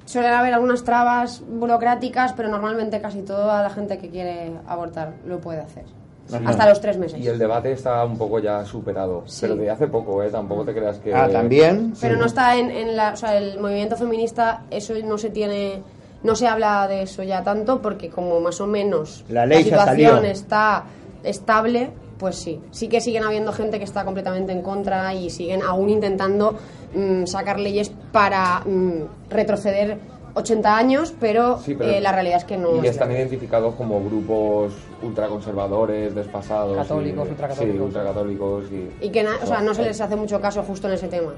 suelen 0.05 0.33
haber 0.33 0.55
algunas 0.55 0.85
trabas 0.85 1.43
burocráticas, 1.47 2.33
pero 2.33 2.49
normalmente 2.49 3.01
casi 3.01 3.23
toda 3.23 3.63
la 3.63 3.71
gente 3.71 3.99
que 3.99 4.09
quiere 4.09 4.53
abortar 4.67 5.15
lo 5.27 5.41
puede 5.41 5.61
hacer. 5.61 5.85
Ajá. 6.33 6.49
Hasta 6.51 6.69
los 6.69 6.81
tres 6.81 6.97
meses. 6.99 7.21
Y 7.21 7.29
el 7.29 7.39
debate 7.39 7.71
está 7.71 8.05
un 8.05 8.19
poco 8.19 8.41
ya 8.41 8.65
superado, 8.65 9.23
Sí. 9.27 9.39
pero 9.43 9.55
de 9.57 9.71
hace 9.71 9.87
poco, 9.87 10.23
¿eh? 10.25 10.31
Tampoco 10.31 10.65
te 10.65 10.75
creas 10.75 10.99
que... 10.99 11.15
Ah, 11.15 11.29
también. 11.29 11.95
Pero 12.01 12.15
Sí. 12.15 12.21
no 12.21 12.27
está 12.27 12.57
en, 12.57 12.71
en 12.71 12.97
la, 12.97 13.13
o 13.13 13.17
sea, 13.17 13.37
el 13.37 13.61
movimiento 13.61 13.97
feminista, 13.97 14.63
eso 14.71 14.93
no 15.05 15.19
se 15.19 15.31
tiene, 15.31 15.83
no 16.25 16.35
se 16.35 16.49
habla 16.49 16.89
de 16.89 17.03
eso 17.03 17.23
ya 17.23 17.45
tanto 17.45 17.81
porque 17.81 18.11
como 18.11 18.41
más 18.41 18.61
o 18.61 18.67
menos 18.67 19.25
La 19.29 19.47
ley 19.47 19.63
situación 19.63 20.15
salió. 20.17 20.31
está 20.31 20.85
estable, 21.23 21.91
pues 22.19 22.37
sí. 22.37 22.61
Sí 22.71 22.89
que 22.89 23.01
siguen 23.01 23.25
habiendo 23.25 23.53
gente 23.53 23.79
que 23.79 23.85
está 23.85 24.05
completamente 24.05 24.53
en 24.53 24.63
contra 24.63 25.13
y 25.15 25.31
siguen 25.31 25.63
aún 25.63 25.91
intentando 25.91 26.55
mm, 26.95 27.27
sacar 27.27 27.59
leyes 27.61 27.91
para 28.13 28.61
mm, 28.65 29.03
retroceder 29.31 29.99
80 30.35 30.77
años, 30.77 31.15
pero, 31.19 31.59
Sí, 31.61 31.75
pero- 31.75 31.91
eh, 31.91 32.01
la 32.01 32.13
realidad 32.13 32.39
es 32.39 32.45
que 32.45 32.59
no. 32.59 32.77
Y 32.77 32.87
es 32.87 32.91
están 32.93 33.11
identificados 33.13 33.75
como 33.75 34.05
grupos 34.05 34.73
ultraconservadores, 35.03 36.15
desfasados. 36.15 36.77
Católicos, 36.77 37.27
y- 37.27 37.31
ultracatólicos. 37.31 37.77
Sí, 37.79 37.83
ultracatólicos. 37.85 38.65
Y, 38.71 39.07
Y 39.07 39.11
que 39.11 39.27
o 39.27 39.47
sea, 39.47 39.61
no 39.61 39.73
se 39.75 39.83
eh, 39.83 39.87
les 39.87 40.01
hace 40.01 40.17
mucho 40.17 40.41
caso 40.41 40.63
justo 40.63 40.89
en 40.89 40.95
ese 40.95 41.09
tema. 41.09 41.33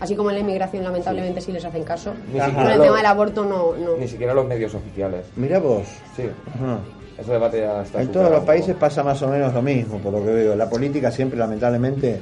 Así 0.00 0.16
como 0.16 0.30
en 0.30 0.36
la 0.36 0.40
inmigración, 0.40 0.82
lamentablemente, 0.84 1.40
sí, 1.40 1.52
les 1.52 1.64
hacen 1.64 1.84
caso. 1.84 2.12
Ni. 2.32 2.38
Con 2.38 2.48
siquiera 2.48 2.72
el 2.72 2.78
lo- 2.78 2.84
tema 2.84 2.96
del 2.98 3.06
aborto, 3.06 3.44
no. 3.44 3.74
no. 3.76 3.96
Ni 3.96 4.08
siquiera 4.08 4.34
los 4.34 4.46
medios 4.46 4.74
oficiales. 4.74 5.24
Mira 5.36 5.58
vos. 5.60 5.86
Sí, 6.16 6.24
Ajá. 6.54 6.78
Ese 7.18 7.32
debate 7.32 7.58
ya 7.60 7.82
está 7.82 8.02
En 8.02 8.08
todos 8.12 8.30
los 8.30 8.44
países 8.44 8.74
pasa 8.76 9.02
más 9.02 9.20
o 9.22 9.28
menos 9.28 9.52
lo 9.54 9.62
mismo, 9.62 9.98
por 9.98 10.12
lo 10.12 10.24
que 10.24 10.32
veo. 10.32 10.56
La 10.56 10.68
política 10.68 11.10
siempre, 11.10 11.38
lamentablemente, 11.38 12.18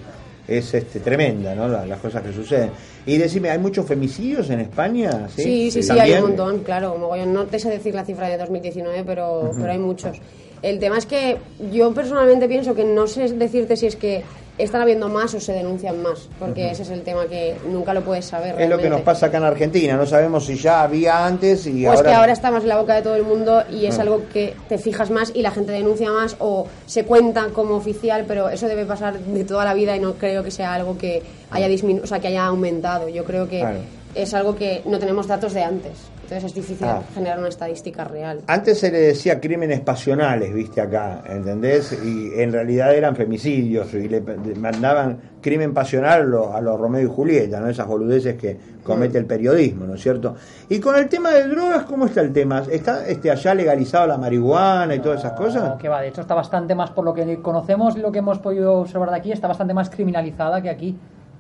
es 0.47 0.75
este, 0.75 1.01
tremenda, 1.01 1.55
¿no? 1.55 1.69
La- 1.69 1.87
las 1.87 1.99
cosas 2.01 2.23
que 2.23 2.33
suceden. 2.33 2.71
Y 3.07 3.17
decime, 3.17 3.51
¿hay 3.51 3.59
muchos 3.59 3.87
femicidios 3.87 4.51
en 4.51 4.61
España? 4.61 5.29
Sí, 5.35 5.43
Sí, 5.43 5.71
sí, 5.71 5.83
sí, 5.85 5.99
hay 5.99 6.13
un 6.13 6.23
montón, 6.23 6.59
claro. 6.61 6.97
mogollón. 6.99 7.33
No 7.33 7.45
te 7.47 7.59
sé 7.59 7.71
decir 7.71 7.95
la 7.95 8.05
cifra 8.05 8.29
de 8.29 8.37
2019, 8.39 9.05
pero, 9.05 9.51
pero 9.57 9.73
hay 9.73 9.79
muchos. 9.79 10.19
El 10.63 10.79
tema 10.79 10.99
es 10.99 11.07
que 11.07 11.39
yo 11.73 11.93
personalmente 11.93 12.47
pienso 12.49 12.75
que 12.75 12.85
no 12.85 13.07
sé 13.07 13.29
decirte 13.33 13.77
si 13.77 13.87
es 13.87 13.97
que 13.97 14.23
están 14.59 14.83
habiendo 14.83 15.09
más 15.09 15.33
o 15.35 15.41
se 15.41 15.53
denuncian 15.53 16.03
más, 16.03 16.29
porque 16.39 16.71
ese 16.71 16.83
es 16.83 16.91
el 16.91 17.03
tema 17.03 17.27
que 17.27 17.57
nunca 17.69 17.95
lo 17.95 18.03
puedes 18.03 18.27
saber. 18.27 18.61
Es 18.61 18.69
lo 18.69 18.79
que 18.79 18.91
nos 18.91 19.01
pasa 19.01 19.27
acá 19.27 19.39
en 19.39 19.45
Argentina. 19.45 19.97
No 19.97 20.07
sabemos 20.07 20.45
si 20.47 20.57
ya 20.57 20.83
había 20.83 21.25
antes 21.27 21.67
y 21.67 21.85
Pues 21.85 21.99
ahora... 21.99 22.11
que 22.11 22.15
ahora 22.17 22.33
está 22.33 22.51
más 22.51 22.63
en 22.63 22.69
la 22.69 22.77
boca 22.79 22.95
de 22.95 23.03
todo 23.03 23.17
el 23.17 23.25
mundo 23.25 23.63
y 23.71 23.87
es 23.87 23.99
Ah. 23.99 24.03
algo 24.03 24.23
que 24.33 24.55
te 24.69 24.79
fijas 24.79 25.11
más 25.11 25.33
y 25.35 25.43
la 25.43 25.51
gente 25.51 25.73
denuncia 25.73 26.11
más 26.11 26.37
o 26.39 26.67
se 26.87 27.05
cuenta 27.05 27.47
como 27.55 27.75
oficial, 27.77 28.25
pero 28.29 28.49
eso 28.51 28.69
debe 28.69 28.85
pasar 28.85 29.19
de 29.19 29.45
toda 29.45 29.65
la 29.65 29.75
vida 29.75 29.97
y 29.97 30.01
no 30.01 30.15
creo 30.15 30.43
que 30.45 30.51
sea 30.51 30.75
algo 30.75 30.99
que 30.99 31.23
haya 31.51 31.67
disminu 31.69 32.03
o 32.03 32.07
sea, 32.07 32.21
que 32.21 32.29
haya 32.29 32.45
aumentado. 32.47 33.09
Yo 33.09 33.25
creo 33.25 33.49
que 33.49 33.61
Claro. 33.61 33.79
es 34.15 34.35
algo 34.35 34.55
que 34.55 34.83
no 34.85 34.99
tenemos 34.99 35.27
datos 35.27 35.55
de 35.55 35.63
antes. 35.63 35.93
Entonces 36.33 36.51
es 36.51 36.55
difícil 36.67 36.87
Ah. 36.89 37.03
generar 37.13 37.39
una 37.39 37.49
estadística 37.49 38.05
real. 38.05 38.41
Antes 38.47 38.79
se 38.81 38.91
le 38.91 38.99
decía 39.01 39.39
crímenes 39.39 39.81
pasionales, 39.81 40.55
viste 40.55 40.81
acá, 40.81 41.23
¿entendés? 41.29 41.93
Y 42.03 42.41
en 42.41 42.53
realidad 42.53 42.95
eran 42.95 43.15
femicidios 43.15 43.93
y 43.93 44.09
le 44.09 44.23
mandaban 44.57 45.19
crimen 45.43 45.75
pasional 45.75 46.23
a 46.23 46.25
los, 46.25 46.47
a 46.55 46.61
los 46.63 46.81
Romeo 46.81 47.03
y 47.03 47.07
Julieta, 47.15 47.61
¿no? 47.61 47.69
Esas 47.69 47.87
boludeces 47.87 48.37
que 48.37 48.57
comete 48.83 49.19
el 49.19 49.27
periodismo, 49.27 49.85
¿no 49.85 49.95
es 49.95 50.01
cierto? 50.03 50.35
Y 50.71 50.81
con 50.81 50.97
el 50.97 51.07
tema 51.11 51.33
de 51.33 51.49
drogas, 51.49 51.85
¿cómo 51.85 52.07
está 52.07 52.23
el 52.23 52.33
tema? 52.33 52.63
¿Está 52.71 53.07
este, 53.07 53.31
allá 53.31 53.55
legalizado 53.55 54.07
la 54.07 54.17
marihuana 54.17 54.95
y 54.95 55.01
todas 55.01 55.19
esas 55.19 55.33
cosas? 55.33 55.65
No, 55.69 55.77
que 55.77 55.89
va, 55.91 56.01
de 56.01 56.09
hecho 56.09 56.23
está 56.23 56.35
bastante 56.35 56.75
más, 56.75 56.91
por 56.93 57.05
lo 57.05 57.13
que 57.13 57.43
conocemos 57.43 57.95
y 57.97 58.01
lo 58.01 58.11
que 58.11 58.21
hemos 58.21 58.39
podido 58.39 58.79
observar 58.81 59.11
de 59.11 59.17
aquí, 59.17 59.33
está 59.33 59.49
bastante 59.49 59.75
más 59.75 59.91
criminalizada 59.91 60.63
que 60.63 60.71
aquí. 60.71 60.97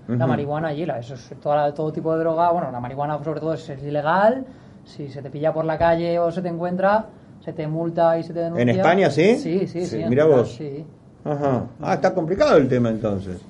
La 0.08 0.26
marihuana 0.26 0.68
allí, 0.68 0.84
la, 0.84 0.98
eso 0.98 1.14
es 1.14 1.30
toda 1.40 1.56
la- 1.56 1.72
todo 1.72 1.90
tipo 1.92 2.12
de 2.12 2.18
droga, 2.18 2.50
bueno, 2.50 2.70
la 2.70 2.80
marihuana 2.80 3.18
sobre 3.24 3.40
todo 3.40 3.54
es, 3.54 3.66
es 3.70 3.82
ilegal, 3.82 4.44
si 4.84 5.08
se 5.08 5.22
te 5.22 5.30
pilla 5.30 5.52
por 5.52 5.64
la 5.64 5.78
calle 5.78 6.18
o 6.18 6.30
se 6.30 6.42
te 6.42 6.48
encuentra, 6.48 7.06
se 7.40 7.52
te 7.52 7.66
multa 7.66 8.18
y 8.18 8.22
se 8.22 8.32
te 8.32 8.40
denuncia. 8.40 8.62
¿En 8.62 8.68
España 8.68 9.10
sí? 9.10 9.36
Sí, 9.36 9.66
sí, 9.66 9.86
sí. 9.86 9.86
Sí, 9.86 10.04
mira 10.08 10.24
vos. 10.24 10.54
Sí. 10.54 10.84
Ajá. 11.24 11.66
Ah, 11.80 11.94
está 11.94 12.12
complicado 12.14 12.56
el 12.56 12.68
tema 12.68 12.88
entonces. 12.90 13.40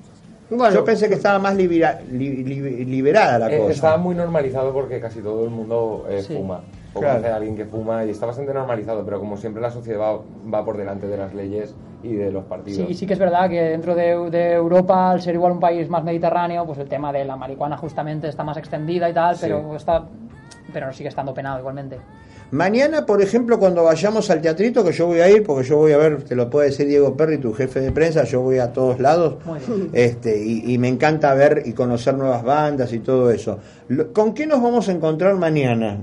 Bueno, 0.49 0.73
Yo 0.75 0.83
pensé 0.85 1.07
que 1.09 1.15
estaba 1.15 1.39
más 1.39 1.55
libera- 1.55 1.99
li- 2.11 2.43
li- 2.43 2.85
liberada 2.85 3.39
la 3.39 3.51
Eh, 3.51 3.57
cosa. 3.57 3.71
Está 3.71 3.97
muy 3.97 4.13
normalizado 4.13 4.71
porque 4.71 4.99
casi 4.99 5.19
todo 5.21 5.43
el 5.45 5.49
mundo 5.49 6.05
eh, 6.09 6.21
Sí. 6.21 6.35
fuma. 6.35 6.61
O 6.93 6.99
Claro. 6.99 7.15
conoce 7.15 7.31
a 7.33 7.35
alguien 7.37 7.55
que 7.55 7.65
fuma 7.65 8.05
y 8.05 8.11
está 8.11 8.27
bastante 8.27 8.53
normalizado, 8.53 9.03
pero 9.03 9.19
como 9.19 9.35
siempre 9.37 9.59
la 9.63 9.71
sociedad 9.71 9.99
va, 9.99 10.19
va 10.53 10.63
por 10.63 10.77
delante 10.77 11.07
de 11.07 11.17
las 11.17 11.33
leyes 11.33 11.73
y 12.03 12.13
de 12.13 12.31
los 12.31 12.43
partidos. 12.43 12.87
Sí, 12.87 12.93
sí 12.93 13.07
que 13.07 13.13
es 13.13 13.19
verdad 13.19 13.49
que 13.49 13.59
dentro 13.61 13.95
de, 13.95 14.29
de 14.29 14.51
Europa, 14.53 15.09
al 15.09 15.19
ser 15.21 15.33
igual 15.33 15.53
un 15.53 15.59
país 15.59 15.89
más 15.89 16.03
mediterráneo, 16.03 16.67
pues 16.67 16.77
el 16.77 16.87
tema 16.87 17.11
de 17.11 17.25
la 17.25 17.35
marihuana 17.35 17.77
justamente 17.77 18.27
está 18.27 18.43
más 18.43 18.57
extendida 18.57 19.09
y 19.09 19.13
tal, 19.13 19.35
Sí. 19.35 19.41
pero 19.47 19.75
está 19.75 20.03
pero 20.73 20.91
sigue 20.91 21.09
estando 21.09 21.33
penado 21.33 21.59
igualmente. 21.59 21.99
Mañana, 22.51 23.05
por 23.05 23.21
ejemplo, 23.21 23.57
cuando 23.57 23.83
vayamos 23.83 24.29
al 24.29 24.41
teatrito, 24.41 24.83
que 24.83 24.91
yo 24.91 25.07
voy 25.07 25.21
a 25.21 25.29
ir, 25.29 25.43
porque 25.43 25.67
yo 25.67 25.77
voy 25.77 25.91
a 25.91 25.97
ver, 25.97 26.23
te 26.23 26.35
lo 26.35 26.49
puede 26.49 26.69
decir 26.69 26.87
Diego 26.87 27.15
Perry, 27.15 27.37
tu 27.37 27.53
jefe 27.53 27.79
de 27.79 27.91
prensa, 27.91 28.25
yo 28.25 28.41
voy 28.41 28.59
a 28.59 28.73
todos 28.73 28.99
lados, 28.99 29.37
este, 29.93 30.43
y, 30.43 30.73
y 30.73 30.77
me 30.77 30.87
encanta 30.87 31.33
ver 31.33 31.63
y 31.65 31.73
conocer 31.73 32.15
nuevas 32.15 32.43
bandas 32.43 32.93
y 32.93 32.99
todo 32.99 33.31
eso. 33.31 33.59
¿Con 34.13 34.33
qué 34.33 34.45
nos 34.45 34.61
vamos 34.61 34.89
a 34.89 34.91
encontrar 34.91 35.35
mañana? 35.35 35.99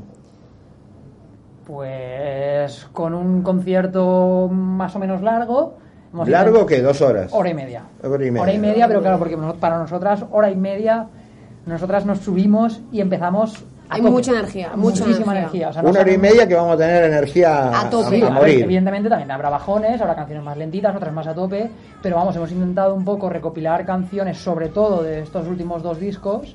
Pues 1.66 2.88
con 2.92 3.14
un 3.14 3.42
concierto 3.42 4.48
más 4.48 4.96
o 4.96 4.98
menos 4.98 5.22
largo. 5.22 5.78
¿Largo 6.26 6.66
qué? 6.66 6.82
¿Dos 6.82 7.00
horas? 7.00 7.30
Hora 7.32 7.50
y 7.50 7.54
media. 7.54 7.84
Hora 8.02 8.52
y 8.52 8.58
media. 8.58 8.88
pero 8.88 9.00
claro, 9.00 9.18
porque 9.18 9.38
para 9.60 9.78
nosotras, 9.78 10.24
hora 10.32 10.50
y 10.50 10.56
media, 10.56 11.06
nosotras 11.66 12.04
nos 12.04 12.18
subimos 12.18 12.80
y 12.90 13.00
empezamos. 13.00 13.64
Hay 13.90 14.00
tope. 14.00 14.10
mucha 14.12 14.30
energía, 14.32 14.70
mucha 14.76 15.04
Muchísima 15.04 15.32
energía. 15.36 15.38
energía. 15.40 15.68
o 15.68 15.72
sea, 15.72 15.82
no 15.82 15.90
Una 15.90 16.00
hora 16.00 16.12
y 16.12 16.18
media 16.18 16.46
que 16.48 16.54
vamos 16.54 16.74
a 16.74 16.76
tener 16.78 17.04
energía 17.04 17.80
A 17.80 17.90
tope. 17.90 18.16
Sí, 18.16 18.22
a, 18.22 18.26
a 18.26 18.30
ver, 18.30 18.38
morir. 18.38 18.62
evidentemente 18.64 19.08
también 19.08 19.30
habrá 19.30 19.50
bajones, 19.50 20.00
habrá 20.00 20.14
canciones 20.14 20.44
más 20.44 20.56
lentitas, 20.56 20.94
otras 20.96 21.12
más 21.12 21.26
a 21.26 21.34
tope, 21.34 21.70
pero 22.00 22.16
vamos, 22.16 22.34
hemos 22.36 22.50
intentado 22.52 22.94
un 22.94 23.04
poco 23.04 23.28
recopilar 23.28 23.84
canciones, 23.84 24.38
sobre 24.38 24.68
todo 24.68 25.02
de 25.02 25.20
estos 25.20 25.46
últimos 25.48 25.82
dos 25.82 25.98
discos, 26.00 26.54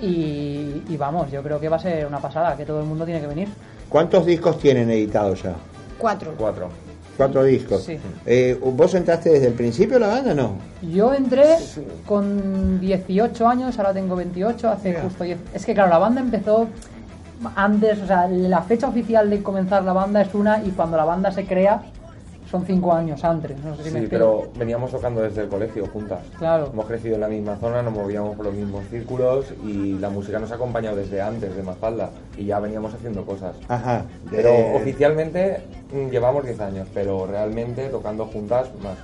y, 0.00 0.82
y 0.88 0.96
vamos, 0.98 1.30
yo 1.30 1.42
creo 1.42 1.58
que 1.60 1.68
va 1.68 1.76
a 1.76 1.80
ser 1.80 2.06
una 2.06 2.18
pasada, 2.18 2.56
que 2.56 2.64
todo 2.64 2.80
el 2.80 2.86
mundo 2.86 3.04
tiene 3.04 3.20
que 3.20 3.26
venir. 3.26 3.48
¿Cuántos 3.88 4.26
discos 4.26 4.58
tienen 4.58 4.90
editados 4.90 5.42
ya? 5.42 5.54
Cuatro. 5.98 6.32
Cuatro. 6.36 6.68
Cuatro 7.16 7.44
discos. 7.44 7.82
Sí. 7.82 7.98
Eh, 8.26 8.58
¿Vos 8.60 8.94
entraste 8.94 9.30
desde 9.30 9.48
el 9.48 9.54
principio 9.54 9.96
a 9.96 10.00
la 10.00 10.08
banda 10.08 10.34
no? 10.34 10.56
Yo 10.82 11.14
entré 11.14 11.56
con 12.04 12.78
18 12.80 13.48
años, 13.48 13.78
ahora 13.78 13.92
tengo 13.92 14.16
28, 14.16 14.68
hace 14.68 14.94
justo 14.94 15.24
10. 15.24 15.38
Es 15.54 15.64
que 15.64 15.74
claro, 15.74 15.90
la 15.90 15.98
banda 15.98 16.20
empezó 16.20 16.68
antes, 17.54 18.00
o 18.00 18.06
sea, 18.06 18.28
la 18.28 18.62
fecha 18.62 18.88
oficial 18.88 19.28
de 19.30 19.42
comenzar 19.42 19.82
la 19.84 19.92
banda 19.92 20.22
es 20.22 20.34
una 20.34 20.62
y 20.64 20.70
cuando 20.70 20.96
la 20.96 21.04
banda 21.04 21.30
se 21.32 21.44
crea 21.44 21.82
son 22.56 22.66
5 22.66 22.92
años 22.92 23.22
antes. 23.24 23.58
No 23.62 23.76
sé 23.76 23.84
si 23.84 23.90
me 23.90 24.00
Sí, 24.00 24.06
pero 24.08 24.48
veníamos 24.58 24.90
tocando 24.90 25.20
desde 25.22 25.42
el 25.42 25.48
colegio 25.48 25.86
juntas. 25.92 26.20
Claro. 26.38 26.70
Hemos 26.72 26.86
crecido 26.86 27.16
en 27.16 27.20
la 27.20 27.28
misma 27.28 27.56
zona, 27.56 27.82
nos 27.82 27.92
movíamos 27.92 28.36
por 28.36 28.46
los 28.46 28.54
mismos 28.54 28.84
círculos 28.90 29.46
y 29.64 29.94
la 29.98 30.08
música 30.10 30.38
nos 30.38 30.50
ha 30.52 30.54
acompañado 30.54 30.96
desde 30.96 31.20
antes 31.20 31.54
de 31.54 31.62
Mafalda 31.62 32.10
y 32.36 32.46
ya 32.46 32.58
veníamos 32.60 32.94
haciendo 32.94 33.24
cosas. 33.24 33.56
Ajá. 33.68 34.04
Pero 34.30 34.48
Eh, 34.48 34.72
oficialmente 34.76 35.60
mm, 35.92 36.10
llevamos 36.10 36.44
10 36.44 36.60
años, 36.60 36.88
pero 36.94 37.26
realmente 37.26 37.88
tocando 37.88 38.26
juntas 38.26 38.68
más. 38.82 38.96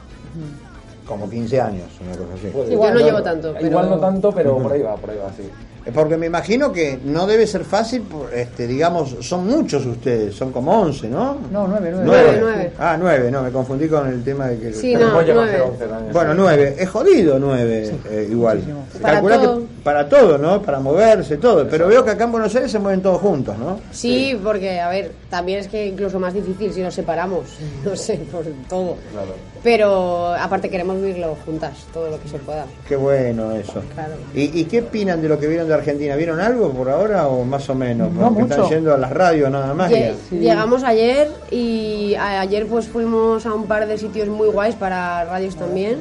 como 1.07 1.29
15 1.29 1.61
años, 1.61 1.89
una 2.01 2.13
cosa 2.17 2.35
así. 2.35 2.47
Puede 2.47 2.73
Igual 2.73 2.95
no 2.95 3.01
llevo 3.01 3.23
tanto, 3.23 3.53
pero- 3.53 3.67
Igual 3.67 3.91
no 3.91 3.99
tanto, 3.99 4.33
pero 4.33 4.57
por 4.59 4.73
ahí 4.73 4.83
va, 4.83 4.95
por 4.95 5.11
ahí 5.11 5.19
va, 5.19 5.31
sí. 5.33 5.51
Eh, 5.85 5.91
Porque 5.93 6.17
me 6.17 6.27
imagino 6.27 6.71
que 6.73 6.99
no 7.05 7.27
debe 7.27 7.47
ser 7.47 7.65
fácil, 7.65 8.03
por- 8.03 8.33
este, 8.33 8.67
digamos, 8.67 9.17
son 9.21 9.47
muchos 9.47 9.85
ustedes, 9.87 10.35
son 10.35 10.53
como 10.53 10.81
11, 10.83 11.09
¿no? 11.09 11.39
No, 11.51 11.67
9, 11.67 11.91
9. 11.93 12.03
Nueve, 12.05 12.39
nueve. 12.41 12.73
Ah, 12.79 12.97
9, 12.99 13.31
no, 13.31 13.43
me 13.43 13.51
confundí 13.51 13.89
con 13.89 14.07
el 14.09 14.23
tema 14.23 14.49
de 14.49 14.59
que... 14.59 14.73
Sí, 14.73 14.95
no, 14.95 15.09
hemos 15.09 15.25
llegado 15.25 15.43
a 15.43 15.47
nueve. 15.47 15.65
hacer 15.75 15.89
11 15.89 15.95
años. 15.95 16.13
Bueno, 16.13 16.31
sí. 16.33 16.39
9, 16.41 16.77
es 16.79 16.89
jodido 16.91 17.39
9, 17.39 17.95
igual. 18.31 18.57
muchísimo. 18.59 18.85
Para 19.01 19.15
Calculá 19.15 19.41
todo. 19.43 19.59
que 19.59 19.67
para 19.83 20.09
todo, 20.09 20.39
¿no? 20.39 20.63
Para 20.63 20.79
moverse, 20.79 21.37
todo. 21.39 21.67
Pero 21.69 21.89
veo 21.89 22.05
que 22.05 22.11
acá 22.11 22.25
en 22.25 22.33
Buenos 22.33 22.55
Aires 22.55 22.71
se 22.71 22.79
mueven 22.79 23.03
todos 23.03 23.21
juntos, 23.21 23.59
¿no? 23.59 23.81
Sí, 23.91 24.39
porque, 24.43 24.79
a 24.81 24.89
ver, 24.89 25.11
también 25.29 25.59
es 25.59 25.67
que 25.69 25.87
incluso 25.87 26.21
más 26.21 26.33
difícil 26.35 26.73
si 26.73 26.81
nos 26.83 26.95
separamos, 26.95 27.47
no 27.85 27.97
sé, 27.97 28.21
por 28.31 28.45
todo. 28.69 28.97
Claro. 29.13 29.35
Pero 29.63 30.35
aparte 30.35 30.69
queremos 30.69 30.97
vivirlo 31.01 31.37
juntas, 31.45 31.73
todo 31.93 32.11
lo 32.11 32.21
que 32.21 32.29
se 32.29 32.39
pueda. 32.39 32.67
Qué 32.89 32.97
bueno 32.97 33.53
eso. 33.53 33.83
Claro. 33.95 34.15
¿Y, 34.35 34.61
y 34.61 34.65
qué 34.65 34.81
opinan 34.81 35.23
de 35.23 35.29
lo 35.29 35.39
que 35.39 35.47
vieron 35.47 35.69
de 35.69 35.72
Argentina? 35.75 36.17
¿Vieron 36.17 36.41
algo 36.41 36.71
por 36.71 36.89
ahora 36.89 37.29
o 37.29 37.45
más 37.45 37.69
o 37.69 37.75
menos? 37.75 38.13
No 38.13 38.29
Porque 38.29 38.43
mucho. 38.43 38.55
están 38.55 38.71
yendo 38.71 38.95
a 38.95 38.99
las 38.99 39.11
radios 39.11 39.51
nada 39.51 39.75
más. 39.75 39.91
Llegamos 40.31 40.83
ayer 40.85 41.29
y 41.51 42.15
ayer 42.15 42.67
pues 42.67 42.87
fuimos 42.87 43.45
a 43.47 43.55
un 43.55 43.67
par 43.67 43.87
de 43.87 43.99
sitios 43.99 44.29
muy 44.29 44.49
guays 44.49 44.75
para 44.75 45.25
radios 45.25 45.57
también. 45.57 45.99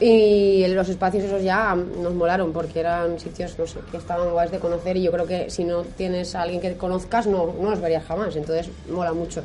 Y 0.00 0.66
los 0.68 0.88
espacios 0.88 1.22
esos 1.22 1.42
ya 1.44 1.76
nos 1.76 2.12
molaron 2.14 2.52
porque 2.52 2.80
eran 2.80 3.20
sitios, 3.20 3.56
no 3.56 3.66
sé, 3.68 3.78
que 3.90 3.98
estaban 3.98 4.30
guays 4.30 4.50
de 4.50 4.58
conocer 4.58 4.96
y 4.96 5.02
yo 5.02 5.12
creo 5.12 5.26
que 5.26 5.48
si 5.48 5.62
no 5.62 5.82
tienes 5.82 6.34
a 6.34 6.42
alguien 6.42 6.60
que 6.60 6.74
conozcas 6.74 7.28
no, 7.28 7.54
no 7.60 7.70
los 7.70 7.80
verías 7.80 8.04
jamás, 8.04 8.34
entonces 8.34 8.68
mola 8.90 9.12
mucho. 9.12 9.42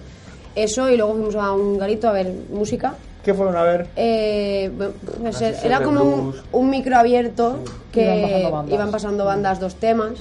Eso 0.55 0.89
y 0.89 0.97
luego 0.97 1.13
fuimos 1.13 1.35
a 1.35 1.51
un 1.51 1.77
garito 1.77 2.09
a 2.09 2.13
ver 2.13 2.31
música. 2.49 2.95
¿Qué 3.27 3.33
fueron 3.33 3.57
a 3.57 3.63
ver? 3.63 3.87
Eh, 3.97 4.71
pues, 4.77 5.41
era 5.41 5.81
como 5.81 6.33
un, 6.53 6.69
micro 6.69 6.95
abierto 6.95 7.59
que 7.91 8.03
Iban 8.05 8.21
pasando 8.21 8.51
bandas. 8.51 8.73
iban 8.73 8.91
pasando 8.91 9.25
bandas 9.25 9.59
dos 9.59 9.75
temas 9.75 10.13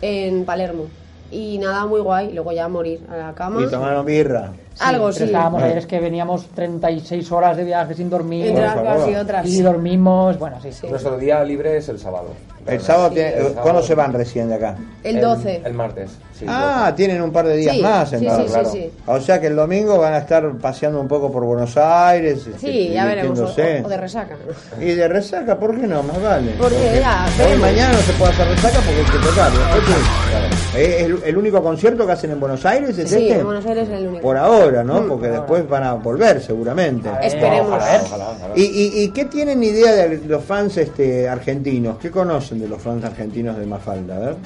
en 0.00 0.44
Palermo. 0.44 0.84
Y 1.32 1.58
nada, 1.58 1.86
muy 1.86 1.98
guay. 1.98 2.32
Luego 2.32 2.52
ya 2.52 2.66
a 2.66 2.68
morir 2.68 3.00
a 3.10 3.16
la 3.16 3.32
cama. 3.34 3.64
Y 3.64 3.66
tomaron 3.68 4.06
birra. 4.06 4.52
Algo 4.80 5.04
pero 5.06 5.12
sí. 5.16 5.24
estábamos 5.24 5.62
ayer, 5.62 5.78
es 5.78 5.86
que 5.86 6.00
veníamos 6.00 6.46
36 6.54 7.32
horas 7.32 7.56
de 7.56 7.64
viaje 7.64 7.94
sin 7.94 8.10
dormir. 8.10 8.46
Entre 8.46 8.62
unas 8.62 8.74
Por 8.74 8.82
cosas 8.84 8.98
y 8.98 9.00
favor. 9.12 9.16
otras. 9.24 9.46
Y 9.46 9.62
dormimos, 9.62 10.38
bueno, 10.38 10.60
sí, 10.62 10.72
sí. 10.72 10.86
Nuestro 10.88 11.16
día 11.18 11.42
libre 11.44 11.76
es 11.78 11.88
el 11.88 11.98
sábado. 11.98 12.28
El 12.66 12.80
sábado, 12.80 13.10
tiene- 13.10 13.28
el 13.34 13.42
sábado. 13.44 13.60
¿cuándo 13.62 13.82
se 13.82 13.94
van 13.94 14.12
recién 14.12 14.48
de 14.48 14.56
acá? 14.56 14.74
El 15.04 15.20
12. 15.20 15.62
El, 15.64 15.72
martes, 15.72 16.10
sí. 16.36 16.44
Ah, 16.48 16.92
tienen 16.96 17.22
un 17.22 17.30
par 17.30 17.46
de 17.46 17.56
días 17.56 17.76
Sí, 17.76 17.80
más 17.82 18.08
sí, 18.10 18.16
entonces. 18.16 18.46
sí, 18.46 18.52
claro. 18.52 18.68
sí, 18.70 18.78
sí. 18.92 18.92
O 19.06 19.20
sea 19.20 19.40
que 19.40 19.46
el 19.46 19.54
domingo 19.54 19.98
van 19.98 20.14
a 20.14 20.18
estar 20.18 20.52
paseando 20.58 21.00
un 21.00 21.06
poco 21.06 21.30
por 21.30 21.44
Buenos 21.44 21.76
Aires. 21.76 22.44
este, 22.44 22.58
Sí, 22.58 22.90
ya 22.92 23.06
veremos. 23.06 23.38
O, 23.38 23.44
o 23.44 23.88
de 23.88 23.96
resaca. 23.96 24.36
Y 24.80 24.86
de 24.94 25.06
resaca, 25.06 25.56
¿por 25.58 25.80
qué 25.80 25.86
no? 25.86 26.02
Más 26.02 26.20
vale. 26.20 26.54
Porque 26.58 26.98
ya, 27.00 27.24
Hoy 27.48 27.56
mañana 27.60 27.92
no 27.92 27.98
se 28.00 28.12
puede 28.14 28.32
hacer 28.32 28.48
resaca 28.48 28.78
porque 28.80 28.98
hay 29.00 29.04
que 29.06 29.26
tocar. 29.28 29.52
después 29.52 29.84
sí. 29.86 30.76
¿Es 30.76 31.02
el, 31.04 31.22
el 31.24 31.36
único 31.38 31.62
concierto 31.62 32.04
que 32.04 32.12
hacen 32.12 32.32
en 32.32 32.40
Buenos 32.40 32.66
Aires? 32.66 32.98
¿Es 32.98 33.08
Sí, 33.08 33.28
este? 33.28 33.38
en 33.38 33.44
Buenos 33.46 33.64
Aires 33.64 33.88
es 33.88 33.94
el 33.94 34.08
único. 34.08 34.22
Por 34.22 34.36
ahora, 34.36 34.65
¿no? 34.84 35.02
Mm, 35.02 35.08
Porque 35.08 35.28
por 35.28 35.36
después 35.36 35.68
van 35.68 35.82
a 35.84 35.94
volver 35.94 36.40
seguramente. 36.40 37.10
Esperemos. 37.22 37.72
Ojalá, 37.72 38.02
ojalá, 38.04 38.30
ojalá. 38.30 38.54
¿Y, 38.56 38.62
y, 38.62 39.02
y 39.04 39.08
qué 39.10 39.26
tienen 39.26 39.62
idea 39.62 39.92
de 39.92 40.18
los 40.26 40.44
fans 40.44 40.76
este, 40.76 41.28
argentinos? 41.28 41.98
¿Qué 41.98 42.10
conocen 42.10 42.60
de 42.60 42.68
los 42.68 42.80
fans 42.80 43.04
argentinos 43.04 43.56
de 43.58 43.66
Mafalda? 43.66 44.16
A 44.16 44.18
ver. 44.18 44.36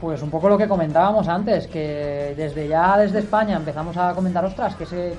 Pues 0.00 0.22
un 0.22 0.30
poco 0.30 0.48
lo 0.48 0.58
que 0.58 0.68
comentábamos 0.68 1.26
antes, 1.26 1.66
que 1.68 2.34
desde 2.36 2.68
ya 2.68 2.98
desde 2.98 3.20
España 3.20 3.56
empezamos 3.56 3.96
a 3.96 4.12
comentar, 4.12 4.44
ostras, 4.44 4.74
que 4.76 4.84
se, 4.84 5.14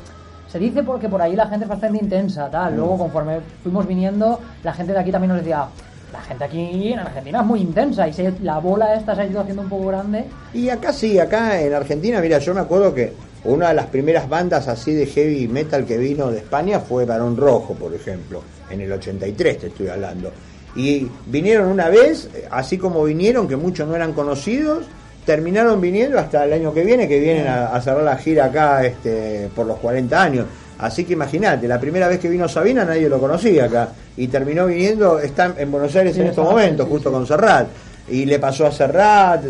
se 0.47 0.59
dice 0.59 0.83
porque 0.83 1.09
por 1.09 1.21
ahí 1.21 1.35
la 1.35 1.47
gente 1.47 1.65
es 1.65 1.69
bastante 1.69 1.97
intensa, 2.01 2.49
tal. 2.49 2.75
Luego, 2.75 2.97
conforme 2.97 3.39
fuimos 3.63 3.87
viniendo, 3.87 4.39
la 4.63 4.73
gente 4.73 4.93
de 4.93 4.99
aquí 4.99 5.11
también 5.11 5.29
nos 5.29 5.39
decía, 5.39 5.65
la 6.13 6.21
gente 6.21 6.43
aquí 6.43 6.93
en 6.93 6.99
Argentina 6.99 7.39
es 7.39 7.45
muy 7.45 7.59
intensa 7.61 8.07
y 8.07 8.13
se, 8.13 8.33
la 8.41 8.59
bola 8.59 8.93
esta 8.93 9.15
se 9.15 9.21
ha 9.21 9.25
ido 9.25 9.41
haciendo 9.41 9.63
un 9.63 9.69
poco 9.69 9.87
grande. 9.87 10.25
Y 10.53 10.69
acá 10.69 10.93
sí, 10.93 11.19
acá 11.19 11.59
en 11.59 11.73
Argentina, 11.73 12.21
mira, 12.21 12.37
yo 12.37 12.53
me 12.53 12.61
acuerdo 12.61 12.93
que 12.93 13.13
una 13.43 13.69
de 13.69 13.73
las 13.73 13.87
primeras 13.87 14.27
bandas 14.27 14.67
así 14.67 14.93
de 14.93 15.05
heavy 15.05 15.47
metal 15.47 15.85
que 15.85 15.97
vino 15.97 16.31
de 16.31 16.39
España 16.39 16.79
fue 16.79 17.05
Barón 17.05 17.37
Rojo, 17.37 17.73
por 17.75 17.93
ejemplo, 17.93 18.41
en 18.69 18.81
el 18.81 18.91
83 18.91 19.59
te 19.59 19.67
estoy 19.67 19.87
hablando. 19.87 20.31
Y 20.75 21.07
vinieron 21.25 21.69
una 21.69 21.89
vez, 21.89 22.29
así 22.51 22.77
como 22.77 23.03
vinieron, 23.03 23.47
que 23.47 23.55
muchos 23.55 23.87
no 23.87 23.95
eran 23.95 24.13
conocidos, 24.13 24.85
terminaron 25.25 25.81
viniendo 25.81 26.19
hasta 26.19 26.43
el 26.43 26.53
año 26.53 26.73
que 26.73 26.83
viene, 26.83 27.07
que 27.07 27.19
vienen 27.19 27.47
a, 27.47 27.67
a 27.67 27.81
cerrar 27.81 28.03
la 28.03 28.17
gira 28.17 28.45
acá 28.45 28.85
este, 28.85 29.49
por 29.55 29.65
los 29.65 29.77
40 29.79 30.21
años. 30.21 30.45
Así 30.79 31.03
que 31.03 31.13
imagínate, 31.13 31.67
la 31.67 31.79
primera 31.79 32.07
vez 32.07 32.19
que 32.19 32.29
vino 32.29 32.47
Sabina 32.47 32.85
nadie 32.85 33.09
lo 33.09 33.19
conocía 33.19 33.65
acá 33.65 33.89
y 34.15 34.27
terminó 34.27 34.67
viniendo, 34.67 35.19
está 35.19 35.53
en 35.57 35.71
Buenos 35.71 35.95
Aires 35.95 36.13
Sí, 36.13 36.21
en 36.21 36.27
estos 36.27 36.45
momentos, 36.45 36.85
sí, 36.85 36.91
justo 36.91 37.09
sí. 37.09 37.13
con 37.15 37.25
Serrat. 37.27 37.67
Y 38.09 38.25
le 38.25 38.39
pasó 38.39 38.67
a 38.67 38.71
Serrat 38.71 39.43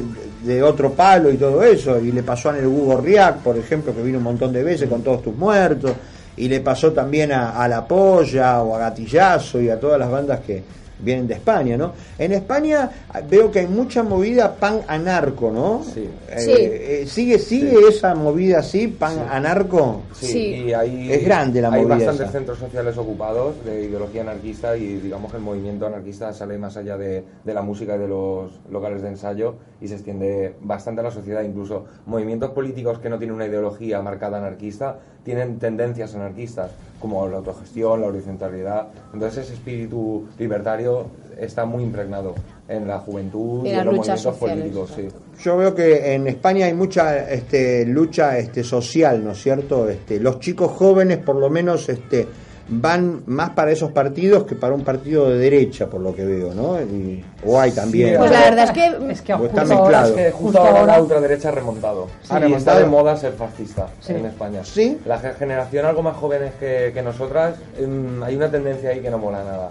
de 0.44 0.64
otro 0.64 0.92
palo 0.94 1.32
y 1.32 1.38
todo 1.38 1.64
eso. 1.64 2.00
Y 2.00 2.12
le 2.12 2.24
pasó 2.24 2.50
a 2.50 2.58
Hugo 2.58 2.98
Riac, 3.02 3.38
por 3.38 3.58
ejemplo, 3.58 3.96
que 3.96 4.02
vino 4.02 4.18
un 4.18 4.24
montón 4.24 4.54
de 4.54 4.64
veces 4.64 4.90
con 4.90 5.02
todos 5.02 5.24
tus 5.24 5.36
muertos. 5.36 5.92
Y 6.38 6.48
le 6.48 6.60
pasó 6.60 6.92
también 6.92 7.32
a, 7.32 7.62
a 7.62 7.68
La 7.68 7.88
Polla 7.88 8.62
o 8.62 8.76
a 8.76 8.80
Gatillazo 8.80 9.60
y 9.60 9.70
a 9.70 9.80
todas 9.80 10.00
las 10.00 10.10
bandas 10.10 10.42
que 10.42 10.64
vienen 11.00 11.28
de 11.28 11.36
España, 11.36 11.78
¿no? 11.78 11.94
En 12.18 12.32
España 12.32 12.90
ah, 13.10 13.22
veo 13.28 13.52
que 13.52 13.60
hay 13.60 13.68
mucha 13.68 14.04
movida 14.04 14.56
pan 14.56 14.82
anarco, 14.88 15.52
¿no? 15.52 15.84
Sí. 15.84 16.10
Eh, 16.30 16.40
Sí. 16.40 16.52
eh, 16.56 17.04
¿Sigue, 17.08 17.40
sigue 17.40 17.78
esa 17.90 18.16
movida 18.16 18.60
así, 18.60 18.88
pan 18.88 19.28
anarco? 19.30 20.02
Sí, 20.14 20.28
Sí. 20.28 20.40
y 20.68 20.74
hay, 20.74 21.12
Es 21.12 21.24
grande 21.26 21.62
la 21.62 21.70
hay 21.72 21.82
movida 21.82 21.96
bastantes 21.96 22.22
esa. 22.24 22.32
centros 22.32 22.60
sociales 22.60 22.98
ocupados 22.98 23.64
de 23.66 23.84
ideología 23.86 24.22
anarquista 24.22 24.76
y 24.78 24.98
digamos 24.98 25.32
que 25.32 25.38
el 25.38 25.44
movimiento 25.44 25.86
anarquista 25.86 26.34
sale 26.34 26.58
más 26.58 26.78
allá 26.78 26.98
de, 26.98 27.24
de 27.44 27.54
la 27.54 27.62
música 27.62 27.96
y 27.96 28.00
de 28.00 28.08
los 28.08 28.52
locales 28.72 29.02
de 29.02 29.10
ensayo 29.10 29.56
y 29.82 29.88
se 29.88 29.96
extiende 29.96 30.56
bastante 30.62 31.02
a 31.02 31.04
la 31.04 31.12
sociedad. 31.12 31.44
Incluso 31.44 31.86
movimientos 32.06 32.52
políticos 32.52 33.00
que 33.00 33.10
no 33.10 33.18
tienen 33.18 33.36
una 33.36 33.46
ideología 33.46 34.02
marcada 34.02 34.38
anarquista 34.38 35.00
tienen 35.28 35.60
tendencias 35.60 36.16
anarquistas 36.16 36.72
como 37.02 37.28
la 37.28 37.40
autogestión, 37.40 38.00
la 38.00 38.08
horizontalidad. 38.08 38.88
Entonces 39.14 39.44
ese 39.44 39.56
espíritu 39.56 40.26
libertario 40.40 41.08
está 41.38 41.66
muy 41.66 41.84
impregnado 41.84 42.34
en 42.70 42.88
la 42.88 43.00
juventud 43.00 43.66
Y 43.66 43.68
y, 43.68 43.72
en 43.72 43.78
los 43.78 43.86
movimientos 43.98 44.22
sociales, 44.22 44.72
políticos. 44.72 44.94
Sí. 44.96 45.44
Yo 45.44 45.58
veo 45.58 45.76
que 45.76 46.14
en 46.14 46.28
España 46.28 46.68
hay 46.68 46.74
mucha 46.74 47.30
este, 47.30 47.86
lucha 47.86 48.38
este, 48.38 48.64
social, 48.64 49.22
¿no 49.22 49.32
es 49.32 49.44
cierto? 49.44 49.90
Este, 49.90 50.18
los 50.22 50.40
chicos 50.40 50.72
jóvenes, 50.72 51.18
por 51.18 51.36
lo 51.36 51.50
menos, 51.50 51.90
este, 51.90 52.26
van 52.70 53.24
más 53.28 53.52
para 53.52 53.72
esos 53.72 53.92
partidos 53.92 54.44
que 54.44 54.56
para 54.56 54.74
un 54.74 54.84
partido 54.84 55.30
de 55.30 55.38
derecha, 55.38 55.88
por 55.88 56.02
lo 56.02 56.14
que 56.14 56.26
veo, 56.26 56.54
¿no? 56.54 56.80
Y- 56.82 57.24
o 57.46 57.60
hay 57.60 57.72
también. 57.72 58.18
Pues 58.18 58.30
la 58.32 58.42
verdad 58.42 58.66
es 58.66 58.72
que 58.72 58.86
Es 59.12 59.22
que 59.22 59.34
O 59.34 59.46
está 59.46 59.62
justo 59.62 59.76
mezclado. 59.76 59.84
ahora, 59.86 60.08
Es 60.08 60.12
que 60.14 60.32
justo 60.32 60.44
justo 60.44 60.60
ahora 60.60 60.86
la 60.86 61.02
ultraderecha 61.02 61.48
ha 61.50 61.52
remontado. 61.52 62.04
Ha 62.04 62.08
Sí, 62.08 62.22
está 62.24 62.40
remontado. 62.40 62.80
de 62.80 62.86
moda 62.86 63.16
ser 63.18 63.34
fascista 63.34 63.88
Sí. 64.02 64.14
en 64.14 64.26
España. 64.26 64.64
Sí. 64.64 64.98
La 65.06 65.18
ge- 65.20 65.34
generación 65.36 65.86
algo 65.86 66.02
más 66.04 66.18
jóvenes 66.18 66.52
que, 66.60 66.92
que 66.94 67.02
nosotras, 67.02 67.56
em, 67.80 68.22
hay 68.24 68.36
una 68.36 68.52
tendencia 68.52 68.90
ahí 68.90 69.00
que 69.00 69.10
no 69.10 69.18
mola 69.18 69.44
nada. 69.44 69.70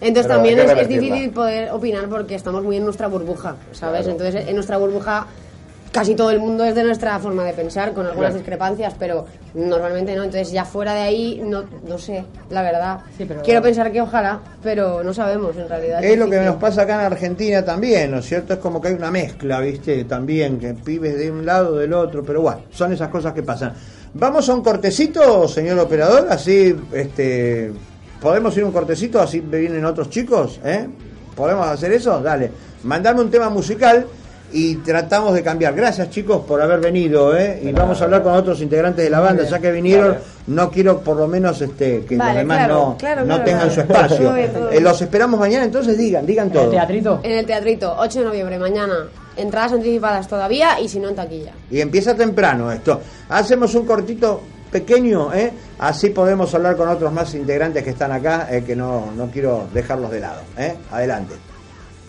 Entonces 0.00 0.26
Pero 0.26 0.34
también 0.36 0.58
es, 0.60 0.88
difícil 0.88 1.30
poder 1.30 1.70
opinar 1.72 2.08
porque 2.08 2.34
estamos 2.36 2.62
muy 2.62 2.76
en 2.76 2.84
nuestra 2.84 3.08
burbuja, 3.08 3.56
¿sabes? 3.72 4.02
Claro. 4.06 4.12
Entonces 4.18 4.48
en 4.48 4.54
nuestra 4.54 4.76
burbuja 4.78 5.26
casi 5.92 6.14
todo 6.14 6.30
el 6.30 6.38
mundo 6.38 6.64
es 6.64 6.74
de 6.74 6.84
nuestra 6.84 7.18
forma 7.18 7.44
de 7.44 7.52
pensar, 7.52 7.92
con 7.92 8.04
algunas 8.06 8.30
Claro. 8.30 8.34
discrepancias, 8.36 8.94
pero 8.98 9.26
normalmente 9.54 10.14
no. 10.14 10.24
Entonces 10.24 10.50
ya 10.52 10.64
fuera 10.64 10.94
de 10.94 11.00
ahí, 11.00 11.40
no, 11.44 11.64
no 11.88 11.98
sé, 11.98 12.24
la 12.50 12.62
verdad. 12.62 13.00
Sí, 13.16 13.24
pero- 13.26 13.42
Quiero 13.42 13.62
pensar 13.62 13.90
que 13.90 14.00
ojalá, 14.00 14.40
pero 14.62 15.02
no 15.02 15.12
sabemos 15.14 15.56
en 15.56 15.68
realidad. 15.68 16.04
Es 16.04 16.18
lo 16.18 16.28
que 16.28 16.40
nos 16.40 16.56
pasa 16.56 16.82
acá 16.82 16.94
en 16.94 17.12
Argentina 17.12 17.64
también, 17.64 18.10
¿no 18.10 18.18
es 18.18 18.26
cierto? 18.26 18.54
Es 18.54 18.58
como 18.60 18.80
que 18.80 18.88
hay 18.88 18.94
una 18.94 19.10
mezcla, 19.10 19.60
¿viste? 19.60 20.04
También, 20.04 20.58
que 20.58 20.74
pibes 20.74 21.18
de 21.18 21.30
un 21.30 21.44
lado, 21.46 21.76
del 21.76 21.92
otro, 21.94 22.22
pero 22.22 22.42
bueno, 22.42 22.62
son 22.70 22.92
esas 22.92 23.08
cosas 23.08 23.32
que 23.32 23.42
pasan. 23.42 23.72
Vamos 24.14 24.48
a 24.48 24.54
un 24.54 24.62
cortecito, 24.62 25.46
señor 25.48 25.78
operador, 25.78 26.26
así, 26.30 26.74
este, 26.92 27.72
¿podemos 28.20 28.56
ir 28.56 28.64
un 28.64 28.72
cortecito? 28.72 29.20
Así 29.20 29.40
vienen 29.40 29.84
otros 29.84 30.08
chicos, 30.10 30.60
¿eh? 30.64 30.86
¿Podemos 31.36 31.66
hacer 31.68 31.92
eso? 31.92 32.20
Dale. 32.20 32.50
Mandame 32.84 33.20
un 33.20 33.30
tema 33.30 33.48
musical 33.50 34.06
y 34.52 34.76
tratamos 34.76 35.34
de 35.34 35.42
cambiar. 35.42 35.74
Gracias 35.74 36.10
chicos 36.10 36.42
por 36.46 36.60
haber 36.62 36.80
venido, 36.80 37.36
¿eh? 37.36 37.60
Y 37.62 37.72
vamos 37.72 38.00
a 38.00 38.04
hablar 38.04 38.22
con 38.22 38.32
otros 38.34 38.60
integrantes 38.60 39.04
de 39.04 39.10
la 39.10 39.20
banda, 39.20 39.44
ya 39.44 39.58
que 39.58 39.70
vinieron, 39.70 40.16
no 40.46 40.70
quiero 40.70 41.00
por 41.00 41.16
lo 41.16 41.28
menos 41.28 41.60
este 41.60 42.04
que 42.06 42.16
Vale, 42.16 42.30
los 42.32 42.38
demás 42.38 42.58
claro, 42.58 42.74
no, 42.74 42.96
claro, 42.96 43.20
no 43.22 43.26
claro, 43.26 43.44
tengan 43.44 43.68
claro. 43.68 43.74
su 43.74 43.80
espacio. 43.80 44.16
Todo 44.16 44.34
bien, 44.34 44.52
todo 44.52 44.70
Eh, 44.70 44.80
los 44.80 45.02
esperamos 45.02 45.38
mañana, 45.40 45.64
entonces 45.64 45.98
digan, 45.98 46.24
digan 46.24 46.46
en 46.46 46.52
todo. 46.52 46.64
el 46.64 46.70
teatrito. 46.70 47.20
En 47.22 47.32
el 47.32 47.46
teatrito, 47.46 47.94
8 47.98 48.18
de 48.20 48.24
noviembre, 48.24 48.58
mañana. 48.58 49.08
Entradas 49.36 49.72
anticipadas 49.72 50.26
todavía 50.26 50.80
y 50.80 50.88
si 50.88 50.98
no 50.98 51.08
en 51.08 51.14
taquilla. 51.14 51.52
Y 51.70 51.80
empieza 51.80 52.14
temprano 52.14 52.72
esto. 52.72 53.00
Hacemos 53.28 53.74
un 53.74 53.86
cortito 53.86 54.40
pequeño, 54.72 55.32
¿eh? 55.32 55.52
así 55.78 56.10
podemos 56.10 56.54
hablar 56.54 56.76
con 56.76 56.88
otros 56.88 57.12
más 57.12 57.34
integrantes 57.34 57.84
que 57.84 57.90
están 57.90 58.12
acá, 58.12 58.48
eh, 58.50 58.64
que 58.66 58.74
no, 58.74 59.12
no 59.16 59.30
quiero 59.30 59.68
dejarlos 59.72 60.10
de 60.10 60.20
lado. 60.20 60.40
¿eh? 60.56 60.74
Adelante. 60.90 61.34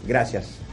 Gracias. 0.08 0.69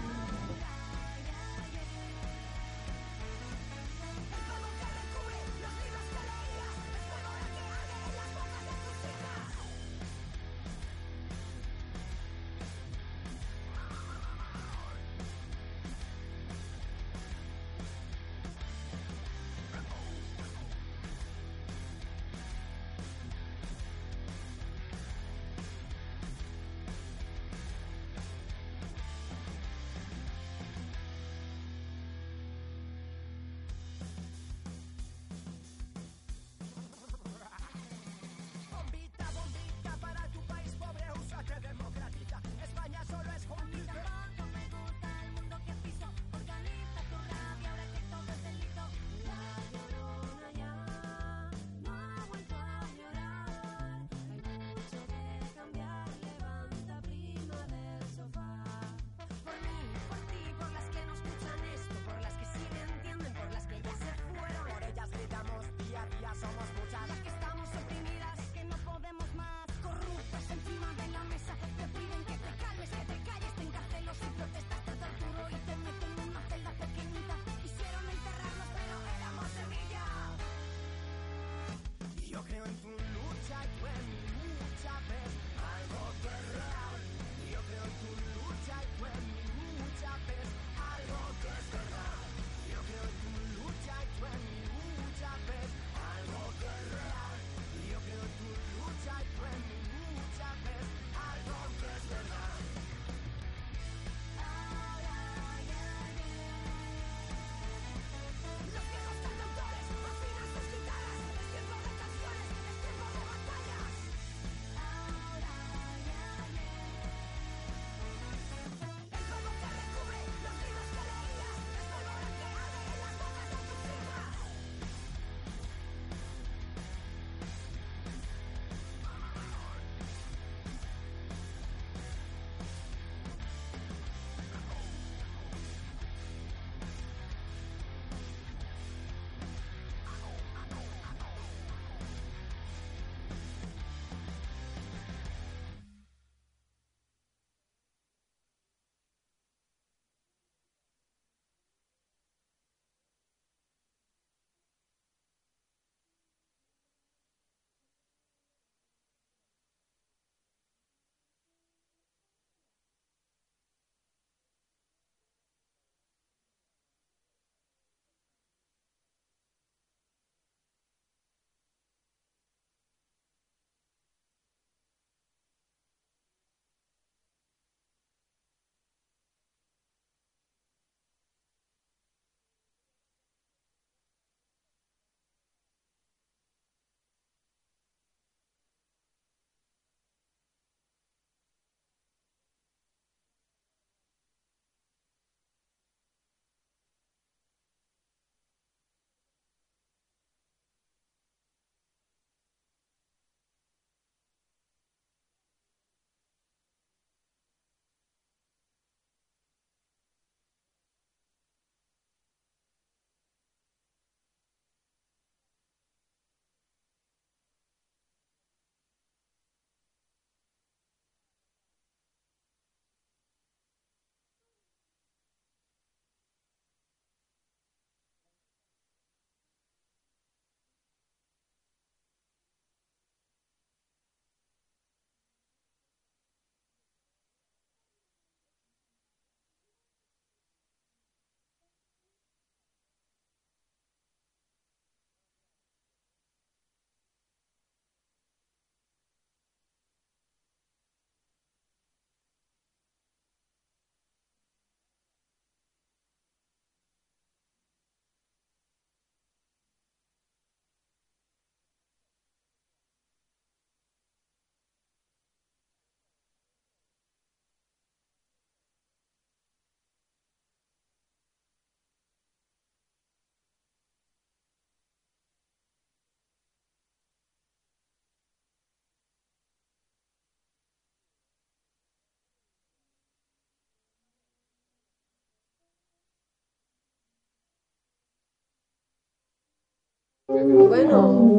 Bueno. 290.29 291.39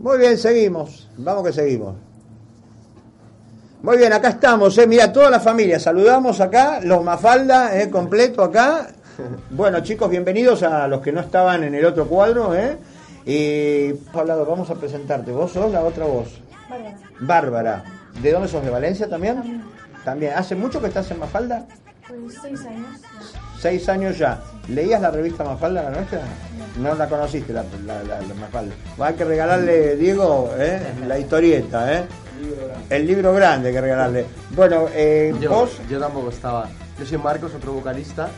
Muy 0.00 0.18
bien, 0.18 0.36
seguimos. 0.36 1.08
Vamos 1.16 1.44
que 1.44 1.52
seguimos. 1.52 1.94
Muy 3.82 3.98
bien, 3.98 4.12
acá 4.12 4.30
estamos, 4.30 4.76
eh. 4.78 4.86
Mira, 4.88 5.12
toda 5.12 5.30
la 5.30 5.38
familia. 5.38 5.78
Saludamos 5.78 6.40
acá, 6.40 6.80
los 6.82 7.04
Mafalda, 7.04 7.80
eh, 7.80 7.88
completo 7.88 8.42
acá. 8.42 8.88
Bueno, 9.50 9.80
chicos, 9.80 10.10
bienvenidos 10.10 10.64
a 10.64 10.88
los 10.88 11.02
que 11.02 11.12
no 11.12 11.20
estaban 11.20 11.62
en 11.62 11.74
el 11.76 11.84
otro 11.84 12.08
cuadro, 12.08 12.52
eh. 12.54 12.78
Y, 13.24 13.92
Pablo, 14.12 14.44
vamos 14.44 14.68
a 14.70 14.74
presentarte. 14.74 15.30
¿Vos 15.30 15.52
sos 15.52 15.70
la 15.70 15.84
otra 15.84 16.06
voz? 16.06 16.40
Bárbara. 17.20 17.84
¿De 18.20 18.32
dónde 18.32 18.48
sos? 18.48 18.64
¿De 18.64 18.70
Valencia 18.70 19.08
también? 19.08 19.62
También. 20.04 20.32
¿Hace 20.34 20.56
mucho 20.56 20.80
que 20.80 20.88
estás 20.88 21.08
en 21.12 21.20
Mafalda? 21.20 21.64
Pues 22.22 22.36
seis 22.42 22.60
años. 22.66 23.00
Seis 23.60 23.88
años 23.88 24.18
ya. 24.18 24.40
¿Leías 24.68 25.00
la 25.00 25.10
revista 25.10 25.44
Mafalda, 25.44 25.82
la 25.84 25.90
nuestra? 25.90 26.20
No 26.78 26.94
la 26.94 27.08
conociste, 27.08 27.52
la, 27.52 27.64
la, 27.86 28.02
la- 28.02 28.20
la 28.20 28.34
Mafalda. 28.34 28.74
Hay 29.00 29.14
que 29.14 29.24
regalarle, 29.24 29.96
Diego, 29.96 30.50
¿eh? 30.56 30.80
la 31.06 31.18
historieta, 31.18 31.92
¿eh? 31.94 32.04
El 32.88 33.06
libro 33.06 33.32
grande 33.34 33.68
hay 33.68 33.74
que 33.74 33.80
regalarle. 33.80 34.26
Bueno, 34.56 34.86
eh, 34.94 35.34
Yo, 35.40 35.50
vos, 35.50 35.70
yo 35.88 35.98
tampoco 36.00 36.30
estaba. 36.30 36.68
Yo 36.98 37.04
soy 37.06 37.18
Marcos, 37.18 37.52
otro 37.54 37.72
vocalista. 37.74 38.28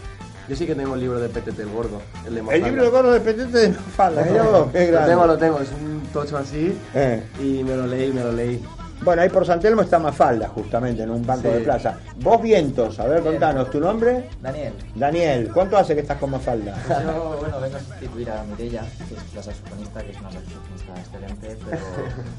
Yo 0.48 0.56
sí 0.56 0.66
que 0.66 0.74
tengo 0.74 0.94
el 0.94 1.00
libro 1.00 1.20
de 1.20 1.28
PTT 1.28 1.60
el 1.60 1.68
Gordo. 1.68 2.02
El, 2.26 2.34
de 2.34 2.40
el 2.56 2.64
libro 2.64 2.82
de 2.82 2.90
gordo 2.90 3.12
de 3.12 3.20
Petete 3.20 3.58
de 3.58 3.68
Mafalda, 3.70 4.24
qué 4.24 4.30
Lo 4.32 4.70
grande. 4.72 5.06
tengo, 5.06 5.26
lo 5.26 5.38
tengo. 5.38 5.60
Es 5.60 5.68
un 5.70 6.02
tocho 6.12 6.36
así. 6.36 6.76
Eh. 6.94 7.22
Y 7.40 7.62
me 7.62 7.76
lo 7.76 7.86
leí, 7.86 8.12
me 8.12 8.22
lo 8.24 8.32
leí. 8.32 8.60
Bueno, 9.04 9.22
ahí 9.22 9.28
por 9.28 9.44
San 9.44 9.58
Telmo 9.58 9.82
está 9.82 9.98
Mafalda, 9.98 10.48
justamente, 10.48 11.02
en 11.02 11.10
un 11.10 11.26
banco 11.26 11.48
Sí. 11.48 11.54
de 11.54 11.60
plaza. 11.60 11.96
Vos 12.20 12.40
vientos, 12.40 12.98
a 13.00 13.06
ver, 13.06 13.22
contanos, 13.22 13.68
¿tu 13.70 13.80
nombre? 13.80 14.28
Daniel, 14.40 14.72
Daniel, 14.94 15.50
¿cuánto 15.52 15.76
hace 15.76 15.94
que 15.94 16.02
estás 16.02 16.18
con 16.18 16.30
Mafalda? 16.30 16.74
yo 16.88 17.36
bueno, 17.40 17.60
vengo 17.60 17.76
a 17.76 17.80
sustituir 17.80 18.30
a 18.30 18.44
Mireia, 18.44 18.82
que 19.08 19.14
es 19.14 19.34
la 19.34 19.42
saxofonista, 19.42 20.00
que 20.02 20.10
es 20.12 20.20
una 20.20 20.30
saxofonista 20.30 20.92
excelente, 21.00 21.56
pero 21.68 21.82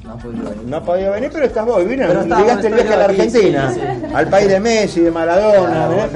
no 0.04 0.12
ha 0.14 0.18
podido 0.18 0.50
venir. 0.50 0.68
No 0.68 0.78
ha 0.78 0.84
podido 0.84 1.12
venir, 1.12 1.30
pero 1.34 1.46
estás 1.46 1.66
vos. 1.66 1.86
Vino, 1.86 2.08
llegaste 2.08 2.68
el 2.68 2.74
viaje 2.76 2.94
a 2.94 2.98
la 2.98 3.06
Argentina, 3.06 3.72
sí, 3.74 3.80
sí. 3.82 4.14
al 4.14 4.28
país 4.30 4.48
de 4.48 4.60
Messi, 4.62 5.02
de 5.02 5.12
Maradona. 5.12 5.88
Claro. 5.88 6.10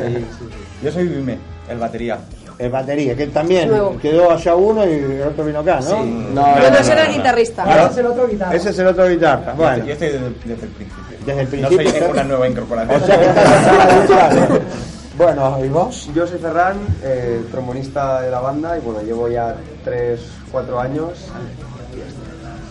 Yo 0.81 0.91
soy 0.91 1.07
Vime, 1.07 1.37
el 1.69 1.77
batería. 1.77 2.19
El 2.59 2.71
batería, 2.71 3.15
que 3.15 3.27
también 3.27 3.69
Nuevo. 3.69 3.97
quedó 4.01 4.31
allá 4.31 4.55
uno 4.55 4.83
y 4.85 4.93
el 4.93 5.21
otro 5.27 5.45
vino 5.45 5.59
acá, 5.59 5.75
¿no? 5.81 6.01
Sí. 6.03 6.27
No, 6.33 6.45
pero 6.55 6.71
no 6.71 6.83
será 6.83 7.05
el 7.05 7.13
guitarrista. 7.13 7.63
Claro. 7.63 7.81
Ese 7.83 7.91
es 7.91 7.97
el 7.99 8.05
otro 8.07 8.27
guitarra. 8.27 8.55
Ese 8.55 8.69
es 8.71 8.79
el 8.79 8.87
otro 8.87 9.07
guitarra. 9.09 9.53
Bueno, 9.53 9.85
Yo 9.85 9.93
estoy 9.93 10.07
desde, 10.07 10.29
desde 10.45 10.65
el 10.65 10.69
principio. 10.71 11.03
desde 11.25 11.41
el 11.41 11.45
No 11.45 11.49
principio. 11.67 11.77
soy 11.77 11.87
está- 11.87 12.09
una 12.11 12.23
nueva 12.23 12.47
incorporación. 12.47 13.01
O 13.01 13.05
sea 13.05 13.19
que 13.19 13.25
estás 13.25 14.49
Bueno, 15.17 15.57
¿y 15.65 15.69
vos? 15.69 16.09
Yo 16.15 16.25
soy 16.27 16.37
Ferran, 16.39 16.77
eh, 17.03 17.41
trombonista 17.51 18.21
de 18.21 18.29
la 18.31 18.39
banda 18.39 18.77
y 18.77 18.81
bueno, 18.81 19.01
llevo 19.01 19.27
ya 19.29 19.55
3, 19.83 20.19
4 20.51 20.79
años. 20.79 21.09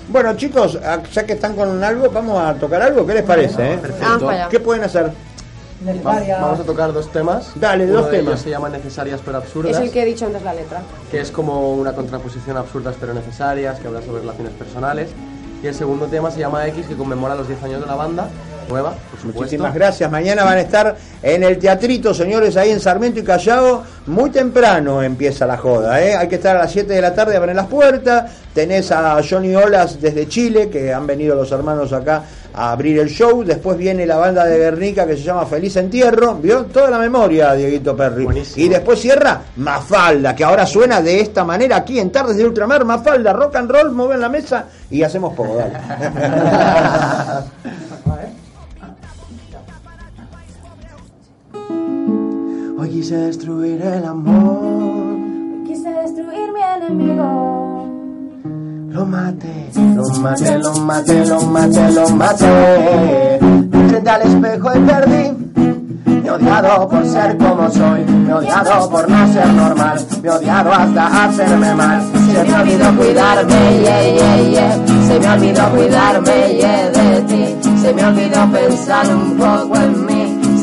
Bueno, 0.09 0.37
chicos, 0.37 0.79
ah, 0.85 0.99
ya 1.13 1.27
que 1.27 1.33
están 1.33 1.55
con 1.57 1.83
algo, 1.83 2.09
vamos 2.11 2.41
a 2.41 2.55
tocar 2.55 2.81
algo. 2.83 3.05
¿Qué 3.05 3.15
les 3.15 3.23
parece? 3.25 3.75
eh? 3.75 3.79
Allá. 4.01 4.49
¿Qué 4.49 4.61
pueden 4.61 4.85
hacer? 4.85 5.11
Vamos 5.83 6.61
a 6.61 6.65
tocar 6.65 6.93
dos 6.93 7.11
temas. 7.13 7.53
Dale, 7.55 7.85
Uno 7.85 8.01
dos 8.03 8.11
de 8.11 8.17
ellos 8.19 8.27
temas. 8.31 8.41
se 8.41 8.51
llama 8.51 8.69
Necesarias 8.71 9.21
pero 9.25 9.39
Es 9.39 9.45
absurdas. 9.45 9.77
el 9.79 9.91
que 9.91 10.03
he 10.03 10.05
dicho 10.07 10.27
antes 10.27 10.43
la 10.43 10.55
letra. 10.55 10.83
que 11.11 11.21
es 11.21 11.31
como 11.31 11.73
una 11.75 11.93
contraposición 11.93 12.57
absurdas 12.57 12.97
pero 12.99 13.13
necesarias, 13.15 13.79
que 13.79 13.87
habla 13.89 14.01
sobre 14.03 14.21
relaciones 14.21 14.53
personales. 14.55 15.11
Y 15.63 15.67
el 15.67 15.75
segundo 15.75 16.07
tema 16.07 16.31
se 16.31 16.41
llama 16.41 16.67
X, 16.69 16.87
que 16.87 16.95
conmemora 16.97 17.35
los 17.35 17.49
10 17.49 17.63
años 17.65 17.81
de 17.81 17.87
la 17.87 17.95
banda, 17.95 18.29
nueva, 18.69 18.91
por 18.91 19.19
supuesto. 19.19 19.41
Muchísimas 19.41 19.75
gracias. 19.75 20.11
Mañana 20.11 20.45
van 20.45 20.59
a 20.59 20.61
estar 20.61 20.97
en 21.23 21.43
el 21.43 21.59
teatrito, 21.59 22.15
señores, 22.15 22.57
ahí 22.57 22.71
en 22.71 22.81
Sarmiento 22.81 23.21
y 23.21 23.23
Callao. 23.23 23.83
Muy 24.07 24.31
temprano 24.31 25.03
empieza 25.03 25.47
la 25.47 25.57
joda, 25.57 26.01
¿eh? 26.01 26.15
Hay 26.15 26.29
que 26.29 26.37
estar 26.37 26.57
a 26.57 26.61
las 26.61 26.73
7 26.73 26.93
de 26.93 27.01
la 27.01 27.15
tarde, 27.15 27.37
abren 27.37 27.57
las 27.57 27.67
puertas. 27.67 28.31
Tenés 28.55 28.91
a 28.91 29.21
Johnny 29.29 29.55
Olas 29.55 30.01
desde 30.01 30.29
Chile, 30.29 30.71
que 30.71 30.93
han 30.93 31.07
venido 31.07 31.35
los 31.35 31.53
hermanos 31.53 31.93
acá 31.93 32.23
a 32.55 32.73
abrir 32.73 32.99
el 32.99 33.09
show. 33.09 33.45
Después 33.45 33.77
viene 33.77 34.07
la 34.07 34.17
banda 34.17 34.47
de 34.47 34.57
Guernica 34.57 35.07
que 35.07 35.17
se 35.17 35.23
llama 35.23 35.45
Feliz 35.45 35.77
Entierro. 35.77 36.37
¿Vio? 36.37 36.65
Toda 36.65 36.89
la 36.89 36.99
memoria, 36.99 37.53
Dieguito 37.53 37.95
Perry. 37.95 38.25
Buenísimo. 38.25 38.65
Y 38.65 38.69
después 38.71 38.99
cierra 38.99 39.43
Mafalda, 39.57 40.35
que 40.35 40.45
ahora 40.45 40.65
suena 40.65 41.03
de 41.03 41.21
esta 41.21 41.45
manera 41.45 41.77
aquí 41.77 41.99
en 41.99 42.11
Tardes 42.11 42.39
de 42.39 42.47
Ultramar. 42.47 42.85
Mafalda, 42.85 43.33
rock 43.33 43.57
and 43.57 43.71
roll, 43.71 43.93
mueven 43.93 44.21
la 44.21 44.31
mesa 44.31 44.67
y 44.91 45.03
hacemos 45.03 45.35
poco, 45.35 45.57
dale. 45.57 45.79
Hoy 52.79 52.91
quise 52.91 53.17
destruir 53.17 53.81
el 53.83 54.05
amor, 54.05 55.17
Quise 55.67 55.91
destruir 55.91 56.53
mi 56.53 56.61
enemigo. 56.61 57.89
lo 58.91 59.07
maté, 59.07 59.71
lo 59.95 60.05
maté, 60.21 60.59
lo 60.59 60.73
maté, 60.81 61.27
lo 61.27 61.41
maté, 61.43 61.93
lo 61.93 62.09
maté. 62.11 63.39
Frente 63.89 64.11
al 64.11 64.23
espejo 64.23 64.69
y 64.75 64.79
perdí. 64.81 65.33
Me 66.07 66.29
he 66.29 66.31
odiado 66.31 66.89
por 66.89 67.07
ser 67.07 67.37
como 67.39 67.71
soy, 67.71 68.05
me 68.05 68.31
he 68.31 68.35
odiado 68.35 68.91
por 68.91 69.09
no 69.09 69.33
ser 69.33 69.49
normal, 69.55 69.99
me 70.23 70.29
he 70.29 70.31
odiado 70.33 70.73
hasta 70.73 71.25
hacerme 71.25 71.75
mal. 71.75 72.03
Se 72.33 72.45
me 72.45 72.55
olvidó 72.55 72.97
cuidarme, 72.97 73.81
yeah, 73.83 74.15
yeah, 74.15 74.51
yeah. 74.51 74.87
Se 75.07 75.21
me 75.21 75.29
olvidó 75.29 75.71
cuidarme, 75.71 76.57
yeah, 76.59 76.91
de 76.91 77.23
ti. 77.23 77.57
Se 77.81 77.95
me 77.95 78.05
olvidó 78.05 78.47
pensar 78.51 79.07
un 79.15 79.37
poco 79.37 79.77
en 79.77 80.07
mí. 80.07 80.16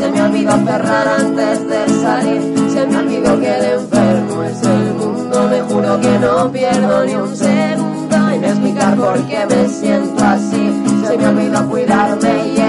Se 0.04 0.12
me 0.12 0.22
olvidó 0.22 0.52
cerrar 0.66 1.08
antes 1.08 1.66
de 1.66 2.02
salir. 2.02 2.42
Se 2.74 2.86
me 2.88 2.98
olvidó 2.98 3.40
que 3.40 3.56
el 3.56 3.64
enfermo 3.80 4.44
es 4.44 4.62
el 4.62 4.94
mundo. 4.96 5.48
Me 5.50 5.62
juro 5.62 6.02
que 6.02 6.20
no 6.20 6.52
pierdo 6.52 7.06
ni 7.06 7.16
un 7.16 7.34
segundo 7.34 8.30
en 8.30 8.44
explicar 8.44 8.98
por 8.98 9.18
qué 9.28 9.46
me 9.46 9.70
siento 9.70 10.22
así. 10.26 10.84
Se 11.08 11.18
me 11.18 11.26
olvidó 11.26 11.70
cuidarme, 11.70 12.52
yeah, 12.54 12.63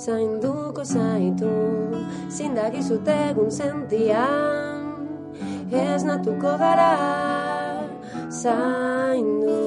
Zainduko 0.00 0.80
zaitu 0.80 1.50
Zindakizut 2.32 3.08
egun 3.12 3.50
sentian 3.52 4.86
Ez 5.68 6.04
natuko 6.08 6.54
gara 6.56 6.92
Zaindu 8.32 9.58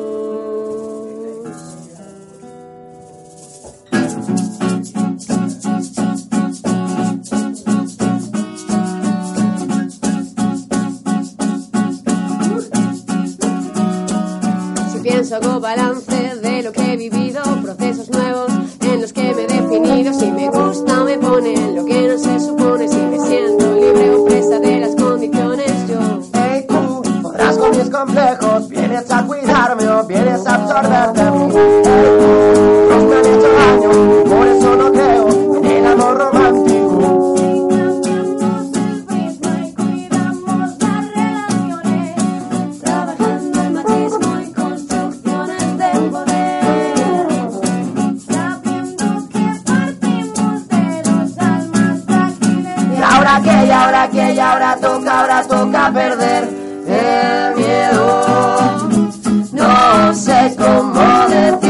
Si 14.89 14.97
pienso 15.05 15.35
hago 15.35 15.60
balance 15.60 16.12
de 16.44 16.61
lo 16.61 16.74
que 16.74 16.94
he 16.94 16.98
vivido, 16.98 17.41
procesos 17.61 18.10
nuevos 18.10 18.52
en 18.82 19.02
los 19.02 19.14
que 19.14 19.34
me 19.34 19.44
he 19.44 19.48
definido. 19.48 20.14
Si 20.14 20.30
me 20.30 20.49
gusta 20.49 21.03
me 21.06 21.18
pone 21.18 21.56
lo 21.72 21.86
que 21.86 22.07
no 22.07 22.18
se 22.18 22.40
supone. 22.40 22.88
Si 22.90 22.98
me 22.98 23.18
siento 23.20 23.74
libre 23.74 24.11
o 24.14 24.26
presa 24.26 24.60
de 24.60 24.80
las 24.82 24.95
condiciones, 24.95 25.72
yo. 25.88 26.20
Hey 26.34 26.65
tú, 26.68 27.02
podrás 27.22 27.57
con 27.57 27.72
mis 27.72 27.90
complejos, 27.90 28.68
vienes 28.68 29.10
a 29.10 29.26
cuidarme 29.26 29.88
o 29.88 30.06
vienes 30.06 30.45
a 30.45 30.56
absorber 30.56 31.14
de 31.14 31.32
mí. 31.32 31.53
Hey 31.86 32.10
tú, 32.20 32.72
ahora 54.44 54.78
toca, 54.80 55.20
ahora 55.20 55.44
toca 55.48 55.91
perder 55.94 56.49
el 56.88 57.56
miedo. 57.56 58.22
No 59.52 60.14
sé 60.14 60.56
cómo 60.57 61.28
decir 61.30 61.62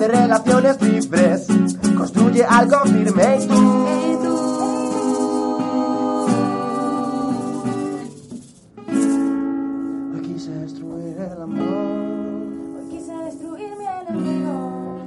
de 0.00 0.08
relaciones 0.08 0.80
libres, 0.80 1.46
construye 1.94 2.42
algo 2.42 2.78
firme 2.84 3.38
y 3.38 3.46
tú. 3.46 3.86
Hoy 10.14 10.22
quise 10.22 10.52
destruir 10.52 11.18
el 11.18 11.42
amor, 11.42 11.66
Hoy 12.78 12.88
quise 12.88 13.12
destruir 13.12 13.68
mi 13.76 13.84
enemigo. 13.84 15.02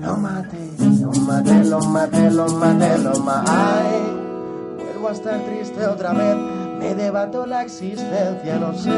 lo 0.00 0.16
maté, 0.16 0.60
lo 1.00 1.10
maté, 1.10 1.64
lo 1.64 1.80
maté, 1.80 2.30
lo 2.30 2.48
maté, 2.50 2.98
lo 2.98 3.18
maté. 3.18 3.52
Vuelvo 4.92 5.08
a 5.08 5.12
estar 5.12 5.40
triste 5.40 5.84
otra 5.84 6.12
vez, 6.12 6.36
me 6.78 6.94
debato 6.94 7.44
la 7.46 7.64
existencia, 7.64 8.58
no 8.60 8.72
sé. 8.74 8.92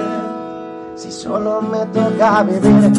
Si 0.96 1.10
solo 1.10 1.62
me 1.62 1.86
toca 1.86 2.42
vivir, 2.42 2.92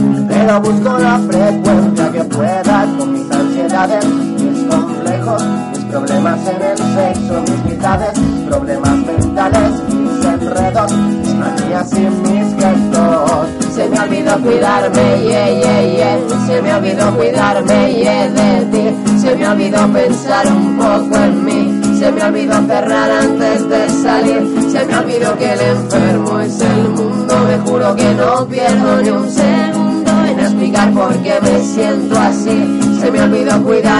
olvidó 22.42 22.68
cerrar 22.68 23.12
antes 23.12 23.70
de 23.70 23.90
salir. 23.90 24.72
Se 24.72 24.86
me 24.86 24.98
olvidó 24.98 25.38
que 25.38 25.54
el 25.54 25.62
enfermo 25.62 26.40
es 26.40 26.62
el 26.62 26.90
mundo. 26.90 27.36
Me 27.48 27.58
juro 27.60 27.96
que 27.96 28.14
no 28.16 28.48
pierdo 28.48 29.02
ni 29.02 29.10
un 29.10 29.30
segundo 29.30 30.26
en 30.26 30.40
explicar 30.40 30.92
por 30.94 31.16
qué 31.22 31.40
me 31.42 31.60
siento 31.62 32.20
así. 32.20 32.80
Se 33.00 33.12
me 33.12 33.22
olvidó 33.22 33.62
cuidarme, 33.64 33.91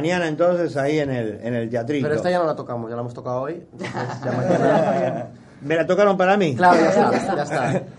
Mañana 0.00 0.28
entonces 0.28 0.76
ahí 0.78 0.98
en 0.98 1.10
el, 1.10 1.40
en 1.42 1.54
el 1.54 1.68
teatrito. 1.68 2.04
Pero 2.04 2.16
esta 2.16 2.30
ya 2.30 2.38
no 2.38 2.46
la 2.46 2.56
tocamos, 2.56 2.88
ya 2.88 2.96
la 2.96 3.02
hemos 3.02 3.12
tocado 3.14 3.42
hoy. 3.42 3.62
entonces 3.72 3.92
ya 4.24 4.32
mañana- 4.36 5.26
¿Me 5.60 5.76
la 5.76 5.86
tocaron 5.86 6.16
para 6.16 6.38
mí? 6.38 6.56
Claro, 6.56 6.80
ya 6.80 6.88
está, 6.88 7.36
ya 7.36 7.42
está. 7.42 7.82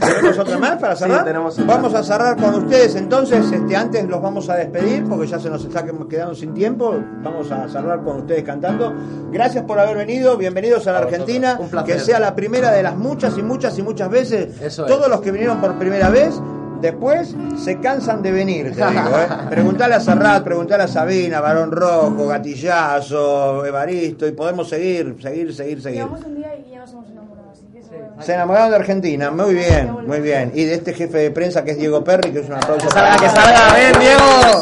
¿Tenemos 0.00 0.38
otra 0.38 0.56
más 0.58 0.76
para 0.80 0.96
cerrar? 0.96 1.18
Sí, 1.18 1.24
tenemos 1.26 1.58
otra. 1.58 1.74
Vamos 1.74 1.94
a 1.94 2.02
cerrar 2.02 2.36
con 2.36 2.54
ustedes 2.54 2.94
entonces. 2.94 3.50
Este, 3.52 3.76
antes 3.76 4.04
los 4.08 4.22
vamos 4.22 4.48
a 4.48 4.54
despedir 4.54 5.04
porque 5.06 5.26
ya 5.26 5.38
se 5.38 5.50
nos 5.50 5.62
está 5.64 5.84
quedando 6.08 6.34
sin 6.34 6.54
tiempo. 6.54 6.94
Vamos 7.22 7.50
a 7.50 7.68
cerrar 7.68 8.02
con 8.02 8.18
ustedes 8.20 8.42
cantando. 8.44 8.94
Gracias 9.32 9.64
por 9.64 9.78
haber 9.80 9.96
venido. 9.96 10.36
Bienvenidos 10.38 10.86
a 10.86 10.92
la. 10.92 10.98
Argentina. 11.00 11.58
Que 11.84 11.98
sea 11.98 12.20
la 12.20 12.34
primera 12.34 12.70
de 12.70 12.82
las 12.84 12.96
muchas 12.96 13.36
y 13.36 13.42
muchas 13.42 13.76
y 13.78 13.82
muchas 13.82 14.08
veces. 14.08 14.58
Eso 14.62 14.86
es. 14.86 14.88
Todos 14.88 15.08
los 15.08 15.20
que 15.20 15.30
vinieron 15.32 15.60
por 15.60 15.74
primera 15.74 16.08
vez. 16.08 16.40
Después 16.82 17.36
se 17.56 17.78
cansan 17.78 18.22
de 18.22 18.32
venir, 18.32 18.74
te 18.74 18.84
digo, 18.84 19.10
¿eh? 19.10 19.28
Preguntale 19.50 19.94
a 19.94 20.00
Serrat, 20.00 20.42
preguntale 20.42 20.82
a 20.82 20.88
Sabina, 20.88 21.40
Barón 21.40 21.70
Rojo, 21.70 22.26
Gatillazo, 22.26 23.64
Evaristo, 23.64 24.26
y 24.26 24.32
podemos 24.32 24.68
seguir, 24.68 25.16
seguir, 25.22 25.54
seguir, 25.54 25.80
seguir. 25.80 26.00
Llevamos 26.00 26.24
un 26.24 26.34
día 26.34 26.56
y 26.56 26.72
ya 26.72 26.80
nos 26.80 26.90
hemos 26.90 27.08
enamorado, 27.08 27.50
así 27.52 27.66
que 27.72 27.78
eso 27.78 27.90
Se 28.18 28.34
enamoraron 28.34 28.70
de 28.70 28.76
Argentina, 28.76 29.30
muy 29.30 29.54
bien, 29.54 29.96
muy 30.08 30.20
bien. 30.20 30.50
Y 30.56 30.64
de 30.64 30.74
este 30.74 30.92
jefe 30.92 31.18
de 31.18 31.30
prensa 31.30 31.62
que 31.62 31.70
es 31.70 31.78
Diego 31.78 32.02
Perry, 32.02 32.32
que 32.32 32.40
es 32.40 32.48
un 32.48 32.54
aplauso. 32.54 32.88
Que 32.88 32.92
salga, 32.92 33.16
que 33.16 33.28
salga, 33.28 33.74
ven, 33.74 34.00
Diego. 34.00 34.60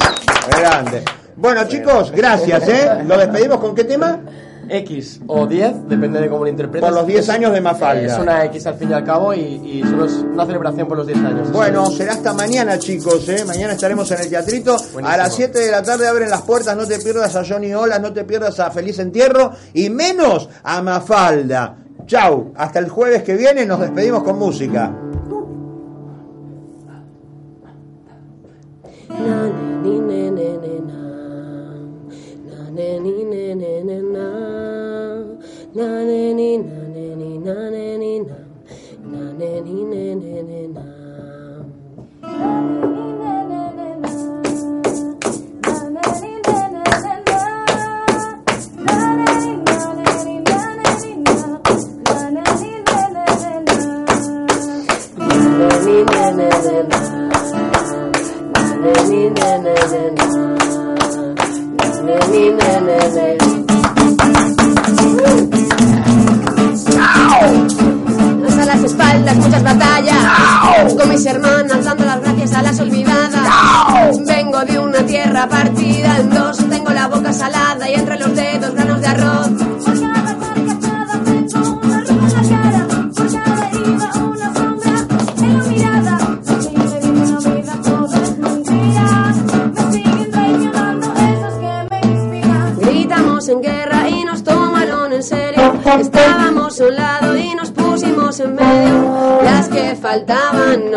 Grande. 0.61 1.03
Bueno, 1.37 1.65
chicos, 1.69 2.13
gracias, 2.13 2.69
¿eh? 2.69 3.03
¿Lo 3.07 3.17
despedimos 3.17 3.61
con 3.61 3.75
qué 3.75 3.85
tema? 3.85 4.21
X 4.71 5.21
o 5.27 5.47
10, 5.47 5.89
depende 5.89 6.21
de 6.21 6.29
cómo 6.29 6.45
lo 6.45 6.51
interpretes. 6.51 6.89
Por 6.89 6.97
los 6.97 7.07
10 7.07 7.29
años 7.29 7.53
de 7.53 7.61
Mafalda. 7.61 8.15
Es 8.15 8.19
una 8.19 8.45
X 8.47 8.67
al 8.67 8.75
fin 8.75 8.91
y 8.91 8.93
al 8.93 9.05
cabo 9.05 9.35
y, 9.35 9.41
y 9.41 9.83
solo 9.83 10.05
es 10.05 10.13
una 10.13 10.47
celebración 10.47 10.87
por 10.87 10.97
los 10.97 11.07
10 11.07 11.19
años. 11.19 11.53
Bueno, 11.53 11.87
será 11.87 12.13
hasta 12.13 12.33
mañana, 12.33 12.79
chicos, 12.79 13.29
¿eh? 13.29 13.45
Mañana 13.45 13.73
estaremos 13.73 14.11
en 14.13 14.21
el 14.21 14.29
teatrito. 14.31 14.77
A 15.03 15.17
las 15.17 15.35
7 15.35 15.59
de 15.59 15.71
la 15.71 15.83
tarde 15.83 16.07
abren 16.07 16.31
las 16.31 16.43
puertas. 16.43 16.77
No 16.77 16.87
te 16.87 16.99
pierdas 16.99 17.35
a 17.37 17.45
Johnny 17.45 17.75
Ola, 17.75 17.99
no 17.99 18.13
te 18.13 18.25
pierdas 18.25 18.61
a 18.61 18.71
Feliz 18.71 18.99
Entierro 18.99 19.53
y 19.75 19.91
menos 19.91 20.49
a 20.63 20.81
Mafalda. 20.83 21.77
Chau, 22.07 22.53
hasta 22.57 22.79
el 22.79 22.89
jueves 22.89 23.23
que 23.23 23.37
viene 23.37 23.67
nos 23.67 23.81
despedimos 23.81 24.23
con 24.23 24.39
música. 24.39 24.93
Na 29.09 29.47
ni 29.83 29.99
ne 29.99 30.31
ne 30.31 30.49
ne 30.63 30.75
na. 30.89 31.01
Na 32.47 32.71
ne 32.71 33.01
ni 33.01 33.25
ne 33.25 33.55
ne 33.55 33.85
ne 33.85 34.03
na. 35.75 35.85
Na 35.87 36.05
ne 36.05 36.35
ni 36.35 36.59
na 36.59 36.79
ne 36.95 37.15
ni 37.17 37.39
na 37.39 37.55
ne 37.71 37.97
ni 37.99 38.21
na. 38.21 38.37
Na 39.11 39.33
ne 39.39 39.61
ni 39.61 39.85
ne 39.85 40.15
ne 40.15 40.43
ne 40.43 40.61
na. 40.75 40.85
Na 42.23 42.51
ne 42.71 42.85
ni 42.97 43.07
ne 43.17 43.37
ne 43.47 43.65
ne 43.75 43.85
na. 44.01 44.11
Na 48.87 48.97
ne 58.83 58.93
ni 59.09 59.23
ne 59.31 59.51
ne 59.59 59.75
ne 59.91 60.03
na. 60.11 60.31
Na 60.31 60.31
ne 62.03 62.17
ni 62.31 62.45
ne 62.51 63.40
espaldas 69.31 69.37
muchas 69.37 69.63
batallas. 69.63 70.95
Con 70.95 71.09
mis 71.09 71.27
hermanas 71.27 71.85
dando 71.85 72.05
las 72.05 72.21
gracias 72.21 72.53
a 72.55 72.63
las 72.63 72.81
olvidadas. 72.81 74.25
Vengo 74.27 74.65
de 74.65 74.79
una 74.79 74.99
tierra 75.01 75.49
partida 75.49 75.70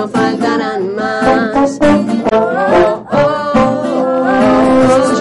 no 0.04 0.10
faltarán 0.10 0.96
más. 0.96 1.80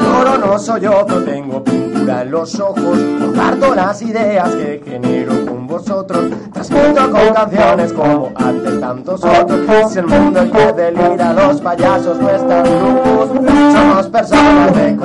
Lloro 0.00 0.38
no 0.38 0.58
soy 0.58 0.80
yo, 0.80 1.06
tengo 1.24 1.62
pintura 1.62 2.22
en 2.22 2.30
los 2.32 2.58
ojos. 2.58 2.98
Comparto 3.20 3.74
las 3.74 4.02
ideas 4.02 4.50
que 4.50 4.82
genero 4.84 5.46
con 5.46 5.66
vosotros. 5.68 6.30
Transmito 6.52 7.10
con 7.10 7.32
canciones 7.32 7.92
como 7.92 8.32
ante 8.34 8.78
tantos 8.78 9.24
otros. 9.24 9.92
Si 9.92 9.98
el 10.00 10.06
mundo 10.06 10.40
que 10.50 10.72
delira, 10.72 11.32
los 11.32 11.60
payasos 11.60 12.18
no 12.18 12.30
están 12.30 12.64
locos. 12.64 13.28
Somos 13.72 14.06
personas 14.08 14.74
de 14.74 14.96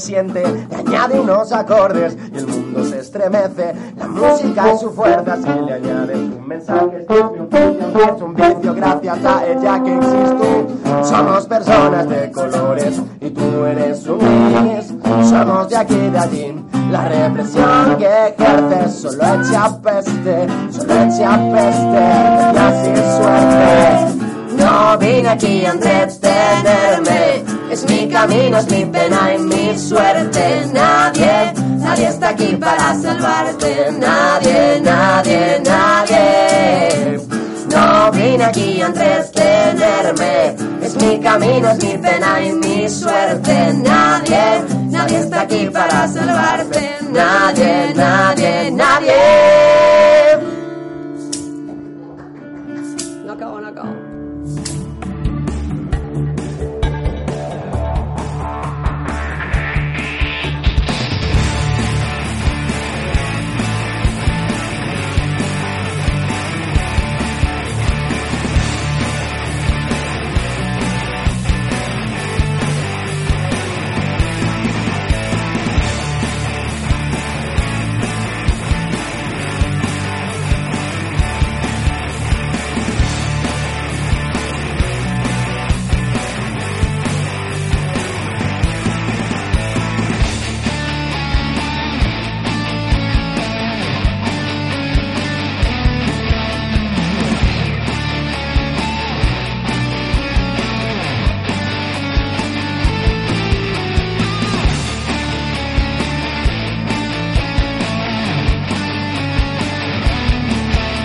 siente, 0.00 0.42
le 0.42 0.76
añade 0.76 1.20
unos 1.20 1.52
acordes 1.52 2.16
y 2.32 2.38
el 2.38 2.46
mundo 2.46 2.84
se 2.84 3.00
estremece. 3.00 3.74
La 3.96 4.08
música 4.08 4.72
es 4.72 4.80
su 4.80 4.90
fuerza, 4.90 5.36
si 5.36 5.66
le 5.66 5.72
añades 5.74 6.16
un 6.16 6.48
mensaje, 6.48 7.06
es 7.08 8.22
un 8.22 8.34
vicio 8.34 8.74
gracias 8.74 9.24
a 9.24 9.46
ella 9.46 9.82
que 9.82 9.94
existo. 9.94 10.66
Somos 11.04 11.46
personas 11.46 12.08
de 12.08 12.30
colores 12.32 13.00
y 13.20 13.30
tú 13.30 13.64
eres 13.64 14.06
un 14.06 14.18
gris. 14.18 14.92
Somos 15.28 15.68
de 15.68 15.76
aquí 15.76 16.10
de 16.10 16.18
allí. 16.18 16.64
La 16.90 17.06
represión 17.08 17.96
que 17.98 18.06
ejerces 18.06 18.94
solo 18.94 19.22
echa 19.22 19.80
peste, 19.80 20.46
solo 20.72 20.92
echa 20.92 21.38
peste, 21.52 22.02
y 22.52 22.56
así 22.58 22.92
suerte. 23.16 24.20
No 24.58 24.98
vine 24.98 25.28
aquí 25.28 25.64
a 25.64 25.70
entretenerme, 25.70 27.44
es 27.70 27.88
mi 27.88 28.08
camino, 28.08 28.58
es 28.58 28.70
mi 28.70 28.84
para 32.58 32.94
salvarte, 32.94 33.92
nadie, 33.98 34.80
nadie, 34.82 35.60
nadie. 35.64 37.20
No 37.70 38.10
vine 38.12 38.44
aquí 38.44 38.80
a 38.80 38.86
entretenerme, 38.86 40.56
es 40.82 40.96
mi 40.96 41.20
camino, 41.20 41.70
es 41.70 41.84
mi 41.84 41.98
pena 41.98 42.42
y 42.42 42.52
mi 42.52 42.88
suerte. 42.88 43.74
Nadie, 43.74 44.64
nadie 44.90 45.18
está 45.18 45.42
aquí 45.42 45.68
para 45.70 46.08
salvarte, 46.08 46.98
nadie, 47.12 47.92
nadie. 47.94 48.19